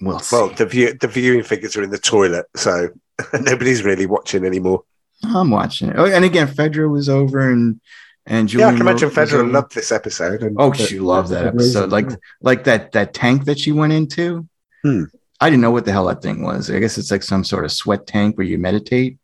we'll 0.00 0.18
see. 0.20 0.36
Well, 0.36 0.48
the 0.50 0.66
view 0.66 0.94
the 0.94 1.06
viewing 1.08 1.42
figures 1.44 1.76
are 1.76 1.82
in 1.82 1.90
the 1.90 1.98
toilet, 1.98 2.46
so 2.56 2.88
nobody's 3.40 3.84
really 3.84 4.06
watching 4.06 4.44
anymore. 4.44 4.82
I'm 5.24 5.50
watching 5.50 5.90
it. 5.90 5.96
Oh, 5.98 6.06
and 6.06 6.24
again, 6.24 6.48
Fedra 6.48 6.88
was 6.90 7.08
over, 7.08 7.50
and 7.50 7.80
and 8.28 8.52
yeah, 8.52 8.68
I 8.68 8.70
Julian 8.70 8.76
can 8.76 8.88
imagine. 8.88 9.10
Federer 9.10 9.50
loved 9.50 9.74
this 9.74 9.90
episode. 9.90 10.42
And, 10.42 10.56
Oh, 10.58 10.72
she 10.72 11.00
loved 11.00 11.30
that 11.30 11.46
episode. 11.46 11.90
Like 11.90 12.10
like 12.40 12.64
that 12.64 12.92
that 12.92 13.14
tank 13.14 13.46
that 13.46 13.58
she 13.58 13.72
went 13.72 13.92
into. 13.92 14.46
Hmm. 14.82 15.04
I 15.40 15.50
didn't 15.50 15.62
know 15.62 15.70
what 15.70 15.84
the 15.84 15.92
hell 15.92 16.06
that 16.06 16.22
thing 16.22 16.42
was. 16.42 16.70
I 16.70 16.78
guess 16.78 16.98
it's 16.98 17.10
like 17.10 17.22
some 17.22 17.44
sort 17.44 17.64
of 17.64 17.72
sweat 17.72 18.06
tank 18.06 18.36
where 18.36 18.46
you 18.46 18.58
meditate. 18.58 19.18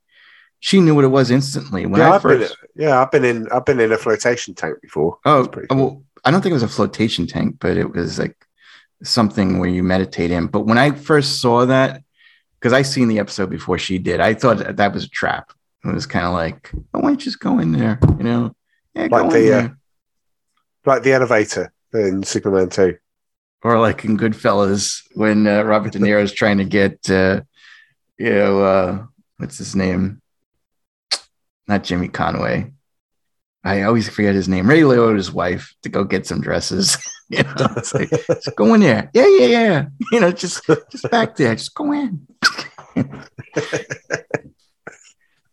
She 0.60 0.80
knew 0.80 0.94
what 0.94 1.04
it 1.04 1.08
was 1.08 1.30
instantly 1.30 1.84
when 1.86 2.00
yeah, 2.00 2.10
I 2.10 2.14
I've 2.14 2.22
been, 2.22 2.40
first. 2.40 2.56
yeah, 2.74 3.02
I've 3.02 3.10
been 3.10 3.24
in 3.24 3.48
I've 3.50 3.66
been 3.66 3.80
in 3.80 3.92
a 3.92 3.98
flotation 3.98 4.54
tank 4.54 4.80
before. 4.80 5.18
Oh, 5.24 5.46
cool. 5.46 5.64
well, 5.70 6.02
I 6.24 6.30
don't 6.30 6.40
think 6.40 6.52
it 6.52 6.54
was 6.54 6.62
a 6.62 6.68
flotation 6.68 7.26
tank, 7.26 7.56
but 7.60 7.76
it 7.76 7.92
was 7.92 8.18
like 8.18 8.36
something 9.02 9.58
where 9.58 9.68
you 9.68 9.82
meditate 9.82 10.30
in. 10.30 10.46
But 10.46 10.60
when 10.60 10.78
I 10.78 10.92
first 10.92 11.42
saw 11.42 11.66
that, 11.66 12.02
because 12.58 12.72
I 12.72 12.80
seen 12.80 13.08
the 13.08 13.18
episode 13.18 13.50
before 13.50 13.76
she 13.76 13.98
did, 13.98 14.20
I 14.20 14.32
thought 14.32 14.58
that, 14.58 14.78
that 14.78 14.94
was 14.94 15.04
a 15.04 15.08
trap. 15.10 15.52
It 15.84 15.92
was 15.92 16.06
kind 16.06 16.24
of 16.24 16.32
like, 16.32 16.70
oh, 16.72 17.00
why 17.00 17.10
don't 17.10 17.20
you 17.20 17.24
just 17.24 17.40
go 17.40 17.58
in 17.58 17.72
there? 17.72 17.98
You 18.16 18.24
know, 18.24 18.56
yeah, 18.94 19.08
Like 19.10 19.30
the, 19.30 19.52
uh, 19.58 19.68
like 20.84 21.02
the 21.02 21.12
elevator 21.12 21.72
in 21.92 22.22
Superman 22.22 22.68
Two. 22.68 22.96
or 23.62 23.78
like 23.80 24.04
in 24.04 24.16
Goodfellas 24.18 25.02
when 25.14 25.46
uh, 25.46 25.62
Robert 25.62 25.92
De 25.92 25.98
Niro 25.98 26.22
is 26.22 26.32
trying 26.40 26.58
to 26.58 26.64
get, 26.64 27.08
uh, 27.10 27.40
you 28.18 28.30
know, 28.30 28.62
uh, 28.62 29.06
what's 29.38 29.58
his 29.58 29.74
name? 29.74 30.20
Not 31.66 31.84
Jimmy 31.84 32.08
Conway. 32.08 32.72
I 33.66 33.82
always 33.82 34.08
forget 34.10 34.34
his 34.34 34.48
name. 34.48 34.68
Ray 34.68 34.82
Liotta's 34.82 35.32
wife 35.32 35.74
to 35.82 35.88
go 35.88 36.04
get 36.04 36.26
some 36.26 36.42
dresses. 36.42 36.98
you 37.30 37.42
know, 37.42 37.66
it's 37.78 37.94
like, 37.94 38.10
just 38.10 38.54
go 38.56 38.74
in 38.74 38.82
there. 38.82 39.10
Yeah, 39.14 39.26
yeah, 39.26 39.46
yeah. 39.46 39.84
You 40.12 40.20
know, 40.20 40.30
just 40.32 40.66
just 40.90 41.10
back 41.10 41.34
there. 41.36 41.54
Just 41.54 41.74
go 41.74 41.90
in. 41.92 42.26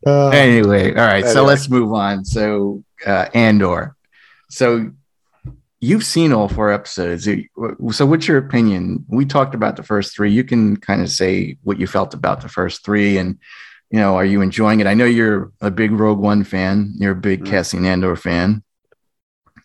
anyway, 0.06 0.90
all 0.94 1.06
right. 1.08 1.26
So 1.26 1.44
let's 1.44 1.70
move 1.70 1.94
on. 1.94 2.26
So 2.26 2.84
uh, 3.06 3.28
Andor. 3.34 3.96
So 4.50 4.92
you've 5.82 6.06
seen 6.06 6.32
all 6.32 6.48
four 6.48 6.72
episodes. 6.72 7.28
So, 7.92 8.06
what's 8.06 8.28
your 8.28 8.38
opinion? 8.38 9.04
We 9.10 9.26
talked 9.26 9.56
about 9.56 9.76
the 9.76 9.84
first 9.84 10.16
three. 10.16 10.32
You 10.32 10.44
can 10.44 10.78
kind 10.78 11.02
of 11.02 11.10
say 11.10 11.58
what 11.64 11.80
you 11.80 11.88
felt 11.88 12.14
about 12.14 12.42
the 12.42 12.50
first 12.50 12.86
three, 12.86 13.18
and 13.18 13.38
you 13.90 14.00
know, 14.00 14.16
are 14.16 14.26
you 14.26 14.42
enjoying 14.42 14.80
it? 14.80 14.88
I 14.88 14.94
know 14.94 15.06
you're 15.06 15.52
a 15.60 15.72
big 15.72 15.92
Rogue 15.92 16.20
One 16.20 16.46
fan. 16.46 16.94
You're 16.98 17.12
a 17.12 17.16
big 17.16 17.42
mm-hmm. 17.42 17.52
Cassian 17.52 17.86
Andor 17.86 18.16
fan. 18.16 18.64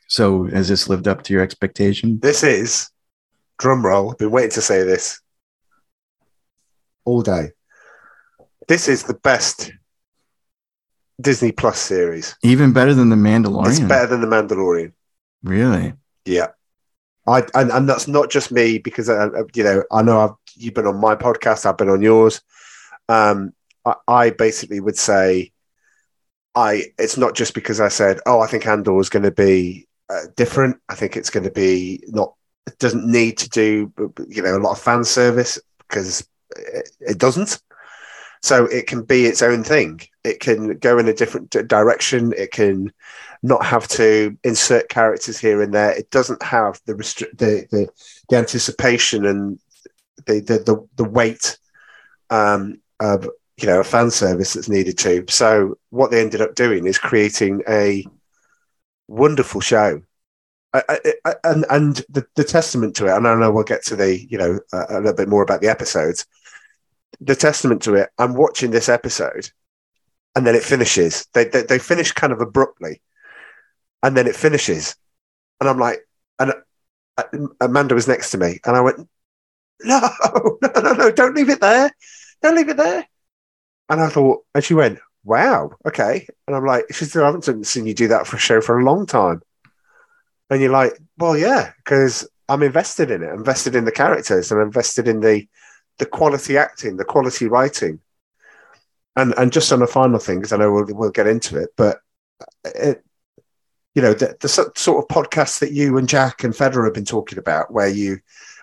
So, 0.09 0.45
has 0.47 0.69
this 0.69 0.89
lived 0.89 1.07
up 1.07 1.23
to 1.25 1.33
your 1.33 1.43
expectation? 1.43 2.19
This 2.21 2.43
is 2.43 2.91
drum 3.59 3.85
roll. 3.85 4.11
I've 4.11 4.19
been 4.19 4.31
waiting 4.31 4.51
to 4.53 4.63
say 4.63 4.83
this 4.83 5.21
all 7.05 7.23
day. 7.23 7.51
This 8.69 8.89
is 8.89 9.05
the 9.05 9.15
best 9.15 9.71
Disney 11.21 11.53
Plus 11.53 11.79
series. 11.79 12.37
Even 12.43 12.73
better 12.73 12.95
than 12.95 13.09
The 13.09 13.17
Mandalorian. 13.17 13.69
It's 13.69 13.81
better 13.81 14.07
than 14.07 14.21
The 14.21 14.27
Mandalorian. 14.27 14.93
Really? 15.43 15.95
Yeah. 16.25 16.49
I 17.27 17.45
and, 17.55 17.71
and 17.71 17.89
that's 17.89 18.07
not 18.07 18.31
just 18.31 18.53
me 18.53 18.79
because 18.79 19.09
uh, 19.09 19.31
uh, 19.37 19.45
you 19.55 19.65
know 19.65 19.83
I 19.91 20.03
know 20.03 20.21
I've 20.21 20.31
you've 20.55 20.75
been 20.75 20.87
on 20.87 21.01
my 21.01 21.17
podcast, 21.17 21.67
I've 21.67 21.77
been 21.77 21.89
on 21.89 22.03
yours. 22.03 22.41
Um, 23.09 23.53
I, 23.85 23.95
I 24.07 24.31
basically 24.31 24.81
would 24.81 24.97
say 24.97 25.53
I 26.55 26.85
it's 26.99 27.17
not 27.17 27.35
just 27.35 27.55
because 27.55 27.81
I 27.81 27.89
said 27.89 28.21
oh 28.27 28.41
I 28.41 28.47
think 28.47 28.67
Andor 28.67 29.01
is 29.01 29.09
going 29.09 29.25
to 29.25 29.33
be 29.33 29.89
uh, 30.09 30.27
different. 30.37 30.77
I 30.89 30.95
think 30.95 31.17
it's 31.17 31.31
going 31.31 31.45
to 31.45 31.51
be 31.51 32.03
not 32.07 32.35
it 32.67 32.79
doesn't 32.79 33.07
need 33.07 33.39
to 33.39 33.49
do 33.49 33.93
you 34.29 34.43
know 34.43 34.57
a 34.57 34.61
lot 34.61 34.73
of 34.73 34.81
fan 34.81 35.03
service 35.05 35.59
because 35.89 36.29
it, 36.57 36.91
it 37.01 37.19
doesn't. 37.19 37.61
So 38.47 38.67
it 38.67 38.87
can 38.87 39.03
be 39.03 39.27
its 39.27 39.43
own 39.43 39.65
thing. 39.65 40.03
It 40.23 40.39
can 40.39 40.79
go 40.79 40.99
in 40.99 41.09
a 41.09 41.13
different 41.13 41.51
direction. 41.67 42.33
It 42.37 42.53
can 42.53 42.93
not 43.43 43.65
have 43.65 43.89
to 43.89 44.39
insert 44.45 44.89
characters 44.89 45.37
here 45.37 45.63
and 45.63 45.75
there. 45.75 45.91
It 45.91 46.13
doesn't 46.13 46.41
have 46.45 46.81
the 46.87 46.95
restri- 46.95 47.37
the, 47.37 47.67
the, 47.73 47.89
the 48.29 48.37
anticipation 48.37 49.27
and 49.27 49.59
the 50.27 50.39
the 50.39 50.59
the, 50.59 50.89
the 50.95 51.11
weight 51.11 51.59
um, 52.31 52.79
of 53.01 53.29
you 53.57 53.67
know 53.67 53.81
a 53.81 53.85
fan 53.85 54.13
service 54.13 54.53
that's 54.53 54.69
needed 54.69 54.97
to. 54.99 55.25
So 55.29 55.77
what 55.91 56.13
they 56.13 56.21
ended 56.21 56.41
up 56.41 56.55
doing 56.55 56.87
is 56.87 56.99
creating 56.99 57.65
a 57.69 58.05
wonderful 59.09 59.61
show. 59.61 60.03
I, 60.73 61.01
I, 61.25 61.35
and 61.43 61.67
and 61.69 61.97
the, 62.11 62.25
the 62.37 62.45
testament 62.45 62.95
to 62.95 63.07
it, 63.07 63.17
and 63.17 63.27
I 63.27 63.35
know 63.35 63.51
we'll 63.51 63.65
get 63.65 63.85
to 63.87 63.97
the 63.97 64.25
you 64.31 64.39
know 64.39 64.61
a, 64.73 64.87
a 64.91 64.99
little 65.01 65.15
bit 65.15 65.29
more 65.29 65.43
about 65.43 65.63
the 65.63 65.69
episodes. 65.69 66.27
The 67.21 67.35
testament 67.35 67.83
to 67.83 67.95
it, 67.95 68.11
I'm 68.19 68.35
watching 68.35 68.71
this 68.71 68.89
episode, 68.89 69.51
and 70.35 70.47
then 70.47 70.55
it 70.55 70.63
finishes. 70.63 71.27
They, 71.33 71.45
they 71.45 71.63
they 71.63 71.79
finish 71.79 72.13
kind 72.13 72.33
of 72.33 72.41
abruptly, 72.41 73.01
and 74.03 74.17
then 74.17 74.27
it 74.27 74.37
finishes, 74.37 74.97
and 75.61 75.69
I'm 75.69 75.79
like, 75.79 76.01
and 76.39 76.53
uh, 77.17 77.25
Amanda 77.61 77.95
was 77.95 78.09
next 78.09 78.31
to 78.33 78.39
me, 78.39 78.61
and 78.65 78.77
I 78.77 78.81
went, 78.81 79.09
no, 79.83 80.01
no, 80.63 80.81
no, 80.81 80.93
no, 80.93 81.11
don't 81.11 81.35
leave 81.35 81.49
it 81.49 81.61
there, 81.61 81.91
don't 82.43 82.57
leave 82.57 82.69
it 82.69 82.77
there. 82.77 83.07
And 83.89 84.01
I 84.01 84.09
thought, 84.09 84.45
and 84.55 84.65
she 84.65 84.75
went, 84.75 84.99
wow, 85.25 85.71
okay. 85.87 86.27
And 86.47 86.57
I'm 86.57 86.65
like, 86.65 86.87
she 86.93 87.05
said, 87.05 87.23
I 87.23 87.27
haven't 87.27 87.67
seen 87.67 87.87
you 87.87 87.95
do 87.95 88.09
that 88.09 88.27
for 88.27 88.37
a 88.37 88.41
show 88.41 88.61
for 88.61 88.79
a 88.79 88.85
long 88.85 89.07
time. 89.07 89.43
And 90.51 90.61
you're 90.61 90.71
like, 90.71 90.99
well, 91.19 91.37
yeah, 91.37 91.73
because 91.85 92.29
I'm 92.49 92.63
invested 92.63 93.11
in 93.11 93.23
it, 93.23 93.29
I'm 93.29 93.39
invested 93.39 93.75
in 93.75 93.85
the 93.85 93.93
characters, 93.93 94.51
and 94.51 94.61
I'm 94.61 94.69
invested 94.69 95.09
in 95.09 95.21
the 95.21 95.47
the 95.99 96.07
quality 96.07 96.57
acting, 96.57 96.97
the 96.97 97.05
quality 97.05 97.47
writing. 97.47 98.01
And 99.17 99.33
and 99.39 99.53
just 99.53 99.73
on 99.73 99.81
a 99.81 99.87
final 99.87 100.19
thing, 100.19 100.39
because 100.39 100.53
I 100.53 100.59
know 100.59 100.71
we'll, 100.71 100.87
we'll 100.91 101.11
get 101.11 101.27
into 101.27 101.57
it, 101.59 101.71
but 101.77 102.01
it, 102.65 103.03
you 103.95 104.03
know 104.03 104.13
the, 104.13 104.37
the 104.41 104.49
sort 104.49 104.69
of 104.77 105.09
podcast 105.09 105.61
that 105.61 105.73
you 105.73 105.97
and 105.97 106.07
Jack 106.07 106.45
and 106.45 106.53
Federer 106.53 106.85
have 106.85 106.93
been 106.95 107.07
talking 107.07 107.39
about, 107.39 107.73
where 107.73 107.89
you 107.89 108.19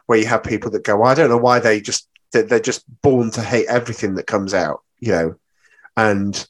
where 0.06 0.20
you 0.20 0.28
have 0.28 0.44
people 0.44 0.70
that 0.72 0.84
go, 0.84 0.98
well, 0.98 1.10
I 1.10 1.16
don't 1.16 1.30
know 1.30 1.38
why 1.38 1.60
they 1.60 1.82
just 1.82 2.08
they're 2.32 2.60
just 2.60 2.84
born 3.02 3.32
to 3.32 3.42
hate 3.42 3.68
everything 3.68 4.16
that 4.16 4.28
comes 4.28 4.54
out, 4.54 4.82
you 5.00 5.12
know, 5.12 5.36
and 5.98 6.48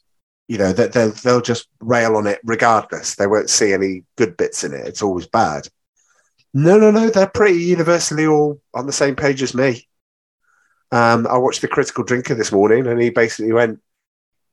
you 0.48 0.58
know 0.58 0.72
that 0.72 0.92
they'll, 0.92 1.12
they'll 1.12 1.40
just 1.40 1.68
rail 1.80 2.16
on 2.16 2.26
it 2.26 2.40
regardless. 2.44 3.14
They 3.14 3.26
won't 3.26 3.48
see 3.48 3.72
any 3.72 4.04
good 4.16 4.36
bits 4.36 4.64
in 4.64 4.74
it. 4.74 4.86
It's 4.86 5.02
always 5.02 5.26
bad. 5.26 5.68
No, 6.52 6.78
no, 6.78 6.90
no. 6.90 7.08
They're 7.08 7.26
pretty 7.26 7.62
universally 7.62 8.26
all 8.26 8.60
on 8.74 8.86
the 8.86 8.92
same 8.92 9.16
page 9.16 9.42
as 9.42 9.54
me. 9.54 9.88
Um, 10.94 11.26
I 11.26 11.36
watched 11.38 11.60
the 11.60 11.68
Critical 11.68 12.04
Drinker 12.04 12.34
this 12.34 12.52
morning, 12.52 12.86
and 12.86 13.00
he 13.00 13.10
basically 13.10 13.52
went, 13.52 13.80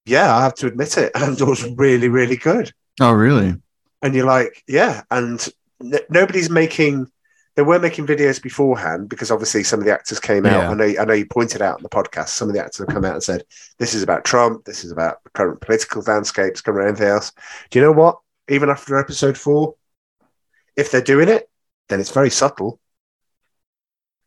"Yeah, 0.06 0.36
I 0.36 0.42
have 0.42 0.56
to 0.56 0.68
admit 0.68 0.98
it, 0.98 1.12
Andor's 1.16 1.64
really, 1.78 2.08
really 2.10 2.38
good." 2.38 2.74
Oh, 3.00 3.12
really? 3.14 3.56
and 4.04 4.16
you're 4.16 4.26
like, 4.26 4.64
yeah, 4.68 5.04
and 5.12 5.48
n- 5.82 6.00
nobody's 6.10 6.50
making. 6.50 7.08
They 7.56 7.62
were 7.64 7.80
making 7.80 8.08
videos 8.08 8.42
beforehand 8.42 9.10
because 9.10 9.30
obviously 9.30 9.64
some 9.64 9.80
of 9.80 9.86
the 9.86 9.94
actors 9.94 10.20
came 10.20 10.46
out. 10.46 10.54
Yeah. 10.64 10.70
I 10.72 10.74
know, 10.74 11.02
I 11.02 11.06
know 11.06 11.14
you 11.14 11.26
pointed 11.26 11.62
out 11.62 11.78
in 11.78 11.84
the 11.84 11.90
podcast. 11.90 12.30
Some 12.30 12.48
of 12.48 12.56
the 12.56 12.62
actors 12.62 12.78
have 12.80 12.88
come 12.88 13.06
out 13.06 13.14
and 13.14 13.24
said, 13.24 13.44
"This 13.78 13.94
is 13.94 14.02
about 14.02 14.24
Trump. 14.26 14.66
This 14.66 14.84
is 14.84 14.92
about 14.92 15.20
current 15.34 15.62
political 15.62 16.02
landscapes. 16.02 16.62
Current 16.62 16.88
anything 16.88 17.08
else." 17.10 17.32
Do 17.70 17.78
you 17.78 17.86
know 17.86 17.92
what? 17.92 18.20
Even 18.50 18.70
after 18.70 18.98
episode 18.98 19.38
four, 19.38 19.76
if 20.76 20.90
they're 20.92 21.02
doing 21.02 21.30
it, 21.30 21.50
then 21.90 22.00
it's 22.00 22.12
very 22.12 22.32
subtle. 22.32 22.80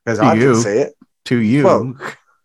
Because 0.05 0.21
I 0.21 0.35
you. 0.35 0.41
didn't 0.41 0.57
see 0.57 0.79
it. 0.79 0.95
To 1.27 1.39
you. 1.39 1.65
Well, 1.65 1.95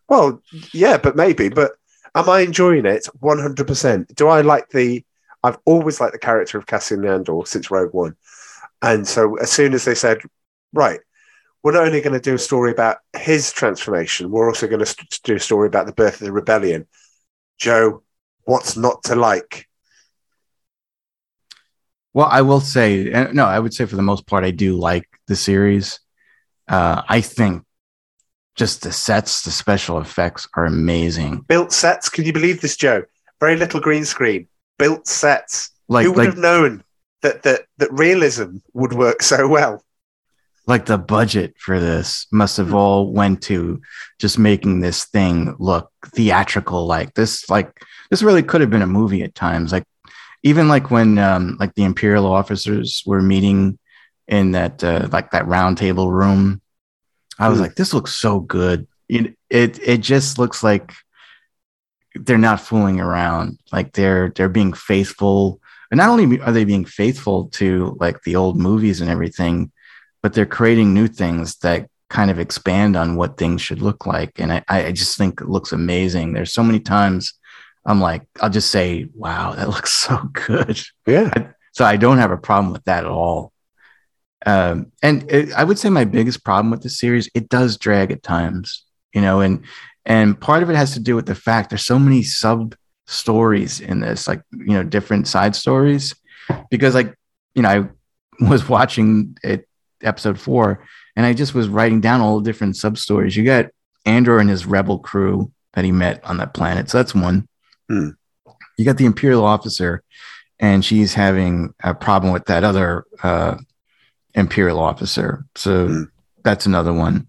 well, 0.07 0.41
yeah, 0.73 0.97
but 0.97 1.15
maybe. 1.15 1.49
But 1.49 1.73
am 2.15 2.29
I 2.29 2.41
enjoying 2.41 2.85
it? 2.85 3.07
One 3.19 3.39
hundred 3.39 3.67
percent. 3.67 4.15
Do 4.15 4.27
I 4.27 4.41
like 4.41 4.69
the 4.69 5.03
I've 5.43 5.57
always 5.65 5.99
liked 5.99 6.13
the 6.13 6.19
character 6.19 6.57
of 6.57 6.65
Cassian 6.65 7.05
Andor 7.05 7.41
since 7.45 7.71
Rogue 7.71 7.93
One. 7.93 8.15
And 8.81 9.07
so 9.07 9.35
as 9.37 9.51
soon 9.51 9.73
as 9.73 9.85
they 9.85 9.95
said, 9.95 10.19
right, 10.73 10.99
we're 11.63 11.73
not 11.73 11.85
only 11.85 12.01
going 12.01 12.13
to 12.13 12.19
do 12.19 12.35
a 12.35 12.39
story 12.39 12.71
about 12.71 12.97
his 13.17 13.51
transformation, 13.51 14.31
we're 14.31 14.47
also 14.47 14.67
going 14.67 14.83
to 14.83 15.19
do 15.23 15.35
a 15.35 15.39
story 15.39 15.67
about 15.67 15.85
the 15.85 15.93
birth 15.93 16.21
of 16.21 16.25
the 16.25 16.31
rebellion. 16.31 16.87
Joe, 17.57 18.03
what's 18.43 18.77
not 18.77 19.03
to 19.03 19.15
like? 19.15 19.67
Well, 22.13 22.27
I 22.29 22.41
will 22.41 22.61
say, 22.61 23.03
no, 23.33 23.45
I 23.45 23.59
would 23.59 23.73
say 23.73 23.85
for 23.85 23.95
the 23.95 24.01
most 24.01 24.25
part, 24.25 24.43
I 24.43 24.51
do 24.51 24.77
like 24.77 25.07
the 25.27 25.35
series. 25.35 25.99
Uh, 26.67 27.01
I 27.07 27.21
think 27.21 27.63
just 28.59 28.83
the 28.83 28.91
sets, 28.91 29.43
the 29.43 29.51
special 29.51 29.99
effects 29.99 30.47
are 30.55 30.65
amazing. 30.65 31.39
Built 31.47 31.71
sets. 31.71 32.09
Can 32.09 32.25
you 32.25 32.33
believe 32.33 32.59
this, 32.59 32.75
Joe? 32.75 33.05
Very 33.39 33.55
little 33.55 33.79
green 33.79 34.03
screen 34.03 34.47
built 34.77 35.07
sets. 35.07 35.71
Like, 35.87 36.05
Who 36.05 36.11
would 36.11 36.17
like, 36.17 36.29
have 36.29 36.37
known 36.37 36.83
that, 37.21 37.43
that 37.43 37.61
that 37.77 37.91
realism 37.91 38.57
would 38.73 38.93
work 38.93 39.21
so 39.21 39.47
well? 39.47 39.83
Like 40.67 40.85
the 40.85 40.97
budget 40.97 41.55
for 41.57 41.79
this 41.79 42.27
must 42.31 42.57
have 42.57 42.73
all 42.73 43.11
went 43.11 43.41
to 43.43 43.81
just 44.19 44.37
making 44.37 44.81
this 44.81 45.05
thing 45.05 45.55
look 45.57 45.91
theatrical. 46.13 46.85
Like 46.85 47.13
this, 47.15 47.49
like 47.49 47.71
this 48.09 48.21
really 48.21 48.43
could 48.43 48.61
have 48.61 48.69
been 48.69 48.83
a 48.83 48.87
movie 48.87 49.23
at 49.23 49.33
times. 49.33 49.71
Like 49.71 49.85
even 50.43 50.67
like 50.67 50.91
when 50.91 51.17
um, 51.17 51.57
like 51.59 51.73
the 51.75 51.85
imperial 51.85 52.27
officers 52.27 53.03
were 53.05 53.21
meeting 53.21 53.79
in 54.27 54.51
that 54.51 54.83
uh, 54.83 55.07
like 55.11 55.31
that 55.31 55.47
round 55.47 55.77
table 55.77 56.11
room, 56.11 56.61
I 57.39 57.49
was 57.49 57.59
mm. 57.59 57.61
like, 57.61 57.75
this 57.75 57.93
looks 57.93 58.13
so 58.13 58.41
good. 58.41 58.87
It, 59.07 59.35
it 59.49 59.79
it 59.79 59.97
just 60.01 60.37
looks 60.37 60.63
like 60.63 60.93
they're 62.13 62.37
not 62.37 62.61
fooling 62.61 62.99
around. 62.99 63.59
Like 63.71 63.93
they're 63.93 64.29
they're 64.35 64.49
being 64.49 64.73
faithful. 64.73 65.59
And 65.91 65.97
not 65.97 66.09
only 66.09 66.39
are 66.41 66.51
they 66.51 66.65
being 66.65 66.85
faithful 66.85 67.45
to 67.53 67.97
like 67.99 68.21
the 68.23 68.35
old 68.35 68.57
movies 68.57 69.01
and 69.01 69.09
everything, 69.09 69.71
but 70.21 70.33
they're 70.33 70.45
creating 70.45 70.93
new 70.93 71.07
things 71.07 71.55
that 71.57 71.89
kind 72.09 72.29
of 72.29 72.39
expand 72.39 72.95
on 72.95 73.15
what 73.15 73.37
things 73.37 73.61
should 73.61 73.81
look 73.81 74.05
like. 74.05 74.39
And 74.39 74.51
I, 74.51 74.63
I 74.67 74.91
just 74.91 75.17
think 75.17 75.41
it 75.41 75.49
looks 75.49 75.71
amazing. 75.71 76.33
There's 76.33 76.53
so 76.53 76.63
many 76.63 76.79
times 76.79 77.33
I'm 77.85 78.01
like, 78.01 78.23
I'll 78.41 78.49
just 78.49 78.71
say, 78.71 79.07
wow, 79.13 79.53
that 79.53 79.69
looks 79.69 79.93
so 79.93 80.17
good. 80.33 80.79
Yeah. 81.07 81.51
so 81.71 81.85
I 81.85 81.97
don't 81.97 82.17
have 82.17 82.31
a 82.31 82.37
problem 82.37 82.73
with 82.73 82.83
that 82.85 83.05
at 83.05 83.09
all. 83.09 83.51
Um, 84.45 84.91
and 85.01 85.29
it, 85.29 85.53
I 85.53 85.63
would 85.63 85.79
say 85.79 85.89
my 85.89 86.05
biggest 86.05 86.43
problem 86.43 86.71
with 86.71 86.81
the 86.81 86.89
series, 86.89 87.29
it 87.33 87.49
does 87.49 87.77
drag 87.77 88.11
at 88.11 88.23
times, 88.23 88.85
you 89.13 89.21
know, 89.21 89.41
and 89.41 89.65
and 90.05 90.39
part 90.39 90.63
of 90.63 90.69
it 90.69 90.75
has 90.75 90.93
to 90.93 90.99
do 90.99 91.15
with 91.15 91.25
the 91.25 91.35
fact 91.35 91.69
there's 91.69 91.85
so 91.85 91.99
many 91.99 92.23
sub 92.23 92.75
stories 93.09 93.79
in 93.79 93.99
this, 93.99 94.27
like, 94.27 94.41
you 94.51 94.73
know, 94.73 94.83
different 94.83 95.27
side 95.27 95.55
stories. 95.55 96.15
Because, 96.69 96.95
like, 96.95 97.15
you 97.53 97.61
know, 97.61 97.69
I 97.69 97.89
was 98.49 98.67
watching 98.69 99.37
it, 99.43 99.67
episode 100.01 100.39
four, 100.39 100.85
and 101.15 101.25
I 101.25 101.33
just 101.33 101.53
was 101.53 101.67
writing 101.67 101.99
down 101.99 102.21
all 102.21 102.39
the 102.39 102.49
different 102.49 102.77
sub 102.77 102.97
stories. 102.97 103.35
You 103.35 103.43
got 103.43 103.65
Andor 104.05 104.39
and 104.39 104.49
his 104.49 104.65
rebel 104.65 104.99
crew 104.99 105.51
that 105.73 105.83
he 105.83 105.91
met 105.91 106.23
on 106.23 106.37
that 106.37 106.53
planet. 106.53 106.89
So 106.89 106.97
that's 106.97 107.13
one. 107.13 107.47
Hmm. 107.89 108.09
You 108.77 108.85
got 108.85 108.97
the 108.97 109.05
Imperial 109.05 109.43
officer, 109.43 110.03
and 110.57 110.85
she's 110.85 111.13
having 111.13 111.73
a 111.83 111.93
problem 111.93 112.31
with 112.31 112.45
that 112.45 112.63
other 112.63 113.03
uh, 113.21 113.57
Imperial 114.39 114.79
officer. 114.79 115.45
So 115.55 115.87
hmm. 115.87 116.03
that's 116.43 116.65
another 116.65 116.93
one. 116.93 117.27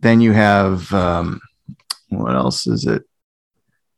Then 0.00 0.20
you 0.20 0.32
have 0.32 0.92
um, 0.92 1.40
what 2.08 2.34
else 2.34 2.66
is 2.66 2.86
it? 2.86 3.02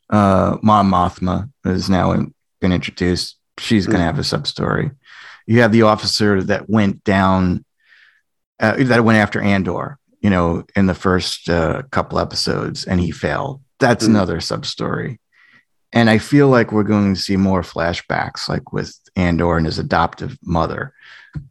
Uh, 0.08 0.56
Mon 0.62 0.88
Mothma 0.88 1.50
is 1.64 1.90
now 1.90 2.12
in, 2.12 2.32
been 2.60 2.72
introduced. 2.72 3.36
She's 3.58 3.86
going 3.86 3.98
to 3.98 4.02
hmm. 4.02 4.06
have 4.06 4.18
a 4.18 4.24
sub 4.24 4.46
story. 4.46 4.90
You 5.46 5.60
have 5.62 5.72
the 5.72 5.82
officer 5.82 6.42
that 6.44 6.68
went 6.68 7.04
down 7.04 7.64
uh, 8.58 8.76
that 8.78 9.04
went 9.04 9.18
after 9.18 9.40
Andor, 9.40 9.98
you 10.20 10.30
know, 10.30 10.64
in 10.74 10.86
the 10.86 10.94
first 10.94 11.48
uh, 11.50 11.82
couple 11.90 12.18
episodes, 12.18 12.84
and 12.84 13.00
he 13.00 13.10
failed. 13.10 13.60
That's 13.78 14.06
mm. 14.06 14.08
another 14.08 14.40
sub 14.40 14.64
story. 14.64 15.20
And 15.92 16.10
I 16.10 16.18
feel 16.18 16.48
like 16.48 16.72
we're 16.72 16.82
going 16.82 17.14
to 17.14 17.20
see 17.20 17.36
more 17.36 17.62
flashbacks, 17.62 18.48
like 18.48 18.72
with 18.72 18.94
Andor 19.14 19.56
and 19.56 19.66
his 19.66 19.78
adoptive 19.78 20.38
mother. 20.42 20.92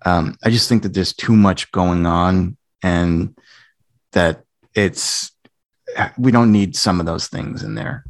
Um, 0.05 0.37
I 0.43 0.49
just 0.49 0.69
think 0.69 0.83
that 0.83 0.93
there's 0.93 1.13
too 1.13 1.35
much 1.35 1.71
going 1.71 2.05
on, 2.05 2.57
and 2.83 3.35
that 4.11 4.43
it's 4.73 5.31
we 6.17 6.31
don't 6.31 6.51
need 6.51 6.75
some 6.75 6.99
of 6.99 7.05
those 7.05 7.27
things 7.27 7.63
in 7.63 7.75
there. 7.75 8.05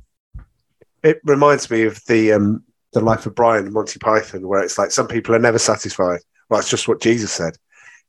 It 1.04 1.22
reminds 1.24 1.70
me 1.70 1.84
of 1.84 2.04
the 2.06 2.34
um, 2.34 2.64
the 2.94 3.02
life 3.02 3.26
of 3.26 3.36
Brian 3.36 3.72
Monty 3.72 4.00
Python, 4.00 4.48
where 4.48 4.64
it's 4.64 4.78
like 4.78 4.92
some 4.92 5.08
people 5.08 5.36
are 5.36 5.40
never 5.40 5.60
satisfied. 5.60 6.22
Well, 6.50 6.60
it's 6.60 6.70
just 6.70 6.88
what 6.88 7.02
Jesus 7.02 7.32
said. 7.32 7.58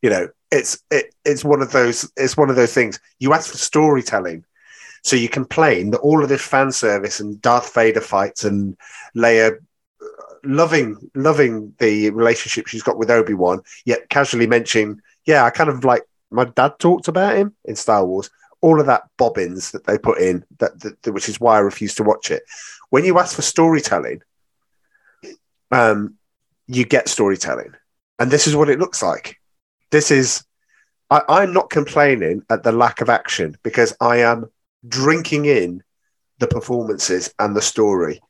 You 0.02 0.10
know, 0.10 0.28
it's 0.50 0.82
it, 0.90 1.14
it's 1.24 1.44
one 1.44 1.60
of 1.60 1.72
those 1.72 2.10
it's 2.16 2.36
one 2.36 2.50
of 2.50 2.56
those 2.56 2.72
things. 2.72 2.98
You 3.18 3.32
ask 3.34 3.50
for 3.50 3.58
storytelling, 3.58 4.44
so 5.06 5.14
you 5.14 5.28
complain 5.28 5.92
that 5.92 6.00
all 6.00 6.20
of 6.20 6.28
this 6.28 6.42
fan 6.42 6.72
service 6.72 7.20
and 7.20 7.40
Darth 7.40 7.72
Vader 7.72 8.00
fights 8.00 8.42
and 8.42 8.76
Leia 9.14 9.52
uh, 10.02 10.06
loving 10.42 10.96
loving 11.14 11.72
the 11.78 12.10
relationship 12.10 12.66
she's 12.66 12.82
got 12.82 12.98
with 12.98 13.08
Obi 13.08 13.32
Wan, 13.32 13.62
yet 13.84 14.08
casually 14.08 14.48
mentioning, 14.48 15.00
yeah, 15.24 15.44
I 15.44 15.50
kind 15.50 15.70
of 15.70 15.84
like 15.84 16.02
my 16.32 16.44
dad 16.44 16.80
talked 16.80 17.06
about 17.06 17.36
him 17.36 17.54
in 17.66 17.76
Star 17.76 18.04
Wars. 18.04 18.30
All 18.62 18.80
of 18.80 18.86
that 18.86 19.04
bobbins 19.16 19.70
that 19.70 19.84
they 19.84 19.96
put 19.96 20.18
in, 20.18 20.44
that, 20.58 20.80
that 20.80 21.12
which 21.12 21.28
is 21.28 21.38
why 21.38 21.54
I 21.54 21.60
refuse 21.60 21.94
to 21.96 22.02
watch 22.02 22.32
it. 22.32 22.42
When 22.90 23.04
you 23.04 23.16
ask 23.20 23.36
for 23.36 23.42
storytelling, 23.42 24.22
um, 25.70 26.14
you 26.66 26.84
get 26.84 27.08
storytelling, 27.08 27.74
and 28.18 28.28
this 28.28 28.48
is 28.48 28.56
what 28.56 28.70
it 28.70 28.80
looks 28.80 29.04
like. 29.04 29.36
This 29.92 30.10
is. 30.10 30.42
I, 31.10 31.22
I'm 31.28 31.52
not 31.52 31.70
complaining 31.70 32.42
at 32.50 32.64
the 32.64 32.72
lack 32.72 33.00
of 33.00 33.08
action 33.08 33.56
because 33.62 33.94
I 34.00 34.16
am 34.16 34.50
drinking 34.86 35.46
in 35.46 35.82
the 36.38 36.46
performances 36.46 37.32
and 37.38 37.56
the 37.56 37.62
story. 37.62 38.20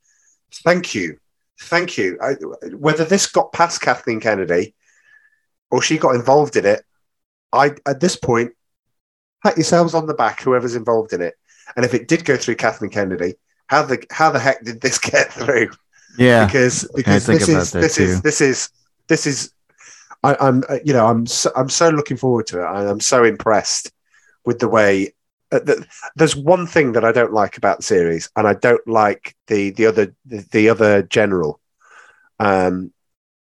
Thank 0.64 0.94
you. 0.94 1.18
Thank 1.60 1.96
you. 1.98 2.18
I, 2.22 2.34
whether 2.74 3.04
this 3.04 3.26
got 3.26 3.52
past 3.52 3.80
Kathleen 3.80 4.20
Kennedy 4.20 4.74
or 5.70 5.82
she 5.82 5.98
got 5.98 6.14
involved 6.14 6.56
in 6.56 6.66
it, 6.66 6.82
I 7.52 7.72
at 7.86 8.00
this 8.00 8.16
point, 8.16 8.52
pat 9.42 9.56
yourselves 9.56 9.94
on 9.94 10.06
the 10.06 10.14
back, 10.14 10.40
whoever's 10.40 10.76
involved 10.76 11.12
in 11.12 11.22
it. 11.22 11.34
And 11.74 11.84
if 11.84 11.94
it 11.94 12.08
did 12.08 12.24
go 12.24 12.36
through 12.36 12.56
Kathleen 12.56 12.90
Kennedy, 12.90 13.34
how 13.66 13.82
the 13.82 14.04
how 14.10 14.30
the 14.30 14.38
heck 14.38 14.64
did 14.64 14.80
this 14.80 14.98
get 15.10 15.32
through? 15.32 15.70
Yeah, 16.18 16.46
because 16.46 16.88
because 16.94 17.26
this 17.26 17.48
is 17.48 17.72
this 17.72 17.96
too. 17.96 18.02
is 18.02 18.22
this 18.22 18.40
is 18.40 18.68
this 19.08 19.26
is 19.26 19.52
I, 20.22 20.48
am 20.48 20.62
you 20.84 20.92
know 20.92 21.06
I'm 21.06 21.26
so, 21.26 21.50
I'm 21.54 21.68
so 21.68 21.88
looking 21.90 22.16
forward 22.16 22.46
to 22.48 22.60
it. 22.60 22.64
I, 22.64 22.88
am 22.88 23.00
so 23.00 23.24
impressed 23.24 23.92
with 24.44 24.58
the 24.58 24.68
way. 24.68 25.14
Uh, 25.52 25.60
the, 25.60 25.86
there's 26.16 26.34
one 26.34 26.66
thing 26.66 26.92
that 26.92 27.04
I 27.04 27.12
don't 27.12 27.32
like 27.32 27.56
about 27.56 27.78
the 27.78 27.84
series, 27.84 28.28
and 28.36 28.48
I 28.48 28.54
don't 28.54 28.86
like 28.88 29.36
the 29.46 29.70
the 29.70 29.86
other 29.86 30.14
the, 30.24 30.44
the 30.50 30.68
other 30.68 31.02
general, 31.02 31.60
um, 32.40 32.92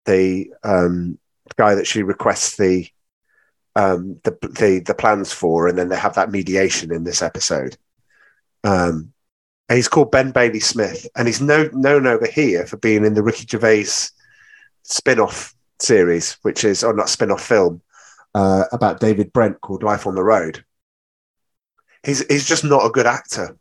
the 0.05 0.51
um 0.63 1.17
guy 1.57 1.75
that 1.75 1.87
she 1.87 2.03
requests 2.03 2.57
the 2.57 2.87
um, 3.75 4.19
the, 4.23 4.37
the 4.59 4.79
the 4.85 4.95
plans 4.95 5.33
for, 5.33 5.67
and 5.67 5.77
then 5.77 5.89
they 5.89 5.97
have 5.97 6.15
that 6.15 6.31
mediation 6.31 6.93
in 6.93 7.03
this 7.03 7.21
episode. 7.21 7.77
Um, 8.63 9.13
he's 9.69 9.87
called 9.87 10.11
Ben 10.11 10.31
Bailey 10.31 10.59
Smith, 10.59 11.07
and 11.15 11.27
he's 11.27 11.41
no 11.41 11.69
known 11.73 12.07
over 12.07 12.27
here 12.27 12.65
for 12.65 12.77
being 12.77 13.03
in 13.03 13.15
the 13.15 13.23
Ricky 13.23 13.45
Gervais 13.49 14.09
spin-off 14.83 15.55
series, 15.81 16.37
which 16.43 16.63
is 16.63 16.83
or 16.83 16.93
not 16.93 17.09
spin-off 17.09 17.43
film 17.43 17.81
uh, 18.35 18.65
about 18.71 18.99
David 18.99 19.33
Brent 19.33 19.59
called 19.61 19.83
Life 19.83 20.07
on 20.07 20.15
the 20.15 20.23
Road. 20.23 20.63
He's 22.05 22.25
he's 22.27 22.45
just 22.45 22.63
not 22.63 22.85
a 22.85 22.89
good 22.89 23.07
actor, 23.07 23.57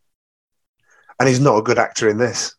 and 1.19 1.29
he's 1.29 1.41
not 1.41 1.57
a 1.57 1.62
good 1.62 1.79
actor 1.79 2.09
in 2.09 2.19
this. 2.19 2.55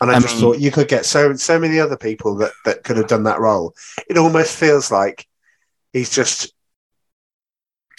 And 0.00 0.10
I, 0.10 0.16
I 0.16 0.20
just 0.20 0.34
mean, 0.34 0.42
thought 0.42 0.58
you 0.58 0.70
could 0.70 0.88
get 0.88 1.04
so 1.04 1.34
so 1.34 1.58
many 1.58 1.78
other 1.78 1.96
people 1.96 2.34
that 2.36 2.52
that 2.64 2.82
could 2.82 2.96
have 2.96 3.08
done 3.08 3.24
that 3.24 3.40
role. 3.40 3.74
It 4.08 4.16
almost 4.16 4.56
feels 4.56 4.90
like 4.90 5.26
he's 5.92 6.10
just 6.10 6.52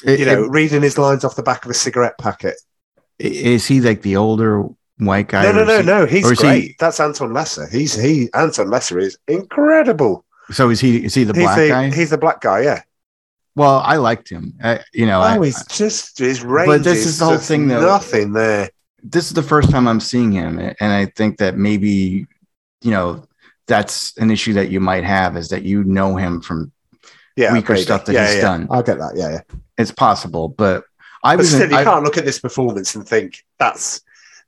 it, 0.04 0.20
you 0.20 0.26
know, 0.26 0.44
it, 0.44 0.50
reading 0.50 0.82
his 0.82 0.98
lines 0.98 1.24
off 1.24 1.36
the 1.36 1.44
back 1.44 1.64
of 1.64 1.72
a 1.72 1.76
cigarette 1.76 2.18
packet. 2.18 2.56
Is 3.20 3.66
he 3.68 3.80
like 3.80 4.02
the 4.02 4.18
older 4.18 4.66
white 4.98 5.28
guy? 5.28 5.44
No, 5.44 5.52
no, 5.52 5.64
no, 5.64 5.78
he, 5.80 5.86
no. 5.86 6.06
He's 6.06 6.40
great. 6.40 6.64
He, 6.64 6.76
That's 6.80 7.00
Anton 7.00 7.32
Lesser. 7.32 7.68
He's 7.68 7.94
he. 7.94 8.30
Anton 8.34 8.70
Lesser 8.70 9.00
is 9.00 9.18
incredible. 9.28 10.26
So 10.52 10.70
is 10.72 10.80
he? 10.80 11.06
Is 11.06 11.14
he 11.14 11.24
the 11.24 11.34
black 11.34 11.58
the, 11.58 11.70
guy? 11.70 11.90
He's 11.90 12.10
the 12.10 12.18
black 12.18 12.42
guy. 12.42 12.62
Yeah. 12.62 12.82
Well, 13.56 13.80
I 13.86 13.98
liked 13.98 14.30
him. 14.30 14.58
you 14.94 15.06
know, 15.06 15.20
oh, 15.20 15.24
I, 15.24 15.46
he's 15.46 15.64
just 15.68 16.18
his 16.18 16.44
range. 16.44 16.68
But 16.68 16.84
this 16.84 17.06
is 17.06 17.20
the 17.20 17.26
whole 17.26 17.38
thing, 17.38 17.68
though. 17.68 17.82
Nothing 17.82 18.34
there. 18.34 18.70
This 19.04 19.28
is 19.28 19.34
the 19.34 19.44
first 19.44 19.70
time 19.70 19.88
I'm 19.88 20.00
seeing 20.00 20.32
him, 20.32 20.60
and 20.60 20.76
I 20.94 21.06
think 21.08 21.38
that 21.38 21.58
maybe, 21.58 22.26
you 22.82 22.92
know, 22.92 23.26
that's 23.68 24.18
an 24.18 24.32
issue 24.32 24.54
that 24.54 24.70
you 24.70 24.80
might 24.80 25.04
have 25.04 25.38
is 25.38 25.50
that 25.50 25.64
you 25.64 25.84
know 25.84 26.16
him 26.16 26.42
from 26.42 26.72
yeah, 27.36 27.54
weaker 27.54 27.76
stuff 27.78 28.06
that 28.06 28.14
yeah, 28.14 28.28
he's 28.28 28.36
yeah. 28.36 28.42
done. 28.42 28.68
I'll 28.70 28.84
get 28.84 28.98
that. 28.98 29.14
Yeah, 29.16 29.32
yeah. 29.32 29.42
It's 29.78 29.92
possible, 29.92 30.50
but 30.50 30.86
I 31.24 31.36
but 31.36 31.40
was. 31.40 31.54
Still, 31.54 31.70
you 31.70 31.78
I, 31.78 31.84
can't 31.84 32.04
look 32.04 32.18
at 32.18 32.26
this 32.26 32.40
performance 32.40 32.96
and 32.96 33.08
think 33.08 33.44
that's 33.60 34.02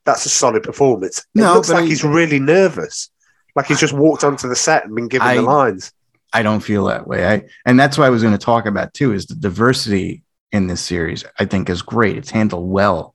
that's 0.04 0.24
a 0.26 0.28
solid 0.28 0.62
performance. 0.62 1.18
It 1.18 1.26
no, 1.34 1.54
looks 1.54 1.70
like 1.70 1.84
I, 1.84 1.86
he's 1.86 2.04
really 2.04 2.38
nervous, 2.38 3.10
like 3.54 3.66
he's 3.66 3.80
just 3.80 3.92
walked 3.92 4.24
onto 4.24 4.48
the 4.48 4.56
set 4.56 4.84
and 4.84 4.94
been 4.94 5.08
given 5.08 5.26
I, 5.26 5.36
the 5.36 5.42
lines. 5.42 5.92
I 6.36 6.42
don't 6.42 6.60
feel 6.60 6.84
that 6.86 7.06
way. 7.06 7.26
I 7.26 7.42
and 7.64 7.78
that's 7.78 7.96
what 7.98 8.06
I 8.06 8.10
was 8.10 8.22
going 8.22 8.36
to 8.36 8.44
talk 8.44 8.66
about 8.66 8.94
too. 8.94 9.12
Is 9.12 9.26
the 9.26 9.34
diversity 9.34 10.22
in 10.52 10.66
this 10.66 10.80
series? 10.80 11.24
I 11.38 11.44
think 11.44 11.70
is 11.70 11.82
great. 11.82 12.16
It's 12.16 12.30
handled 12.30 12.68
well. 12.68 13.14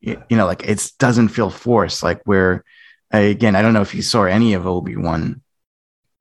You, 0.00 0.22
you 0.28 0.36
know, 0.36 0.46
like 0.46 0.64
it 0.64 0.92
doesn't 0.98 1.28
feel 1.28 1.50
forced. 1.50 2.02
Like 2.02 2.20
where, 2.24 2.64
again, 3.10 3.56
I 3.56 3.62
don't 3.62 3.72
know 3.72 3.82
if 3.82 3.94
you 3.94 4.02
saw 4.02 4.24
any 4.24 4.54
of 4.54 4.66
Obi 4.66 4.96
Wan 4.96 5.42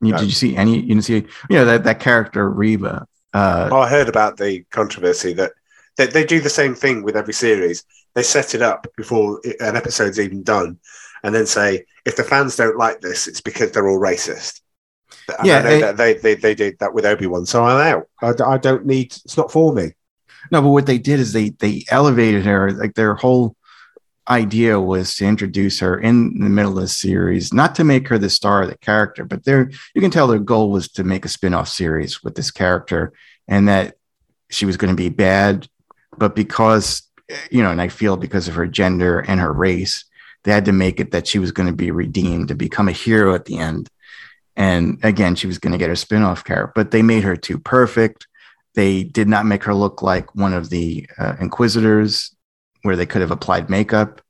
you, 0.01 0.11
no. 0.11 0.17
Did 0.17 0.25
you 0.25 0.33
see 0.33 0.55
any? 0.55 0.75
You 0.75 0.87
didn't 0.87 1.03
see, 1.03 1.15
you 1.15 1.57
know, 1.57 1.65
that 1.65 1.83
that 1.83 1.99
character 1.99 2.49
Reva. 2.49 3.07
Uh, 3.33 3.69
oh, 3.71 3.79
I 3.79 3.89
heard 3.89 4.09
about 4.09 4.37
the 4.37 4.63
controversy 4.71 5.33
that 5.33 5.53
they, 5.97 6.07
they 6.07 6.25
do 6.25 6.39
the 6.39 6.49
same 6.49 6.75
thing 6.75 7.03
with 7.03 7.15
every 7.15 7.33
series. 7.33 7.83
They 8.13 8.23
set 8.23 8.55
it 8.55 8.61
up 8.61 8.87
before 8.95 9.41
an 9.59 9.75
episode's 9.75 10.19
even 10.19 10.43
done, 10.43 10.79
and 11.23 11.33
then 11.33 11.45
say 11.45 11.85
if 12.05 12.15
the 12.15 12.23
fans 12.23 12.55
don't 12.55 12.77
like 12.77 13.01
this, 13.01 13.27
it's 13.27 13.41
because 13.41 13.71
they're 13.71 13.89
all 13.89 13.99
racist. 13.99 14.61
And 15.37 15.47
yeah, 15.47 15.67
it, 15.67 15.83
eh, 15.83 15.91
they, 15.93 16.13
they 16.13 16.35
they 16.35 16.55
did 16.55 16.79
that 16.79 16.93
with 16.93 17.05
Obi 17.05 17.27
Wan, 17.27 17.45
so 17.45 17.63
I'm 17.63 17.95
out. 17.95 18.07
I, 18.21 18.53
I 18.53 18.57
don't 18.57 18.85
need. 18.85 19.15
It's 19.25 19.37
not 19.37 19.51
for 19.51 19.73
me. 19.73 19.93
No, 20.51 20.61
but 20.61 20.69
what 20.69 20.85
they 20.85 20.97
did 20.97 21.19
is 21.19 21.33
they 21.33 21.49
they 21.49 21.83
elevated 21.89 22.45
her. 22.45 22.71
Like 22.71 22.95
their 22.95 23.15
whole 23.15 23.55
idea 24.27 24.79
was 24.79 25.15
to 25.15 25.25
introduce 25.25 25.79
her 25.79 25.99
in 25.99 26.39
the 26.39 26.49
middle 26.49 26.77
of 26.77 26.81
the 26.81 26.87
series, 26.87 27.53
not 27.53 27.75
to 27.75 27.83
make 27.83 28.07
her 28.07 28.17
the 28.17 28.29
star 28.29 28.63
of 28.63 28.69
the 28.69 28.77
character, 28.77 29.23
but 29.23 29.45
there 29.45 29.69
you 29.93 30.01
can 30.01 30.11
tell 30.11 30.27
their 30.27 30.39
goal 30.39 30.71
was 30.71 30.87
to 30.89 31.03
make 31.03 31.25
a 31.25 31.29
spin-off 31.29 31.67
series 31.67 32.23
with 32.23 32.35
this 32.35 32.51
character 32.51 33.13
and 33.47 33.67
that 33.67 33.95
she 34.49 34.65
was 34.65 34.77
going 34.77 34.91
to 34.91 34.95
be 34.95 35.09
bad, 35.09 35.67
but 36.17 36.35
because 36.35 37.03
you 37.49 37.63
know, 37.63 37.71
and 37.71 37.81
I 37.81 37.87
feel 37.87 38.17
because 38.17 38.47
of 38.47 38.55
her 38.55 38.67
gender 38.67 39.19
and 39.19 39.39
her 39.39 39.51
race, 39.51 40.05
they 40.43 40.51
had 40.51 40.65
to 40.65 40.71
make 40.71 40.99
it 40.99 41.11
that 41.11 41.27
she 41.27 41.39
was 41.39 41.51
going 41.51 41.67
to 41.67 41.75
be 41.75 41.91
redeemed 41.91 42.49
to 42.49 42.55
become 42.55 42.87
a 42.87 42.93
hero 42.93 43.33
at 43.33 43.45
the 43.45 43.57
end. 43.57 43.89
And 44.55 44.99
again, 45.03 45.35
she 45.35 45.47
was 45.47 45.59
going 45.59 45.73
to 45.73 45.77
get 45.77 45.89
her 45.89 45.95
spin-off 45.95 46.43
character, 46.43 46.71
but 46.75 46.91
they 46.91 47.01
made 47.01 47.23
her 47.23 47.35
too 47.35 47.59
perfect. 47.59 48.27
They 48.73 49.03
did 49.03 49.27
not 49.27 49.45
make 49.45 49.63
her 49.65 49.73
look 49.73 50.01
like 50.01 50.33
one 50.35 50.53
of 50.53 50.69
the 50.69 51.09
uh, 51.17 51.35
inquisitors 51.39 52.33
where 52.83 52.95
they 52.95 53.05
could 53.05 53.21
have 53.21 53.31
applied 53.31 53.69
makeup. 53.69 54.21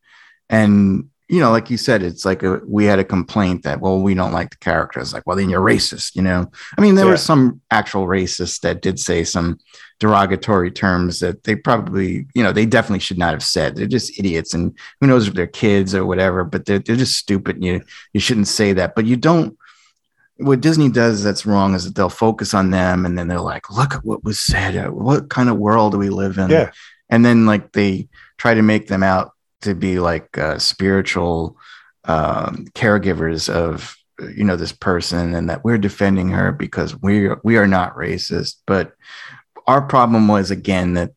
And, 0.49 1.09
you 1.27 1.39
know, 1.39 1.51
like 1.51 1.69
you 1.69 1.77
said, 1.77 2.03
it's 2.03 2.25
like 2.25 2.43
a, 2.43 2.61
we 2.67 2.85
had 2.85 2.99
a 2.99 3.03
complaint 3.03 3.63
that, 3.63 3.81
well, 3.81 3.99
we 3.99 4.13
don't 4.13 4.31
like 4.31 4.51
the 4.51 4.57
characters. 4.57 5.13
Like, 5.13 5.25
well, 5.25 5.35
then 5.35 5.49
you're 5.49 5.61
racist, 5.61 6.15
you 6.15 6.21
know? 6.21 6.49
I 6.77 6.81
mean, 6.81 6.95
there 6.95 7.05
yeah. 7.05 7.11
were 7.11 7.17
some 7.17 7.61
actual 7.71 8.05
racists 8.07 8.61
that 8.61 8.81
did 8.81 8.99
say 8.99 9.23
some 9.23 9.59
derogatory 9.99 10.71
terms 10.71 11.19
that 11.19 11.43
they 11.43 11.55
probably, 11.55 12.27
you 12.35 12.43
know, 12.43 12.51
they 12.51 12.65
definitely 12.65 12.99
should 12.99 13.17
not 13.17 13.33
have 13.33 13.43
said. 13.43 13.75
They're 13.75 13.87
just 13.87 14.19
idiots. 14.19 14.53
And 14.53 14.77
who 15.01 15.07
knows 15.07 15.27
if 15.27 15.33
they're 15.33 15.47
kids 15.47 15.95
or 15.95 16.05
whatever, 16.05 16.43
but 16.43 16.65
they're, 16.65 16.79
they're 16.79 16.95
just 16.95 17.17
stupid. 17.17 17.55
And 17.55 17.65
you, 17.65 17.81
you 18.13 18.19
shouldn't 18.19 18.47
say 18.47 18.73
that. 18.73 18.93
But 18.95 19.05
you 19.05 19.17
don't, 19.17 19.57
what 20.37 20.61
Disney 20.61 20.89
does 20.89 21.23
that's 21.23 21.45
wrong 21.45 21.75
is 21.75 21.85
that 21.85 21.95
they'll 21.95 22.09
focus 22.09 22.53
on 22.53 22.71
them 22.71 23.05
and 23.05 23.17
then 23.17 23.27
they're 23.27 23.39
like, 23.39 23.69
look 23.69 23.93
at 23.93 24.03
what 24.03 24.23
was 24.23 24.39
said. 24.39 24.89
What 24.91 25.29
kind 25.29 25.49
of 25.49 25.57
world 25.57 25.93
do 25.93 25.97
we 25.97 26.09
live 26.09 26.37
in? 26.37 26.49
Yeah. 26.49 26.71
And 27.09 27.23
then 27.23 27.45
like 27.45 27.71
they 27.71 28.09
try 28.37 28.53
to 28.53 28.61
make 28.61 28.87
them 28.87 29.03
out 29.03 29.31
to 29.61 29.75
be 29.75 29.99
like 29.99 30.37
uh, 30.37 30.59
spiritual 30.59 31.57
um, 32.03 32.67
caregivers 32.73 33.49
of 33.49 33.95
you 34.35 34.43
know 34.45 34.55
this 34.55 34.71
person 34.71 35.35
and 35.35 35.49
that 35.49 35.63
we're 35.65 35.77
defending 35.77 36.29
her 36.29 36.51
because 36.51 36.99
we 37.01 37.29
we 37.43 37.57
are 37.57 37.67
not 37.67 37.95
racist 37.95 38.55
but 38.65 38.93
our 39.67 39.81
problem 39.81 40.29
was 40.29 40.51
again 40.51 40.93
that 40.93 41.11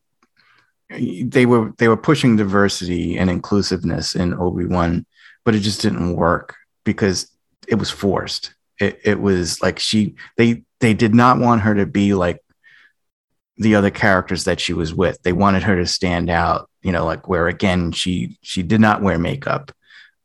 they 0.90 1.46
were 1.46 1.72
they 1.78 1.86
were 1.86 1.96
pushing 1.96 2.34
diversity 2.34 3.16
and 3.16 3.30
inclusiveness 3.30 4.16
in 4.16 4.34
Obi-Wan 4.34 5.06
but 5.44 5.54
it 5.54 5.60
just 5.60 5.80
didn't 5.80 6.16
work 6.16 6.56
because 6.84 7.30
it 7.68 7.76
was 7.76 7.90
forced 7.90 8.54
it, 8.78 9.00
it 9.04 9.20
was 9.20 9.62
like 9.62 9.78
she 9.78 10.14
they 10.36 10.62
they 10.80 10.94
did 10.94 11.14
not 11.14 11.38
want 11.38 11.62
her 11.62 11.74
to 11.74 11.86
be 11.86 12.14
like 12.14 12.40
the 13.56 13.74
other 13.74 13.90
characters 13.90 14.44
that 14.44 14.60
she 14.60 14.72
was 14.72 14.94
with. 14.94 15.20
They 15.22 15.32
wanted 15.32 15.64
her 15.64 15.76
to 15.76 15.86
stand 15.86 16.30
out, 16.30 16.70
you 16.82 16.92
know, 16.92 17.04
like 17.04 17.28
where 17.28 17.48
again 17.48 17.92
she 17.92 18.38
she 18.42 18.62
did 18.62 18.80
not 18.80 19.02
wear 19.02 19.18
makeup. 19.18 19.72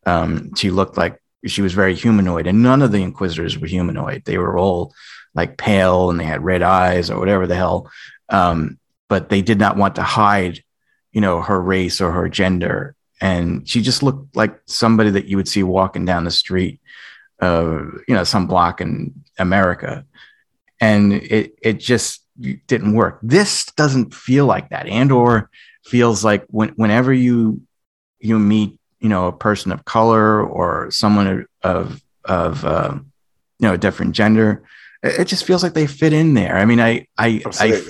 Um, 0.05 0.53
she 0.55 0.69
looked 0.69 0.97
like 0.97 1.19
she 1.45 1.61
was 1.61 1.73
very 1.73 1.95
humanoid, 1.95 2.47
and 2.47 2.63
none 2.63 2.81
of 2.81 2.91
the 2.91 3.01
Inquisitors 3.01 3.57
were 3.57 3.67
humanoid. 3.67 4.23
They 4.25 4.37
were 4.37 4.57
all 4.57 4.93
like 5.35 5.57
pale 5.57 6.09
and 6.09 6.19
they 6.19 6.25
had 6.25 6.43
red 6.43 6.61
eyes 6.61 7.09
or 7.09 7.19
whatever 7.19 7.47
the 7.47 7.55
hell. 7.55 7.91
Um, 8.29 8.79
but 9.09 9.29
they 9.29 9.41
did 9.41 9.59
not 9.59 9.77
want 9.77 9.95
to 9.95 10.03
hide, 10.03 10.63
you 11.11 11.21
know, 11.21 11.41
her 11.41 11.59
race 11.61 12.01
or 12.01 12.11
her 12.11 12.29
gender. 12.29 12.95
And 13.21 13.67
she 13.67 13.81
just 13.81 14.03
looked 14.03 14.35
like 14.35 14.59
somebody 14.65 15.11
that 15.11 15.25
you 15.25 15.37
would 15.37 15.47
see 15.47 15.63
walking 15.63 16.05
down 16.05 16.23
the 16.23 16.31
street, 16.31 16.81
uh, 17.41 17.83
you 18.07 18.15
know, 18.15 18.23
some 18.23 18.47
block 18.47 18.81
in 18.81 19.13
America. 19.37 20.05
And 20.79 21.13
it 21.13 21.55
it 21.61 21.79
just 21.79 22.23
didn't 22.67 22.93
work. 22.93 23.19
This 23.21 23.65
doesn't 23.77 24.13
feel 24.13 24.45
like 24.45 24.69
that. 24.69 24.87
Andor 24.87 25.49
feels 25.85 26.23
like 26.23 26.45
when, 26.47 26.69
whenever 26.69 27.13
you 27.13 27.61
you 28.19 28.39
meet, 28.39 28.79
you 28.99 29.09
know, 29.09 29.27
a 29.27 29.33
person 29.33 29.71
of 29.71 29.85
color 29.85 30.43
or 30.43 30.91
someone 30.91 31.45
of 31.61 32.01
of 32.25 32.65
uh, 32.65 32.95
you 33.59 33.67
know 33.67 33.73
a 33.73 33.77
different 33.77 34.13
gender, 34.13 34.63
it 35.03 35.25
just 35.25 35.45
feels 35.45 35.63
like 35.63 35.73
they 35.73 35.87
fit 35.87 36.13
in 36.13 36.33
there. 36.33 36.57
I 36.57 36.65
mean, 36.65 36.79
I 36.79 37.07
I 37.17 37.41
I, 37.59 37.81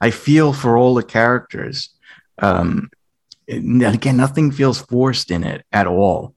I 0.00 0.10
feel 0.10 0.52
for 0.52 0.76
all 0.76 0.94
the 0.94 1.02
characters. 1.02 1.90
Um, 2.38 2.90
again, 3.48 4.16
nothing 4.16 4.50
feels 4.50 4.80
forced 4.80 5.30
in 5.30 5.44
it 5.44 5.64
at 5.72 5.86
all. 5.86 6.34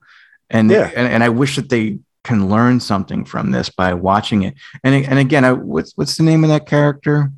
And, 0.50 0.70
yeah. 0.70 0.90
and 0.94 1.08
and 1.08 1.24
I 1.24 1.28
wish 1.30 1.56
that 1.56 1.68
they 1.68 1.98
can 2.26 2.48
learn 2.48 2.80
something 2.80 3.24
from 3.24 3.52
this 3.52 3.70
by 3.70 3.94
watching 3.94 4.42
it. 4.42 4.54
And 4.82 4.94
and 5.06 5.18
again, 5.18 5.44
I, 5.44 5.52
what's 5.52 5.92
what's 5.96 6.16
the 6.16 6.24
name 6.24 6.44
of 6.44 6.50
that 6.50 6.66
character? 6.66 7.30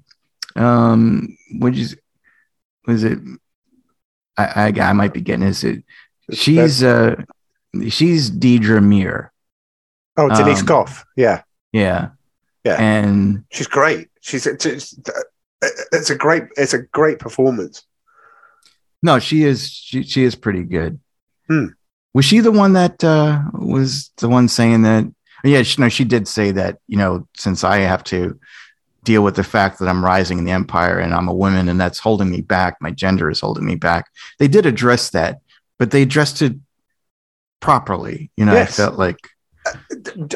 Um, 0.56 1.36
what 1.58 1.74
is 1.74 1.96
was 2.86 3.04
it? 3.04 3.18
I, 4.36 4.72
I 4.72 4.80
I 4.80 4.92
might 4.94 5.12
be 5.12 5.20
getting 5.20 5.46
this. 5.46 5.62
It, 5.62 5.84
she's 6.32 6.82
uh 6.82 7.16
she's 7.88 8.30
Dedra 8.30 8.80
Meero. 8.82 9.28
Oh, 10.16 10.28
Denise 10.28 10.60
um, 10.60 10.66
Gough. 10.66 11.04
Yeah. 11.16 11.42
Yeah. 11.72 12.10
Yeah, 12.64 12.76
and 12.80 13.44
she's 13.50 13.68
great. 13.68 14.08
She's 14.20 14.46
it's, 14.46 14.66
it's 14.66 16.10
a 16.10 16.14
great 16.16 16.44
it's 16.56 16.74
a 16.74 16.82
great 16.82 17.18
performance. 17.18 17.84
No, 19.02 19.18
she 19.20 19.44
is 19.44 19.70
she 19.70 20.02
she 20.02 20.24
is 20.24 20.34
pretty 20.34 20.64
good. 20.64 20.98
Hmm. 21.46 21.68
Was 22.14 22.24
she 22.24 22.40
the 22.40 22.52
one 22.52 22.72
that 22.72 23.02
uh, 23.04 23.42
was 23.52 24.10
the 24.18 24.28
one 24.28 24.48
saying 24.48 24.82
that? 24.82 25.04
Yeah, 25.44 25.62
she, 25.62 25.80
no, 25.80 25.88
she 25.88 26.04
did 26.04 26.26
say 26.26 26.50
that. 26.52 26.78
You 26.88 26.96
know, 26.96 27.28
since 27.36 27.64
I 27.64 27.78
have 27.78 28.02
to 28.04 28.38
deal 29.04 29.22
with 29.22 29.36
the 29.36 29.44
fact 29.44 29.78
that 29.78 29.88
I'm 29.88 30.04
rising 30.04 30.38
in 30.38 30.44
the 30.44 30.50
empire 30.50 30.98
and 30.98 31.14
I'm 31.14 31.28
a 31.28 31.34
woman 31.34 31.68
and 31.68 31.80
that's 31.80 31.98
holding 31.98 32.30
me 32.30 32.40
back, 32.40 32.76
my 32.80 32.90
gender 32.90 33.30
is 33.30 33.40
holding 33.40 33.64
me 33.64 33.76
back. 33.76 34.06
They 34.38 34.48
did 34.48 34.66
address 34.66 35.10
that, 35.10 35.40
but 35.78 35.90
they 35.90 36.02
addressed 36.02 36.42
it 36.42 36.56
properly. 37.60 38.30
You 38.36 38.44
know, 38.44 38.54
yes. 38.54 38.78
I 38.78 38.82
felt 38.82 38.98
like 38.98 39.18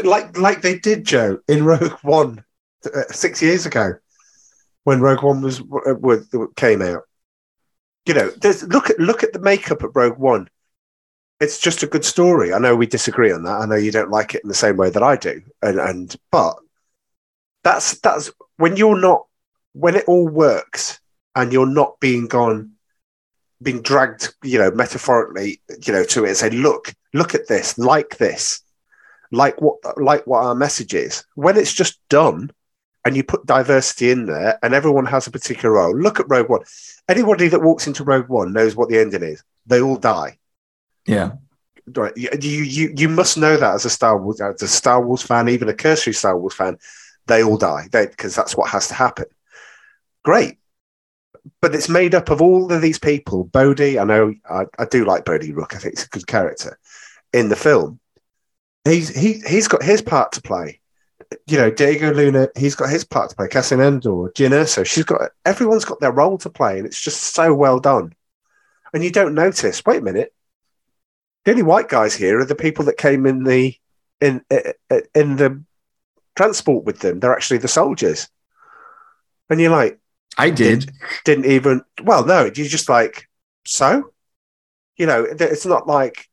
like 0.05 0.37
like 0.39 0.63
they 0.63 0.79
did, 0.79 1.05
Joe, 1.05 1.39
in 1.49 1.65
Rogue 1.65 1.99
One 2.03 2.45
uh, 2.85 3.03
six 3.11 3.43
years 3.43 3.67
ago 3.67 3.95
when 4.85 5.01
Rogue 5.01 5.23
One 5.23 5.43
was, 5.43 5.61
uh, 5.61 6.47
came 6.57 6.83
out. 6.83 7.03
You 8.07 8.15
know, 8.15 8.31
there's 8.41 8.65
look 8.65 8.91
at 8.91 8.99
look 8.99 9.23
at 9.23 9.33
the 9.33 9.39
makeup 9.39 9.83
at 9.83 9.91
Rogue 9.95 10.19
One. 10.19 10.49
It's 11.43 11.59
just 11.59 11.83
a 11.83 11.89
good 11.89 12.05
story. 12.05 12.53
I 12.53 12.59
know 12.59 12.77
we 12.77 12.87
disagree 12.87 13.33
on 13.33 13.43
that. 13.45 13.61
I 13.61 13.67
know 13.67 13.75
you 13.75 13.91
don't 13.91 14.11
like 14.11 14.35
it 14.35 14.43
in 14.45 14.49
the 14.49 14.55
same 14.55 14.77
way 14.77 14.91
that 14.91 15.03
I 15.03 15.17
do, 15.17 15.43
and 15.61 15.79
and 15.79 16.15
but 16.31 16.57
that's 17.65 17.99
that's 18.01 18.31
when 18.57 18.77
you're 18.77 19.01
not 19.01 19.27
when 19.73 19.97
it 19.97 20.05
all 20.07 20.29
works 20.29 21.01
and 21.35 21.53
you're 21.53 21.67
not 21.67 21.99
being 22.01 22.27
gone 22.27 22.73
being 23.63 23.81
dragged 23.81 24.35
you 24.43 24.59
know 24.59 24.71
metaphorically 24.73 25.61
you 25.85 25.93
know 25.93 26.05
to 26.05 26.25
it 26.25 26.29
and 26.29 26.37
say 26.37 26.51
look 26.51 26.93
look 27.15 27.35
at 27.35 27.47
this 27.47 27.79
like 27.79 28.19
this 28.19 28.63
like 29.33 29.61
what 29.61 29.79
like 30.01 30.27
what 30.27 30.45
our 30.45 30.55
message 30.55 30.95
is. 30.95 31.25
When 31.35 31.57
it's 31.57 31.73
just 31.73 31.99
done 32.09 32.53
and 33.05 33.17
you 33.17 33.25
put 33.25 33.47
diversity 33.47 34.13
in 34.13 34.27
there 34.27 34.59
and 34.63 34.75
everyone 34.75 35.07
has 35.07 35.27
a 35.27 35.33
particular 35.33 35.75
role. 35.75 35.97
Look 35.99 36.21
at 36.21 36.29
Rogue 36.29 36.49
One. 36.49 36.63
Anybody 37.09 37.49
that 37.49 37.63
walks 37.63 37.89
into 37.89 38.05
Rogue 38.05 38.29
One 38.29 38.53
knows 38.53 38.77
what 38.77 38.89
the 38.89 38.99
ending 38.99 39.25
is. 39.25 39.43
They 39.67 39.81
all 39.81 39.97
die. 39.97 40.39
Yeah. 41.07 41.33
Right. 41.87 42.17
You, 42.17 42.31
you 42.41 42.95
you 42.97 43.09
must 43.09 43.37
know 43.37 43.57
that 43.57 43.75
as 43.75 43.85
a 43.85 43.91
Star 43.91 44.17
Wars 44.17 44.41
as 44.41 44.63
a 44.63 44.69
Star 44.69 45.05
Wars 45.05 45.23
fan, 45.23 45.49
even 45.49 45.69
a 45.69 45.75
cursory 45.75 46.13
Star 46.13 46.39
Wars 46.39 46.55
fan, 46.55 46.79
they 47.27 47.43
all 47.43 47.57
die. 47.57 47.89
because 47.91 48.35
that's 48.35 48.57
what 48.57 48.71
has 48.71 48.89
to 48.89 48.95
happen. 48.95 49.27
Great. 50.25 50.59
But 51.61 51.75
it's 51.75 51.89
made 51.89 52.15
up 52.15 52.31
of 52.31 52.41
all 52.41 52.73
of 52.73 52.81
these 52.83 53.01
people. 53.01 53.45
Bodhi, 53.45 53.99
I 53.99 54.05
know 54.05 54.33
I, 54.49 54.67
I 54.79 54.85
do 54.85 55.05
like 55.05 55.25
Bodhi 55.25 55.53
Rook. 55.53 55.75
I 55.75 55.79
think 55.79 55.95
it's 55.95 56.05
a 56.05 56.09
good 56.09 56.29
character 56.29 56.79
in 57.33 57.49
the 57.49 57.57
film 57.57 57.99
he's 58.85 59.09
he 59.09 59.41
he's 59.47 59.69
got 59.69 59.83
his 59.83 60.03
part 60.03 60.33
to 60.33 60.43
play. 60.43 60.81
You 61.47 61.57
know, 61.57 61.71
Diego 61.71 62.13
Luna, 62.13 62.49
he's 62.57 62.75
got 62.75 62.91
his 62.91 63.05
part 63.05 63.31
to 63.31 63.37
play. 63.37 63.49
Cassian 63.49 63.81
Andor, 63.81 64.31
Jyn 64.35 64.69
so 64.69 64.85
she's 64.85 65.05
got 65.05 65.31
everyone's 65.45 65.85
got 65.85 66.01
their 66.01 66.13
role 66.13 66.39
to 66.39 66.51
play, 66.51 66.79
and 66.79 66.87
it's 66.87 67.01
just 67.01 67.35
so 67.35 67.55
well 67.55 67.79
done. 67.79 68.13
And 68.93 69.03
you 69.03 69.11
don't 69.11 69.35
notice. 69.35 69.85
Wait 69.87 70.01
a 70.01 70.05
minute, 70.05 70.35
the 71.45 71.51
only 71.51 71.63
white 71.63 71.89
guys 71.89 72.15
here 72.15 72.39
are 72.41 72.45
the 72.45 72.55
people 72.55 72.85
that 72.87 72.97
came 72.97 73.27
in 73.27 73.45
the 73.45 73.75
in 74.21 74.43
uh, 74.51 74.73
uh, 74.91 75.01
in 75.15 75.37
the 75.37 75.63
transport 76.37 76.85
with 76.85 77.01
them. 77.01 77.21
They're 77.21 77.35
actually 77.35 77.59
the 77.59 77.69
soldiers, 77.69 78.29
and 79.51 79.61
you're 79.61 79.71
like, 79.71 79.99
I 80.39 80.51
did. 80.51 80.91
Didn't 81.25 81.47
even. 81.47 81.83
Well, 82.03 82.25
no, 82.25 82.45
you're 82.45 82.67
just 82.67 82.89
like 82.89 83.29
so. 83.67 84.13
You 84.97 85.07
know, 85.07 85.27
it's 85.29 85.67
not 85.67 85.87
like 85.87 86.29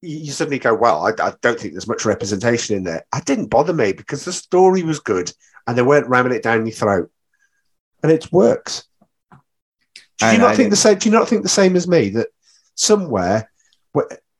you 0.00 0.30
suddenly 0.30 0.60
go, 0.60 0.74
well, 0.74 1.04
I, 1.06 1.10
I, 1.20 1.34
don't 1.42 1.58
think 1.58 1.74
there's 1.74 1.88
much 1.88 2.04
representation 2.04 2.76
in 2.76 2.84
there. 2.84 3.04
I 3.12 3.20
didn't 3.20 3.48
bother 3.48 3.72
me 3.72 3.92
because 3.92 4.24
the 4.24 4.32
story 4.32 4.84
was 4.84 5.00
good 5.00 5.32
and 5.66 5.76
they 5.76 5.82
weren't 5.82 6.08
ramming 6.08 6.32
it 6.32 6.42
down 6.42 6.64
your 6.64 6.74
throat, 6.74 7.10
and 8.02 8.12
it 8.12 8.32
works. 8.32 8.84
Do 10.18 10.32
you 10.32 10.38
not 10.38 10.56
think 10.56 10.70
the 10.70 10.76
same? 10.76 10.98
Do 10.98 11.08
you 11.08 11.14
not 11.14 11.28
think 11.28 11.42
the 11.42 11.48
same 11.48 11.76
as 11.76 11.86
me 11.86 12.10
that 12.10 12.28
somewhere 12.74 13.50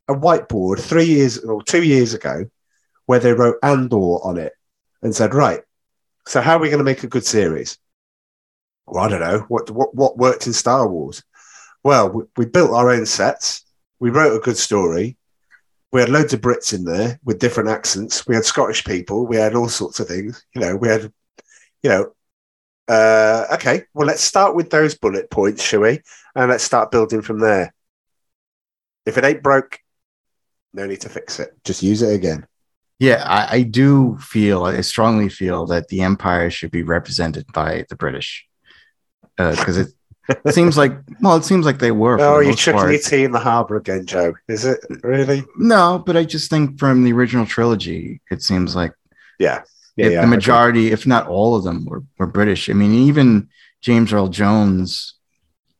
a 0.09 0.13
whiteboard 0.13 0.79
three 0.79 1.05
years 1.05 1.37
or 1.39 1.63
two 1.63 1.83
years 1.83 2.13
ago, 2.13 2.45
where 3.05 3.19
they 3.19 3.33
wrote 3.33 3.57
Andor 3.63 4.19
on 4.25 4.37
it 4.37 4.53
and 5.01 5.15
said, 5.15 5.33
right, 5.33 5.61
so 6.27 6.41
how 6.41 6.57
are 6.57 6.59
we 6.59 6.69
going 6.69 6.79
to 6.79 6.83
make 6.83 7.03
a 7.03 7.07
good 7.07 7.25
series? 7.25 7.77
Well, 8.85 9.03
I 9.03 9.09
don't 9.09 9.21
know 9.21 9.45
what 9.47 9.69
what 9.69 9.95
what 9.95 10.17
worked 10.17 10.47
in 10.47 10.53
Star 10.53 10.87
Wars. 10.87 11.23
Well, 11.83 12.09
we, 12.09 12.23
we 12.37 12.45
built 12.45 12.71
our 12.71 12.89
own 12.89 13.05
sets. 13.05 13.63
We 13.99 14.09
wrote 14.09 14.35
a 14.35 14.39
good 14.39 14.57
story 14.57 15.17
we 15.91 16.01
had 16.01 16.09
loads 16.09 16.33
of 16.33 16.41
Brits 16.41 16.73
in 16.73 16.83
there 16.83 17.19
with 17.23 17.39
different 17.39 17.69
accents. 17.69 18.27
We 18.27 18.35
had 18.35 18.45
Scottish 18.45 18.85
people. 18.85 19.25
We 19.25 19.37
had 19.37 19.55
all 19.55 19.69
sorts 19.69 19.99
of 19.99 20.07
things. 20.07 20.45
You 20.53 20.61
know, 20.61 20.75
we 20.75 20.87
had, 20.87 21.11
you 21.81 21.89
know, 21.89 22.11
uh, 22.87 23.45
okay, 23.53 23.83
well, 23.93 24.07
let's 24.07 24.21
start 24.21 24.55
with 24.55 24.69
those 24.69 24.95
bullet 24.95 25.29
points, 25.31 25.63
shall 25.63 25.81
we? 25.81 26.01
And 26.35 26.49
let's 26.49 26.63
start 26.63 26.91
building 26.91 27.21
from 27.21 27.39
there. 27.39 27.73
If 29.05 29.17
it 29.17 29.23
ain't 29.23 29.43
broke, 29.43 29.79
no 30.73 30.85
need 30.85 31.01
to 31.01 31.09
fix 31.09 31.39
it. 31.39 31.51
Just 31.63 31.83
use 31.83 32.01
it 32.01 32.13
again. 32.13 32.45
Yeah, 32.99 33.23
I, 33.25 33.55
I 33.57 33.61
do 33.63 34.17
feel, 34.19 34.65
I 34.65 34.81
strongly 34.81 35.29
feel 35.29 35.65
that 35.67 35.87
the 35.87 36.01
empire 36.01 36.49
should 36.49 36.71
be 36.71 36.83
represented 36.83 37.45
by 37.53 37.85
the 37.89 37.95
British 37.95 38.45
because 39.37 39.77
uh, 39.77 39.85
it 40.45 40.53
seems 40.53 40.77
like 40.77 40.93
well, 41.21 41.35
it 41.35 41.45
seems 41.45 41.65
like 41.65 41.79
they 41.79 41.91
were. 41.91 42.19
Oh, 42.19 42.39
you're 42.39 42.53
chucking 42.53 42.79
part. 42.79 42.91
your 42.91 42.99
tea 42.99 43.23
in 43.23 43.31
the 43.31 43.39
harbour 43.39 43.77
again, 43.77 44.05
Joe. 44.05 44.33
Is 44.47 44.65
it 44.65 44.79
really? 45.01 45.43
No, 45.57 46.03
but 46.05 46.17
I 46.17 46.23
just 46.23 46.49
think 46.49 46.77
from 46.77 47.03
the 47.03 47.13
original 47.13 47.45
trilogy, 47.45 48.21
it 48.29 48.43
seems 48.43 48.75
like 48.75 48.93
yeah, 49.39 49.63
yeah, 49.95 50.09
yeah 50.09 50.21
the 50.21 50.27
majority, 50.27 50.87
okay. 50.87 50.93
if 50.93 51.07
not 51.07 51.27
all 51.27 51.55
of 51.55 51.63
them, 51.63 51.85
were 51.85 52.03
were 52.17 52.27
British. 52.27 52.69
I 52.69 52.73
mean, 52.73 52.93
even 52.93 53.49
James 53.81 54.13
Earl 54.13 54.27
Jones 54.27 55.15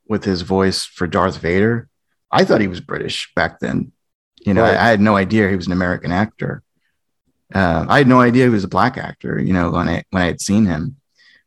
with 0.08 0.24
his 0.24 0.42
voice 0.42 0.86
for 0.86 1.06
Darth 1.06 1.38
Vader, 1.38 1.88
I 2.32 2.44
thought 2.44 2.62
he 2.62 2.68
was 2.68 2.82
British 2.82 3.32
back 3.36 3.60
then. 3.60 3.92
You 4.46 4.54
know, 4.54 4.62
right. 4.64 4.76
I, 4.76 4.88
I, 4.88 4.90
had 4.90 5.02
no 5.02 5.16
idea 5.16 5.50
he 5.50 5.56
was 5.56 5.68
an 5.68 5.74
American 5.74 6.12
actor. 6.12 6.64
Uh, 7.54 7.86
I 7.90 7.98
had 7.98 8.08
no 8.08 8.22
idea 8.22 8.46
he 8.46 8.50
was 8.50 8.64
a 8.64 8.70
black 8.70 8.98
actor. 8.98 9.40
You 9.40 9.54
know, 9.54 9.72
when 9.72 9.90
I 9.90 10.04
when 10.12 10.24
I 10.24 10.28
had 10.28 10.42
seen 10.42 10.66
him, 10.66 10.98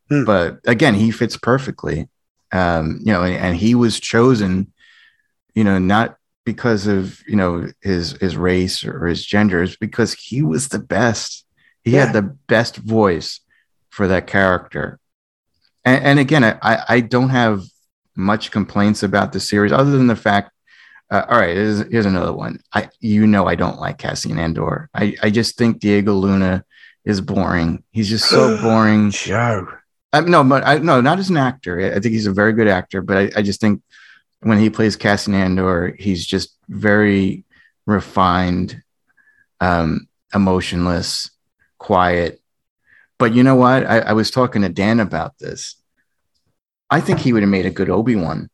hmm. 0.09 0.25
but 0.25 0.61
again, 0.65 0.95
he 0.95 1.11
fits 1.11 1.37
perfectly 1.37 2.09
um, 2.53 3.01
you 3.03 3.13
know, 3.13 3.23
and, 3.23 3.35
and, 3.35 3.57
he 3.57 3.75
was 3.75 3.99
chosen, 3.99 4.73
you 5.55 5.65
know, 5.65 5.79
not 5.79 6.17
because 6.45 6.87
of 6.87 7.23
you 7.27 7.37
know 7.37 7.69
his 7.81 8.13
his 8.21 8.37
race 8.37 8.85
or 8.85 9.07
his 9.07 9.25
gender, 9.25 9.63
it's 9.63 9.77
because 9.77 10.13
he 10.13 10.43
was 10.43 10.69
the 10.69 10.79
best. 10.79 11.47
He 11.83 11.93
yeah. 11.93 12.07
had 12.07 12.15
the 12.15 12.37
best 12.47 12.77
voice 12.77 13.41
for 13.91 14.07
that 14.09 14.27
character. 14.27 15.01
And, 15.85 16.05
and 16.05 16.19
again, 16.19 16.45
I, 16.45 16.85
I 16.89 17.01
don't 17.01 17.31
have 17.31 17.65
much 18.15 18.51
complaints 18.51 19.03
about 19.03 19.33
the 19.33 19.41
series 19.41 19.73
other 19.73 19.91
than 19.91 20.07
the 20.07 20.17
fact. 20.17 20.53
Uh, 21.13 21.27
all 21.29 21.39
right, 21.39 21.55
here's, 21.55 21.87
here's 21.91 22.07
another 22.07 22.33
one. 22.33 22.59
I 22.73 22.89
you 23.01 23.27
know 23.27 23.47
I 23.47 23.55
don't 23.55 23.79
like 23.79 23.99
Cassian 23.99 24.39
Andor. 24.39 24.89
I 24.95 25.15
I 25.23 25.29
just 25.29 25.59
think 25.59 25.79
Diego 25.79 26.15
Luna 26.15 26.65
is 27.05 27.21
boring. 27.21 27.85
He's 27.91 28.09
just 28.09 28.31
so 28.31 28.59
boring. 28.63 29.11
Joe. 29.11 29.69
I, 30.15 30.21
no, 30.23 30.43
but 30.43 30.67
I 30.67 30.79
no, 30.79 31.03
not 31.03 31.19
as 31.19 31.29
an 31.29 31.37
actor. 31.37 31.79
I 31.95 32.01
think 32.01 32.15
he's 32.15 32.27
a 32.27 32.33
very 32.33 32.55
good 32.55 32.67
actor, 32.67 33.03
but 33.03 33.19
I, 33.19 33.31
I 33.37 33.43
just 33.43 33.61
think 33.61 33.83
when 34.41 34.59
he 34.59 34.71
plays 34.71 34.97
Cassian 34.97 35.35
Andor, 35.35 35.95
he's 35.99 36.27
just 36.27 36.57
very 36.71 37.45
refined, 37.85 38.83
um, 39.61 40.09
emotionless, 40.33 41.31
quiet. 41.77 42.41
But 43.19 43.35
you 43.35 43.43
know 43.43 43.57
what? 43.57 43.85
I, 43.87 43.99
I 43.99 44.13
was 44.15 44.31
talking 44.31 44.63
to 44.63 44.71
Dan 44.71 44.99
about 44.99 45.39
this. 45.39 45.77
I 46.89 47.03
think 47.03 47.21
he 47.21 47.35
would 47.35 47.43
have 47.43 47.51
made 47.51 47.67
a 47.67 47.71
good 47.71 47.91
Obi 47.91 48.17
Wan 48.17 48.49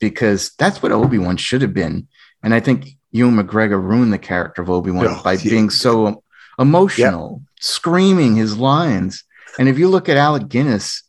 because 0.00 0.52
that's 0.58 0.82
what 0.82 0.92
Obi 0.92 1.18
Wan 1.18 1.36
should 1.36 1.62
have 1.62 1.74
been. 1.74 2.08
And 2.42 2.54
I 2.54 2.60
think 2.60 2.88
Ewan 3.12 3.36
McGregor 3.36 3.82
ruined 3.82 4.12
the 4.12 4.18
character 4.18 4.62
of 4.62 4.70
Obi 4.70 4.90
Wan 4.90 5.06
Oh, 5.08 5.20
by 5.24 5.32
yeah. 5.34 5.50
being 5.50 5.70
so 5.70 6.22
emotional, 6.58 7.42
screaming 7.60 8.36
his 8.36 8.56
lines. 8.56 9.24
And 9.58 9.68
if 9.68 9.78
you 9.78 9.88
look 9.88 10.08
at 10.08 10.16
Alec 10.16 10.48
Guinness 10.48 11.02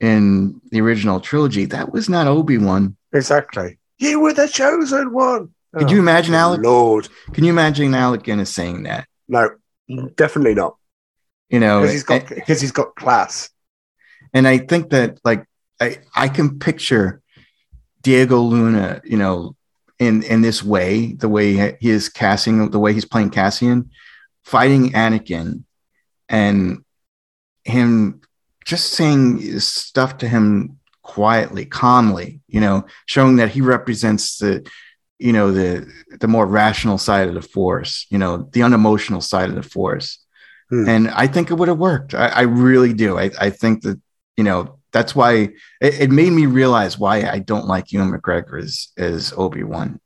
in 0.00 0.60
the 0.70 0.80
original 0.80 1.20
trilogy, 1.20 1.66
that 1.66 1.92
was 1.92 2.08
not 2.08 2.26
Obi 2.26 2.58
Wan. 2.58 2.96
Exactly. 3.12 3.78
You 3.98 4.20
were 4.20 4.32
the 4.32 4.46
chosen 4.48 5.12
one. 5.12 5.50
Could 5.76 5.88
Oh, 5.90 5.92
you 5.92 5.98
imagine 6.00 6.34
Alec? 6.34 6.62
Lord, 6.62 7.08
Can 7.32 7.44
you 7.44 7.50
imagine 7.52 7.94
Alec 7.94 8.22
Guinness 8.22 8.52
saying 8.52 8.84
that? 8.84 9.06
no, 9.28 9.50
definitely 10.16 10.54
not. 10.54 10.76
You 11.50 11.60
know, 11.60 11.80
Because 11.80 11.92
he's 11.92 12.02
got 12.04 12.30
and, 12.30 12.42
he's 12.46 12.72
got 12.72 12.94
class. 12.96 13.50
and 14.32 14.46
I 14.48 14.58
think 14.58 14.90
that 14.90 15.18
like 15.24 15.44
I 15.80 15.98
I 16.14 16.28
can 16.28 16.58
picture 16.58 17.19
Diego 18.02 18.40
Luna, 18.40 19.00
you 19.04 19.16
know, 19.16 19.56
in 19.98 20.22
in 20.22 20.42
this 20.42 20.64
way, 20.64 21.12
the 21.12 21.28
way 21.28 21.76
he 21.80 21.90
is 21.90 22.08
casting, 22.08 22.70
the 22.70 22.78
way 22.78 22.92
he's 22.92 23.04
playing 23.04 23.30
Cassian, 23.30 23.90
fighting 24.44 24.92
Anakin, 24.92 25.64
and 26.28 26.84
him 27.64 28.20
just 28.64 28.92
saying 28.92 29.60
stuff 29.60 30.18
to 30.18 30.28
him 30.28 30.78
quietly, 31.02 31.66
calmly, 31.66 32.40
you 32.48 32.60
know, 32.60 32.86
showing 33.06 33.36
that 33.36 33.50
he 33.50 33.60
represents 33.60 34.38
the, 34.38 34.66
you 35.18 35.32
know, 35.32 35.52
the 35.52 35.86
the 36.20 36.28
more 36.28 36.46
rational 36.46 36.98
side 36.98 37.28
of 37.28 37.34
the 37.34 37.42
force, 37.42 38.06
you 38.10 38.18
know, 38.18 38.48
the 38.52 38.62
unemotional 38.62 39.20
side 39.20 39.50
of 39.50 39.56
the 39.56 39.62
force. 39.62 40.24
Hmm. 40.70 40.88
And 40.88 41.10
I 41.10 41.26
think 41.26 41.50
it 41.50 41.54
would 41.54 41.68
have 41.68 41.78
worked. 41.78 42.14
I, 42.14 42.28
I 42.28 42.40
really 42.42 42.92
do. 42.94 43.18
I, 43.18 43.30
I 43.38 43.50
think 43.50 43.82
that, 43.82 44.00
you 44.36 44.44
know, 44.44 44.78
that's 44.92 45.14
why 45.14 45.32
it, 45.80 46.00
it 46.00 46.10
made 46.10 46.32
me 46.32 46.46
realize 46.46 46.98
why 46.98 47.22
I 47.28 47.38
don't 47.38 47.66
like 47.66 47.92
Ewan 47.92 48.12
McGregor 48.12 48.60
as, 48.62 48.88
as 48.96 49.32
Obi-Wan, 49.36 50.00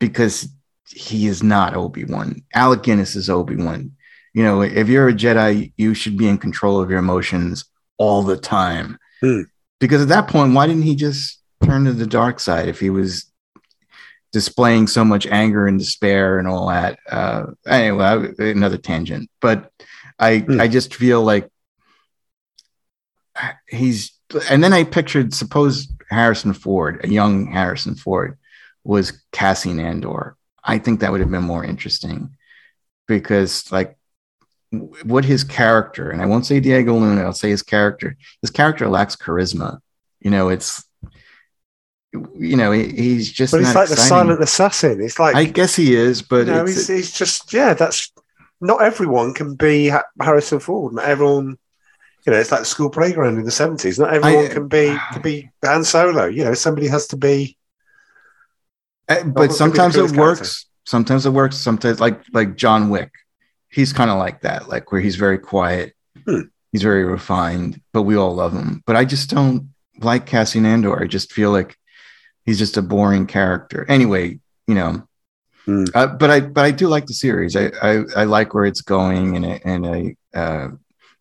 because 0.00 0.48
he 0.86 1.26
is 1.26 1.42
not 1.42 1.74
Obi-Wan. 1.76 2.42
Alec 2.54 2.82
Guinness 2.82 3.16
is 3.16 3.28
Obi-Wan. 3.30 3.92
You 4.32 4.42
know, 4.42 4.62
if 4.62 4.88
you're 4.88 5.08
a 5.08 5.12
Jedi, 5.14 5.72
you 5.76 5.94
should 5.94 6.16
be 6.16 6.26
in 6.28 6.38
control 6.38 6.80
of 6.80 6.90
your 6.90 6.98
emotions 6.98 7.64
all 7.98 8.22
the 8.22 8.36
time. 8.36 8.98
Hmm. 9.20 9.42
Because 9.80 10.02
at 10.02 10.08
that 10.08 10.28
point, 10.28 10.54
why 10.54 10.66
didn't 10.66 10.82
he 10.82 10.94
just 10.96 11.40
turn 11.62 11.84
to 11.84 11.92
the 11.92 12.06
dark 12.06 12.40
side 12.40 12.68
if 12.68 12.80
he 12.80 12.90
was 12.90 13.30
displaying 14.32 14.86
so 14.88 15.04
much 15.04 15.26
anger 15.26 15.66
and 15.66 15.78
despair 15.78 16.38
and 16.38 16.48
all 16.48 16.68
that? 16.68 16.98
Uh, 17.08 17.46
anyway, 17.66 18.04
I- 18.38 18.42
another 18.44 18.78
tangent. 18.78 19.30
But 19.40 19.70
I, 20.18 20.38
Hmm. 20.38 20.60
I 20.60 20.68
just 20.68 20.94
feel 20.94 21.22
like 21.22 21.48
he's, 23.68 24.12
and 24.50 24.62
then 24.62 24.72
I 24.72 24.84
pictured, 24.84 25.34
suppose 25.34 25.88
Harrison 26.10 26.52
Ford, 26.52 27.00
a 27.04 27.08
young 27.08 27.46
Harrison 27.46 27.94
Ford, 27.94 28.38
was 28.84 29.22
Cassian 29.32 29.80
Andor. 29.80 30.36
I 30.62 30.78
think 30.78 31.00
that 31.00 31.12
would 31.12 31.20
have 31.20 31.30
been 31.30 31.42
more 31.44 31.64
interesting 31.64 32.36
because, 33.06 33.70
like, 33.70 33.96
what 35.04 35.24
his 35.24 35.44
character, 35.44 36.10
and 36.10 36.20
I 36.20 36.26
won't 36.26 36.46
say 36.46 36.58
Diego 36.60 36.94
Luna, 36.94 37.22
I'll 37.22 37.32
say 37.32 37.50
his 37.50 37.62
character. 37.62 38.16
His 38.40 38.50
character 38.50 38.88
lacks 38.88 39.14
charisma. 39.16 39.78
You 40.20 40.30
know, 40.30 40.48
it's, 40.48 40.84
you 42.12 42.56
know, 42.56 42.72
he- 42.72 42.88
he's 42.90 43.30
just. 43.30 43.52
But 43.52 43.60
he's 43.60 43.74
like 43.74 43.88
the 43.88 43.96
silent 43.96 44.42
assassin. 44.42 45.00
It's 45.00 45.18
like 45.18 45.36
I 45.36 45.44
guess 45.44 45.76
he 45.76 45.94
is, 45.94 46.22
but 46.22 46.46
you 46.46 46.52
know, 46.52 46.64
he's, 46.64 46.88
he's 46.88 47.12
just 47.12 47.52
yeah. 47.52 47.74
That's 47.74 48.10
not 48.60 48.82
everyone 48.82 49.34
can 49.34 49.54
be 49.54 49.92
Harrison 50.20 50.60
Ford. 50.60 50.94
Not 50.94 51.04
everyone. 51.04 51.58
You 52.26 52.32
know, 52.32 52.38
it's 52.38 52.50
like 52.50 52.60
the 52.60 52.66
school 52.66 52.88
playground 52.90 53.38
in 53.38 53.44
the 53.44 53.50
seventies. 53.50 53.98
Not 53.98 54.14
everyone 54.14 54.46
I- 54.46 54.48
can 54.48 54.68
be 54.68 54.96
can 55.12 55.22
be 55.22 55.50
Han 55.64 55.84
Solo. 55.84 56.24
You 56.26 56.44
know, 56.44 56.54
somebody 56.54 56.88
has 56.88 57.06
to 57.08 57.16
be. 57.16 57.56
Uh, 59.08 59.24
but 59.24 59.52
sometimes 59.52 59.96
it 59.96 60.12
works. 60.12 60.66
Sometimes 60.86 61.26
it 61.26 61.30
works. 61.30 61.56
Sometimes 61.56 62.00
like 62.00 62.20
like 62.32 62.56
John 62.56 62.88
Wick, 62.88 63.10
he's 63.68 63.92
kind 63.92 64.10
of 64.10 64.18
like 64.18 64.40
that, 64.42 64.68
like 64.68 64.90
where 64.92 65.00
he's 65.00 65.16
very 65.16 65.38
quiet, 65.38 65.94
Hmm. 66.26 66.42
he's 66.72 66.82
very 66.82 67.04
refined, 67.04 67.80
but 67.92 68.02
we 68.02 68.16
all 68.16 68.34
love 68.34 68.52
him. 68.54 68.82
But 68.86 68.96
I 68.96 69.04
just 69.04 69.28
don't 69.30 69.70
like 70.00 70.24
Cassian 70.26 70.64
Andor. 70.66 71.02
I 71.02 71.06
just 71.06 71.32
feel 71.32 71.50
like 71.50 71.76
he's 72.46 72.58
just 72.58 72.76
a 72.78 72.82
boring 72.82 73.26
character. 73.26 73.84
Anyway, 73.88 74.40
you 74.66 74.74
know. 74.74 75.06
Hmm. 75.66 75.84
Uh, 75.94 76.06
but 76.06 76.30
I 76.30 76.40
but 76.40 76.64
I 76.64 76.70
do 76.70 76.88
like 76.88 77.04
the 77.06 77.14
series. 77.14 77.54
I 77.56 77.70
I, 77.82 78.04
I 78.16 78.24
like 78.24 78.54
where 78.54 78.64
it's 78.64 78.80
going, 78.82 79.36
and 79.36 79.44
I, 79.46 79.60
and 79.64 79.86
I. 79.86 80.16
Uh, 80.38 80.68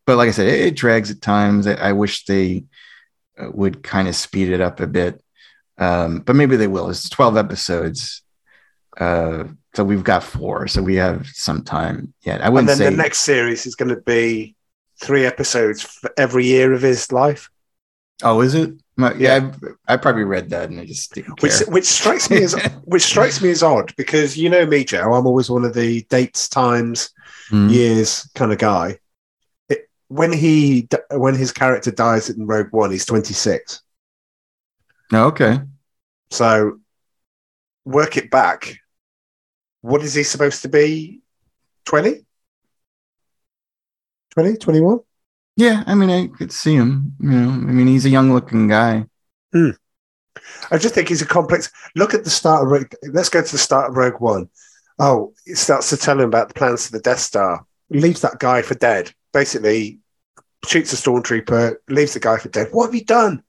but 0.06 0.18
like 0.18 0.28
I 0.30 0.32
said, 0.32 0.48
it, 0.48 0.60
it 0.62 0.76
drags 0.76 1.12
at 1.12 1.22
times. 1.22 1.68
I, 1.68 1.74
I 1.74 1.92
wish 1.94 2.26
they 2.26 2.66
uh, 3.40 3.50
would 3.52 3.84
kind 3.84 4.08
of 4.08 4.16
speed 4.16 4.50
it 4.50 4.62
up 4.62 4.80
a 4.80 4.88
bit 4.88 5.22
um, 5.80 6.20
but 6.20 6.36
maybe 6.36 6.56
they 6.56 6.68
will. 6.68 6.90
It's 6.90 7.10
12 7.10 7.36
episodes. 7.36 8.22
Uh, 9.00 9.46
so 9.74 9.84
we've 9.84 10.04
got 10.04 10.24
four, 10.24 10.68
so 10.68 10.84
we 10.84 10.96
have 10.96 11.26
some 11.28 11.64
time 11.64 12.14
yet. 12.24 12.42
I 12.42 12.46
And 12.46 12.54
wouldn't 12.54 12.70
and 12.70 12.80
then 12.80 12.88
say 12.88 12.96
the 12.96 13.02
next 13.02 13.22
series 13.22 13.66
is 13.66 13.74
going 13.74 13.90
to 13.90 14.00
be 14.02 14.56
three 15.02 15.26
episodes 15.26 15.82
for 15.82 16.12
every 16.16 16.46
year 16.46 16.74
of 16.74 16.82
his 16.84 17.12
life, 17.12 17.50
Oh, 18.22 18.42
is 18.42 18.54
it? 18.54 18.72
My, 18.96 19.14
yeah, 19.16 19.50
I, 19.88 19.94
I 19.96 19.98
probably 19.98 20.24
read 20.24 20.52
that 20.52 20.70
and 20.70 20.80
I 20.80 20.86
just 20.86 21.12
didn't 21.16 21.36
care. 21.38 21.50
which 21.50 21.68
which 21.68 21.86
strikes 21.86 22.30
me 22.30 22.44
as 22.44 22.54
which 22.84 23.02
strikes 23.02 23.42
me 23.42 23.50
as 23.50 23.64
odd 23.64 23.92
because 23.98 24.38
you 24.38 24.50
know 24.50 24.68
me, 24.68 24.84
Joe. 24.86 25.12
I'm 25.14 25.26
always 25.26 25.50
one 25.50 25.66
of 25.66 25.74
the 25.74 26.04
dates, 26.04 26.48
times, 26.48 27.10
Mhm. 27.50 27.72
years 27.72 28.30
kind 28.36 28.54
of 28.54 28.60
guy. 28.60 29.00
When 30.14 30.32
he 30.32 30.88
when 31.10 31.34
his 31.34 31.52
character 31.52 31.90
dies 31.90 32.30
in 32.30 32.46
Rogue 32.46 32.72
One, 32.72 32.92
he's 32.92 33.06
26. 33.06 33.82
No, 35.12 35.26
okay. 35.26 35.60
So 36.30 36.80
work 37.84 38.16
it 38.16 38.30
back. 38.30 38.78
What 39.82 40.04
is 40.04 40.14
he 40.14 40.22
supposed 40.22 40.62
to 40.62 40.70
be? 40.70 41.22
20? 41.86 42.26
20, 44.36 44.56
21? 44.58 45.00
Yeah, 45.58 45.84
I 45.88 45.96
mean, 45.96 46.10
I 46.12 46.28
could 46.28 46.52
see 46.52 46.76
him. 46.76 47.16
You 47.20 47.32
know, 47.32 47.50
I 47.50 47.72
mean, 47.72 47.88
he's 47.88 48.06
a 48.06 48.10
young-looking 48.10 48.68
guy. 48.68 49.06
Hmm. 49.52 49.72
I 50.70 50.78
just 50.78 50.94
think 50.94 51.10
he's 51.10 51.24
a 51.24 51.28
complex. 51.28 51.72
Look 51.96 52.14
at 52.14 52.24
the 52.24 52.30
start 52.30 52.64
of 52.64 52.72
Rogue. 52.72 52.94
Let's 53.12 53.30
go 53.30 53.42
to 53.42 53.52
the 53.52 53.58
start 53.58 53.90
of 53.90 53.98
Rogue 53.98 54.22
One. 54.22 54.50
Oh, 55.00 55.34
it 55.48 55.58
starts 55.58 55.90
to 55.90 55.98
tell 55.98 56.20
him 56.20 56.28
about 56.28 56.50
the 56.50 56.54
plans 56.54 56.86
for 56.86 56.92
the 56.92 57.02
Death 57.02 57.20
Star. 57.20 57.66
Leaves 57.90 58.22
that 58.22 58.40
guy 58.40 58.62
for 58.62 58.76
dead. 58.76 59.12
Basically, 59.32 60.00
shoots 60.66 60.94
a 60.94 60.96
stormtrooper. 60.96 61.76
Leaves 61.90 62.14
the 62.14 62.20
guy 62.20 62.38
for 62.38 62.50
dead. 62.50 62.70
What 62.72 62.86
have 62.86 62.96
you 62.96 63.06
done? 63.06 63.44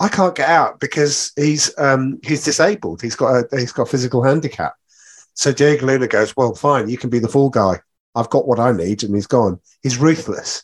I 0.00 0.08
can't 0.08 0.34
get 0.34 0.48
out 0.48 0.80
because 0.80 1.32
he's 1.36 1.76
um, 1.78 2.18
he's 2.22 2.44
disabled. 2.44 3.00
He's 3.00 3.16
got 3.16 3.44
a 3.52 3.56
he's 3.58 3.72
got 3.72 3.84
a 3.84 3.90
physical 3.90 4.22
handicap. 4.22 4.74
So 5.34 5.52
Diego 5.52 5.86
Luna 5.86 6.06
goes, 6.06 6.36
well, 6.36 6.54
fine. 6.54 6.88
You 6.88 6.98
can 6.98 7.10
be 7.10 7.18
the 7.18 7.28
fall 7.28 7.50
guy. 7.50 7.80
I've 8.14 8.30
got 8.30 8.46
what 8.46 8.60
I 8.60 8.72
need, 8.72 9.02
and 9.02 9.14
he's 9.14 9.26
gone. 9.26 9.60
He's 9.82 9.98
ruthless. 9.98 10.62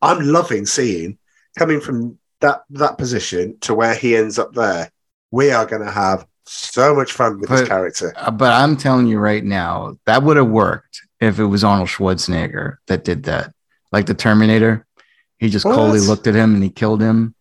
I'm 0.00 0.20
loving 0.20 0.66
seeing 0.66 1.18
coming 1.58 1.80
from 1.80 2.18
that 2.40 2.64
that 2.70 2.98
position 2.98 3.58
to 3.60 3.74
where 3.74 3.94
he 3.94 4.16
ends 4.16 4.38
up 4.38 4.52
there. 4.52 4.90
We 5.30 5.50
are 5.50 5.66
going 5.66 5.82
to 5.82 5.90
have 5.90 6.26
so 6.44 6.94
much 6.94 7.12
fun 7.12 7.40
with 7.40 7.48
this 7.48 7.66
character. 7.66 8.12
Uh, 8.16 8.30
But 8.30 8.52
I'm 8.52 8.76
telling 8.76 9.06
you 9.06 9.18
right 9.18 9.44
now, 9.44 9.96
that 10.06 10.22
would 10.22 10.36
have 10.36 10.48
worked 10.48 11.00
if 11.20 11.38
it 11.38 11.46
was 11.46 11.64
Arnold 11.64 11.88
Schwarzenegger 11.88 12.76
that 12.88 13.04
did 13.04 13.24
that. 13.24 13.54
Like 13.92 14.06
the 14.06 14.14
Terminator, 14.14 14.86
he 15.42 15.48
just 15.50 15.64
What? 15.64 15.74
coldly 15.74 16.00
looked 16.00 16.26
at 16.28 16.34
him 16.34 16.54
and 16.54 16.62
he 16.62 16.70
killed 16.70 17.02
him. 17.02 17.34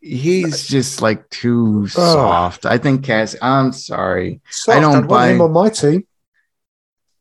He's 0.00 0.66
just 0.66 1.00
like 1.00 1.30
too 1.30 1.84
Oh. 1.84 1.86
soft. 1.86 2.66
I 2.66 2.78
think 2.78 3.04
Cass. 3.04 3.36
I'm 3.40 3.72
sorry. 3.72 4.40
Soft, 4.50 4.80
don't 4.80 4.96
I'd 5.04 5.08
buy- 5.08 5.28
him 5.28 5.40
on 5.40 5.52
my 5.52 5.68
team. 5.68 6.04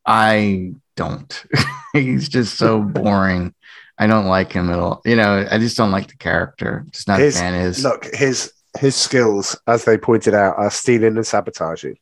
I 0.05 0.73
don't. 0.95 1.43
He's 1.93 2.27
just 2.29 2.57
so 2.57 2.81
boring. 3.01 3.53
I 3.99 4.07
don't 4.07 4.25
like 4.25 4.51
him 4.51 4.69
at 4.69 4.79
all. 4.79 5.01
You 5.05 5.15
know, 5.15 5.47
I 5.49 5.57
just 5.57 5.77
don't 5.77 5.91
like 5.91 6.07
the 6.07 6.17
character. 6.17 6.85
Just 6.91 7.07
not 7.07 7.19
His- 7.19 7.35
a 7.35 7.39
fan 7.39 7.55
of 7.55 7.61
his. 7.61 7.83
Look, 7.83 8.05
his 8.13 8.51
his 8.79 8.95
skills, 8.95 9.55
as 9.67 9.85
they 9.85 9.97
pointed 9.97 10.33
out, 10.35 10.57
are 10.57 10.69
stealing 10.69 11.15
and 11.17 11.25
sabotaging. 11.25 11.97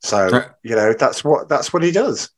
So 0.00 0.44
you 0.62 0.76
know 0.76 0.92
that's 0.92 1.24
what 1.24 1.48
that's 1.48 1.72
what 1.72 1.82
he 1.82 1.90
does. 1.90 2.30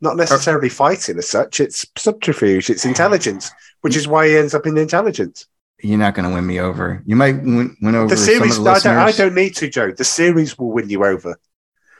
Not 0.00 0.16
necessarily 0.16 0.68
fighting 0.68 1.16
as 1.18 1.28
such. 1.30 1.60
It's 1.60 1.86
subterfuge. 1.96 2.68
It's 2.68 2.84
intelligence, 2.84 3.50
which 3.84 3.96
is 3.96 4.08
why 4.08 4.26
he 4.26 4.34
ends 4.34 4.54
up 4.54 4.64
in 4.66 4.74
the 4.74 4.80
intelligence. 4.80 5.46
You're 5.82 5.98
not 5.98 6.14
going 6.14 6.26
to 6.26 6.34
win 6.34 6.46
me 6.46 6.58
over. 6.58 7.02
You 7.04 7.16
might 7.16 7.36
win, 7.42 7.76
win 7.82 7.94
over 7.94 8.08
The 8.08 8.16
some 8.16 8.24
series, 8.24 8.56
of 8.56 8.64
the 8.64 8.70
I, 8.70 8.78
don't, 8.78 8.96
I 8.96 9.12
don't 9.12 9.34
need 9.34 9.54
to, 9.56 9.68
Joe. 9.68 9.90
The 9.90 10.04
series 10.04 10.56
will 10.56 10.72
win 10.72 10.88
you 10.88 11.04
over. 11.04 11.38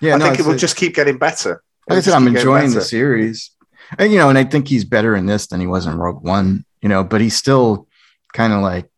Yeah, 0.01 0.15
I 0.15 0.17
no, 0.17 0.25
think 0.25 0.41
it 0.41 0.47
will 0.47 0.55
a- 0.55 0.57
just 0.57 0.77
keep 0.77 0.95
getting 0.95 1.19
better. 1.19 1.63
like 1.87 1.99
I 1.99 2.01
said, 2.01 2.15
I'm 2.15 2.27
enjoying 2.27 2.73
the 2.73 2.81
series, 2.81 3.51
and 3.99 4.11
you 4.11 4.17
know, 4.19 4.31
and 4.31 4.39
I 4.39 4.45
think 4.45 4.67
he's 4.67 4.87
better 4.87 5.15
in 5.15 5.27
this 5.27 5.49
than 5.49 5.61
he 5.61 5.67
was 5.67 5.85
in 5.85 5.99
Rogue 5.99 6.25
One. 6.25 6.65
You 6.81 6.89
know, 6.89 7.05
but 7.05 7.21
he's 7.21 7.37
still 7.37 7.87
kind 8.33 8.55
of 8.55 8.63
like 8.63 8.89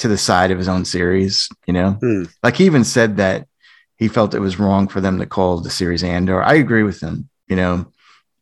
to 0.00 0.08
the 0.08 0.18
side 0.18 0.50
of 0.50 0.58
his 0.58 0.68
own 0.68 0.84
series, 0.84 1.48
you 1.66 1.72
know? 1.72 1.92
Hmm. 1.92 2.24
Like 2.42 2.56
he 2.56 2.64
even 2.66 2.84
said 2.84 3.16
that 3.18 3.46
he 3.96 4.08
felt 4.08 4.34
it 4.34 4.40
was 4.40 4.58
wrong 4.58 4.88
for 4.88 5.00
them 5.00 5.18
to 5.18 5.26
call 5.26 5.60
the 5.60 5.70
series 5.70 6.02
Andor. 6.02 6.42
I 6.42 6.54
agree 6.54 6.82
with 6.82 7.00
him, 7.00 7.28
you 7.48 7.56
know, 7.56 7.92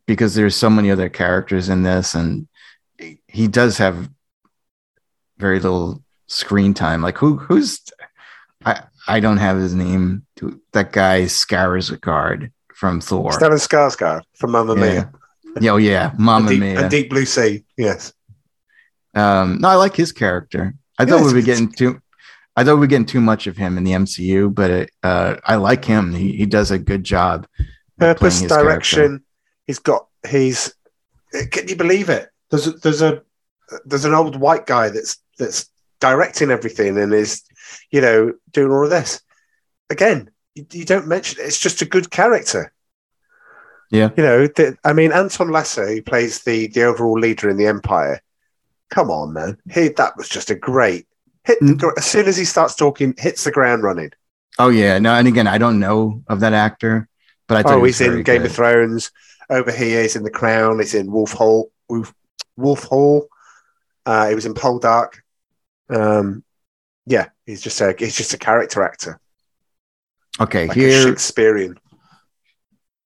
because 0.07 0.35
there's 0.35 0.55
so 0.57 0.71
many 0.71 0.91
other 0.91 1.09
characters 1.09 1.69
in 1.69 1.83
this 1.83 2.15
and 2.15 2.49
he 3.27 3.49
does 3.49 3.79
have 3.79 4.09
very 5.39 5.61
little 5.61 6.03
screen 6.27 6.75
time. 6.75 7.03
Like 7.03 7.19
who 7.19 7.37
who's 7.37 7.81
I 8.65 8.83
I 9.07 9.21
don't 9.21 9.39
have 9.39 9.57
his 9.57 9.75
name. 9.75 10.27
That 10.73 10.93
guy 10.93 11.23
Skarsgård 11.23 12.51
from 12.75 13.01
Thor. 13.01 13.33
Stellan 13.33 13.59
Skarsgård 13.59 14.23
from 14.35 14.53
Mamma 14.53 14.75
yeah. 14.77 14.81
Mia. 14.81 15.13
Yeah, 15.61 15.71
oh 15.73 15.77
yeah, 15.79 16.13
Mamma 16.19 16.51
deep, 16.51 16.61
Mia. 16.61 16.81
and 16.81 16.91
Deep 16.91 17.11
Blue 17.11 17.25
Sea. 17.25 17.65
Yes. 17.77 18.13
Um, 19.15 19.59
no, 19.61 19.69
I 19.69 19.75
like 19.75 19.97
his 19.97 20.13
character. 20.13 20.75
I 20.99 21.03
Yeah, 21.03 21.11
thought 21.11 21.27
we 21.27 21.33
were 21.33 21.43
getting 21.43 21.73
too. 21.73 22.01
I 22.55 22.65
thought 22.65 22.75
we 22.75 22.81
were 22.81 22.87
getting 22.87 23.07
too 23.07 23.21
much 23.21 23.47
of 23.47 23.57
him 23.57 23.79
in 23.79 23.85
the 23.85 23.93
MCU, 23.93 24.53
but 24.55 24.91
uh, 25.03 25.37
I 25.45 25.57
like 25.57 25.85
him. 25.85 26.13
He 26.13 26.33
he 26.37 26.47
does 26.47 26.71
a 26.71 26.79
good 26.79 27.05
job. 27.05 27.47
Purpose, 27.99 28.41
his 28.41 28.49
character. 28.51 28.65
direction. 28.65 29.25
He's 29.67 29.79
got. 29.79 30.07
He's. 30.29 30.75
Can 31.51 31.69
you 31.69 31.77
believe 31.77 32.09
it? 32.09 32.29
There's 32.51 32.67
a, 32.67 32.73
there's 32.73 33.03
a 33.03 33.23
there's 33.85 34.05
an 34.05 34.15
old 34.15 34.37
white 34.37 34.67
guy 34.67 34.89
that's 34.89 35.19
that's 35.39 35.71
directing 36.01 36.51
everything 36.51 36.97
and 36.99 37.13
is, 37.13 37.43
you 37.91 38.01
know, 38.01 38.33
doing 38.53 38.73
all 38.73 38.85
of 38.85 38.91
this. 38.91 39.21
Again, 39.91 40.31
you, 40.55 40.67
you 40.73 40.85
don't 40.85 41.07
mention 41.07 41.41
it. 41.41 41.47
It's 41.47 41.61
just 41.61 41.83
a 41.83 41.87
good 41.87 42.11
character. 42.11 42.73
Yeah. 43.91 44.11
You 44.17 44.23
know, 44.23 44.47
the, 44.47 44.77
I 44.85 44.93
mean, 44.93 45.13
Anton 45.13 45.51
Lesser, 45.51 45.87
who 45.89 46.03
plays 46.03 46.45
the 46.45 46.69
the 46.69 46.85
overall 46.85 47.19
leader 47.19 47.49
in 47.49 47.57
the 47.57 47.67
Empire. 47.67 48.21
Come 48.91 49.11
on, 49.11 49.33
man. 49.33 49.59
He 49.71 49.89
that 49.89 50.17
was 50.17 50.29
just 50.29 50.51
a 50.51 50.55
great 50.55 51.07
hit. 51.45 51.61
Mm. 51.61 51.81
The, 51.81 51.95
as 51.97 52.07
soon 52.07 52.27
as 52.27 52.37
he 52.37 52.45
starts 52.45 52.75
talking, 52.75 53.15
hits 53.19 53.45
the 53.45 53.51
ground 53.51 53.83
running. 53.83 54.13
Oh 54.59 54.71
yeah, 54.71 54.99
no, 54.99 55.15
and 55.15 55.29
again, 55.29 55.47
I 55.47 55.59
don't 55.59 55.79
know 55.79 56.23
of 56.27 56.41
that 56.41 56.53
actor, 56.53 57.09
but 57.47 57.65
I 57.65 57.73
Oh, 57.73 57.85
he's 57.85 58.01
in 58.01 58.23
Game 58.23 58.43
good. 58.43 58.47
of 58.51 58.57
Thrones. 58.57 59.11
Over 59.51 59.73
here, 59.73 60.03
he's 60.03 60.17
in 60.17 60.25
The 60.25 60.31
Crown. 60.31 60.79
He's 60.79 60.95
in 60.95 61.11
Wolf 61.11 61.33
Hall. 61.33 61.71
Wolf, 61.89 62.13
Wolf 62.59 62.85
Hall. 62.85 63.29
Uh, 64.05 64.29
he 64.29 64.35
was 64.35 64.47
in 64.47 64.55
Poldark. 64.55 65.15
Um, 65.89 66.45
yeah, 67.07 67.29
he's 67.47 67.63
just 67.63 67.81
a 67.81 67.95
he's 67.99 68.17
just 68.17 68.35
a 68.35 68.39
character 68.39 68.83
actor, 68.83 69.19
Okay, 70.41 70.67
like 70.69 70.77
here 70.77 71.03
Shakespearean. 71.03 71.79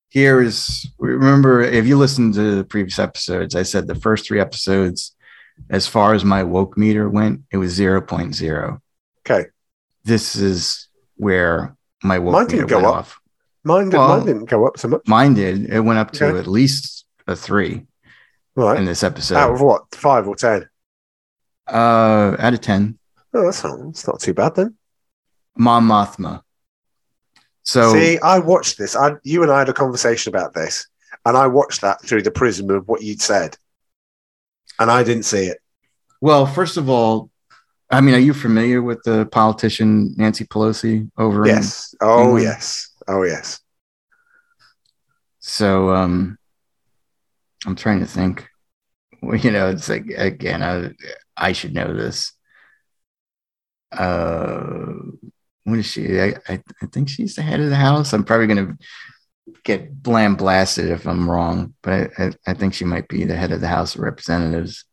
here 0.09 0.43
is 0.43 0.87
remember 0.99 1.62
if 1.62 1.87
you 1.87 1.97
listen 1.97 2.33
to 2.33 2.57
the 2.57 2.65
previous 2.65 2.99
episodes, 2.99 3.55
I 3.55 3.62
said 3.62 3.87
the 3.87 3.95
first 3.95 4.27
three 4.27 4.41
episodes, 4.41 5.15
as 5.70 5.87
far 5.87 6.15
as 6.15 6.24
my 6.24 6.43
woke 6.43 6.77
meter 6.77 7.09
went, 7.09 7.43
it 7.53 7.59
was 7.59 7.79
0.0. 7.79 8.79
Okay, 9.24 9.49
This 10.05 10.35
is 10.35 10.89
where 11.16 11.77
my 12.03 12.19
woke 12.19 12.33
Mine 12.33 12.45
meter 12.47 12.57
didn't 12.57 12.69
go 12.70 12.77
went 12.77 12.87
up. 12.89 12.95
off. 12.95 13.20
mine, 13.62 13.85
did, 13.91 13.99
Well- 13.99 14.09
mine 14.19 14.27
didn't 14.27 14.45
go 14.47 14.66
up 14.66 14.79
so 14.79 14.89
much. 14.89 15.03
Mine 15.07 15.35
did. 15.35 15.66
It 15.70 15.81
went 15.81 16.01
up 16.01 16.11
to 16.12 16.27
Okay. 16.27 16.39
at 16.41 16.47
least 16.49 17.05
a 17.29 17.37
three 17.37 17.87
Right, 18.55 18.79
in 18.79 18.85
this 18.85 19.03
episode. 19.03 19.37
out 19.37 19.53
of 19.55 19.61
what 19.61 19.83
five 19.95 20.27
or 20.29 20.37
ten? 20.37 20.69
Uh, 21.66 22.37
out 22.39 22.53
of 22.55 22.61
10. 22.61 22.99
Oh, 23.35 23.45
that's 23.45 23.62
not 23.65 23.79
that's 23.85 24.07
not 24.07 24.20
too 24.20 24.35
bad 24.35 24.55
then. 24.57 24.74
Mon 25.57 25.85
Mothma. 25.85 26.43
So 27.62 27.93
See, 27.95 28.19
I 28.19 28.41
watched 28.41 28.77
this. 28.77 28.97
I, 28.97 29.12
you 29.23 29.43
and 29.43 29.51
I 29.53 29.61
had 29.61 29.69
a 29.69 29.73
conversation 29.73 30.35
about 30.35 30.53
this, 30.55 30.87
and 31.24 31.37
I 31.37 31.47
watched 31.47 31.81
that 31.83 32.03
through 32.03 32.23
the 32.23 32.31
prism 32.31 32.69
of 32.70 32.89
what 32.89 33.03
you'd 33.03 33.23
said, 33.23 33.57
and 34.79 34.91
I 34.91 35.03
didn't 35.05 35.23
see 35.24 35.47
it. 35.47 35.59
Well, 36.20 36.45
first 36.45 36.77
of 36.77 36.91
all, 36.91 37.31
I 37.91 38.01
mean, 38.01 38.15
are 38.15 38.19
you 38.19 38.35
familiar 38.35 38.83
with 38.83 39.01
the 39.05 39.27
politician 39.27 40.15
Nancy 40.19 40.45
Pelosi 40.45 41.11
over? 41.16 41.43
in- 41.45 41.55
Yes. 41.55 41.95
Oh, 42.01 42.23
England? 42.24 42.45
yes. 42.45 42.91
Oh, 43.09 43.23
yes. 43.23 43.61
so, 45.39 45.91
um, 45.91 46.39
I'm 47.66 47.76
trying 47.76 48.01
to 48.01 48.06
think. 48.06 48.48
Well, 49.22 49.39
you 49.39 49.51
know, 49.51 49.70
it's 49.70 49.89
like 49.89 50.06
again, 50.16 50.62
I 50.62 50.90
I 51.36 51.52
should 51.52 51.74
know 51.74 51.94
this. 51.94 52.32
Uh, 53.93 54.94
what 55.64 55.78
is 55.78 55.86
she? 55.86 56.20
I, 56.20 56.34
I 56.48 56.62
I 56.82 56.86
think 56.86 57.09
she's 57.09 57.36
the 57.36 57.43
head 57.43 57.60
of 57.60 57.70
the 57.70 57.76
house. 57.76 58.12
I'm 58.12 58.24
probably 58.24 58.48
gonna 58.48 58.76
get 59.64 60.02
blam 60.02 60.36
blasted 60.36 60.90
if 60.90 61.06
I'm 61.06 61.30
wrong, 61.30 61.74
but 61.82 61.93
I, 61.93 62.24
I, 62.24 62.32
I 62.48 62.55
think 62.55 62.74
she 62.74 62.84
might 62.84 63.09
be 63.09 63.24
the 63.24 63.36
head 63.36 63.52
of 63.52 63.60
the 63.60 63.68
House 63.68 63.94
of 63.94 64.01
Representatives. 64.01 64.84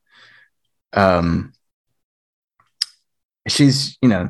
Um, 0.94 1.54
she's 3.48 3.98
you 4.02 4.10
know, 4.10 4.30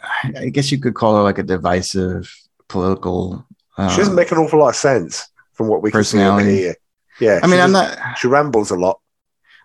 I, 0.00 0.48
guess 0.48 0.72
you 0.72 0.80
could 0.80 0.94
call 0.94 1.16
her 1.16 1.22
like 1.22 1.38
a 1.38 1.42
divisive 1.42 2.32
political. 2.68 3.46
Uh, 3.76 3.88
She 3.88 3.98
doesn't 3.98 4.14
make 4.14 4.32
an 4.32 4.38
awful 4.38 4.58
lot 4.58 4.70
of 4.70 4.76
sense 4.76 5.28
from 5.52 5.68
what 5.68 5.82
we 5.82 5.90
can 5.90 6.04
see 6.04 6.20
over 6.20 6.40
here. 6.40 6.74
Yeah. 7.20 7.40
I 7.42 7.46
mean, 7.46 7.60
I'm 7.60 7.72
not. 7.72 8.18
She 8.18 8.26
rambles 8.28 8.70
a 8.70 8.76
lot. 8.76 9.00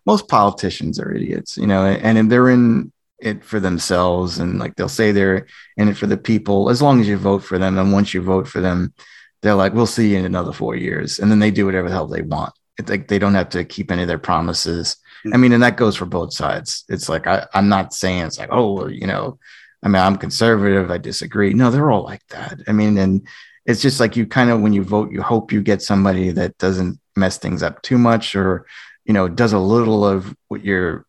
most 0.05 0.27
politicians 0.27 0.99
are 0.99 1.11
idiots, 1.11 1.57
you 1.57 1.67
know, 1.67 1.85
and 1.85 2.17
if 2.17 2.29
they're 2.29 2.49
in 2.49 2.91
it 3.19 3.43
for 3.43 3.59
themselves 3.59 4.39
and 4.39 4.59
like 4.59 4.75
they'll 4.75 4.89
say 4.89 5.11
they're 5.11 5.47
in 5.77 5.87
it 5.87 5.97
for 5.97 6.05
the 6.05 6.17
people 6.17 6.69
as 6.69 6.81
long 6.81 6.99
as 6.99 7.07
you 7.07 7.17
vote 7.17 7.43
for 7.43 7.57
them. 7.57 7.77
And 7.77 7.91
once 7.91 8.13
you 8.13 8.21
vote 8.21 8.47
for 8.47 8.61
them, 8.61 8.93
they're 9.41 9.55
like, 9.55 9.73
we'll 9.73 9.87
see 9.87 10.11
you 10.11 10.17
in 10.17 10.25
another 10.25 10.53
four 10.53 10.75
years. 10.75 11.19
And 11.19 11.31
then 11.31 11.39
they 11.39 11.51
do 11.51 11.65
whatever 11.65 11.87
the 11.87 11.95
hell 11.95 12.07
they 12.07 12.21
want. 12.21 12.53
It's 12.77 12.89
like 12.89 13.07
they 13.07 13.19
don't 13.19 13.35
have 13.35 13.49
to 13.49 13.63
keep 13.63 13.89
any 13.89 14.01
of 14.01 14.07
their 14.07 14.19
promises. 14.19 14.97
Mm. 15.25 15.33
I 15.33 15.37
mean, 15.37 15.53
and 15.53 15.63
that 15.63 15.77
goes 15.77 15.95
for 15.95 16.05
both 16.05 16.33
sides. 16.33 16.83
It's 16.89 17.07
like, 17.07 17.25
I, 17.25 17.47
I'm 17.53 17.69
not 17.69 17.93
saying 17.93 18.23
it's 18.23 18.37
like, 18.37 18.49
oh, 18.51 18.73
well, 18.73 18.91
you 18.91 19.07
know, 19.07 19.39
I 19.81 19.87
mean, 19.87 20.01
I'm 20.01 20.17
conservative. 20.17 20.91
I 20.91 20.97
disagree. 20.97 21.53
No, 21.53 21.71
they're 21.71 21.91
all 21.91 22.03
like 22.03 22.25
that. 22.29 22.59
I 22.67 22.73
mean, 22.73 22.97
and 22.97 23.25
it's 23.65 23.81
just 23.81 23.99
like 23.99 24.17
you 24.17 24.27
kind 24.27 24.49
of, 24.49 24.61
when 24.61 24.73
you 24.73 24.83
vote, 24.83 25.11
you 25.11 25.21
hope 25.21 25.51
you 25.51 25.61
get 25.61 25.81
somebody 25.81 26.31
that 26.31 26.57
doesn't 26.57 26.99
mess 27.15 27.37
things 27.37 27.63
up 27.63 27.81
too 27.81 27.97
much 27.97 28.35
or, 28.35 28.65
you 29.05 29.13
know, 29.13 29.27
does 29.27 29.53
a 29.53 29.59
little 29.59 30.05
of 30.05 30.35
what 30.47 30.63
your, 30.63 31.05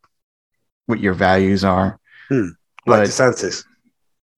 what 0.86 1.00
your 1.00 1.14
values 1.14 1.64
are. 1.64 1.98
Like 2.30 2.52
But- 2.86 3.08
DeSantis. 3.08 3.64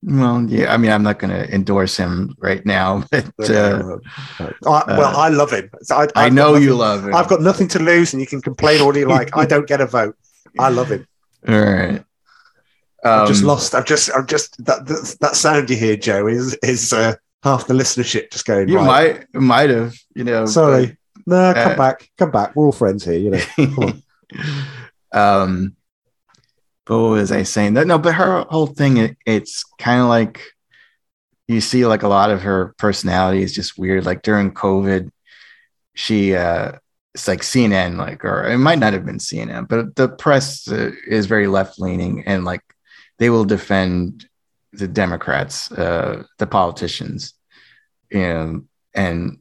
Well, 0.01 0.45
yeah, 0.47 0.73
I 0.73 0.77
mean, 0.77 0.91
I'm 0.91 1.03
not 1.03 1.19
going 1.19 1.31
to 1.33 1.53
endorse 1.53 1.97
him 1.97 2.33
right 2.39 2.65
now, 2.65 3.03
but 3.11 3.49
uh, 3.49 3.97
I, 4.39 4.49
well, 4.65 5.17
I 5.17 5.27
love 5.27 5.51
him. 5.51 5.69
I, 5.91 6.07
I 6.15 6.29
know 6.29 6.53
got 6.53 6.61
you 6.61 6.73
love 6.73 7.03
him. 7.05 7.13
I've 7.13 7.27
got 7.27 7.41
nothing 7.41 7.67
to 7.67 7.79
lose, 7.79 8.13
and 8.13 8.21
you 8.21 8.25
can 8.25 8.41
complain 8.41 8.79
all 8.79 8.95
you 8.95 9.05
like. 9.09 9.35
I 9.35 9.45
don't 9.45 9.67
get 9.67 9.81
a 9.81 9.85
vote. 9.85 10.15
I 10.57 10.69
love 10.69 10.89
him. 10.89 11.05
All 11.45 11.59
right. 11.59 12.01
I've 13.03 13.27
just 13.27 13.41
Um, 13.41 13.47
lost. 13.49 13.75
I've 13.75 13.83
just. 13.85 14.09
I've 14.15 14.25
just. 14.27 14.63
That 14.63 14.85
that, 14.87 15.17
that 15.19 15.35
sound 15.35 15.69
you 15.69 15.75
hear, 15.75 15.97
Joe, 15.97 16.27
is 16.27 16.57
is 16.63 16.93
uh, 16.93 17.15
half 17.43 17.67
the 17.67 17.73
listenership 17.73 18.31
just 18.31 18.45
going. 18.45 18.69
You 18.69 18.77
right. 18.77 19.25
might, 19.33 19.41
might 19.41 19.69
have, 19.69 19.95
you 20.15 20.23
know. 20.23 20.45
Sorry. 20.45 20.97
No, 21.29 21.53
come 21.53 21.73
Uh, 21.73 21.75
back. 21.75 22.09
Come 22.17 22.31
back. 22.31 22.55
We're 22.55 22.65
all 22.65 22.71
friends 22.71 23.05
here. 23.05 23.17
You 23.17 23.31
know. 23.57 23.93
um 25.11 25.75
but 26.85 26.99
what 26.99 27.09
was 27.11 27.31
i 27.31 27.41
saying 27.41 27.73
no 27.73 27.97
but 27.97 28.13
her 28.13 28.45
whole 28.49 28.67
thing 28.67 28.97
it, 28.97 29.17
it's 29.25 29.63
kind 29.79 30.01
of 30.01 30.07
like 30.07 30.41
you 31.47 31.61
see 31.61 31.85
like 31.87 32.03
a 32.03 32.07
lot 32.07 32.29
of 32.29 32.43
her 32.43 32.75
personality 32.77 33.41
is 33.41 33.53
just 33.53 33.77
weird 33.79 34.05
like 34.05 34.21
during 34.21 34.51
covid 34.51 35.09
she 35.95 36.35
uh 36.35 36.73
it's 37.15 37.27
like 37.27 37.41
cnn 37.41 37.97
like 37.97 38.23
or 38.23 38.45
it 38.45 38.59
might 38.59 38.77
not 38.77 38.93
have 38.93 39.03
been 39.03 39.17
cnn 39.17 39.67
but 39.67 39.95
the 39.95 40.07
press 40.07 40.67
uh, 40.67 40.91
is 41.07 41.25
very 41.25 41.47
left 41.47 41.79
leaning 41.79 42.23
and 42.27 42.45
like 42.45 42.61
they 43.17 43.31
will 43.31 43.45
defend 43.45 44.27
the 44.73 44.87
democrats 44.87 45.71
uh 45.71 46.21
the 46.37 46.45
politicians 46.45 47.33
you 48.11 48.19
know 48.19 48.61
and 48.93 49.38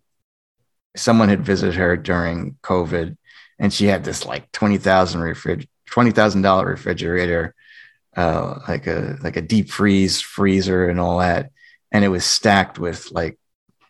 someone 0.99 1.29
had 1.29 1.45
visited 1.45 1.75
her 1.75 1.97
during 1.97 2.57
covid 2.63 3.17
and 3.59 3.73
she 3.73 3.87
had 3.87 4.05
this 4.05 4.25
like 4.27 4.51
twenty 4.53 4.79
thousand 4.79 5.21
refrig 5.21 5.67
twenty 5.87 6.11
thousand 6.13 6.43
dollar 6.43 6.67
refrigerator, 6.67 7.55
uh, 8.17 8.61
like 8.69 8.87
a 8.87 9.17
like 9.23 9.37
a 9.37 9.43
deep 9.43 9.71
freeze 9.71 10.21
freezer 10.21 10.89
and 10.89 11.01
all 11.01 11.19
that, 11.19 11.51
and 11.91 12.05
it 12.05 12.09
was 12.09 12.25
stacked 12.25 12.79
with 12.79 13.11
like 13.11 13.39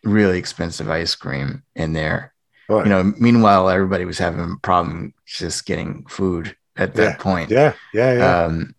really 0.03 0.39
expensive 0.39 0.89
ice 0.89 1.13
cream 1.15 1.61
in 1.75 1.93
there. 1.93 2.33
Right. 2.67 2.85
You 2.85 2.89
know, 2.89 3.03
meanwhile 3.19 3.69
everybody 3.69 4.05
was 4.05 4.17
having 4.17 4.39
a 4.39 4.55
problem 4.61 5.13
just 5.25 5.65
getting 5.65 6.05
food 6.07 6.55
at 6.77 6.95
that 6.95 7.03
Yeah. 7.03 7.15
point. 7.17 7.49
yeah. 7.51 7.73
Yeah. 7.93 8.13
Yeah. 8.13 8.43
Um, 8.45 8.75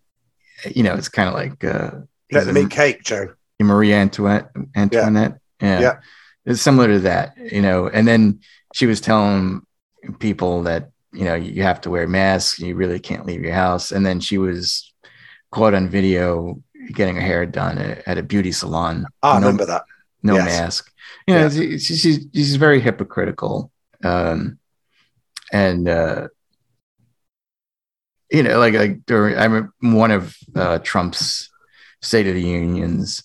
you 0.75 0.83
know, 0.83 0.95
it's 0.95 1.09
kind 1.09 1.29
of 1.29 1.35
like 1.35 1.63
uh, 1.63 1.91
Let 2.33 2.57
eat 2.57 2.71
cake, 2.71 3.03
Joe. 3.05 3.35
Marie 3.61 3.93
Antoinette. 3.93 4.51
Antoinette. 4.75 5.39
Yeah. 5.61 5.81
Yeah. 5.81 5.97
It's 6.47 6.63
similar 6.63 6.89
to 6.89 7.01
that, 7.01 7.37
you 7.37 7.61
know. 7.63 7.89
And 7.89 8.07
then 8.09 8.41
she 8.75 8.87
was 8.87 9.01
telling 9.01 9.63
people 10.19 10.63
that, 10.65 10.91
you 11.13 11.25
know, 11.25 11.35
you 11.35 11.63
have 11.63 11.81
to 11.83 11.91
wear 11.91 12.07
masks, 12.09 12.59
you 12.59 12.75
really 12.75 12.99
can't 12.99 13.27
leave 13.27 13.43
your 13.43 13.55
house. 13.55 13.93
And 13.93 14.05
then 14.07 14.21
she 14.21 14.39
was 14.39 14.93
caught 15.53 15.75
on 15.75 15.89
video 15.89 16.63
getting 16.93 17.17
her 17.17 17.21
hair 17.21 17.45
done 17.47 17.79
at, 17.79 18.17
a 18.19 18.23
beauty 18.23 18.53
salon. 18.53 19.07
I 19.23 19.35
no, 19.35 19.47
remember 19.47 19.67
that. 19.67 19.83
no 20.23 20.35
yes. 20.35 20.45
mask. 20.47 20.93
You 21.27 21.35
know, 21.35 21.41
Yeah. 21.43 21.49
she, 21.51 21.79
she- 21.79 21.97
she's 21.97 22.27
she's 22.35 22.57
very 22.57 22.81
hypocritical. 22.81 23.71
Um 24.03 24.59
and 25.53 25.89
uh 25.89 26.29
you 28.31 28.43
know, 28.45 28.59
like 28.59 28.75
like 28.75 29.05
during 29.07 29.37
I 29.37 29.45
remember 29.45 29.73
one 29.81 30.11
of 30.13 30.37
uh, 30.55 30.79
Trump's 30.79 31.51
State 32.01 32.29
of 32.29 32.35
the 32.35 32.43
Unions, 32.43 33.23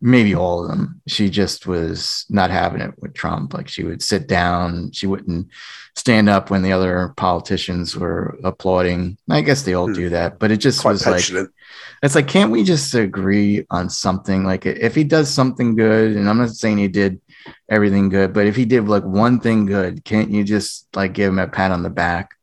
maybe 0.00 0.34
all 0.34 0.62
of 0.62 0.68
them. 0.68 1.00
She 1.06 1.28
just 1.28 1.66
was 1.66 2.24
not 2.30 2.50
having 2.50 2.80
it 2.80 2.94
with 2.98 3.14
Trump. 3.14 3.52
Like 3.54 3.68
she 3.68 3.84
would 3.84 4.02
sit 4.02 4.26
down, 4.26 4.92
she 4.92 5.06
wouldn't 5.06 5.48
stand 5.94 6.28
up 6.28 6.50
when 6.50 6.62
the 6.62 6.72
other 6.72 7.12
politicians 7.16 7.96
were 7.96 8.38
applauding. 8.42 9.18
I 9.28 9.42
guess 9.42 9.62
they 9.62 9.74
all 9.74 9.88
hmm. 9.88 9.94
do 9.94 10.08
that, 10.10 10.38
but 10.38 10.50
it 10.50 10.58
just 10.58 10.80
Quite 10.80 10.92
was 10.92 11.02
petulant. 11.02 11.48
like 11.48 11.54
it's 12.02 12.14
like 12.14 12.28
can't 12.28 12.50
we 12.50 12.64
just 12.64 12.94
agree 12.94 13.66
on 13.70 13.90
something? 13.90 14.44
Like 14.44 14.64
if 14.64 14.94
he 14.94 15.04
does 15.04 15.28
something 15.28 15.76
good, 15.76 16.16
and 16.16 16.28
I'm 16.28 16.38
not 16.38 16.50
saying 16.50 16.78
he 16.78 16.88
did 16.88 17.20
everything 17.68 18.08
good, 18.08 18.32
but 18.32 18.46
if 18.46 18.56
he 18.56 18.64
did 18.64 18.88
like 18.88 19.04
one 19.04 19.40
thing 19.40 19.66
good, 19.66 20.04
can't 20.04 20.30
you 20.30 20.44
just 20.44 20.86
like 20.96 21.12
give 21.12 21.30
him 21.30 21.38
a 21.38 21.48
pat 21.48 21.72
on 21.72 21.82
the 21.82 21.90
back? 21.90 22.34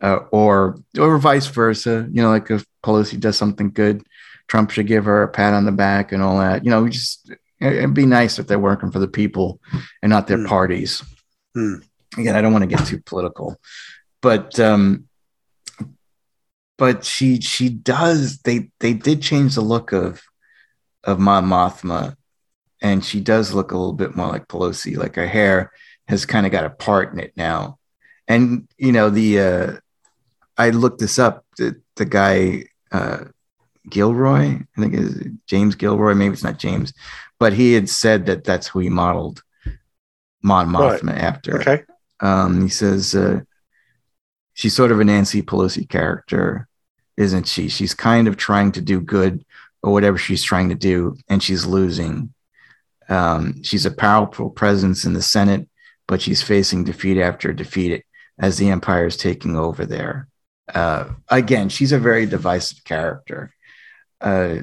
Uh, 0.00 0.18
or 0.32 0.78
or 0.98 1.16
vice 1.18 1.46
versa, 1.46 2.08
you 2.10 2.20
know, 2.20 2.30
like 2.30 2.50
if 2.50 2.66
Pelosi 2.82 3.20
does 3.20 3.36
something 3.36 3.70
good, 3.70 4.04
Trump 4.52 4.70
should 4.70 4.86
give 4.86 5.06
her 5.06 5.22
a 5.22 5.28
pat 5.28 5.54
on 5.54 5.64
the 5.64 5.72
back 5.72 6.12
and 6.12 6.22
all 6.22 6.36
that. 6.36 6.62
You 6.62 6.70
know, 6.70 6.86
just 6.86 7.32
it'd 7.58 7.94
be 7.94 8.04
nice 8.04 8.38
if 8.38 8.46
they're 8.46 8.58
working 8.58 8.90
for 8.90 8.98
the 8.98 9.08
people 9.08 9.62
and 10.02 10.10
not 10.10 10.26
their 10.26 10.36
mm. 10.36 10.46
parties. 10.46 11.02
Mm. 11.56 11.82
Again, 12.18 12.36
I 12.36 12.42
don't 12.42 12.52
want 12.52 12.62
to 12.62 12.76
get 12.76 12.86
too 12.86 13.00
political, 13.00 13.58
but 14.20 14.60
um, 14.60 15.08
but 16.76 17.02
she 17.02 17.40
she 17.40 17.70
does 17.70 18.40
they 18.40 18.70
they 18.80 18.92
did 18.92 19.22
change 19.22 19.54
the 19.54 19.62
look 19.62 19.92
of 19.92 20.20
of 21.02 21.18
Mon 21.18 21.46
Mothma, 21.46 22.14
and 22.82 23.02
she 23.02 23.20
does 23.20 23.54
look 23.54 23.72
a 23.72 23.78
little 23.78 23.94
bit 23.94 24.14
more 24.14 24.28
like 24.28 24.48
Pelosi. 24.48 24.98
Like 24.98 25.16
her 25.16 25.26
hair 25.26 25.72
has 26.08 26.26
kind 26.26 26.44
of 26.44 26.52
got 26.52 26.66
a 26.66 26.70
part 26.70 27.10
in 27.14 27.20
it 27.20 27.32
now, 27.38 27.78
and 28.28 28.68
you 28.76 28.92
know 28.92 29.08
the 29.08 29.40
uh, 29.40 29.72
I 30.58 30.68
looked 30.68 31.00
this 31.00 31.18
up. 31.18 31.46
The 31.56 31.80
the 31.96 32.04
guy 32.04 32.64
uh, 32.92 33.24
Gilroy, 33.88 34.60
I 34.76 34.80
think 34.80 34.94
is 34.94 35.26
James 35.46 35.74
Gilroy. 35.74 36.14
Maybe 36.14 36.32
it's 36.32 36.44
not 36.44 36.58
James, 36.58 36.92
but 37.38 37.52
he 37.52 37.72
had 37.72 37.88
said 37.88 38.26
that 38.26 38.44
that's 38.44 38.68
who 38.68 38.78
he 38.78 38.88
modeled 38.88 39.42
Mon 40.42 40.68
Mothma 40.68 41.12
right. 41.12 41.18
after. 41.18 41.60
Okay. 41.60 41.82
Um, 42.20 42.62
he 42.62 42.68
says 42.68 43.14
uh, 43.14 43.40
she's 44.54 44.74
sort 44.74 44.92
of 44.92 45.00
a 45.00 45.04
Nancy 45.04 45.42
Pelosi 45.42 45.88
character, 45.88 46.68
isn't 47.16 47.48
she? 47.48 47.68
She's 47.68 47.94
kind 47.94 48.28
of 48.28 48.36
trying 48.36 48.72
to 48.72 48.80
do 48.80 49.00
good 49.00 49.44
or 49.82 49.92
whatever 49.92 50.16
she's 50.16 50.42
trying 50.42 50.68
to 50.68 50.74
do, 50.74 51.16
and 51.28 51.42
she's 51.42 51.66
losing. 51.66 52.32
Um, 53.08 53.62
she's 53.62 53.84
a 53.84 53.90
powerful 53.90 54.48
presence 54.50 55.04
in 55.04 55.12
the 55.12 55.22
Senate, 55.22 55.68
but 56.06 56.22
she's 56.22 56.42
facing 56.42 56.84
defeat 56.84 57.20
after 57.20 57.52
defeat 57.52 58.04
as 58.38 58.58
the 58.58 58.70
empire 58.70 59.06
is 59.06 59.16
taking 59.16 59.56
over 59.56 59.84
there. 59.84 60.28
Uh, 60.72 61.06
again, 61.28 61.68
she's 61.68 61.92
a 61.92 61.98
very 61.98 62.26
divisive 62.26 62.84
character. 62.84 63.52
Uh, 64.22 64.62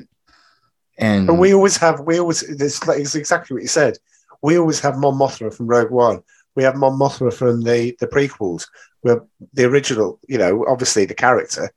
and 0.97 1.27
but 1.27 1.35
we 1.35 1.53
always 1.53 1.77
have, 1.77 1.99
we 1.99 2.19
always, 2.19 2.41
it's, 2.41 2.87
like, 2.87 2.99
it's 2.99 3.15
exactly 3.15 3.53
what 3.53 3.61
you 3.61 3.67
said. 3.67 3.97
We 4.41 4.57
always 4.57 4.79
have 4.79 4.97
Mon 4.97 5.13
Mothma 5.13 5.53
from 5.53 5.67
Rogue 5.67 5.91
One. 5.91 6.21
We 6.55 6.63
have 6.63 6.75
Mon 6.75 6.97
Mothma 6.97 7.31
from 7.31 7.61
the, 7.61 7.95
the 7.99 8.07
prequels. 8.07 8.65
Where 9.01 9.23
the 9.53 9.63
original, 9.63 10.19
you 10.27 10.37
know, 10.37 10.65
obviously 10.67 11.05
the 11.05 11.13
character 11.13 11.71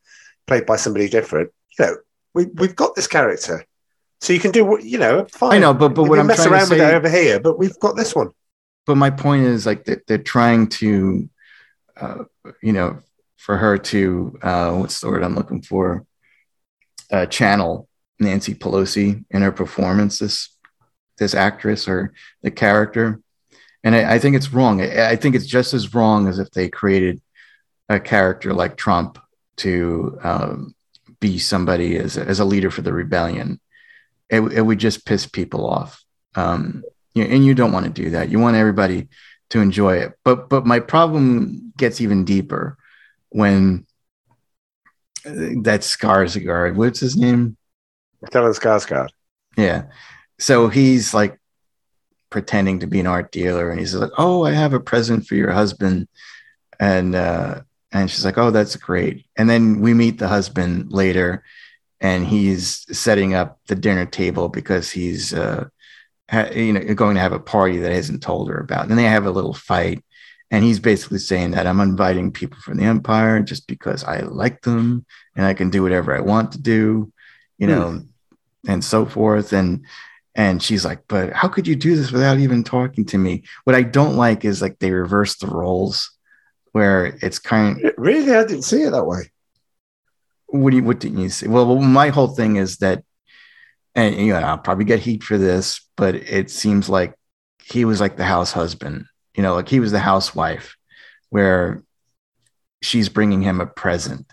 played 0.48 0.66
by 0.66 0.74
somebody 0.74 1.08
different. 1.08 1.52
You 1.78 1.84
know, 1.84 1.96
we, 2.34 2.46
we've 2.46 2.74
got 2.74 2.96
this 2.96 3.06
character. 3.06 3.64
So 4.20 4.32
you 4.32 4.40
can 4.40 4.50
do 4.50 4.64
what, 4.64 4.82
you 4.82 4.98
know, 4.98 5.26
fine. 5.30 5.52
I 5.52 5.58
know, 5.58 5.72
but, 5.72 5.90
but 5.90 6.08
what 6.08 6.18
I'm 6.18 6.26
mess 6.26 6.38
trying 6.38 6.52
around 6.52 6.60
to 6.62 6.66
say, 6.66 6.80
with 6.80 6.88
it 6.88 6.94
over 6.94 7.08
here, 7.08 7.38
but 7.38 7.60
we've 7.60 7.78
got 7.78 7.96
this 7.96 8.14
one. 8.14 8.30
But 8.86 8.96
my 8.96 9.10
point 9.10 9.44
is 9.44 9.66
like 9.66 9.84
they're, 9.84 10.02
they're 10.08 10.18
trying 10.18 10.66
to, 10.68 11.28
uh, 11.96 12.24
you 12.60 12.72
know, 12.72 12.98
for 13.36 13.56
her 13.56 13.78
to 13.78 14.38
uh, 14.42 14.72
what's 14.74 15.00
the 15.00 15.08
word 15.08 15.22
I'm 15.22 15.36
looking 15.36 15.62
for? 15.62 16.04
Uh, 17.12 17.26
channel 17.26 17.88
Nancy 18.18 18.54
Pelosi 18.54 19.24
in 19.30 19.42
her 19.42 19.52
performance. 19.52 20.18
This 20.18 20.48
this 21.18 21.34
actress 21.34 21.86
or 21.86 22.12
the 22.42 22.50
character, 22.50 23.20
and 23.84 23.94
I, 23.94 24.14
I 24.14 24.18
think 24.18 24.34
it's 24.34 24.52
wrong. 24.52 24.80
I, 24.80 25.10
I, 25.10 25.16
think 25.16 25.34
it's 25.34 25.46
just 25.46 25.74
as 25.74 25.94
wrong 25.94 26.26
as 26.26 26.38
if 26.38 26.50
they 26.50 26.68
created 26.68 27.20
a 27.88 28.00
character 28.00 28.54
like 28.54 28.76
Trump 28.76 29.18
to 29.56 30.18
um, 30.22 30.74
be 31.20 31.38
somebody 31.38 31.96
as 31.96 32.16
as 32.16 32.40
a 32.40 32.44
leader 32.44 32.70
for 32.70 32.82
the 32.82 32.92
rebellion. 32.92 33.60
It, 34.30 34.40
it 34.40 34.62
would 34.62 34.78
just 34.78 35.04
piss 35.04 35.26
people 35.26 35.68
off, 35.68 36.02
um, 36.34 36.82
and 37.14 37.44
you 37.44 37.54
don't 37.54 37.72
want 37.72 37.84
to 37.84 38.02
do 38.02 38.10
that. 38.10 38.30
You 38.30 38.38
want 38.38 38.56
everybody 38.56 39.08
to 39.50 39.60
enjoy 39.60 39.98
it. 39.98 40.14
But 40.24 40.48
but 40.48 40.64
my 40.64 40.80
problem 40.80 41.72
gets 41.76 42.00
even 42.00 42.24
deeper 42.24 42.78
when 43.28 43.86
that 45.24 45.80
Skarsgård, 45.80 46.74
what's 46.74 47.00
his 47.00 47.16
name? 47.16 47.56
Stellan 48.24 48.58
Skarsgård. 48.58 49.08
Yeah. 49.56 49.84
So 50.38 50.68
he's 50.68 51.14
like 51.14 51.38
pretending 52.30 52.80
to 52.80 52.86
be 52.86 53.00
an 53.00 53.06
art 53.06 53.30
dealer 53.30 53.70
and 53.70 53.78
he's 53.78 53.94
like, 53.94 54.10
Oh, 54.18 54.44
I 54.44 54.52
have 54.52 54.72
a 54.72 54.80
present 54.80 55.26
for 55.26 55.34
your 55.34 55.52
husband. 55.52 56.08
And 56.80 57.14
uh 57.14 57.62
and 57.92 58.10
she's 58.10 58.24
like, 58.24 58.38
Oh, 58.38 58.50
that's 58.50 58.76
great. 58.76 59.26
And 59.36 59.48
then 59.48 59.80
we 59.80 59.94
meet 59.94 60.18
the 60.18 60.28
husband 60.28 60.92
later 60.92 61.44
and 62.00 62.26
he's 62.26 62.86
setting 62.96 63.34
up 63.34 63.60
the 63.66 63.74
dinner 63.74 64.06
table 64.06 64.48
because 64.48 64.90
he's 64.90 65.34
uh 65.34 65.66
ha- 66.30 66.50
you 66.54 66.72
know 66.72 66.94
going 66.94 67.14
to 67.14 67.20
have 67.20 67.32
a 67.32 67.38
party 67.38 67.78
that 67.78 67.92
hasn't 67.92 68.22
told 68.22 68.48
her 68.48 68.58
about. 68.58 68.82
And 68.82 68.90
then 68.90 68.96
they 68.96 69.04
have 69.04 69.26
a 69.26 69.30
little 69.30 69.54
fight 69.54 70.02
and 70.52 70.62
he's 70.62 70.78
basically 70.78 71.18
saying 71.18 71.52
that 71.52 71.66
I'm 71.66 71.80
inviting 71.80 72.30
people 72.30 72.58
from 72.60 72.76
the 72.76 72.84
empire 72.84 73.40
just 73.40 73.66
because 73.66 74.04
I 74.04 74.20
like 74.20 74.60
them 74.60 75.06
and 75.34 75.46
I 75.46 75.54
can 75.54 75.70
do 75.70 75.82
whatever 75.82 76.14
I 76.14 76.20
want 76.20 76.52
to 76.52 76.60
do, 76.60 77.10
you 77.56 77.66
know, 77.66 77.84
mm. 77.84 78.06
and 78.68 78.84
so 78.84 79.06
forth. 79.06 79.54
And 79.54 79.86
and 80.34 80.62
she's 80.62 80.84
like, 80.84 81.04
but 81.08 81.32
how 81.32 81.48
could 81.48 81.66
you 81.66 81.74
do 81.74 81.96
this 81.96 82.12
without 82.12 82.38
even 82.38 82.64
talking 82.64 83.06
to 83.06 83.18
me? 83.18 83.44
What 83.64 83.74
I 83.74 83.82
don't 83.82 84.16
like 84.16 84.44
is 84.44 84.60
like 84.60 84.78
they 84.78 84.90
reverse 84.90 85.36
the 85.36 85.46
roles 85.46 86.10
where 86.72 87.18
it's 87.22 87.38
kind 87.38 87.82
of 87.82 87.94
really 87.96 88.34
I 88.34 88.44
didn't 88.44 88.62
see 88.62 88.82
it 88.82 88.90
that 88.90 89.06
way. 89.06 89.30
What 90.48 90.70
do 90.70 90.76
you 90.76 90.84
what 90.84 91.00
didn't 91.00 91.18
you 91.18 91.30
see? 91.30 91.48
Well, 91.48 91.80
my 91.80 92.10
whole 92.10 92.28
thing 92.28 92.56
is 92.56 92.76
that 92.78 93.02
and 93.94 94.16
you 94.16 94.34
know, 94.34 94.40
I'll 94.40 94.58
probably 94.58 94.84
get 94.84 95.00
heat 95.00 95.22
for 95.22 95.38
this, 95.38 95.80
but 95.96 96.14
it 96.14 96.50
seems 96.50 96.90
like 96.90 97.14
he 97.64 97.86
was 97.86 98.02
like 98.02 98.18
the 98.18 98.24
house 98.24 98.52
husband 98.52 99.06
you 99.34 99.42
know, 99.42 99.54
like 99.54 99.68
he 99.68 99.80
was 99.80 99.92
the 99.92 99.98
housewife 99.98 100.76
where 101.30 101.82
she's 102.82 103.08
bringing 103.08 103.42
him 103.42 103.60
a 103.60 103.66
present, 103.66 104.26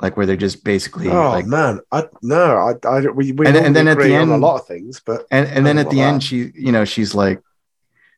like 0.00 0.16
where 0.16 0.26
they're 0.26 0.36
just 0.36 0.64
basically. 0.64 1.08
Oh 1.08 1.30
like, 1.30 1.46
man, 1.46 1.80
I 1.90 2.04
no, 2.22 2.56
I, 2.56 2.88
I 2.88 3.00
we, 3.10 3.32
we 3.32 3.46
and, 3.46 3.56
and 3.56 3.74
then 3.74 3.88
at 3.88 3.98
the 3.98 4.14
end, 4.14 4.30
a 4.30 4.36
lot 4.36 4.60
of 4.60 4.66
things, 4.66 5.00
but 5.04 5.26
and, 5.30 5.48
and 5.48 5.66
then 5.66 5.78
at 5.78 5.90
the 5.90 6.00
end, 6.00 6.20
that. 6.20 6.26
she, 6.26 6.52
you 6.54 6.72
know, 6.72 6.84
she's 6.84 7.14
like, 7.14 7.40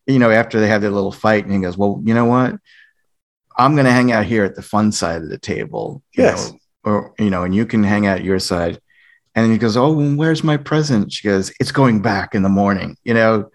you 0.07 0.19
know, 0.19 0.31
after 0.31 0.61
they 0.61 0.69
have 0.69 0.83
their 0.83 0.91
little 0.91 1.13
fight, 1.13 1.45
and 1.45 1.53
he 1.53 1.61
goes, 1.61 1.79
"Well, 1.79 2.01
you 2.05 2.15
know 2.15 2.27
what? 2.27 2.57
I'm 3.57 3.75
going 3.75 3.87
to 3.87 3.93
hang 3.93 4.13
out 4.13 4.27
here 4.27 4.45
at 4.45 4.55
the 4.55 4.63
fun 4.63 4.93
side 4.93 5.23
of 5.23 5.31
the 5.31 5.39
table, 5.39 6.03
yes, 6.15 6.53
know, 6.53 6.59
or 6.85 7.15
you 7.19 7.31
know, 7.31 7.45
and 7.45 7.55
you 7.55 7.65
can 7.67 7.83
hang 7.83 8.07
out 8.07 8.25
your 8.25 8.39
side." 8.39 8.81
And 9.35 9.53
he 9.53 9.59
goes, 9.59 9.77
"Oh, 9.77 10.15
where's 10.15 10.45
my 10.45 10.57
present?" 10.57 11.13
She 11.13 11.27
goes, 11.27 11.53
"It's 11.61 11.73
going 11.73 12.03
back 12.03 12.35
in 12.35 12.43
the 12.43 12.49
morning." 12.49 12.97
You 13.05 13.15
know, 13.15 13.51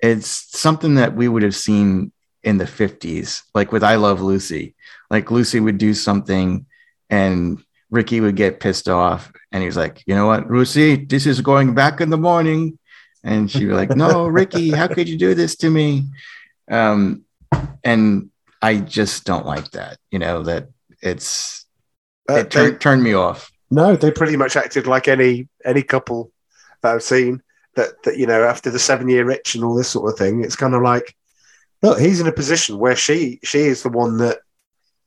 it's 0.00 0.58
something 0.58 0.96
that 0.96 1.14
we 1.14 1.28
would 1.28 1.42
have 1.42 1.56
seen 1.56 2.12
in 2.42 2.58
the 2.58 2.64
50s, 2.64 3.42
like 3.54 3.72
with 3.72 3.84
I 3.84 3.96
Love 3.96 4.20
Lucy. 4.20 4.74
Like 5.10 5.30
Lucy 5.30 5.60
would 5.60 5.78
do 5.78 5.94
something 5.94 6.66
and 7.08 7.62
Ricky 7.90 8.20
would 8.20 8.36
get 8.36 8.60
pissed 8.60 8.88
off 8.88 9.32
and 9.52 9.62
he 9.62 9.66
was 9.66 9.76
like, 9.76 10.02
you 10.06 10.14
know 10.14 10.26
what, 10.26 10.50
Lucy, 10.50 10.96
this 10.96 11.26
is 11.26 11.40
going 11.40 11.74
back 11.74 12.00
in 12.00 12.10
the 12.10 12.16
morning. 12.16 12.78
And 13.22 13.50
she'd 13.50 13.66
be 13.66 13.74
like, 13.74 13.90
no, 13.90 14.26
Ricky, 14.28 14.70
how 14.70 14.88
could 14.88 15.08
you 15.08 15.18
do 15.18 15.34
this 15.34 15.56
to 15.56 15.70
me? 15.70 16.06
Um, 16.70 17.24
and 17.84 18.30
I 18.62 18.76
just 18.76 19.24
don't 19.24 19.44
like 19.44 19.70
that, 19.72 19.98
you 20.10 20.18
know, 20.18 20.42
that 20.44 20.68
it's, 21.02 21.66
uh, 22.30 22.34
it 22.34 22.50
tur- 22.50 22.70
they, 22.70 22.76
turned 22.76 23.02
me 23.02 23.12
off. 23.12 23.52
No, 23.70 23.96
they 23.96 24.10
pretty 24.10 24.36
much 24.36 24.56
acted 24.56 24.86
like 24.86 25.08
any, 25.08 25.48
any 25.64 25.82
couple 25.82 26.32
that 26.82 26.94
I've 26.94 27.02
seen 27.02 27.42
that, 27.74 28.02
that, 28.04 28.16
you 28.16 28.26
know, 28.26 28.44
after 28.44 28.70
the 28.70 28.78
seven 28.78 29.08
year 29.08 29.30
itch 29.30 29.54
and 29.54 29.64
all 29.64 29.74
this 29.74 29.88
sort 29.88 30.10
of 30.10 30.18
thing, 30.18 30.42
it's 30.42 30.56
kind 30.56 30.74
of 30.74 30.82
like, 30.82 31.14
look, 31.82 31.98
he's 31.98 32.20
in 32.20 32.26
a 32.26 32.32
position 32.32 32.78
where 32.78 32.96
she 32.96 33.40
she 33.42 33.60
is 33.60 33.82
the 33.82 33.88
one 33.88 34.18
that 34.18 34.38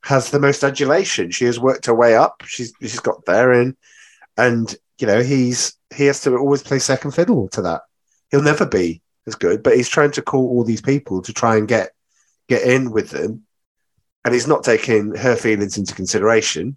has 0.02 0.30
the 0.30 0.40
most 0.40 0.62
adulation. 0.62 1.30
She 1.30 1.44
has 1.46 1.58
worked 1.58 1.86
her 1.86 1.94
way 1.94 2.14
up. 2.14 2.42
She's 2.46 2.72
she's 2.80 3.00
got 3.00 3.24
there, 3.24 3.52
and 3.52 3.76
and 4.36 4.74
you 4.98 5.06
know 5.06 5.22
he's 5.22 5.76
he 5.94 6.06
has 6.06 6.20
to 6.22 6.36
always 6.36 6.62
play 6.62 6.78
second 6.78 7.12
fiddle 7.12 7.48
to 7.48 7.62
that. 7.62 7.82
He'll 8.30 8.42
never 8.42 8.66
be 8.66 9.02
as 9.26 9.34
good, 9.34 9.62
but 9.62 9.76
he's 9.76 9.88
trying 9.88 10.10
to 10.12 10.22
call 10.22 10.48
all 10.48 10.64
these 10.64 10.82
people 10.82 11.22
to 11.22 11.32
try 11.32 11.56
and 11.56 11.68
get 11.68 11.90
get 12.48 12.62
in 12.62 12.90
with 12.90 13.10
them, 13.10 13.44
and 14.24 14.34
he's 14.34 14.48
not 14.48 14.64
taking 14.64 15.14
her 15.14 15.36
feelings 15.36 15.78
into 15.78 15.94
consideration 15.94 16.76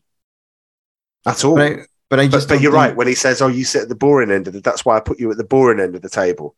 at 1.25 1.43
all. 1.43 1.55
But 1.55 1.71
I, 1.71 1.77
but 2.09 2.19
I 2.19 2.27
just 2.27 2.47
but, 2.47 2.55
but 2.55 2.61
you're 2.61 2.71
think... 2.71 2.81
right 2.81 2.95
when 2.95 3.07
he 3.07 3.15
says, 3.15 3.41
"Oh, 3.41 3.47
you 3.47 3.65
sit 3.65 3.83
at 3.83 3.89
the 3.89 3.95
boring 3.95 4.31
end 4.31 4.47
of 4.47 4.53
the." 4.53 4.61
That's 4.61 4.85
why 4.85 4.97
I 4.97 5.01
put 5.01 5.19
you 5.19 5.31
at 5.31 5.37
the 5.37 5.43
boring 5.43 5.79
end 5.79 5.95
of 5.95 6.01
the 6.01 6.09
table, 6.09 6.55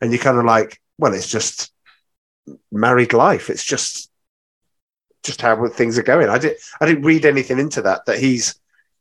and 0.00 0.12
you're 0.12 0.22
kind 0.22 0.38
of 0.38 0.44
like, 0.44 0.80
well, 0.98 1.14
it's 1.14 1.28
just 1.28 1.72
married 2.70 3.12
life. 3.12 3.50
It's 3.50 3.64
just 3.64 4.10
just 5.22 5.40
how 5.40 5.66
things 5.68 5.98
are 5.98 6.02
going. 6.02 6.28
I 6.28 6.38
did 6.38 6.56
I 6.80 6.86
didn't 6.86 7.04
read 7.04 7.24
anything 7.24 7.58
into 7.58 7.82
that 7.82 8.06
that 8.06 8.18
he's 8.18 8.54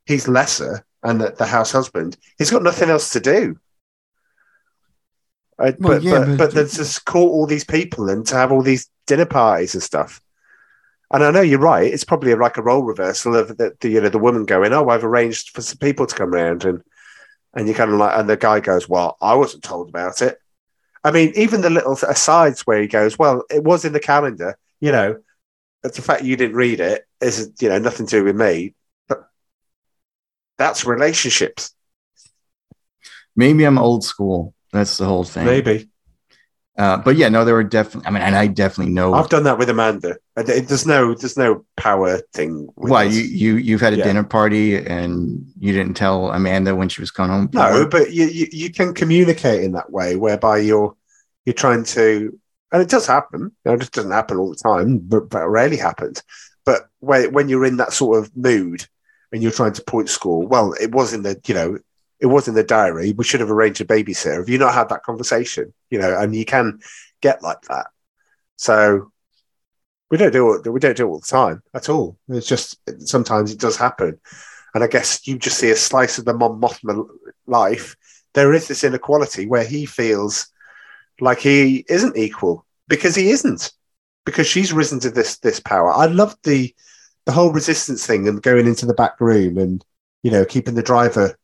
he's 0.05 0.27
lesser 0.27 0.85
and 1.03 1.19
that 1.21 1.37
the 1.37 1.45
house 1.47 1.71
husband, 1.71 2.17
he's 2.37 2.51
got 2.51 2.61
nothing 2.63 2.89
else 2.89 3.11
to 3.13 3.19
do. 3.19 3.57
Uh, 5.57 5.71
Well, 5.79 5.93
but, 5.93 6.03
yeah, 6.03 6.11
but, 6.19 6.27
but- 6.37 6.37
but 6.37 6.69
to 6.69 6.75
just 6.75 7.05
call 7.05 7.29
all 7.29 7.45
these 7.47 7.63
people 7.63 8.09
and 8.09 8.25
to 8.27 8.35
have 8.35 8.51
all 8.51 8.61
these 8.61 8.89
dinner 9.07 9.25
parties 9.25 9.73
and 9.73 9.83
stuff. 9.83 10.21
And 11.13 11.23
I 11.23 11.31
know 11.31 11.41
you're 11.41 11.59
right. 11.59 11.91
It's 11.93 12.05
probably 12.05 12.33
like 12.35 12.55
a 12.57 12.63
role 12.63 12.83
reversal 12.83 13.35
of 13.35 13.57
the, 13.57 13.75
the 13.81 13.89
you 13.89 13.99
know 13.99 14.07
the 14.09 14.17
woman 14.17 14.45
going, 14.45 14.71
"Oh, 14.73 14.87
I've 14.87 15.03
arranged 15.03 15.49
for 15.49 15.61
some 15.61 15.77
people 15.77 16.05
to 16.05 16.15
come 16.15 16.31
round," 16.31 16.63
and 16.63 16.81
and 17.53 17.67
you 17.67 17.73
kind 17.73 17.91
of 17.91 17.97
like, 17.97 18.17
and 18.17 18.29
the 18.29 18.37
guy 18.37 18.61
goes, 18.61 18.87
"Well, 18.87 19.17
I 19.21 19.35
wasn't 19.35 19.63
told 19.63 19.89
about 19.89 20.21
it." 20.21 20.37
I 21.03 21.11
mean, 21.11 21.31
even 21.35 21.61
the 21.61 21.69
little 21.69 21.93
asides 21.93 22.61
where 22.61 22.81
he 22.81 22.87
goes, 22.87 23.17
"Well, 23.17 23.43
it 23.49 23.63
was 23.63 23.85
in 23.85 23.93
the 23.93 23.99
calendar," 23.99 24.57
you 24.79 24.91
know, 24.91 25.19
it's 25.83 25.97
the 25.97 26.03
fact 26.03 26.23
you 26.23 26.35
didn't 26.35 26.55
read 26.55 26.79
it 26.79 27.07
is 27.21 27.51
you 27.59 27.69
know 27.69 27.79
nothing 27.79 28.05
to 28.07 28.19
do 28.19 28.23
with 28.23 28.35
me, 28.35 28.75
but 29.07 29.27
that's 30.57 30.85
relationships. 30.85 31.73
Maybe 33.35 33.63
I'm 33.63 33.77
old 33.77 34.03
school. 34.03 34.53
That's 34.71 34.97
the 34.97 35.05
whole 35.05 35.23
thing. 35.23 35.45
Maybe 35.45 35.90
Uh, 36.77 36.97
but 36.97 37.17
yeah, 37.17 37.27
no, 37.27 37.43
there 37.43 37.53
were 37.53 37.63
definitely. 37.65 38.07
I 38.07 38.11
mean, 38.11 38.21
and 38.21 38.35
I 38.35 38.47
definitely 38.47 38.93
know 38.93 39.13
I've 39.13 39.29
done 39.29 39.43
that 39.43 39.57
with 39.57 39.69
Amanda. 39.69 40.17
There's 40.35 40.85
no 40.85 41.13
there's 41.13 41.37
no 41.37 41.65
power 41.75 42.21
thing. 42.33 42.69
Why 42.75 43.07
us. 43.07 43.13
you 43.13 43.23
you 43.23 43.55
you've 43.57 43.81
had 43.81 43.93
a 43.93 43.97
Yeah. 43.97 44.05
dinner 44.05 44.23
party 44.23 44.77
and 44.77 45.45
you 45.59 45.73
didn't 45.73 45.95
tell 45.95 46.31
Amanda 46.31 46.73
when 46.73 46.87
she 46.87 47.01
was 47.01 47.11
coming 47.11 47.31
home. 47.31 47.49
No, 47.53 47.85
but 47.85 48.13
you, 48.13 48.25
you 48.25 48.47
you 48.51 48.71
can 48.71 48.93
communicate 48.93 49.63
in 49.63 49.73
that 49.73 49.91
way 49.91 50.15
whereby 50.15 50.59
you're 50.59 50.95
you're 51.45 51.53
trying 51.53 51.83
to, 51.83 52.39
and 52.71 52.81
it 52.81 52.89
does 52.89 53.05
happen. 53.05 53.41
You 53.41 53.51
know, 53.65 53.73
it 53.73 53.79
just 53.79 53.91
doesn't 53.91 54.11
happen 54.11 54.37
all 54.37 54.49
the 54.49 54.55
time, 54.55 54.99
but, 54.99 55.29
but 55.29 55.43
it 55.43 55.47
rarely 55.47 55.77
happens. 55.77 56.23
But 56.63 56.87
when 56.99 57.33
when 57.33 57.49
you're 57.49 57.65
in 57.65 57.77
that 57.77 57.91
sort 57.91 58.17
of 58.17 58.35
mood 58.35 58.87
and 59.33 59.43
you're 59.43 59.51
trying 59.51 59.73
to 59.73 59.83
point 59.83 60.07
score, 60.07 60.47
well, 60.47 60.73
it 60.79 60.91
was 60.93 61.13
in 61.13 61.23
the 61.23 61.39
you 61.45 61.53
know 61.53 61.79
it 62.21 62.27
was 62.27 62.47
in 62.47 62.53
the 62.53 62.63
diary. 62.63 63.11
We 63.11 63.25
should 63.25 63.41
have 63.41 63.51
arranged 63.51 63.81
a 63.81 63.85
babysitter. 63.85 64.37
Have 64.37 64.49
you 64.49 64.57
not 64.57 64.73
had 64.73 64.87
that 64.87 65.03
conversation? 65.03 65.73
You 65.91 65.99
know, 65.99 66.17
and 66.17 66.35
you 66.35 66.45
can 66.45 66.79
get 67.21 67.43
like 67.43 67.61
that. 67.63 67.87
So 68.55 69.11
we 70.09 70.17
don't 70.17 70.33
do 70.33 70.53
it. 70.53 70.67
We 70.67 70.79
don't 70.79 70.97
do 70.97 71.07
it 71.07 71.09
all 71.09 71.19
the 71.19 71.25
time 71.25 71.61
at 71.73 71.89
all. 71.89 72.17
It's 72.27 72.47
just 72.47 72.77
sometimes 73.07 73.51
it 73.51 73.59
does 73.59 73.77
happen. 73.77 74.19
And 74.73 74.83
I 74.83 74.87
guess 74.87 75.27
you 75.27 75.37
just 75.37 75.57
see 75.57 75.69
a 75.69 75.75
slice 75.75 76.17
of 76.17 76.25
the 76.25 76.33
Mon 76.33 76.59
Mothma 76.59 77.05
life. 77.45 77.95
There 78.33 78.53
is 78.53 78.67
this 78.67 78.83
inequality 78.83 79.45
where 79.45 79.65
he 79.65 79.85
feels 79.85 80.47
like 81.19 81.39
he 81.39 81.85
isn't 81.87 82.17
equal 82.17 82.65
because 82.87 83.15
he 83.15 83.29
isn't, 83.29 83.71
because 84.25 84.47
she's 84.47 84.73
risen 84.73 84.99
to 85.01 85.11
this 85.11 85.37
this 85.39 85.59
power. 85.59 85.91
I 85.91 86.05
loved 86.05 86.37
the 86.43 86.73
the 87.25 87.31
whole 87.31 87.51
resistance 87.51 88.05
thing 88.05 88.27
and 88.27 88.41
going 88.41 88.67
into 88.67 88.85
the 88.85 88.93
back 88.93 89.19
room 89.21 89.57
and 89.57 89.83
you 90.23 90.31
know 90.31 90.45
keeping 90.45 90.75
the 90.75 90.83
driver 90.83 91.37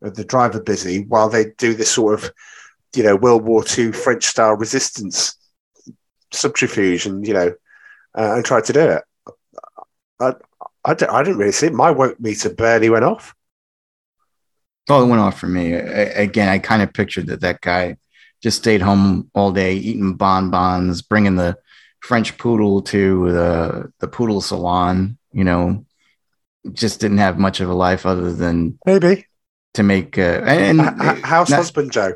the 0.00 0.24
driver 0.24 0.60
busy 0.60 1.04
while 1.04 1.28
they 1.28 1.52
do 1.58 1.74
this 1.74 1.90
sort 1.90 2.14
of 2.14 2.30
you 2.96 3.02
know 3.02 3.16
World 3.16 3.44
War 3.44 3.64
II 3.76 3.92
French 3.92 4.24
style 4.24 4.54
resistance 4.54 5.36
subterfuge 6.32 7.06
and 7.06 7.26
you 7.26 7.34
know 7.34 7.54
uh, 8.16 8.34
and 8.34 8.44
try 8.44 8.60
to 8.60 8.72
do 8.72 8.80
it. 8.80 9.02
I, 10.20 10.32
I, 10.84 10.94
don't- 10.94 11.10
I 11.12 11.22
didn't 11.22 11.38
really 11.38 11.52
see 11.52 11.66
it. 11.66 11.72
My 11.74 11.90
woke 11.90 12.18
meter 12.18 12.48
barely 12.50 12.88
went 12.90 13.04
off. 13.04 13.34
Oh, 14.88 15.04
it 15.04 15.08
went 15.08 15.20
off 15.20 15.38
for 15.38 15.48
me. 15.48 15.74
I, 15.74 15.78
again, 15.78 16.48
I 16.48 16.58
kind 16.58 16.80
of 16.80 16.92
pictured 16.92 17.26
that 17.26 17.40
that 17.40 17.60
guy 17.60 17.96
just 18.42 18.58
stayed 18.58 18.80
home 18.82 19.30
all 19.34 19.50
day, 19.52 19.74
eating 19.74 20.14
bonbons, 20.14 21.02
bringing 21.02 21.34
the 21.36 21.56
French 22.00 22.38
poodle 22.38 22.82
to 22.82 23.32
the 23.32 23.92
the 23.98 24.08
poodle 24.08 24.40
salon. 24.40 25.18
You 25.32 25.44
know, 25.44 25.84
just 26.72 27.00
didn't 27.00 27.18
have 27.18 27.38
much 27.38 27.60
of 27.60 27.68
a 27.68 27.74
life 27.74 28.06
other 28.06 28.32
than 28.32 28.78
Maybe 28.86 29.26
to 29.74 29.82
make. 29.82 30.16
Uh, 30.16 30.40
and 30.46 30.80
h- 30.80 31.20
house 31.22 31.50
not- 31.50 31.56
husband 31.56 31.92
Joe. 31.92 32.14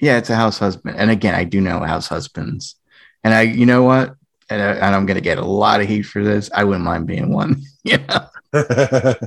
Yeah, 0.00 0.18
it's 0.18 0.30
a 0.30 0.36
house 0.36 0.58
husband. 0.58 0.96
And 0.98 1.10
again, 1.10 1.34
I 1.34 1.44
do 1.44 1.60
know 1.60 1.80
house 1.80 2.08
husbands, 2.08 2.76
and 3.22 3.34
I, 3.34 3.42
you 3.42 3.66
know 3.66 3.82
what, 3.82 4.14
and, 4.48 4.62
I, 4.62 4.72
and 4.74 4.94
I'm 4.94 5.06
going 5.06 5.16
to 5.16 5.20
get 5.20 5.38
a 5.38 5.44
lot 5.44 5.80
of 5.80 5.88
heat 5.88 6.02
for 6.02 6.24
this. 6.24 6.50
I 6.54 6.64
wouldn't 6.64 6.84
mind 6.84 7.06
being 7.06 7.32
one. 7.32 7.62
you 7.84 7.98
know, 7.98 8.26
like 8.52 9.20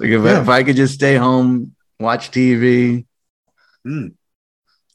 if, 0.00 0.24
Yeah. 0.24 0.40
if 0.42 0.48
I 0.48 0.62
could 0.62 0.76
just 0.76 0.94
stay 0.94 1.16
home, 1.16 1.74
watch 1.98 2.30
TV, 2.30 3.06
Hmm. 3.84 4.08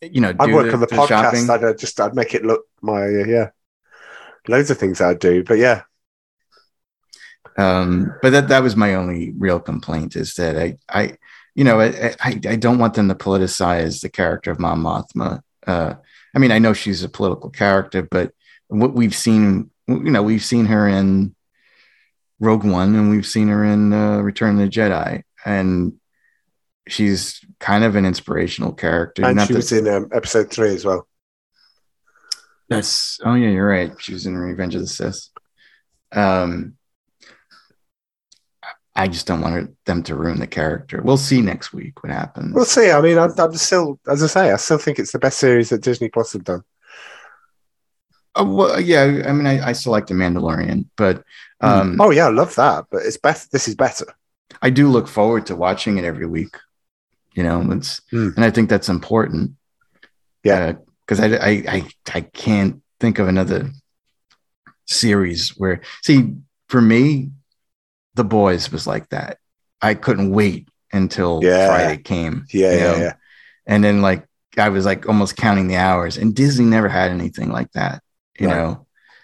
you 0.02 0.22
know, 0.22 0.34
I'd 0.40 0.54
work 0.54 0.74
on 0.74 0.80
the 0.80 0.86
the 0.88 0.95
podcast. 0.95 1.08
shopping. 1.10 1.49
I'd 1.49 1.64
uh, 1.64 1.74
just 1.74 1.99
I'd 1.99 2.16
make 2.16 2.34
it 2.34 2.45
look 2.45 2.64
my 2.82 3.04
uh, 3.04 3.26
yeah. 3.26 3.49
Loads 4.48 4.72
of 4.72 4.78
things 4.78 5.02
I'd 5.02 5.20
do, 5.20 5.44
but 5.44 5.58
yeah, 5.58 5.82
um 7.58 8.14
but 8.22 8.30
that 8.30 8.48
that 8.48 8.64
was 8.64 8.78
my 8.78 8.95
only 8.95 9.34
real 9.38 9.60
complaint 9.60 10.16
is 10.16 10.36
that 10.36 10.56
i 10.58 10.78
i 10.90 11.18
you 11.58 11.64
know 11.66 11.82
i 11.82 12.16
i, 12.22 12.40
I 12.48 12.56
don't 12.56 12.80
want 12.80 12.94
them 12.94 13.10
to 13.10 13.16
politicize 13.16 14.02
the 14.02 14.10
character 14.10 14.52
of 14.52 14.60
mon 14.60 14.80
mothma 14.82 15.42
uh 15.66 15.96
i 16.34 16.40
mean 16.40 16.52
i 16.52 16.60
know 16.60 16.72
she's 16.74 17.04
a 17.04 17.10
political 17.10 17.50
character 17.50 18.02
but 18.04 18.32
what 18.68 18.94
we've 18.94 19.16
seen 19.16 19.70
you 19.88 20.12
know 20.12 20.24
we've 20.24 20.44
seen 20.44 20.66
her 20.68 20.88
in 20.88 21.36
rogue 22.40 22.64
one 22.64 22.96
and 22.96 23.10
we've 23.10 23.26
seen 23.26 23.48
her 23.50 23.66
in 23.66 23.92
uh, 23.92 24.20
return 24.20 24.60
of 24.60 24.62
the 24.62 24.70
jedi 24.70 25.24
and 25.46 25.94
she's 26.88 27.42
kind 27.60 27.84
of 27.84 27.96
an 27.96 28.06
inspirational 28.06 28.72
character 28.72 29.26
and 29.26 29.36
Not 29.36 29.48
she 29.48 29.54
that- 29.54 29.58
was 29.60 29.72
in 29.72 29.88
um, 29.88 30.08
episode 30.14 30.50
three 30.52 30.74
as 30.74 30.86
well. 30.86 31.06
That's 32.70 33.20
oh 33.24 33.34
yeah, 33.34 33.50
you're 33.50 33.68
right. 33.68 33.92
She 34.00 34.14
was 34.14 34.26
in 34.26 34.38
Revenge 34.38 34.76
of 34.76 34.82
the 34.82 34.88
Sith. 34.88 35.30
Um, 36.12 36.77
I 38.98 39.07
just 39.07 39.28
don't 39.28 39.41
want 39.41 39.76
them 39.86 40.02
to 40.03 40.15
ruin 40.15 40.40
the 40.40 40.48
character. 40.48 41.02
We'll 41.03 41.18
see 41.18 41.41
next 41.41 41.72
week 41.72 42.03
what 42.03 42.11
happens. 42.11 42.53
We'll 42.53 42.65
see. 42.65 42.90
I 42.90 42.99
mean, 42.99 43.18
I'm, 43.19 43.32
I'm 43.38 43.53
still, 43.56 43.99
as 44.07 44.24
I 44.24 44.28
say, 44.28 44.52
I 44.52 44.56
still 44.57 44.80
think 44.80 44.98
it's 44.98 45.11
the 45.11 45.19
best 45.19 45.38
series 45.38 45.69
that 45.69 45.84
Disney 45.84 46.10
Plus 46.10 46.34
have 46.34 46.44
done. 46.44 46.64
Oh, 48.36 48.44
well, 48.56 48.80
yeah, 48.82 49.03
I 49.26 49.32
mean, 49.34 49.48
I, 49.48 49.69
I 49.69 49.72
still 49.74 49.91
like 49.91 50.07
the 50.07 50.14
Mandalorian, 50.14 50.86
but 50.95 51.24
um, 51.61 51.99
oh 51.99 52.11
yeah, 52.11 52.28
I 52.28 52.30
love 52.30 52.53
that, 52.56 52.86
but 52.91 53.03
it's 53.03 53.18
better. 53.18 53.48
This 53.52 53.68
is 53.68 53.76
better. 53.76 54.06
I 54.61 54.69
do 54.69 54.90
look 54.90 55.07
forward 55.07 55.45
to 55.48 55.56
watching 55.56 55.98
it 55.98 56.03
every 56.06 56.28
week. 56.28 56.56
You 57.34 57.44
know, 57.44 57.61
it's 57.72 58.02
Hmm. 58.11 58.30
and 58.36 58.45
I 58.45 58.52
think 58.52 58.69
that's 58.69 58.90
important. 58.90 59.52
Yeah. 60.44 60.74
because 61.06 61.19
I, 61.19 61.36
I 61.36 61.49
I 61.68 61.88
I 62.14 62.22
can't 62.22 62.82
think 62.99 63.19
of 63.19 63.28
another 63.28 63.72
series 64.86 65.49
where 65.57 65.82
see 66.03 66.34
for 66.69 66.82
me, 66.82 67.32
The 68.18 68.23
Boys 68.26 68.72
was 68.72 68.85
like 68.85 69.07
that. 69.10 69.38
I 69.81 69.94
couldn't 69.94 70.31
wait 70.31 70.68
until 70.91 71.39
Yeah. 71.44 71.68
Friday 71.68 72.02
came. 72.02 72.45
Yeah, 72.52 72.73
yeah, 72.73 72.98
yeah. 72.98 73.14
And 73.65 73.84
then 73.84 74.02
like 74.02 74.26
I 74.57 74.69
was 74.69 74.85
like 74.85 75.07
almost 75.07 75.38
counting 75.38 75.68
the 75.68 75.76
hours, 75.77 76.18
and 76.18 76.35
Disney 76.35 76.65
never 76.65 76.89
had 76.89 77.11
anything 77.11 77.52
like 77.52 77.72
that. 77.73 78.02
You 78.39 78.48
Right. 78.48 78.57
know, 78.57 78.84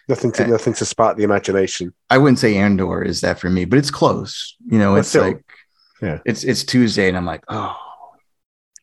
Nothing 0.09 0.31
to 0.33 0.43
Uh, 0.43 0.47
nothing 0.47 0.73
to 0.73 0.85
spark 0.85 1.15
the 1.17 1.23
imagination. 1.23 1.93
I 2.09 2.17
wouldn't 2.17 2.39
say 2.39 2.57
Andor 2.57 3.01
is 3.03 3.21
that 3.21 3.39
for 3.39 3.49
me, 3.49 3.63
but 3.65 3.79
it's 3.79 3.89
close. 3.91 4.55
You 4.67 4.77
know, 4.77 4.95
it's 4.95 5.07
still, 5.09 5.23
like 5.23 5.43
yeah. 6.01 6.19
it's 6.25 6.43
it's 6.43 6.63
Tuesday, 6.65 7.07
and 7.07 7.15
I'm 7.17 7.25
like, 7.25 7.43
oh, 7.47 7.73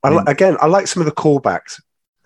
I 0.02 0.08
li- 0.10 0.24
again, 0.26 0.56
I 0.60 0.66
like 0.66 0.86
some 0.86 1.02
of 1.02 1.06
the 1.06 1.12
callbacks 1.22 1.80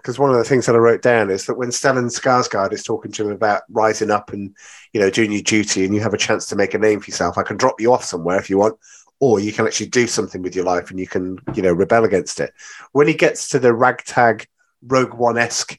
because 0.04 0.18
one 0.18 0.28
of 0.28 0.36
the 0.36 0.44
things 0.44 0.66
that 0.66 0.74
I 0.74 0.78
wrote 0.78 1.00
down 1.00 1.30
is 1.30 1.46
that 1.46 1.56
when 1.56 1.70
Stellan 1.70 2.12
Skarsgård 2.12 2.74
is 2.74 2.82
talking 2.82 3.10
to 3.12 3.24
him 3.24 3.30
about 3.30 3.62
rising 3.70 4.10
up 4.10 4.34
and 4.34 4.54
you 4.92 5.00
know 5.00 5.08
doing 5.08 5.32
your 5.32 5.40
duty, 5.40 5.86
and 5.86 5.94
you 5.94 6.00
have 6.02 6.12
a 6.12 6.18
chance 6.18 6.44
to 6.46 6.56
make 6.56 6.74
a 6.74 6.78
name 6.78 7.00
for 7.00 7.10
yourself, 7.10 7.38
I 7.38 7.42
can 7.42 7.56
drop 7.56 7.80
you 7.80 7.90
off 7.90 8.04
somewhere 8.04 8.38
if 8.38 8.50
you 8.50 8.58
want, 8.58 8.78
or 9.18 9.40
you 9.40 9.50
can 9.50 9.66
actually 9.66 9.88
do 9.88 10.06
something 10.06 10.42
with 10.42 10.54
your 10.54 10.66
life 10.66 10.90
and 10.90 11.00
you 11.00 11.06
can 11.06 11.38
you 11.54 11.62
know 11.62 11.72
rebel 11.72 12.04
against 12.04 12.38
it. 12.38 12.52
When 12.92 13.08
he 13.08 13.14
gets 13.14 13.48
to 13.48 13.58
the 13.58 13.72
ragtag 13.72 14.46
Rogue 14.82 15.14
One 15.14 15.38
esque 15.38 15.78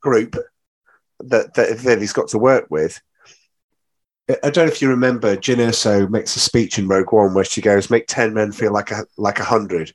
group 0.00 0.36
that, 1.20 1.54
that 1.54 1.78
that 1.78 2.00
he's 2.00 2.12
got 2.12 2.28
to 2.28 2.38
work 2.38 2.66
with. 2.70 3.00
I- 4.28 4.50
don't 4.50 4.66
know 4.66 4.72
if 4.72 4.82
you 4.82 4.88
remember, 4.88 5.36
Jyn 5.36 5.56
Erso 5.56 6.08
makes 6.10 6.34
a 6.34 6.40
speech 6.40 6.78
in 6.78 6.88
Rogue 6.88 7.12
One 7.12 7.34
where 7.34 7.44
she 7.44 7.60
goes, 7.60 7.88
"Make 7.88 8.06
ten 8.08 8.34
men 8.34 8.50
feel 8.50 8.72
like 8.72 8.90
a 8.90 9.06
like 9.16 9.38
a 9.38 9.44
hundred 9.44 9.94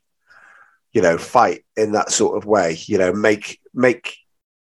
you 0.98 1.04
know 1.04 1.16
fight 1.16 1.64
in 1.76 1.92
that 1.92 2.12
sort 2.12 2.36
of 2.36 2.48
way 2.48 2.76
you 2.88 2.98
know 2.98 3.14
make 3.14 3.60
make 3.76 4.18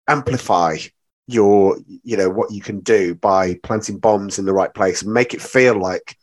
amplify 0.06 0.76
your 1.26 1.76
you 2.04 2.16
know 2.16 2.30
what 2.30 2.52
you 2.52 2.60
can 2.60 2.78
do 2.78 3.16
by 3.16 3.54
planting 3.64 3.98
bombs 3.98 4.38
in 4.38 4.44
the 4.44 4.52
right 4.52 4.72
place 4.72 5.02
and 5.02 5.12
make 5.12 5.34
it 5.34 5.42
feel 5.42 5.74
like 5.74 6.16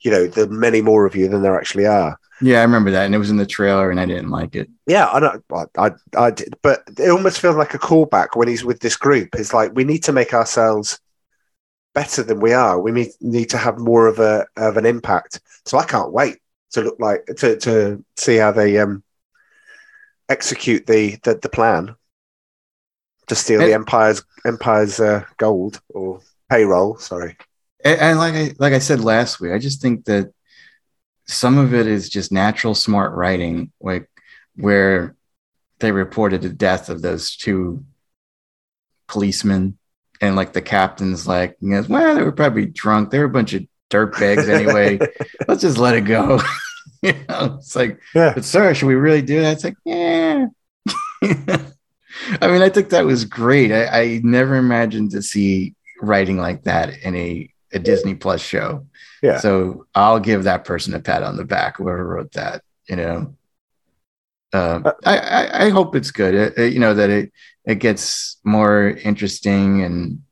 you 0.00 0.10
know 0.10 0.26
there 0.26 0.46
are 0.46 0.60
many 0.68 0.82
more 0.82 1.06
of 1.06 1.14
you 1.14 1.28
than 1.28 1.42
there 1.42 1.56
actually 1.56 1.86
are. 1.86 2.18
Yeah, 2.40 2.58
I 2.58 2.62
remember 2.62 2.90
that, 2.90 3.04
and 3.06 3.14
it 3.14 3.18
was 3.18 3.30
in 3.30 3.36
the 3.36 3.46
trailer, 3.46 3.92
and 3.92 4.00
I 4.00 4.06
didn't 4.06 4.30
like 4.30 4.56
it. 4.56 4.68
yeah 4.88 5.06
i 5.10 5.20
know 5.20 5.40
I, 5.54 5.64
I 5.86 5.90
i 6.16 6.30
did 6.32 6.54
but 6.60 6.82
it 6.98 7.08
almost 7.08 7.38
feels 7.38 7.54
like 7.54 7.74
a 7.74 7.78
callback 7.78 8.30
when 8.34 8.48
he's 8.48 8.64
with 8.64 8.80
this 8.80 8.96
group. 8.96 9.28
It's 9.36 9.54
like 9.54 9.70
we 9.76 9.84
need 9.84 10.02
to 10.04 10.12
make 10.12 10.34
ourselves 10.34 10.98
better 11.94 12.24
than 12.24 12.40
we 12.40 12.52
are. 12.52 12.80
We 12.80 12.90
need 12.90 13.10
need 13.20 13.50
to 13.50 13.58
have 13.58 13.78
more 13.78 14.08
of 14.08 14.18
a 14.18 14.44
of 14.56 14.76
an 14.76 14.86
impact. 14.86 15.40
So 15.66 15.78
i 15.78 15.84
can't 15.84 16.12
wait 16.12 16.38
to 16.72 16.80
look 16.80 16.98
like 16.98 17.24
to 17.36 17.56
to 17.58 18.04
see 18.16 18.38
how 18.42 18.50
they 18.50 18.78
um 18.78 19.04
execute 20.32 20.86
the 20.86 21.18
the, 21.24 21.34
the 21.42 21.48
plan 21.48 21.94
to 23.28 23.34
steal 23.34 23.60
the 23.60 23.74
empire's 23.74 24.24
empire's 24.44 24.98
uh, 24.98 25.24
gold 25.38 25.80
or 25.90 26.20
payroll 26.50 26.96
sorry 26.98 27.36
and, 27.84 28.00
and 28.00 28.18
like 28.18 28.34
I 28.34 28.54
like 28.58 28.72
I 28.72 28.78
said 28.78 29.00
last 29.00 29.40
week, 29.40 29.52
I 29.52 29.58
just 29.58 29.82
think 29.82 30.04
that 30.06 30.32
some 31.26 31.58
of 31.58 31.74
it 31.74 31.86
is 31.86 32.08
just 32.08 32.32
natural 32.32 32.74
smart 32.74 33.12
writing, 33.12 33.72
like 33.80 34.08
where 34.56 35.16
they 35.80 35.92
reported 35.92 36.42
the 36.42 36.48
death 36.48 36.88
of 36.88 37.02
those 37.02 37.36
two 37.36 37.84
policemen, 39.08 39.78
and 40.20 40.36
like 40.36 40.52
the 40.52 40.62
captain's 40.62 41.26
like, 41.26 41.56
well, 41.60 42.14
they 42.14 42.22
were 42.22 42.32
probably 42.32 42.66
drunk. 42.66 43.10
They 43.10 43.18
were 43.18 43.24
a 43.24 43.30
bunch 43.30 43.52
of 43.52 43.64
dirtbags 43.90 44.48
anyway. 44.48 44.98
Let's 45.48 45.62
just 45.62 45.78
let 45.78 45.96
it 45.96 46.02
go. 46.02 46.40
you 47.12 47.12
know, 47.28 47.56
it's 47.58 47.74
like, 47.76 48.00
Yeah. 48.14 48.32
but 48.34 48.44
sir, 48.44 48.72
should 48.74 48.86
we 48.86 48.94
really 48.94 49.22
do 49.22 49.40
that? 49.40 49.52
It's 49.54 49.64
like, 49.64 49.76
yeah. 49.84 50.46
I 52.40 52.48
mean, 52.48 52.62
I 52.62 52.68
think 52.68 52.90
that 52.90 53.04
was 53.04 53.24
great. 53.24 53.72
I, 53.72 53.86
I 54.02 54.20
never 54.22 54.56
imagined 54.56 55.10
to 55.12 55.22
see 55.22 55.74
writing 56.00 56.38
like 56.38 56.64
that 56.64 56.98
in 56.98 57.14
a, 57.16 57.50
a 57.72 57.78
Disney 57.78 58.14
Plus 58.14 58.40
show. 58.40 58.86
Yeah. 59.22 59.38
So 59.38 59.86
I'll 59.94 60.20
give 60.20 60.44
that 60.44 60.64
person 60.64 60.94
a 60.94 61.00
pat 61.00 61.22
on 61.22 61.36
the 61.36 61.44
back, 61.44 61.76
whoever 61.78 62.06
wrote 62.06 62.32
that, 62.32 62.62
you 62.88 62.96
know. 62.96 63.34
Um, 64.54 64.84
Uh, 64.86 64.92
I, 65.04 65.18
I, 65.18 65.64
I 65.66 65.68
hope 65.70 65.94
it's 65.96 66.10
good. 66.10 66.34
It- 66.34 66.58
it- 66.58 66.72
you 66.72 66.78
know, 66.80 66.94
that 66.94 67.08
it, 67.10 67.32
it 67.64 67.76
gets 67.76 68.36
more 68.44 68.88
interesting 68.90 69.82
and, 69.82 70.22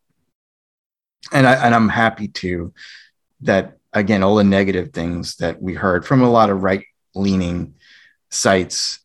and 1.32 1.46
I, 1.46 1.54
and 1.64 1.74
I'm 1.74 1.88
happy 1.88 2.28
to 2.28 2.72
that 3.42 3.78
again, 3.92 4.22
all 4.22 4.36
the 4.36 4.44
negative 4.44 4.92
things 4.92 5.36
that 5.36 5.60
we 5.60 5.74
heard 5.74 6.06
from 6.06 6.22
a 6.22 6.30
lot 6.30 6.50
of 6.50 6.62
right 6.62 6.84
leaning 7.14 7.74
sites 8.30 9.00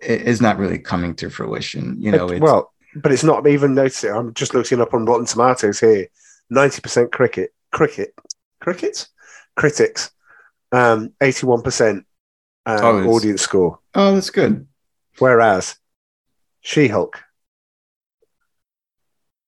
is 0.00 0.40
not 0.40 0.58
really 0.58 0.78
coming 0.78 1.14
to 1.16 1.30
fruition. 1.30 1.96
You 1.98 2.12
know, 2.12 2.28
it's, 2.28 2.40
well, 2.40 2.72
but 2.96 3.12
it's 3.12 3.24
not 3.24 3.46
even 3.46 3.74
noticing. 3.74 4.10
I'm 4.12 4.34
just 4.34 4.54
looking 4.54 4.80
up 4.80 4.92
on 4.94 5.04
Rotten 5.04 5.26
Tomatoes 5.26 5.80
here. 5.80 6.08
Ninety 6.50 6.80
percent 6.80 7.10
cricket, 7.10 7.54
cricket, 7.72 8.14
crickets, 8.60 9.08
critics. 9.56 10.10
Um, 10.72 11.12
eighty-one 11.20 11.62
percent 11.62 12.04
um, 12.66 12.78
Oh, 12.82 13.08
audience 13.10 13.42
score. 13.42 13.78
oh, 13.94 14.14
that's 14.14 14.30
good. 14.30 14.66
Whereas 15.18 15.76
She-Hulk, 16.60 17.22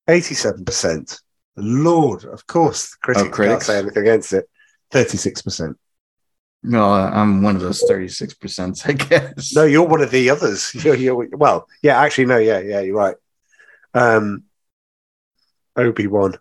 eighty-seven 0.08 0.64
percent. 0.64 1.20
Lord, 1.56 2.24
of 2.24 2.46
course, 2.46 2.90
the 2.90 2.96
critics, 3.02 3.22
can't 3.22 3.34
critics? 3.34 3.66
say 3.66 3.78
anything 3.78 4.02
against 4.02 4.32
it. 4.32 4.48
Thirty-six 4.90 5.42
percent. 5.42 5.76
No, 6.62 6.90
I'm 6.90 7.42
one 7.42 7.54
of 7.54 7.62
those 7.62 7.84
36%, 7.88 8.88
I 8.88 8.92
guess. 8.92 9.54
No, 9.54 9.64
you're 9.64 9.86
one 9.86 10.00
of 10.00 10.10
the 10.10 10.30
others. 10.30 10.74
You're, 10.84 10.96
you're, 10.96 11.28
well, 11.36 11.68
yeah, 11.80 12.00
actually, 12.00 12.26
no, 12.26 12.38
yeah, 12.38 12.58
yeah, 12.58 12.80
you're 12.80 12.96
right. 12.96 13.14
Um, 13.94 14.44
Obi 15.76 16.08
Wan, 16.08 16.34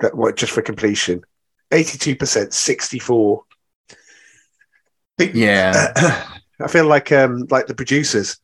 that 0.00 0.16
what 0.16 0.36
just 0.36 0.52
for 0.52 0.62
completion, 0.62 1.22
eighty-two 1.70 2.16
percent, 2.16 2.54
sixty-four. 2.54 3.44
Yeah. 5.18 6.28
I 6.60 6.68
feel 6.68 6.86
like 6.86 7.12
um, 7.12 7.46
like 7.50 7.66
the 7.66 7.74
producers. 7.74 8.38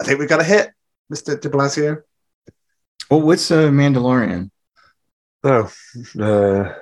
I 0.00 0.04
think 0.04 0.18
we've 0.18 0.28
got 0.28 0.40
a 0.40 0.44
hit, 0.44 0.70
Mister 1.10 1.36
De 1.36 1.48
Blasio. 1.48 2.02
Well, 3.10 3.20
what's 3.20 3.50
a 3.50 3.68
Mandalorian? 3.68 4.50
Oh, 5.42 5.70
uh, 6.18 6.72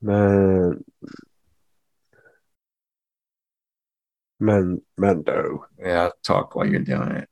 man, 0.00 0.84
man, 4.40 4.82
Mando. 4.96 5.66
Yeah, 5.78 6.10
talk 6.22 6.54
while 6.54 6.66
you're 6.66 6.80
doing 6.80 7.12
it. 7.12 7.28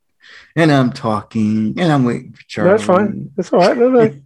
And 0.57 0.73
I'm 0.73 0.93
talking, 0.93 1.75
and 1.79 1.93
I'm 1.93 2.05
waiting 2.05 2.33
for 2.33 2.43
Charlie. 2.49 2.73
No, 2.73 2.79
fine. 2.79 3.31
That's 3.37 3.53
all 3.53 3.61
right. 3.61 3.77
No, 3.77 3.89
no. 3.91 4.15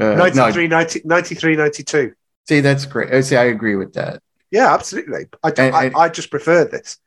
Uh, 0.00 0.14
no, 0.14 0.28
93, 0.28 0.68
90, 0.68 1.00
93, 1.04 1.56
92. 1.56 2.12
see, 2.48 2.60
that's 2.60 2.86
great. 2.86 3.12
I 3.12 3.20
see, 3.20 3.34
I 3.34 3.46
agree 3.46 3.74
with 3.74 3.94
that. 3.94 4.22
Yeah, 4.52 4.72
absolutely. 4.72 5.26
I, 5.42 5.48
And- 5.58 5.74
I, 5.74 5.84
and- 5.86 5.96
I 5.96 6.08
just 6.08 6.30
prefer 6.30 6.64
this. 6.66 6.98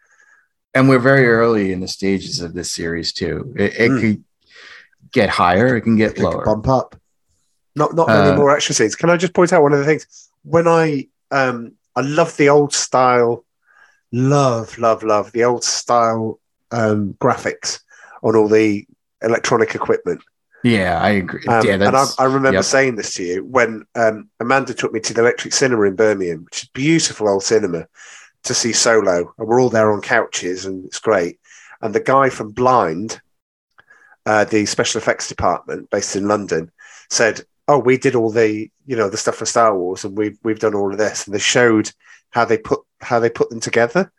And 0.73 0.89
we're 0.89 0.99
very 0.99 1.25
early 1.25 1.71
in 1.71 1.79
the 1.79 1.87
stages 1.87 2.41
of 2.41 2.53
this 2.53 2.69
series 2.69 3.13
too. 3.13 3.53
It, 3.57 3.75
it 3.79 3.91
Mm. 3.91 4.01
could 4.01 4.23
get 5.13 5.29
higher, 5.29 5.77
it 5.77 5.83
can 5.83 5.95
get 5.95 6.17
It 6.17 6.21
lower. 6.21 6.43
bump 6.43 6.67
up. 6.67 6.97
Not 7.77 7.95
not 7.95 8.09
Uh, 8.09 8.35
more 8.35 8.53
action 8.53 8.75
scenes. 8.75 8.97
Can 8.97 9.09
I 9.09 9.15
just 9.15 9.33
point 9.33 9.53
out 9.53 9.61
one 9.63 9.71
of 9.71 9.79
the 9.79 9.85
things? 9.85 10.29
When 10.43 10.67
I 10.67 11.07
um 11.31 11.73
I 11.95 12.01
love 12.01 12.37
the 12.37 12.49
old 12.49 12.73
style, 12.73 13.45
love, 14.11 14.77
love, 14.77 15.03
love 15.03 15.31
the 15.31 15.43
old 15.43 15.63
style 15.63 16.39
um 16.71 17.15
graphics 17.19 17.79
on 18.23 18.35
all 18.35 18.47
the 18.47 18.85
electronic 19.21 19.75
equipment. 19.75 20.21
Yeah, 20.63 20.99
I 21.01 21.09
agree. 21.09 21.43
Um, 21.47 21.65
yeah, 21.65 21.73
and 21.73 21.83
I, 21.83 22.05
I 22.19 22.25
remember 22.25 22.57
yep. 22.57 22.63
saying 22.63 22.95
this 22.95 23.15
to 23.15 23.23
you 23.23 23.43
when 23.43 23.83
um, 23.95 24.29
Amanda 24.39 24.73
took 24.73 24.93
me 24.93 24.99
to 24.99 25.13
the 25.13 25.21
Electric 25.21 25.53
Cinema 25.53 25.83
in 25.83 25.95
Birmingham, 25.95 26.45
which 26.45 26.63
is 26.63 26.69
beautiful 26.69 27.27
old 27.27 27.43
cinema, 27.43 27.87
to 28.43 28.53
see 28.53 28.71
Solo. 28.71 29.33
And 29.37 29.47
we're 29.47 29.59
all 29.59 29.69
there 29.69 29.91
on 29.91 30.01
couches, 30.01 30.65
and 30.65 30.85
it's 30.85 30.99
great. 30.99 31.39
And 31.81 31.95
the 31.95 31.99
guy 31.99 32.29
from 32.29 32.51
Blind, 32.51 33.19
uh, 34.27 34.45
the 34.45 34.67
special 34.67 34.99
effects 34.99 35.27
department 35.27 35.89
based 35.89 36.15
in 36.15 36.27
London, 36.27 36.71
said, 37.09 37.41
"Oh, 37.71 37.79
we 37.79 37.97
did 37.97 38.15
all 38.15 38.31
the 38.31 38.69
you 38.85 38.95
know 38.95 39.09
the 39.09 39.17
stuff 39.17 39.35
for 39.35 39.45
Star 39.45 39.77
Wars, 39.77 40.05
and 40.05 40.17
we've 40.17 40.37
we've 40.43 40.59
done 40.59 40.75
all 40.75 40.91
of 40.91 40.97
this." 40.97 41.25
And 41.25 41.33
they 41.33 41.39
showed 41.39 41.91
how 42.31 42.45
they 42.45 42.57
put 42.57 42.81
how 43.01 43.19
they 43.19 43.29
put 43.29 43.49
them 43.49 43.59
together. 43.59 44.11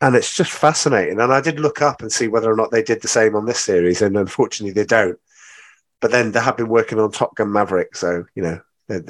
And 0.00 0.16
it's 0.16 0.36
just 0.36 0.50
fascinating. 0.52 1.20
And 1.20 1.32
I 1.32 1.40
did 1.40 1.60
look 1.60 1.80
up 1.80 2.02
and 2.02 2.12
see 2.12 2.28
whether 2.28 2.50
or 2.50 2.56
not 2.56 2.70
they 2.70 2.82
did 2.82 3.00
the 3.00 3.08
same 3.08 3.36
on 3.36 3.46
this 3.46 3.60
series, 3.60 4.02
and 4.02 4.16
unfortunately 4.16 4.72
they 4.72 4.84
don't 4.86 5.18
but 6.04 6.10
then 6.10 6.32
they 6.32 6.40
have 6.40 6.58
been 6.58 6.68
working 6.68 6.98
on 6.98 7.10
Top 7.10 7.34
Gun 7.34 7.50
Maverick, 7.50 7.96
so 7.96 8.26
you 8.34 8.42
know 8.42 8.60
they're, 8.88 9.00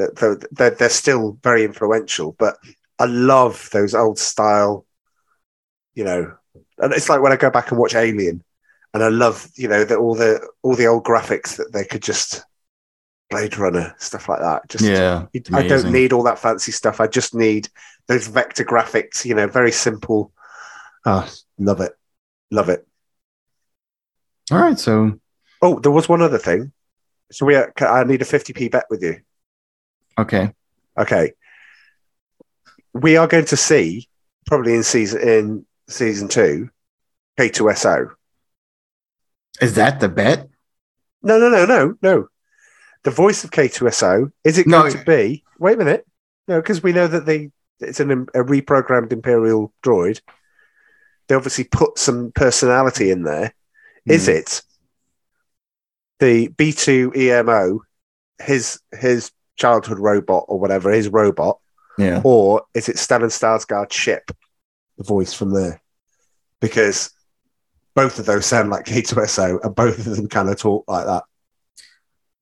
they're, 0.53 0.71
they're, 0.71 0.89
still 0.89 1.37
very 1.43 1.65
influential. 1.65 2.37
But 2.39 2.57
I 3.01 3.07
love 3.07 3.69
those 3.73 3.97
old 3.97 4.17
style, 4.17 4.87
you 5.97 6.05
know, 6.05 6.33
and 6.79 6.93
it's 6.93 7.09
like 7.09 7.21
when 7.21 7.33
I 7.33 7.37
go 7.37 7.51
back 7.51 7.73
and 7.73 7.81
watch 7.81 7.97
Alien, 7.97 8.45
and 8.93 9.03
I 9.03 9.09
love 9.09 9.51
you 9.57 9.67
know 9.67 9.83
the, 9.83 9.97
all 9.97 10.15
the 10.15 10.47
all 10.63 10.77
the 10.77 10.87
old 10.87 11.03
graphics 11.03 11.57
that 11.57 11.73
they 11.73 11.85
could 11.85 12.01
just 12.01 12.45
Blade 13.35 13.59
Runner 13.59 13.95
stuff 13.99 14.29
like 14.29 14.41
that. 14.41 14.69
Just 14.69 14.85
yeah. 14.85 15.27
I 15.53 15.67
don't 15.67 15.91
need 15.93 16.13
all 16.13 16.23
that 16.25 16.39
fancy 16.39 16.73
stuff. 16.73 17.01
I 17.01 17.07
just 17.07 17.35
need 17.35 17.69
those 18.07 18.27
vector 18.29 18.65
graphics. 18.65 19.25
You 19.25 19.35
know, 19.35 19.47
very 19.47 19.73
simple. 19.73 20.33
Ah, 21.05 21.29
love 21.59 21.81
it, 21.81 21.93
love 22.51 22.69
it. 22.69 22.87
All 24.51 24.59
right, 24.59 24.79
so 24.79 25.19
Oh, 25.63 25.79
there 25.81 25.93
was 25.93 26.09
one 26.09 26.21
other 26.23 26.39
thing. 26.39 26.73
So 27.33 27.47
we, 27.47 27.57
I 27.57 28.05
need 28.05 28.23
a 28.23 28.25
fifty 28.27 28.53
p 28.53 28.69
bet 28.69 28.85
with 28.91 29.03
you. 29.03 29.21
okay. 30.19 30.53
Okay. 30.97 31.33
We 32.93 33.17
are 33.17 33.27
going 33.27 33.47
to 33.47 33.57
see 33.57 34.09
probably 34.47 34.75
in 34.75 34.83
season 34.85 35.21
in 35.29 35.67
season 35.89 36.29
two, 36.29 36.71
K2SO. 37.39 38.11
Is 39.61 39.75
that 39.75 39.99
the 40.01 40.09
bet? 40.09 40.49
No, 41.23 41.39
no, 41.39 41.49
no, 41.49 41.65
no, 41.67 41.97
no. 42.03 42.29
The 43.05 43.11
voice 43.11 43.45
of 43.45 43.51
K2SO 43.51 44.33
is 44.45 44.59
it 44.59 44.67
No. 44.67 44.81
going 44.83 44.93
to 44.93 45.05
be? 45.05 45.45
Wait 45.59 45.75
a 45.75 45.77
minute. 45.79 46.07
No, 46.49 46.61
because 46.61 46.83
we 46.83 46.93
know 46.93 47.07
that 47.07 47.27
they 47.27 47.51
it's 47.81 48.01
an, 48.01 48.11
a 48.13 48.43
reprogrammed 48.43 49.13
Imperial 49.13 49.73
droid. 49.83 50.21
They 51.29 51.35
obviously 51.35 51.65
put 51.65 51.99
some 51.99 52.33
personality 52.35 53.11
in 53.11 53.23
there. 53.25 53.55
Is 54.07 54.27
Hmm. 54.27 54.33
it 54.33 54.63
the 56.21 56.49
B 56.49 56.73
two 56.73 57.13
EMO, 57.17 57.81
his 58.43 58.81
his 58.99 59.31
childhood 59.57 59.99
robot 59.99 60.45
or 60.49 60.59
whatever, 60.59 60.91
his 60.91 61.09
robot, 61.09 61.59
Yeah. 61.99 62.21
or 62.25 62.63
is 62.75 62.89
it 62.89 62.97
Stellan 62.97 63.31
Skarsgård's 63.31 63.95
ship? 63.95 64.31
The 64.99 65.05
voice 65.05 65.33
from 65.33 65.53
there, 65.53 65.81
because 66.61 67.11
both 67.95 68.19
of 68.19 68.27
those 68.27 68.47
sound 68.47 68.71
like 68.71 68.85
K2SO, 68.87 69.61
and 69.63 69.75
both 69.75 69.99
of 69.99 70.05
them 70.17 70.29
kind 70.29 70.49
of 70.49 70.57
talk 70.57 70.85
like 70.89 71.07
that. 71.07 71.25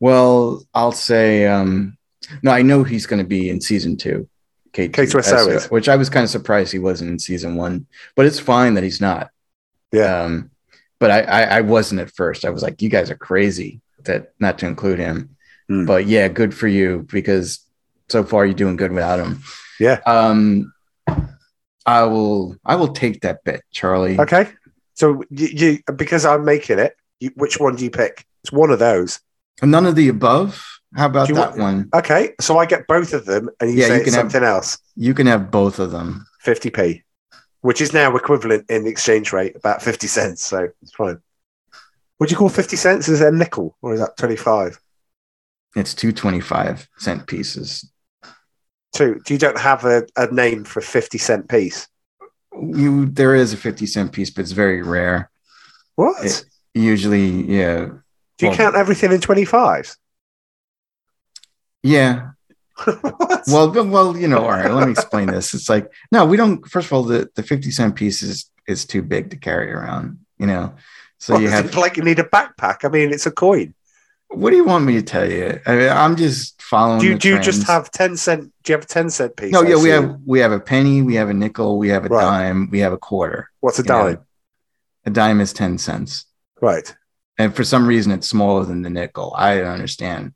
Well, 0.03 0.67
I'll 0.75 0.91
say 0.91 1.47
um 1.47 1.97
no, 2.43 2.51
I 2.51 2.63
know 2.63 2.83
he's 2.83 3.07
going 3.07 3.23
to 3.23 3.29
be 3.29 3.49
in 3.51 3.61
season 3.61 3.97
2. 3.97 4.29
K2SO, 4.73 4.91
K2SO 4.91 5.71
which 5.71 5.89
I 5.89 5.95
was 5.95 6.11
kind 6.11 6.25
of 6.25 6.31
surprised 6.31 6.73
he 6.73 6.81
wasn't 6.81 7.11
in 7.11 7.19
season 7.21 7.55
1, 7.55 7.87
but 8.17 8.27
it's 8.27 8.41
fine 8.41 8.75
that 8.75 8.83
he's 8.83 9.01
not. 9.01 9.31
Yeah. 9.93 10.23
Um 10.23 10.51
but 10.99 11.13
I, 11.13 11.21
I 11.21 11.43
I 11.43 11.61
wasn't 11.61 12.01
at 12.01 12.11
first. 12.11 12.45
I 12.45 12.51
was 12.51 12.65
like 12.65 12.83
you 12.83 12.89
guys 12.89 13.13
are 13.13 13.17
crazy 13.17 13.81
that 14.03 14.33
not 14.41 14.59
to 14.59 14.67
include 14.67 14.99
him. 14.99 15.37
Hmm. 15.69 15.87
But 15.87 16.07
yeah, 16.07 16.27
good 16.27 16.53
for 16.53 16.67
you 16.67 17.07
because 17.09 17.65
so 18.09 18.25
far 18.25 18.45
you're 18.45 18.55
doing 18.55 18.75
good 18.75 18.91
without 18.91 19.21
him. 19.21 19.41
Yeah. 19.79 20.01
Um 20.05 20.73
I 21.87 22.03
will 22.03 22.57
I 22.65 22.75
will 22.75 22.93
take 22.93 23.21
that 23.21 23.45
bet, 23.45 23.63
Charlie. 23.71 24.19
Okay, 24.19 24.49
so 24.95 25.23
you, 25.31 25.47
you 25.47 25.79
because 25.95 26.27
I'm 26.27 26.45
making 26.45 26.81
it. 26.81 26.97
You, 27.21 27.31
which 27.37 27.61
one 27.61 27.77
do 27.77 27.85
you 27.85 27.91
pick? 27.91 28.27
It's 28.43 28.51
one 28.51 28.71
of 28.71 28.81
those. 28.81 29.21
None 29.63 29.87
of 29.87 29.97
the 29.97 30.09
above. 30.09 30.65
How 30.95 31.07
about 31.07 31.29
that 31.29 31.37
want- 31.37 31.57
one? 31.59 31.89
Okay, 31.95 32.35
so 32.41 32.59
I 32.59 32.67
get 32.67 32.87
both 32.87 33.13
of 33.13 33.25
them, 33.25 33.49
and 33.61 33.71
you 33.71 33.77
Yeah, 33.79 33.89
say 33.89 33.99
you 33.99 34.05
can 34.05 34.13
have- 34.15 34.23
something 34.23 34.43
else. 34.45 34.79
You 34.97 35.15
can 35.15 35.27
have 35.27 35.51
both 35.51 35.79
of 35.79 35.91
them. 35.91 36.27
50p, 36.45 37.03
which 37.61 37.81
is 37.81 37.93
now 37.93 38.15
equivalent 38.17 38.69
in 38.71 38.85
the 38.85 38.91
exchange 38.91 39.33
rate 39.33 39.57
about 39.57 39.83
50 39.83 40.07
cents. 40.07 40.45
So 40.45 40.69
it's 40.83 40.93
fine. 40.95 41.19
What 42.19 42.29
do 42.29 42.33
you 42.33 42.37
call 42.37 42.49
50 42.51 42.77
cents? 42.77 43.09
Is 43.09 43.21
that 43.21 43.33
a 43.33 43.37
nickel 43.37 43.77
or 43.83 43.95
is 43.95 44.01
that 44.01 44.17
25? 44.17 44.79
It's 45.75 45.95
two 45.95 46.13
twenty 46.13 46.41
five 46.41 46.87
cent 46.99 47.27
pieces. 47.27 47.91
Two. 48.95 49.19
You 49.27 49.39
don't 49.39 49.59
have 49.59 49.87
a, 49.87 50.05
a 50.17 50.27
name 50.31 50.65
for 50.65 50.81
a 50.81 50.83
fifty 50.83 51.17
cent 51.17 51.49
piece. 51.49 51.89
You 52.53 53.07
there 53.07 53.35
is 53.35 53.55
a 53.55 53.57
fifty 53.57 53.87
cent 53.87 54.13
piece, 54.13 54.29
but 54.29 54.43
it's 54.43 54.53
very 54.53 54.83
rare. 54.83 55.31
What? 55.95 56.23
It- 56.25 56.45
Usually, 56.75 57.27
yeah, 57.51 57.89
Do 58.43 58.47
you 58.47 58.51
well- 58.51 58.57
count 58.59 58.75
everything 58.77 59.13
in 59.13 59.21
twenty 59.21 59.45
fives? 59.45 59.97
yeah. 61.83 62.31
Well, 63.49 63.73
well, 63.73 64.17
you 64.17 64.29
know, 64.29 64.39
all 64.39 64.51
right. 64.51 64.71
Let 64.71 64.87
me 64.87 64.93
explain 64.93 65.27
this. 65.27 65.53
It's 65.53 65.69
like 65.69 65.91
no, 66.13 66.25
we 66.25 66.37
don't. 66.37 66.65
First 66.69 66.87
of 66.87 66.93
all, 66.93 67.03
the 67.03 67.29
the 67.35 67.43
fifty 67.43 67.71
cent 67.73 67.97
piece 67.97 68.23
is 68.23 68.49
is 68.69 68.85
too 68.85 69.03
big 69.03 69.31
to 69.31 69.37
carry 69.37 69.73
around. 69.73 70.19
You 70.39 70.47
know, 70.47 70.75
so 71.19 71.35
What, 71.35 71.43
you 71.43 71.49
have 71.49 71.75
like 71.77 71.97
you 71.97 72.05
need 72.05 72.21
a 72.21 72.25
backpack. 72.25 72.85
I 72.85 72.89
mean, 72.89 73.13
it's 73.13 73.27
a 73.27 73.33
coin. 73.33 73.75
What 74.29 74.51
do 74.51 74.57
you 74.57 74.65
want 74.65 74.85
me 74.85 74.95
to 74.95 75.03
tell 75.03 75.29
you? 75.31 75.61
I 75.67 75.75
mean, 75.77 75.89
I'm 75.89 76.15
just 76.17 76.63
following. 76.63 77.01
Do 77.01 77.07
you, 77.07 77.13
the 77.15 77.19
do 77.19 77.29
you 77.31 77.41
just 77.41 77.67
have 77.67 77.91
ten 77.91 78.17
cent? 78.17 78.53
Do 78.63 78.73
you 78.73 78.77
have 78.77 78.85
a 78.85 78.89
ten 78.89 79.11
cent 79.11 79.37
piece? 79.37 79.53
No, 79.53 79.63
yeah, 79.63 79.83
we 79.83 79.89
have 79.91 80.21
we 80.25 80.39
have 80.39 80.53
a 80.53 80.61
penny, 80.61 81.03
we 81.03 81.17
have 81.17 81.29
a 81.29 81.35
nickel, 81.35 81.79
we 81.79 81.89
have 81.89 82.05
a 82.07 82.09
Right. 82.09 82.23
dime, 82.23 82.71
we 82.71 82.79
have 82.79 82.93
a 82.93 82.99
quarter. 82.99 83.51
What's 83.61 83.81
a 83.81 83.83
you 83.83 83.89
know. 83.89 84.05
dime? 84.15 84.19
A 85.07 85.11
dime 85.11 85.41
is 85.41 85.53
ten 85.53 85.79
cents, 85.79 86.27
Right. 86.61 86.95
And 87.43 87.57
for 87.57 87.65
some 87.65 87.87
reason, 87.89 88.13
it's 88.13 88.29
smaller 88.29 88.65
than 88.65 88.83
the 88.83 88.91
nickel. 88.91 89.35
I 89.37 89.59
don't 89.59 89.67
understand. 89.67 90.33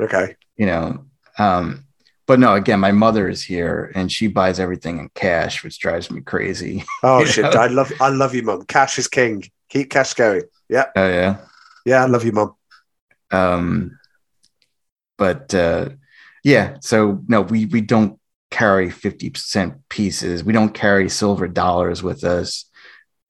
Okay. 0.00 0.36
You 0.56 0.64
know, 0.64 1.04
um, 1.38 1.84
but 2.26 2.40
no. 2.40 2.54
Again, 2.54 2.80
my 2.80 2.92
mother 2.92 3.28
is 3.28 3.42
here, 3.42 3.92
and 3.94 4.10
she 4.10 4.26
buys 4.26 4.58
everything 4.58 4.98
in 4.98 5.10
cash, 5.10 5.62
which 5.62 5.78
drives 5.78 6.10
me 6.10 6.22
crazy. 6.22 6.82
Oh 7.02 7.26
shit! 7.26 7.44
know? 7.44 7.60
I 7.60 7.66
love 7.66 7.92
I 8.00 8.08
love 8.08 8.34
you, 8.34 8.42
mom. 8.42 8.64
Cash 8.64 8.98
is 8.98 9.06
king. 9.06 9.44
Keep 9.68 9.90
cash 9.90 10.14
going. 10.14 10.44
Yeah, 10.68 10.86
Oh 10.96 11.08
yeah. 11.08 11.36
yeah. 11.84 12.02
I 12.02 12.06
love 12.06 12.24
you, 12.24 12.32
mom. 12.32 12.54
Um, 13.30 13.98
but 15.18 15.54
uh, 15.54 15.90
yeah, 16.42 16.78
so 16.80 17.22
no, 17.28 17.42
we 17.42 17.66
we 17.66 17.82
don't 17.82 18.18
carry 18.50 18.88
fifty 18.88 19.28
percent 19.28 19.88
pieces. 19.90 20.42
We 20.42 20.54
don't 20.54 20.72
carry 20.72 21.10
silver 21.10 21.48
dollars 21.48 22.02
with 22.02 22.24
us. 22.24 22.64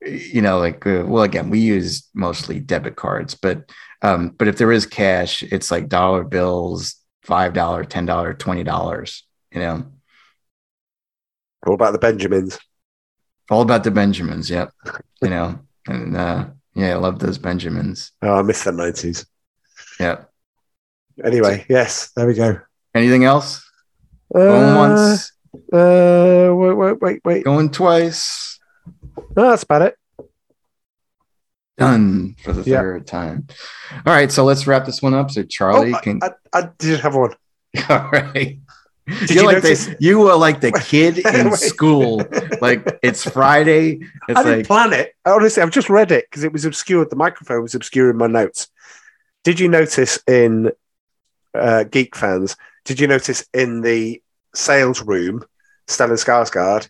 You 0.04 0.42
know, 0.42 0.58
like 0.58 0.86
uh, 0.86 1.04
well, 1.06 1.22
again, 1.22 1.48
we 1.50 1.58
use 1.60 2.08
mostly 2.14 2.60
debit 2.60 2.96
cards, 2.96 3.34
but 3.34 3.70
um, 4.02 4.28
but 4.36 4.46
if 4.46 4.58
there 4.58 4.70
is 4.70 4.84
cash, 4.86 5.42
it's 5.42 5.70
like 5.70 5.88
dollar 5.88 6.22
bills, 6.22 6.96
five 7.22 7.54
dollar, 7.54 7.82
ten 7.84 8.04
dollar, 8.06 8.34
twenty 8.34 8.62
dollars. 8.62 9.24
You 9.50 9.60
know, 9.60 9.86
What 11.64 11.74
about 11.74 11.92
the 11.92 11.98
Benjamins? 11.98 12.58
all 13.50 13.62
about 13.62 13.84
the 13.84 13.90
Benjamins. 13.90 14.50
Yep. 14.50 14.70
You 15.22 15.30
know, 15.30 15.60
and 15.86 16.16
uh, 16.16 16.46
yeah, 16.74 16.92
I 16.92 16.96
love 16.96 17.18
those 17.18 17.38
Benjamins. 17.38 18.12
Oh, 18.20 18.34
I 18.34 18.42
miss 18.42 18.64
the 18.64 18.72
nineties. 18.72 19.24
Yep. 19.98 20.30
Anyway, 21.24 21.64
yes, 21.70 22.10
there 22.14 22.26
we 22.26 22.34
go. 22.34 22.60
Anything 22.94 23.24
else? 23.24 23.64
Going 24.32 24.62
Uh, 24.62 24.76
once, 24.76 25.32
uh, 25.72 26.50
wait, 26.54 26.74
wait, 26.74 27.00
wait, 27.00 27.20
wait. 27.24 27.44
going 27.44 27.70
twice. 27.70 28.45
No, 29.36 29.50
that's 29.50 29.62
about 29.62 29.82
it. 29.82 29.96
done 31.78 32.34
for 32.42 32.52
the 32.52 32.62
Yeah. 32.68 32.80
third 32.80 33.06
time. 33.06 33.46
All 34.06 34.12
right, 34.14 34.32
so 34.32 34.44
let's 34.44 34.66
wrap 34.66 34.86
this 34.86 35.02
one 35.02 35.12
up. 35.14 35.30
So 35.30 35.42
Charlie 35.42 35.92
Oh, 35.92 35.96
I- 35.96 36.00
can. 36.00 36.20
I, 36.22 36.30
I 36.52 36.68
did 36.78 37.00
have 37.00 37.14
one. 37.14 37.34
all 37.90 38.08
right. 38.10 38.58
Did 39.06 39.30
You're 39.30 39.40
you 39.42 39.46
like 39.46 39.62
notice? 39.62 39.86
the, 39.86 39.96
you 40.00 40.18
were 40.18 40.34
like 40.34 40.60
the 40.60 40.72
kid 40.84 41.18
in 41.18 41.52
school. 41.56 42.22
Like 42.60 42.98
it's 43.02 43.28
Friday. 43.28 44.00
It's 44.28 44.38
I 44.38 44.42
didn't 44.42 44.58
like 44.60 44.66
plan 44.66 44.92
it. 44.94 45.12
Honestly, 45.24 45.62
I've 45.62 45.70
just 45.70 45.88
read 45.90 46.10
it 46.10 46.24
because 46.28 46.42
it 46.44 46.52
was 46.52 46.64
obscured. 46.64 47.10
The 47.10 47.16
microphone 47.16 47.62
was 47.62 47.74
obscuring 47.76 48.16
my 48.16 48.26
notes. 48.26 48.68
Did 49.44 49.60
you 49.60 49.68
notice 49.68 50.18
in 50.26 50.72
uh, 51.54 51.84
Geek 51.84 52.16
fans? 52.16 52.56
Did 52.84 52.98
you 52.98 53.06
notice 53.06 53.46
in 53.54 53.82
the 53.82 54.20
sales 54.54 55.02
room, 55.02 55.44
Stellan 55.86 56.18
Skarsgård, 56.18 56.88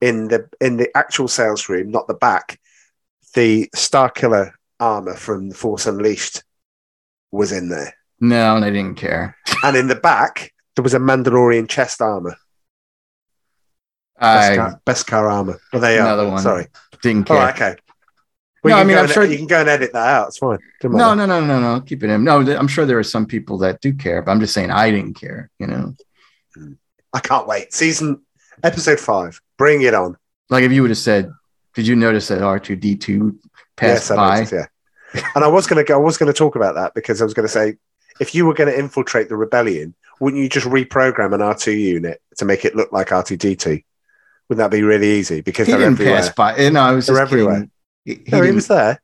in 0.00 0.28
the 0.28 0.48
in 0.60 0.76
the 0.76 0.88
actual 0.96 1.28
sales 1.28 1.68
room, 1.68 1.90
not 1.90 2.06
the 2.06 2.14
back, 2.14 2.58
the 3.34 3.68
Starkiller 3.76 4.52
armor 4.78 5.14
from 5.14 5.50
Force 5.50 5.86
Unleashed 5.86 6.42
was 7.30 7.52
in 7.52 7.68
there, 7.68 7.94
no, 8.20 8.56
and 8.56 8.64
I 8.64 8.70
didn't 8.70 8.96
care. 8.96 9.36
and 9.64 9.76
in 9.76 9.88
the 9.88 9.94
back 9.94 10.52
there 10.76 10.82
was 10.82 10.94
a 10.94 10.98
Mandalorian 10.98 11.68
chest 11.68 12.00
armor, 12.00 12.36
I 14.18 14.56
Beskar, 14.56 14.80
Beskar 14.84 15.30
armor. 15.32 15.58
Oh, 15.72 15.78
they 15.78 15.98
Another 15.98 16.24
are. 16.24 16.30
one. 16.30 16.42
Sorry. 16.42 16.66
didn't 17.02 17.24
care. 17.26 17.36
right. 17.36 17.54
Okay. 17.54 17.76
No, 18.62 18.74
I 18.76 18.84
mean, 18.84 18.98
I'm 18.98 19.04
and- 19.04 19.12
sure- 19.12 19.24
you 19.24 19.38
can 19.38 19.46
go 19.46 19.60
and 19.60 19.68
edit 19.70 19.92
that 19.94 20.06
out. 20.06 20.28
It's 20.28 20.38
fine. 20.38 20.58
No, 20.84 21.14
no, 21.14 21.24
no, 21.24 21.40
no, 21.44 21.58
no. 21.60 21.80
Keep 21.80 22.04
it 22.04 22.10
in. 22.10 22.24
No, 22.24 22.44
th- 22.44 22.58
I'm 22.58 22.68
sure 22.68 22.84
there 22.84 22.98
are 22.98 23.02
some 23.02 23.24
people 23.24 23.56
that 23.58 23.80
do 23.80 23.94
care, 23.94 24.20
but 24.20 24.30
I'm 24.30 24.40
just 24.40 24.52
saying 24.52 24.70
I 24.70 24.90
didn't 24.90 25.14
care. 25.14 25.50
You 25.58 25.66
know, 25.66 25.94
I 27.14 27.20
can't 27.20 27.46
wait. 27.46 27.72
Season 27.72 28.20
episode 28.62 29.00
five. 29.00 29.40
Bring 29.58 29.82
it 29.82 29.94
on. 29.94 30.16
like 30.48 30.64
if 30.64 30.72
you 30.72 30.82
would 30.82 30.90
have 30.90 30.98
said, 30.98 31.32
"Did 31.74 31.86
you 31.86 31.96
notice 31.96 32.28
that 32.28 32.40
R2D2 32.40 33.36
passed 33.76 34.10
I 34.10 34.16
by?" 34.16 34.34
noticed, 34.40 34.52
yeah. 35.14 35.22
and 35.34 35.44
I 35.44 35.48
was 35.48 35.66
going 35.66 35.84
to 35.84 35.88
go. 35.88 35.94
I 35.94 36.02
was 36.02 36.16
going 36.18 36.32
to 36.32 36.36
talk 36.36 36.56
about 36.56 36.74
that 36.76 36.94
because 36.94 37.20
I 37.20 37.24
was 37.24 37.34
going 37.34 37.46
to 37.46 37.52
say, 37.52 37.76
if 38.20 38.34
you 38.34 38.46
were 38.46 38.54
going 38.54 38.70
to 38.70 38.78
infiltrate 38.78 39.28
the 39.28 39.36
rebellion, 39.36 39.94
wouldn't 40.20 40.42
you 40.42 40.48
just 40.48 40.66
reprogram 40.66 41.34
an 41.34 41.42
R 41.42 41.54
two 41.54 41.72
unit 41.72 42.20
to 42.38 42.44
make 42.44 42.64
it 42.64 42.74
look 42.76 42.92
like 42.92 43.12
R 43.12 43.22
two 43.22 43.36
D 43.36 43.56
two? 43.56 43.80
Wouldn't 44.48 44.64
that 44.64 44.76
be 44.76 44.82
really 44.82 45.10
easy? 45.12 45.40
Because 45.42 45.66
He 45.68 45.72
they're 45.72 45.80
didn't 45.80 45.94
everywhere. 45.94 46.16
pass 46.16 46.30
by. 46.30 46.68
No, 46.70 46.80
I 46.80 46.92
was 46.92 47.06
They're 47.06 47.16
kidding. 47.26 47.40
everywhere. 47.40 47.68
He, 48.04 48.14
he 48.14 48.30
no, 48.32 48.42
he 48.42 48.50
was 48.52 48.66
there. 48.66 49.00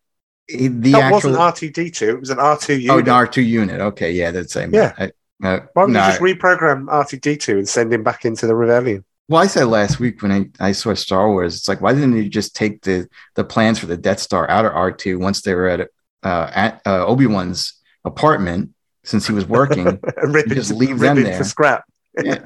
he- 0.48 0.66
the 0.68 0.92
That 0.92 1.02
actual 1.02 1.12
wasn't 1.30 1.36
R 1.36 1.52
two 1.52 1.70
D 1.70 1.90
two. 1.90 2.08
It 2.10 2.20
was 2.20 2.30
an 2.30 2.38
R 2.40 2.56
two 2.58 2.72
Oh, 2.74 2.76
unit. 2.96 3.06
an 3.08 3.10
R 3.14 3.26
two 3.28 3.42
unit. 3.42 3.80
Okay, 3.80 4.12
yeah, 4.12 4.30
that's 4.32 4.52
the 4.52 4.60
same. 4.60 4.74
Yeah. 4.74 4.92
I, 4.98 5.04
uh, 5.44 5.60
Why 5.74 5.82
don't 5.82 5.92
no, 5.92 6.00
you 6.04 6.10
just 6.12 6.20
reprogram 6.20 6.86
R 6.88 7.04
two 7.04 7.18
D 7.18 7.36
two 7.36 7.58
and 7.58 7.68
send 7.68 7.92
him 7.92 8.02
back 8.02 8.24
into 8.24 8.46
the 8.46 8.54
rebellion? 8.56 9.04
Well, 9.28 9.42
I 9.42 9.46
said 9.48 9.64
last 9.64 9.98
week 9.98 10.22
when 10.22 10.30
I, 10.32 10.68
I 10.68 10.72
saw 10.72 10.94
Star 10.94 11.28
Wars, 11.28 11.56
it's 11.56 11.68
like 11.68 11.80
why 11.80 11.92
didn't 11.92 12.16
you 12.16 12.28
just 12.28 12.54
take 12.54 12.82
the 12.82 13.08
the 13.34 13.44
plans 13.44 13.78
for 13.78 13.86
the 13.86 13.96
Death 13.96 14.20
Star 14.20 14.48
out 14.48 14.64
of 14.64 14.72
R 14.72 14.92
two 14.92 15.18
once 15.18 15.42
they 15.42 15.54
were 15.54 15.68
at 15.68 15.80
uh, 16.22 16.50
at 16.54 16.82
uh, 16.86 17.04
Obi 17.04 17.26
Wan's 17.26 17.74
apartment 18.04 18.70
since 19.04 19.26
he 19.26 19.32
was 19.32 19.46
working? 19.46 19.86
and 20.16 20.34
rip 20.34 20.46
just 20.48 20.72
leave 20.72 21.00
rip 21.00 21.14
them 21.16 21.24
there. 21.24 21.38
for 21.38 21.44
scrap. 21.44 21.84
yeah. 22.22 22.38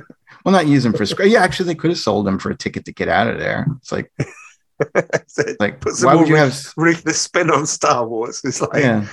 Well, 0.45 0.53
not 0.53 0.67
use 0.67 0.83
them 0.83 0.95
for 0.95 1.05
scrap. 1.05 1.29
Yeah, 1.29 1.43
actually, 1.43 1.67
they 1.67 1.75
could 1.75 1.91
have 1.91 1.99
sold 1.99 2.27
them 2.27 2.39
for 2.39 2.51
a 2.51 2.57
ticket 2.57 2.87
to 2.87 2.93
get 2.93 3.09
out 3.09 3.27
of 3.29 3.39
there. 3.39 3.67
It's 3.79 3.93
like 3.93 4.11
like 5.61 5.81
Put 5.81 5.97
some 5.97 6.07
why 6.07 6.15
would 6.15 6.29
you 6.29 6.37
have? 6.37 6.59
ruthless 6.79 7.21
spin 7.21 7.51
on 7.51 7.67
Star 7.67 8.07
Wars. 8.09 8.41
It's 8.45 8.63
like, 8.63 8.83
Yeah. 8.83 9.07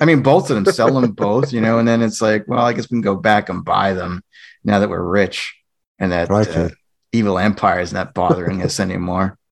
I 0.00 0.04
mean, 0.04 0.20
both 0.20 0.50
of 0.50 0.56
them 0.56 0.74
sell 0.74 1.00
them 1.00 1.12
both, 1.12 1.52
you 1.52 1.60
know, 1.60 1.78
and 1.78 1.86
then 1.86 2.02
it's 2.02 2.20
like, 2.20 2.48
well, 2.48 2.64
I 2.66 2.72
guess 2.72 2.90
we 2.90 2.96
can 2.96 3.02
go 3.02 3.14
back 3.14 3.48
and 3.48 3.64
buy 3.64 3.92
them 3.92 4.24
now 4.64 4.80
that 4.80 4.90
we're 4.90 5.00
rich 5.00 5.54
and 5.98 6.12
that 6.12 6.30
uh, 6.30 6.68
evil 7.12 7.38
empire 7.38 7.80
is 7.80 7.92
not 7.92 8.14
bothering 8.14 8.62
us 8.62 8.80
anymore. 8.80 9.38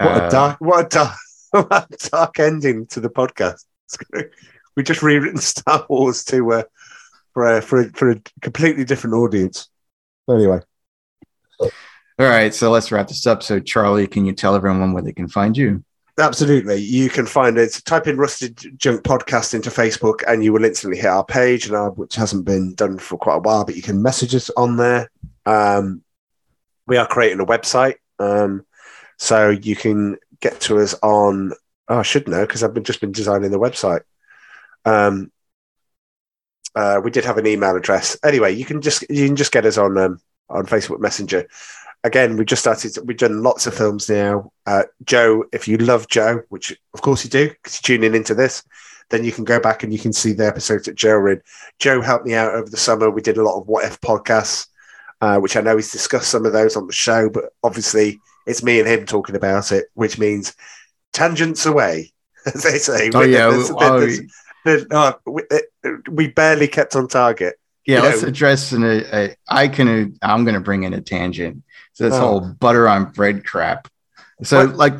What 0.00 0.22
Uh, 0.22 0.26
a 0.26 0.30
dark, 0.30 0.60
what 0.62 0.86
a 0.86 0.88
dark, 0.88 1.16
what 1.50 1.86
a 1.92 2.08
dark 2.08 2.40
ending 2.40 2.86
to 2.86 3.00
the 3.00 3.10
podcast. 3.10 3.64
We 4.76 4.84
just 4.84 5.02
rewritten 5.02 5.40
Star 5.40 5.84
Wars 5.88 6.24
to 6.26 6.52
uh, 6.52 6.62
for 7.34 7.56
a, 7.56 7.60
for 7.60 7.80
a, 7.80 7.90
for 7.90 8.10
a 8.12 8.22
completely 8.40 8.84
different 8.84 9.14
audience. 9.14 9.68
Anyway, 10.30 10.60
All 11.60 11.70
right, 12.18 12.54
so 12.54 12.70
let's 12.70 12.92
wrap 12.92 13.08
this 13.08 13.26
up. 13.26 13.42
So, 13.42 13.58
Charlie, 13.60 14.06
can 14.06 14.24
you 14.24 14.32
tell 14.32 14.54
everyone 14.54 14.92
where 14.92 15.02
they 15.02 15.12
can 15.12 15.28
find 15.28 15.56
you? 15.56 15.84
absolutely, 16.18 16.76
you 16.76 17.08
can 17.08 17.26
find 17.26 17.58
it. 17.58 17.80
Type 17.84 18.06
in 18.06 18.16
Rusted 18.16 18.78
Junk 18.78 19.02
Podcast 19.02 19.54
into 19.54 19.70
Facebook, 19.70 20.22
and 20.28 20.44
you 20.44 20.52
will 20.52 20.64
instantly 20.64 20.98
hit 20.98 21.06
our 21.06 21.24
page, 21.24 21.66
and 21.66 21.74
our, 21.74 21.90
which 21.90 22.14
hasn't 22.14 22.44
been 22.44 22.74
done 22.74 22.98
for 22.98 23.18
quite 23.18 23.36
a 23.36 23.40
while. 23.40 23.64
But 23.64 23.76
you 23.76 23.82
can 23.82 24.02
message 24.02 24.34
us 24.34 24.50
on 24.56 24.76
there. 24.76 25.10
Um, 25.46 26.02
we 26.86 26.96
are 26.96 27.06
creating 27.06 27.40
a 27.40 27.46
website, 27.46 27.96
um, 28.18 28.66
so 29.18 29.50
you 29.50 29.76
can 29.76 30.16
get 30.40 30.60
to 30.62 30.78
us 30.78 30.94
on. 31.02 31.52
Oh, 31.88 31.98
I 31.98 32.02
should 32.02 32.28
know 32.28 32.46
because 32.46 32.62
I've 32.62 32.74
been 32.74 32.84
just 32.84 33.00
been 33.00 33.12
designing 33.12 33.50
the 33.50 33.58
website. 33.58 34.02
Um, 34.84 35.30
uh, 36.74 37.00
we 37.02 37.10
did 37.10 37.24
have 37.24 37.38
an 37.38 37.46
email 37.46 37.76
address. 37.76 38.16
Anyway, 38.24 38.52
you 38.54 38.64
can 38.64 38.80
just 38.80 39.04
you 39.10 39.26
can 39.26 39.36
just 39.36 39.52
get 39.52 39.66
us 39.66 39.78
on 39.78 39.98
um, 39.98 40.20
on 40.48 40.66
Facebook 40.66 41.00
Messenger. 41.00 41.48
Again, 42.02 42.36
we 42.36 42.44
just 42.44 42.62
started. 42.62 42.96
We've 43.04 43.16
done 43.16 43.42
lots 43.42 43.66
of 43.66 43.74
films 43.74 44.08
now. 44.08 44.52
Uh, 44.66 44.84
Joe, 45.04 45.44
if 45.52 45.68
you 45.68 45.76
love 45.76 46.08
Joe, 46.08 46.42
which 46.48 46.76
of 46.94 47.02
course 47.02 47.24
you 47.24 47.30
do, 47.30 47.48
because 47.48 47.80
you're 47.82 47.98
tuning 47.98 48.14
into 48.14 48.34
this, 48.34 48.62
then 49.10 49.24
you 49.24 49.32
can 49.32 49.44
go 49.44 49.60
back 49.60 49.82
and 49.82 49.92
you 49.92 49.98
can 49.98 50.12
see 50.12 50.32
the 50.32 50.46
episodes 50.46 50.84
that 50.86 50.94
Joe 50.94 51.26
in. 51.26 51.42
Joe 51.78 52.00
helped 52.00 52.26
me 52.26 52.34
out 52.34 52.54
over 52.54 52.70
the 52.70 52.76
summer. 52.76 53.10
We 53.10 53.22
did 53.22 53.36
a 53.36 53.42
lot 53.42 53.60
of 53.60 53.66
what 53.66 53.84
if 53.84 54.00
podcasts, 54.00 54.68
uh, 55.20 55.38
which 55.38 55.56
I 55.56 55.60
know 55.60 55.76
he's 55.76 55.92
discussed 55.92 56.30
some 56.30 56.46
of 56.46 56.52
those 56.52 56.76
on 56.76 56.86
the 56.86 56.92
show, 56.92 57.28
but 57.30 57.44
obviously 57.62 58.20
it's 58.46 58.62
me 58.62 58.78
and 58.80 58.88
him 58.88 59.06
talking 59.06 59.36
about 59.36 59.70
it, 59.72 59.86
which 59.94 60.18
means 60.18 60.54
tangents 61.12 61.66
away, 61.66 62.12
as 62.46 62.62
they 62.62 62.78
say. 62.78 63.10
Oh, 63.14 63.22
yeah. 63.22 63.50
There's- 63.50 63.70
oh, 63.74 64.00
there's- 64.00 64.20
there's- 64.64 64.86
uh, 64.90 65.12
we, 65.26 65.42
uh, 65.50 65.90
we 66.10 66.28
barely 66.28 66.68
kept 66.68 66.94
on 66.96 67.08
target. 67.08 67.56
yeah, 67.86 67.98
you 67.98 68.02
let's 68.04 68.22
know- 68.22 68.28
address 68.28 68.72
an, 68.72 68.84
a, 68.84 69.02
a, 69.12 69.36
I 69.48 69.68
can, 69.68 70.16
I'm 70.22 70.44
going 70.44 70.54
to 70.54 70.60
bring 70.60 70.82
in 70.84 70.92
a 70.94 71.00
tangent. 71.00 71.62
So, 71.94 72.04
this 72.04 72.14
Oh. 72.14 72.20
whole 72.20 72.40
butter 72.40 72.88
on 72.88 73.12
bread 73.12 73.44
crap. 73.44 73.88
So, 74.42 74.66
What? 74.66 74.76
like, 74.76 74.94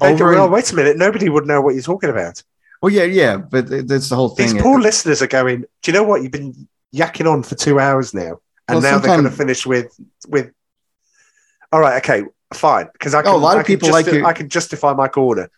Over 0.00 0.34
go, 0.34 0.44
oh, 0.44 0.48
wait 0.48 0.70
a 0.72 0.76
minute, 0.76 0.96
nobody 0.96 1.28
would 1.28 1.46
know 1.46 1.60
what 1.60 1.74
you're 1.74 1.82
talking 1.82 2.10
about. 2.10 2.42
well, 2.82 2.92
yeah, 2.92 3.04
yeah, 3.04 3.36
but 3.36 3.68
th- 3.68 3.86
that's 3.86 4.08
the 4.08 4.16
whole 4.16 4.30
thing. 4.30 4.52
These 4.54 4.62
poor 4.62 4.78
listeners 4.80 5.20
are 5.22 5.26
going, 5.26 5.62
do 5.62 5.66
you 5.86 5.92
know 5.92 6.02
what? 6.02 6.22
You've 6.22 6.32
been 6.32 6.68
yakking 6.94 7.30
on 7.30 7.42
for 7.42 7.54
two 7.56 7.78
hours 7.80 8.14
now, 8.14 8.40
and 8.70 8.82
Well, 8.82 8.92
now 8.92 8.98
they're 8.98 9.16
going 9.16 9.24
to 9.24 9.36
finish 9.36 9.66
with 9.66 9.98
with. 10.28 10.50
All 11.72 11.80
right, 11.80 12.02
okay, 12.02 12.24
fine. 12.52 12.88
Because 12.92 13.14
I 13.14 13.22
can, 13.22 13.32
Oh, 13.32 13.36
a 13.36 13.38
lot 13.38 13.54
of 13.56 13.60
I 13.60 13.62
can 13.62 13.76
people 13.76 13.90
like 13.90 14.06
your- 14.06 14.24
I 14.26 14.32
can 14.32 14.48
justify 14.48 14.92
my 14.92 15.08
corner. 15.08 15.48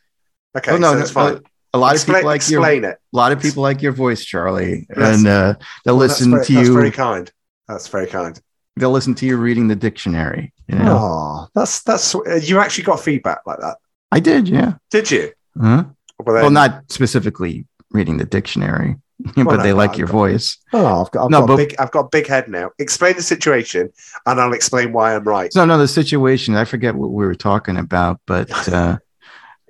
Okay, 0.57 0.73
Oh, 0.73 0.77
no, 0.77 0.89
so 0.89 0.93
no, 0.93 0.99
that's 0.99 1.11
fine. 1.11 1.35
no, 1.35 1.41
a 1.75 1.79
lot 1.79 1.95
explain, 1.95 2.17
of 2.17 2.19
people 2.21 2.29
like 2.31 2.51
your 2.51 2.61
explain 2.61 2.85
it. 2.85 2.99
a 3.13 3.17
lot 3.17 3.33
of 3.33 3.41
people 3.41 3.63
like 3.63 3.81
your 3.81 3.93
voice, 3.93 4.23
Charlie, 4.25 4.87
Yes. 4.95 5.17
and 5.19 5.27
uh, 5.27 5.55
they'll 5.85 5.97
Well, 5.97 6.07
listen 6.07 6.31
that's 6.31 6.47
to 6.49 6.53
very, 6.53 6.61
That's 6.65 6.69
you. 6.69 6.75
very 6.75 6.91
kind. 6.91 7.33
That's 7.69 7.89
very 7.89 8.07
kind. 8.07 8.39
They'll 8.77 8.91
listen 8.91 9.15
to 9.17 9.27
you 9.27 9.37
reading 9.39 9.69
the 9.69 9.77
dictionary. 9.77 10.53
You 10.69 10.79
know, 10.79 10.99
Oh, 10.99 11.49
that's 11.55 11.83
that's 11.83 12.15
uh, 12.15 12.41
you 12.43 12.59
actually 12.59 12.85
got 12.85 13.01
feedback 13.01 13.41
like 13.47 13.59
that, 13.61 13.79
I 14.11 14.21
did, 14.21 14.49
yeah. 14.49 14.75
did 14.91 15.11
you? 15.11 15.33
Huh? 15.59 15.85
Well, 16.19 16.35
then- 16.35 16.43
Well, 16.45 16.51
not 16.51 16.85
specifically 16.91 17.67
reading 17.91 18.19
the 18.19 18.25
dictionary, 18.27 18.97
but 19.37 19.45
no, 19.45 19.57
they 19.63 19.73
like 19.73 19.93
no, 19.93 19.99
your 19.99 20.07
no. 20.09 20.13
voice. 20.13 20.59
Oh, 20.73 21.03
I've 21.03 21.11
got, 21.11 21.25
I've 21.25 21.31
No, 21.31 21.41
got 21.41 21.47
but- 21.47 21.53
a 21.55 21.57
big, 21.57 21.77
I've 21.79 21.91
got 21.91 22.05
a 22.07 22.09
big 22.09 22.27
head 22.27 22.49
now. 22.49 22.71
Explain 22.79 23.17
the 23.17 23.23
situation, 23.23 23.91
and 24.27 24.41
I'll 24.41 24.53
explain 24.53 24.93
why 24.93 25.15
I'm 25.15 25.25
right. 25.25 25.53
So 25.53 25.65
no, 25.65 25.79
the 25.79 25.89
situation. 25.89 26.55
I 26.55 26.65
forget 26.65 26.95
what 26.95 27.11
we 27.11 27.25
were 27.27 27.35
talking 27.35 27.77
about, 27.77 28.21
but 28.27 28.51
uh, 28.73 28.99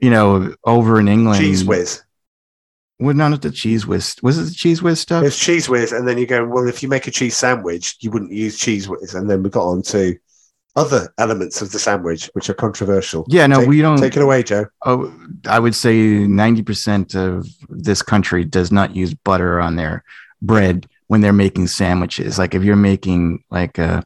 you 0.00 0.10
know, 0.10 0.54
over 0.64 0.98
in 1.00 1.08
England, 1.08 1.40
Cheez 1.42 1.66
Whiz. 1.66 2.02
Well, 2.98 3.14
none 3.14 3.32
of 3.32 3.40
the 3.40 3.48
Cheez 3.48 3.84
Whiz. 3.84 4.16
Was 4.22 4.38
it 4.38 4.42
the 4.44 4.50
Cheez 4.50 4.80
Whiz 4.80 5.00
stuff? 5.00 5.22
There's 5.22 5.38
Cheez 5.38 5.68
Whiz, 5.68 5.92
and 5.92 6.06
then 6.06 6.18
you 6.18 6.26
go, 6.26 6.44
well, 6.46 6.68
if 6.68 6.82
you 6.82 6.88
make 6.88 7.08
a 7.08 7.10
cheese 7.10 7.36
sandwich, 7.36 7.96
you 8.00 8.10
wouldn't 8.12 8.30
use 8.32 8.58
Cheez 8.58 8.86
Whiz, 8.86 9.14
and 9.14 9.28
then 9.28 9.42
we 9.42 9.50
got 9.50 9.66
on 9.66 9.82
to 9.82 10.16
other 10.74 11.12
elements 11.18 11.60
of 11.60 11.70
the 11.72 11.78
sandwich, 11.78 12.30
which 12.32 12.48
are 12.48 12.54
controversial. 12.54 13.26
yeah, 13.28 13.46
no, 13.46 13.60
take- 13.60 13.68
we 13.68 13.80
don't. 13.82 13.98
Take 13.98 14.16
it 14.16 14.22
away, 14.22 14.42
Joe. 14.42 14.66
Oh, 14.86 15.12
I 15.46 15.58
would 15.58 15.74
say 15.74 16.26
ninety 16.26 16.62
percent 16.62 17.14
of 17.14 17.46
this 17.68 18.02
country 18.02 18.44
does 18.44 18.72
not 18.72 18.96
use 18.96 19.14
butter 19.14 19.60
on 19.60 19.76
their 19.76 20.02
bread 20.40 20.86
when 21.08 21.20
they're 21.20 21.32
making 21.32 21.66
sandwiches. 21.66 22.38
Like 22.38 22.54
if 22.54 22.62
you're 22.64 22.76
making 22.76 23.44
like 23.50 23.78
a 23.78 24.02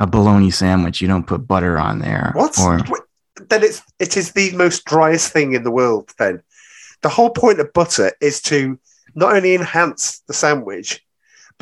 a 0.00 0.06
bologna 0.06 0.50
sandwich, 0.50 1.00
you 1.00 1.08
don't 1.08 1.26
put 1.26 1.46
butter 1.46 1.78
on 1.78 1.98
there. 2.00 2.32
What? 2.34 2.58
Or 2.58 2.78
What? 2.84 3.02
Then 3.48 3.62
it's 3.62 3.80
it 3.98 4.16
is 4.16 4.32
the 4.32 4.54
most 4.56 4.84
driest 4.84 5.32
thing 5.32 5.54
in 5.54 5.64
the 5.64 5.70
world. 5.70 6.12
Then 6.18 6.42
the 7.00 7.08
whole 7.08 7.30
point 7.30 7.58
of 7.60 7.72
butter 7.72 8.12
is 8.20 8.40
to 8.42 8.78
not 9.14 9.34
only 9.34 9.54
enhance 9.54 10.20
the 10.26 10.34
sandwich, 10.34 11.04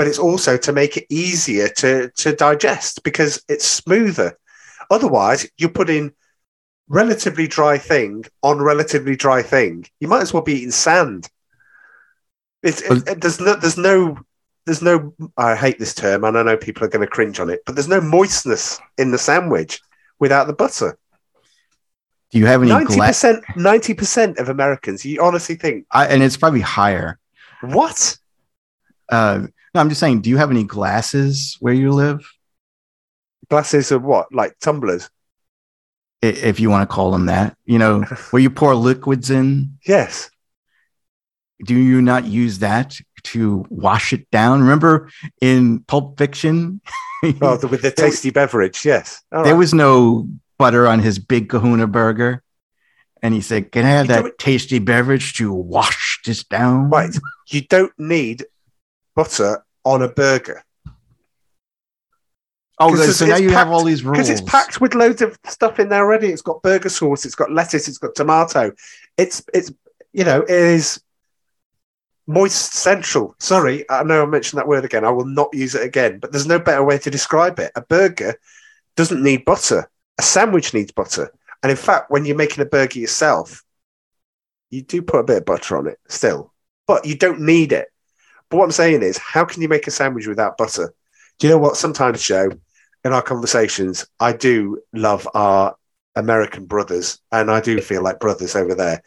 but 0.01 0.07
it's 0.09 0.19
also 0.19 0.57
to 0.57 0.73
make 0.73 0.97
it 0.97 1.05
easier 1.11 1.69
to 1.69 2.09
to 2.17 2.35
digest 2.35 3.03
because 3.05 3.45
it's 3.51 3.67
smoother. 3.67 4.31
Otherwise, 4.91 5.47
you're 5.59 5.69
putting 5.69 6.11
relatively 6.89 7.47
dry 7.47 7.77
thing 7.77 8.25
on 8.43 8.63
relatively 8.63 9.15
dry 9.15 9.43
thing. 9.43 9.85
You 10.01 10.09
might 10.09 10.23
as 10.23 10.33
well 10.33 10.43
be 10.43 10.55
eating 10.55 10.71
sand. 10.71 11.29
It's, 12.63 12.81
it, 12.81 13.07
it- 13.09 13.21
there's 13.21 13.41
no 13.41 13.57
there's 13.57 13.77
no 13.77 14.17
there's 14.65 14.81
no 14.81 15.13
I 15.37 15.55
hate 15.55 15.79
this 15.79 15.93
term 15.95 16.25
and 16.25 16.39
I 16.39 16.45
know 16.45 16.57
people 16.57 16.83
are 16.85 16.89
going 16.89 17.05
to 17.07 17.17
cringe 17.17 17.39
on 17.39 17.51
it, 17.51 17.61
but 17.67 17.75
there's 17.75 17.87
no 17.97 18.01
moistness 18.01 18.81
in 18.97 19.11
the 19.11 19.19
sandwich 19.19 19.83
without 20.19 20.47
the 20.47 20.55
butter. 20.55 20.97
do 22.31 22.39
you 22.39 22.47
have 22.47 22.63
any 22.63 22.71
Ninety 22.71 22.99
percent, 22.99 23.45
ninety 23.55 23.93
percent 23.93 24.39
of 24.39 24.49
Americans. 24.49 25.05
You 25.05 25.21
honestly 25.23 25.57
think 25.57 25.85
And 25.93 26.23
it's 26.23 26.39
probably 26.39 26.63
higher. 26.63 27.19
what? 27.61 28.17
Uh, 29.11 29.49
no, 29.75 29.81
I'm 29.81 29.89
just 29.89 30.01
saying. 30.01 30.21
Do 30.23 30.31
you 30.31 30.37
have 30.37 30.51
any 30.51 30.65
glasses 30.65 31.57
where 31.61 31.75
you 31.75 31.93
live? 31.93 32.29
Glasses 33.49 33.91
of 33.93 34.03
what? 34.03 34.33
Like 34.33 34.59
tumblers? 34.61 35.11
If 36.23 36.61
you 36.61 36.69
want 36.71 36.89
to 36.89 36.95
call 36.95 37.11
them 37.13 37.27
that, 37.27 37.57
you 37.65 37.79
know, 37.79 38.01
where 38.31 38.43
you 38.43 38.51
pour 38.51 38.75
liquids 38.75 39.31
in. 39.31 39.79
Yes. 39.87 40.31
do 41.65 41.75
you 41.75 42.03
not 42.03 42.27
use 42.27 42.59
that 42.61 42.99
to 43.25 43.65
wash 43.71 44.13
it 44.13 44.31
down? 44.31 44.61
Remember 44.61 45.11
in 45.41 45.81
Pulp 45.81 46.19
Fiction, 46.19 46.81
Oh, 47.43 47.59
with 47.67 47.83
the 47.83 47.91
tasty 47.91 48.31
beverage. 48.31 48.85
Yes. 48.85 49.23
All 49.33 49.43
there 49.45 49.53
right. 49.53 49.59
was 49.59 49.75
no 49.75 50.27
butter 50.59 50.87
on 50.87 50.99
his 51.01 51.19
big 51.19 51.49
kahuna 51.51 51.87
burger. 51.87 52.43
And 53.23 53.35
he 53.35 53.41
said, 53.43 53.73
Can 53.73 53.85
I 53.85 53.91
have 53.91 54.09
that 54.09 54.39
tasty 54.39 54.79
beverage 54.79 55.35
to 55.35 55.53
wash 55.53 56.21
this 56.25 56.45
down? 56.45 56.89
right. 56.91 57.15
You 57.49 57.63
don't 57.63 57.93
need 57.99 58.45
butter 59.21 59.65
on 59.85 60.03
a 60.03 60.09
burger 60.09 60.65
Oh, 62.83 62.97
so 62.97 63.27
now 63.27 63.37
you 63.37 63.51
have 63.51 63.71
all 63.71 63.85
these 63.85 64.03
rules. 64.03 64.17
because 64.17 64.31
it's 64.31 64.51
packed 64.51 64.81
with 64.81 64.95
loads 64.95 65.21
of 65.21 65.39
stuff 65.45 65.79
in 65.79 65.91
there 65.91 66.03
already. 66.03 66.29
It's 66.29 66.41
got 66.41 66.63
burger 66.63 66.89
sauce. 66.89 67.27
It's 67.27 67.35
got 67.35 67.53
lettuce. 67.53 67.87
It's 67.89 67.99
got 67.99 68.15
tomato. 68.15 68.73
It's 69.19 69.45
it's 69.53 69.71
you 70.15 70.25
know 70.25 70.41
it 70.41 70.49
is 70.49 70.99
moist 72.27 72.73
central. 72.73 73.35
Sorry, 73.39 73.85
I 73.91 74.03
know 74.03 74.23
I 74.23 74.25
mentioned 74.25 74.59
that 74.59 74.67
word 74.67 74.87
again. 74.87 75.05
I 75.05 75.11
will 75.11 75.27
not 75.27 75.51
use 75.53 75.75
it 75.75 75.83
again. 75.85 76.21
But 76.21 76.33
there's 76.33 76.47
no 76.47 76.59
better 76.59 76.83
way 76.83 76.97
to 76.97 77.11
describe 77.11 77.59
it. 77.59 77.71
A 77.77 77.83
burger 77.83 78.35
doesn't 78.97 79.23
need 79.23 79.45
butter. 79.45 79.91
A 80.19 80.23
sandwich 80.23 80.73
needs 80.73 80.91
butter. 80.91 81.31
And 81.63 81.71
in 81.71 81.77
fact, 81.77 82.11
when 82.11 82.25
you're 82.25 82.35
making 82.45 82.63
a 82.63 82.67
burger 82.67 82.99
yourself, 82.99 83.63
you 84.71 84.81
do 84.81 85.03
put 85.03 85.21
a 85.21 85.25
bit 85.25 85.39
of 85.39 85.45
butter 85.45 85.77
on 85.77 85.87
it 85.87 85.99
still, 86.09 86.55
but 86.87 87.05
you 87.05 87.15
don't 87.15 87.43
need 87.43 87.73
it. 87.73 87.89
But 88.51 88.59
what 88.59 88.65
I'm 88.65 88.73
saying 88.73 89.03
is, 89.03 89.17
how 89.17 89.45
can 89.45 89.63
you 89.63 89.69
make 89.69 89.87
a 89.87 89.91
sandwich 89.91 90.27
without 90.27 90.59
butter? 90.59 90.93
Do 91.39 91.47
you 91.47 91.53
know 91.53 91.59
what? 91.59 91.77
Sometimes, 91.77 92.23
Joe, 92.23 92.51
in 93.05 93.13
our 93.13 93.23
conversations, 93.23 94.07
I 94.19 94.33
do 94.33 94.81
love 94.93 95.27
our 95.35 95.77
American 96.17 96.67
brothers, 96.67 97.21
and 97.33 97.51
I 97.51 97.61
do 97.61 97.81
feel 97.81 98.03
like 98.03 98.21
brothers 98.21 98.57
over 98.57 98.75
there. 98.75 99.03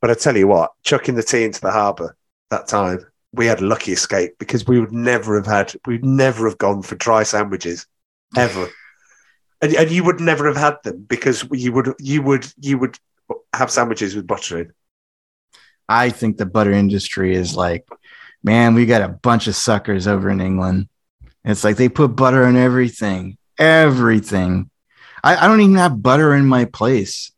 But 0.00 0.10
I 0.10 0.14
tell 0.14 0.36
you 0.36 0.48
what, 0.48 0.72
chucking 0.82 1.14
the 1.14 1.22
tea 1.22 1.44
into 1.44 1.60
the 1.60 1.70
harbour 1.70 2.16
that 2.50 2.66
time, 2.66 3.06
we 3.32 3.46
had 3.46 3.60
a 3.60 3.66
lucky 3.66 3.92
escape 3.92 4.38
because 4.38 4.66
we 4.66 4.80
would 4.80 4.92
never 4.92 5.36
have 5.36 5.46
had, 5.46 5.74
we'd 5.86 6.04
never 6.04 6.48
have 6.48 6.58
gone 6.58 6.82
for 6.82 6.94
dry 6.96 7.22
sandwiches 7.22 7.86
ever. 8.36 8.68
And, 9.60 9.74
and 9.74 9.90
you 9.90 10.04
would 10.04 10.20
never 10.20 10.46
have 10.46 10.56
had 10.56 10.76
them 10.84 11.04
because 11.08 11.44
you 11.50 11.72
would 11.72 11.94
you 11.98 12.22
would 12.22 12.46
you 12.60 12.78
would 12.78 12.98
have 13.54 13.70
sandwiches 13.70 14.14
with 14.14 14.26
butter 14.26 14.60
in. 14.60 14.72
I 15.88 16.10
think 16.10 16.36
the 16.36 16.46
butter 16.46 16.72
industry 16.72 17.34
is 17.34 17.56
like, 17.56 17.88
man, 18.46 18.74
we 18.74 18.86
got 18.86 19.02
a 19.02 19.08
bunch 19.08 19.48
of 19.48 19.56
suckers 19.56 20.06
over 20.06 20.30
in 20.30 20.40
England. 20.40 20.88
It's 21.44 21.64
like 21.64 21.76
they 21.76 21.88
put 21.88 22.16
butter 22.16 22.44
on 22.44 22.56
everything, 22.56 23.36
everything. 23.58 24.70
I, 25.22 25.36
I 25.36 25.48
don't 25.48 25.60
even 25.60 25.74
have 25.74 26.02
butter 26.02 26.32
in 26.34 26.46
my 26.46 26.64
place, 26.64 27.32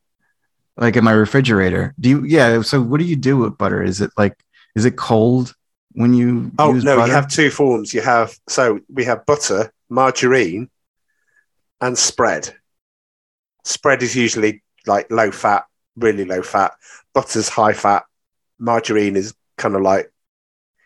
like 0.76 0.96
in 0.96 1.04
my 1.04 1.12
refrigerator. 1.12 1.94
Do 1.98 2.08
you? 2.10 2.24
Yeah. 2.24 2.62
So 2.62 2.80
what 2.80 3.00
do 3.00 3.06
you 3.06 3.16
do 3.16 3.38
with 3.38 3.58
butter? 3.58 3.82
Is 3.82 4.00
it 4.00 4.10
like, 4.16 4.38
is 4.76 4.84
it 4.84 4.96
cold 4.96 5.54
when 5.92 6.12
you 6.14 6.52
Oh 6.58 6.74
use 6.74 6.84
no, 6.84 6.96
butter? 6.96 7.08
you 7.08 7.14
have 7.14 7.28
two 7.28 7.50
forms. 7.50 7.92
You 7.92 8.02
have 8.02 8.38
so 8.48 8.80
we 8.92 9.04
have 9.04 9.26
butter, 9.26 9.72
margarine, 9.88 10.68
and 11.80 11.96
spread. 11.96 12.54
Spread 13.64 14.02
is 14.02 14.14
usually 14.14 14.62
like 14.86 15.10
low 15.10 15.30
fat, 15.30 15.64
really 15.96 16.24
low 16.24 16.42
fat. 16.42 16.72
Butter's 17.14 17.48
high 17.48 17.72
fat. 17.72 18.04
Margarine 18.58 19.16
is 19.16 19.34
kind 19.56 19.74
of 19.74 19.82
like 19.82 20.12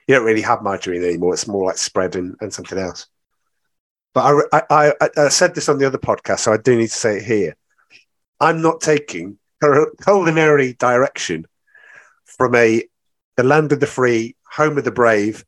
you 0.06 0.14
don't 0.14 0.24
really 0.24 0.42
have 0.42 0.62
margarine 0.62 1.04
anymore. 1.04 1.34
It's 1.34 1.46
more 1.46 1.66
like 1.66 1.78
spread 1.78 2.16
and, 2.16 2.36
and 2.40 2.52
something 2.52 2.78
else. 2.78 3.06
But 4.14 4.46
I, 4.52 4.60
I, 4.70 4.92
I, 5.00 5.08
I 5.16 5.28
said 5.28 5.54
this 5.54 5.68
on 5.68 5.78
the 5.78 5.86
other 5.86 5.98
podcast, 5.98 6.40
so 6.40 6.52
I 6.52 6.58
do 6.58 6.76
need 6.76 6.88
to 6.88 6.94
say 6.94 7.18
it 7.18 7.24
here. 7.24 7.56
I'm 8.40 8.60
not 8.60 8.80
taking 8.80 9.38
culinary 10.02 10.74
direction 10.74 11.46
from 12.24 12.54
a 12.54 12.82
the 13.36 13.42
land 13.42 13.72
of 13.72 13.80
the 13.80 13.86
free, 13.86 14.36
home 14.44 14.76
of 14.76 14.84
the 14.84 14.90
brave, 14.90 15.44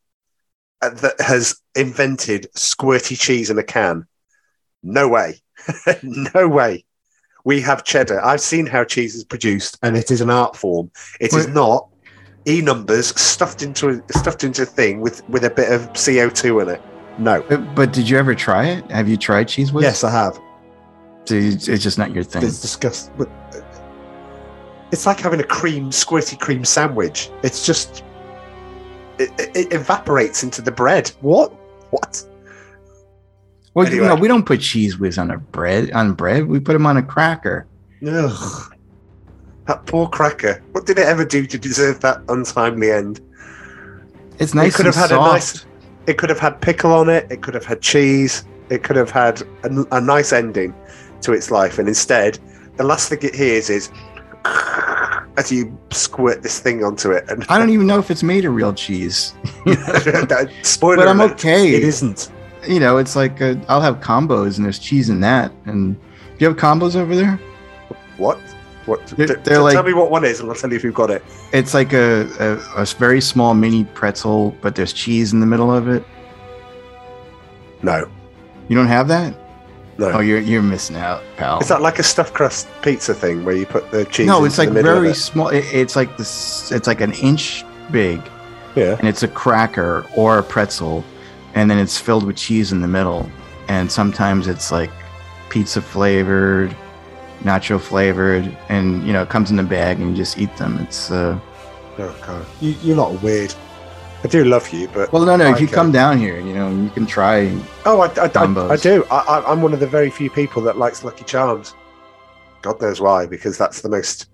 uh, 0.80 0.90
that 0.90 1.20
has 1.20 1.60
invented 1.74 2.46
squirty 2.56 3.18
cheese 3.18 3.50
in 3.50 3.58
a 3.58 3.62
can. 3.62 4.06
No 4.82 5.08
way. 5.08 5.40
no 6.02 6.48
way. 6.48 6.84
We 7.44 7.60
have 7.60 7.84
cheddar. 7.84 8.24
I've 8.24 8.40
seen 8.40 8.64
how 8.64 8.84
cheese 8.84 9.14
is 9.14 9.24
produced, 9.24 9.78
and 9.82 9.96
it 9.96 10.10
is 10.10 10.22
an 10.22 10.30
art 10.30 10.56
form. 10.56 10.90
It 11.20 11.34
is 11.34 11.46
not 11.48 11.90
e 12.46 12.60
numbers 12.60 13.08
stuffed 13.20 13.62
into 13.62 13.88
a, 13.88 14.12
stuffed 14.12 14.44
into 14.44 14.62
a 14.62 14.66
thing 14.66 15.00
with 15.00 15.26
with 15.28 15.44
a 15.44 15.50
bit 15.50 15.72
of 15.72 15.88
CO 15.94 16.28
two 16.28 16.60
in 16.60 16.68
it. 16.68 16.82
No. 17.18 17.42
But, 17.48 17.74
but 17.74 17.92
did 17.92 18.08
you 18.08 18.18
ever 18.18 18.34
try 18.34 18.66
it? 18.66 18.90
Have 18.90 19.08
you 19.08 19.16
tried 19.16 19.48
Cheez 19.48 19.72
Whiz? 19.72 19.84
Yes, 19.84 20.04
I 20.04 20.10
have. 20.10 20.34
So 21.26 21.34
it's 21.36 21.66
just 21.66 21.96
not 21.98 22.12
your 22.12 22.24
thing. 22.24 22.42
It's 22.42 22.60
disgust. 22.60 23.10
But 23.16 23.28
uh, 23.54 23.60
it's 24.92 25.06
like 25.06 25.20
having 25.20 25.40
a 25.40 25.44
cream 25.44 25.90
squirty 25.90 26.38
cream 26.38 26.64
sandwich. 26.64 27.30
It's 27.42 27.64
just 27.64 28.04
it, 29.18 29.30
it, 29.38 29.56
it 29.56 29.72
evaporates 29.72 30.42
into 30.42 30.60
the 30.60 30.72
bread. 30.72 31.08
What? 31.20 31.52
What? 31.90 32.24
Well, 33.74 33.86
Anyway. 33.86 34.02
you 34.02 34.08
know, 34.08 34.14
we 34.16 34.28
don't 34.28 34.44
put 34.44 34.60
Cheez 34.60 34.98
Whiz 34.98 35.18
on 35.18 35.30
a 35.30 35.38
bread. 35.38 35.90
On 35.92 36.12
bread, 36.12 36.46
we 36.46 36.60
put 36.60 36.74
them 36.74 36.86
on 36.86 36.96
a 36.96 37.02
cracker. 37.02 37.66
Ugh. 38.06 38.73
That 39.66 39.86
poor 39.86 40.08
cracker. 40.08 40.62
What 40.72 40.86
did 40.86 40.98
it 40.98 41.06
ever 41.06 41.24
do 41.24 41.46
to 41.46 41.58
deserve 41.58 42.00
that 42.00 42.20
untimely 42.28 42.90
end? 42.90 43.20
It's 44.38 44.54
nice. 44.54 44.74
it 44.74 44.76
could 44.76 44.86
have 44.86 44.94
had 44.94 45.10
soft. 45.10 45.30
a 45.30 45.32
nice. 45.32 45.66
It 46.06 46.18
could 46.18 46.28
have 46.28 46.38
had 46.38 46.60
pickle 46.60 46.92
on 46.92 47.08
it. 47.08 47.30
It 47.30 47.40
could 47.42 47.54
have 47.54 47.64
had 47.64 47.80
cheese. 47.80 48.44
It 48.68 48.82
could 48.82 48.96
have 48.96 49.10
had 49.10 49.42
a, 49.62 49.84
a 49.92 50.00
nice 50.00 50.32
ending 50.32 50.74
to 51.22 51.32
its 51.32 51.50
life, 51.50 51.78
and 51.78 51.88
instead, 51.88 52.38
the 52.76 52.84
last 52.84 53.08
thing 53.08 53.18
it 53.22 53.34
hears 53.34 53.70
is 53.70 53.90
as 55.36 55.50
you 55.50 55.76
squirt 55.90 56.42
this 56.42 56.58
thing 56.60 56.84
onto 56.84 57.10
it. 57.10 57.24
And 57.30 57.44
I 57.48 57.58
don't 57.58 57.70
even 57.76 57.86
know 57.86 57.98
if 57.98 58.10
it's 58.10 58.22
made 58.22 58.44
of 58.44 58.54
real 58.54 58.72
cheese, 58.72 59.34
spoiler 60.62 60.96
but 60.96 61.08
I'm 61.08 61.20
okay. 61.20 61.74
It 61.74 61.84
isn't. 61.84 62.30
you 62.66 62.80
know, 62.80 62.98
it's 62.98 63.16
like 63.16 63.40
i 63.40 63.58
I'll 63.68 63.80
have 63.80 64.00
combos 64.00 64.56
and 64.56 64.64
there's 64.64 64.78
cheese 64.78 65.08
in 65.08 65.20
that. 65.20 65.52
And 65.64 65.98
do 66.00 66.36
you 66.38 66.48
have 66.48 66.56
combos 66.56 66.96
over 66.96 67.14
there? 67.16 67.40
What? 68.16 68.38
What? 68.86 69.06
They're- 69.08 69.26
they're 69.44 69.60
like- 69.62 69.72
tell 69.74 69.82
me 69.82 69.94
what 69.94 70.10
one 70.10 70.24
is, 70.24 70.40
and 70.40 70.48
I'll 70.48 70.54
tell 70.54 70.70
you 70.70 70.76
if 70.76 70.84
you've 70.84 70.94
got 70.94 71.10
it. 71.10 71.24
It's 71.52 71.72
like 71.74 71.92
a, 71.92 72.28
a, 72.76 72.82
a 72.82 72.84
very 72.84 73.20
small 73.20 73.54
mini 73.54 73.84
pretzel, 73.84 74.54
but 74.60 74.74
there's 74.74 74.92
cheese 74.92 75.32
in 75.32 75.40
the 75.40 75.46
middle 75.46 75.72
of 75.72 75.88
it. 75.88 76.04
No, 77.82 78.08
You 78.68 78.76
don't 78.76 78.86
have 78.86 79.08
that? 79.08 79.34
no. 79.98 80.10
Oh, 80.10 80.20
you're 80.20 80.40
you're 80.40 80.62
missing 80.62 80.96
out, 80.96 81.22
pal. 81.36 81.60
Is 81.60 81.68
that 81.68 81.80
like 81.82 81.98
a 81.98 82.02
stuffed 82.02 82.34
crust 82.34 82.66
pizza 82.82 83.14
thing 83.14 83.44
where 83.44 83.54
you 83.54 83.64
put 83.66 83.90
the 83.90 84.04
cheese? 84.06 84.26
no, 84.26 84.44
it's 84.44 84.58
like 84.58 84.70
very 84.70 85.10
it? 85.10 85.14
small. 85.14 85.48
It, 85.48 85.64
it's 85.72 85.94
like 85.96 86.16
this. 86.16 86.72
It's 86.72 86.86
like 86.88 87.00
an 87.00 87.12
inch 87.12 87.64
big, 87.92 88.20
Yeah. 88.74 88.96
and 88.98 89.06
it's 89.06 89.22
a 89.22 89.28
cracker 89.28 90.04
or 90.16 90.38
a 90.38 90.42
pretzel, 90.42 91.04
and 91.54 91.70
then 91.70 91.78
it's 91.78 91.96
filled 91.98 92.24
with 92.26 92.36
cheese 92.36 92.72
in 92.72 92.80
the 92.80 92.88
middle. 92.88 93.30
And 93.68 93.90
sometimes 93.90 94.46
it's 94.48 94.72
like 94.72 94.90
pizza 95.48 95.80
flavored, 95.80 96.74
nacho 97.44 97.80
flavored, 97.80 98.44
and 98.68 99.06
you 99.06 99.12
know 99.12 99.22
it 99.22 99.28
comes 99.28 99.50
in 99.50 99.58
a 99.58 99.62
bag 99.62 100.00
and 100.00 100.10
you 100.10 100.16
just 100.16 100.38
eat 100.38 100.54
them. 100.56 100.78
It's 100.80 101.10
uh. 101.10 101.38
Oh 101.98 102.16
god, 102.26 102.44
you, 102.60 102.74
you're 102.82 102.96
not 102.96 103.22
weird. 103.22 103.54
I 104.24 104.26
do 104.26 104.42
love 104.44 104.68
you, 104.72 104.88
but 104.88 105.12
Well, 105.12 105.24
no, 105.26 105.36
no. 105.36 105.50
If 105.50 105.60
you 105.60 105.66
Okay. 105.66 105.74
come 105.74 105.92
down 105.92 106.18
here, 106.18 106.40
you 106.40 106.54
know 106.54 106.70
you 106.70 106.88
can 106.90 107.04
try. 107.06 107.54
oh, 107.84 108.00
I, 108.00 108.06
I, 108.18 108.30
I, 108.34 108.68
I 108.72 108.76
do. 108.76 109.04
I, 109.10 109.18
I, 109.18 109.52
I'm 109.52 109.60
one 109.60 109.74
of 109.74 109.80
the 109.80 109.86
very 109.86 110.08
few 110.10 110.30
people 110.30 110.62
that 110.62 110.78
likes 110.78 111.04
Lucky 111.04 111.24
Charms. 111.24 111.74
God 112.62 112.80
knows 112.80 113.00
why, 113.02 113.26
because 113.26 113.58
that's 113.58 113.82
the 113.82 113.90
most 113.90 114.30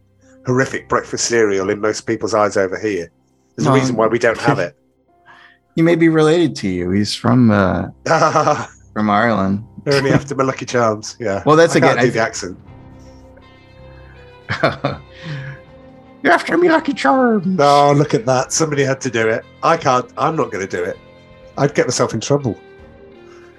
horrific 0.46 0.88
breakfast 0.88 1.26
cereal 1.26 1.68
in 1.70 1.80
most 1.80 2.02
people's 2.02 2.34
eyes 2.34 2.56
over 2.56 2.78
here. 2.78 3.10
There's 3.56 3.66
a 3.66 3.72
reason 3.72 3.96
why 3.96 4.06
we 4.06 4.18
don't 4.18 4.38
have 4.38 4.58
it. 4.58 4.76
He 5.76 5.82
may 5.82 5.94
be 5.94 6.08
related 6.08 6.56
to 6.56 6.68
you. 6.68 6.90
He's 6.90 7.14
from 7.14 7.50
uh 7.50 7.86
from 8.92 9.08
Ireland. 9.08 9.64
Only 9.86 10.12
after 10.12 10.34
my 10.34 10.42
Lucky 10.44 10.66
Charms. 10.66 11.16
Yeah. 11.20 11.42
Well, 11.46 11.54
that's 11.56 11.74
I 11.74 11.78
again. 11.78 11.96
do 11.98 12.10
the 12.10 12.18
accent. 12.20 12.58
You're 16.22 16.32
after 16.32 16.56
me, 16.58 16.68
Lucky 16.68 16.92
Charms. 16.92 17.46
No, 17.46 17.92
look 17.92 18.12
at 18.12 18.26
that. 18.26 18.52
Somebody 18.52 18.84
had 18.84 19.00
to 19.02 19.10
do 19.10 19.28
it. 19.28 19.44
I 19.62 19.76
can't. 19.76 20.10
I'm 20.18 20.36
not 20.36 20.50
going 20.52 20.66
to 20.66 20.76
do 20.76 20.82
it. 20.84 20.98
I'd 21.56 21.74
get 21.74 21.86
myself 21.86 22.12
in 22.12 22.20
trouble. 22.20 22.58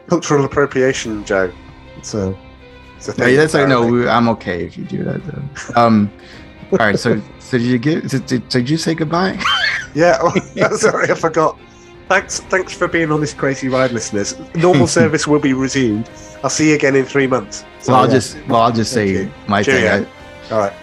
Cultural 0.08 0.46
appropriation, 0.46 1.26
Joe. 1.26 1.52
It's 1.98 2.14
a, 2.14 2.38
it's 2.98 3.08
a 3.08 3.12
No, 3.18 3.26
thing. 3.26 3.36
that's 3.38 3.54
like 3.56 3.68
no. 3.68 3.86
we- 3.88 4.08
I'm 4.08 4.30
okay 4.30 4.64
if 4.66 4.78
you 4.78 4.84
do 4.86 5.04
that 5.06 5.22
though. 5.26 5.82
Um. 5.82 6.12
all 6.72 6.78
right. 6.78 7.00
So, 7.00 7.20
so 7.40 7.58
did 7.58 7.66
you 7.66 7.80
get? 7.80 8.08
Did, 8.10 8.26
did, 8.28 8.48
did 8.50 8.70
you 8.70 8.78
say 8.78 8.94
goodbye? 8.96 9.42
Yeah. 9.94 10.20
oh, 10.22 10.76
sorry, 10.78 11.12
I 11.12 11.16
forgot. 11.16 11.60
Thanks. 12.08 12.40
Thanks 12.40 12.72
for 12.72 12.88
being 12.88 13.12
on 13.12 13.20
this 13.20 13.34
crazy 13.34 13.68
ride, 13.68 13.92
listeners. 13.92 14.40
Normal 14.56 14.88
service 14.88 15.28
will 15.28 15.42
be 15.42 15.52
resumed. 15.52 16.10
I'll 16.46 16.50
see 16.50 16.70
you 16.70 16.76
again 16.76 16.96
in 16.96 17.04
three 17.04 17.28
months. 17.28 17.66
So, 17.80 17.92
well, 17.92 18.04
I'll 18.04 18.08
yeah. 18.08 18.14
just 18.14 18.38
well, 18.48 18.62
I'll 18.62 18.72
just 18.72 18.94
say 18.94 19.10
you. 19.10 19.32
my 19.50 19.62
Cheerio. 19.62 20.06
thing. 20.06 20.14
All 20.50 20.60
right. 20.60 20.74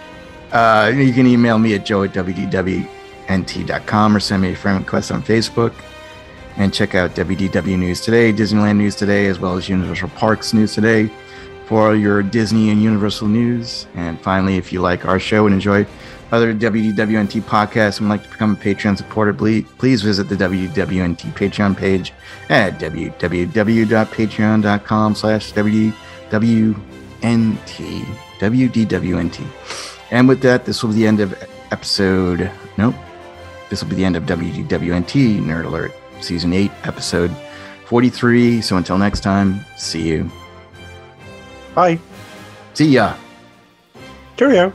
Uh, 0.51 0.91
you 0.95 1.13
can 1.13 1.27
email 1.27 1.59
me 1.59 1.75
at 1.75 1.85
joe 1.85 2.03
at 2.03 2.13
wdwnt.com 2.13 4.15
or 4.15 4.19
send 4.19 4.41
me 4.41 4.51
a 4.51 4.55
friend 4.55 4.79
request 4.79 5.11
on 5.11 5.21
Facebook. 5.21 5.73
And 6.57 6.73
check 6.73 6.95
out 6.95 7.11
WDW 7.11 7.77
News 7.79 8.01
Today, 8.01 8.33
Disneyland 8.33 8.77
News 8.77 8.95
Today, 8.95 9.27
as 9.27 9.39
well 9.39 9.55
as 9.55 9.69
Universal 9.69 10.09
Parks 10.09 10.53
News 10.53 10.73
Today 10.73 11.09
for 11.67 11.95
your 11.95 12.23
Disney 12.23 12.71
and 12.71 12.81
Universal 12.81 13.27
news. 13.27 13.85
And 13.93 14.19
finally, 14.19 14.57
if 14.57 14.73
you 14.73 14.81
like 14.81 15.05
our 15.05 15.19
show 15.19 15.45
and 15.45 15.53
enjoy 15.53 15.85
other 16.31 16.53
WDWNT 16.53 17.41
podcasts 17.41 17.99
and 17.99 18.07
would 18.09 18.15
like 18.15 18.23
to 18.23 18.29
become 18.29 18.53
a 18.53 18.55
Patreon 18.55 18.97
supporter, 18.97 19.33
please 19.33 20.01
visit 20.01 20.29
the 20.29 20.35
WDWNT 20.35 21.33
Patreon 21.33 21.75
page 21.77 22.13
at 22.49 22.79
www.patreon.com 22.79 25.15
slash 25.15 25.53
WDWNT. 25.53 25.93
WDWNT. 28.39 29.98
And 30.11 30.27
with 30.27 30.41
that, 30.41 30.65
this 30.65 30.83
will 30.83 30.89
be 30.89 30.97
the 30.97 31.07
end 31.07 31.19
of 31.19 31.33
episode. 31.71 32.51
Nope. 32.77 32.95
This 33.69 33.83
will 33.83 33.89
be 33.89 33.95
the 33.95 34.05
end 34.05 34.15
of 34.15 34.23
WDWNT 34.23 35.41
Nerd 35.41 35.65
Alert 35.65 35.93
Season 36.21 36.51
8, 36.53 36.71
Episode 36.83 37.35
43. 37.85 38.61
So 38.61 38.77
until 38.77 38.97
next 38.97 39.21
time, 39.21 39.63
see 39.77 40.07
you. 40.07 40.31
Bye. 41.75 41.99
See 42.73 42.89
ya. 42.89 43.15
Cheerio. 44.37 44.73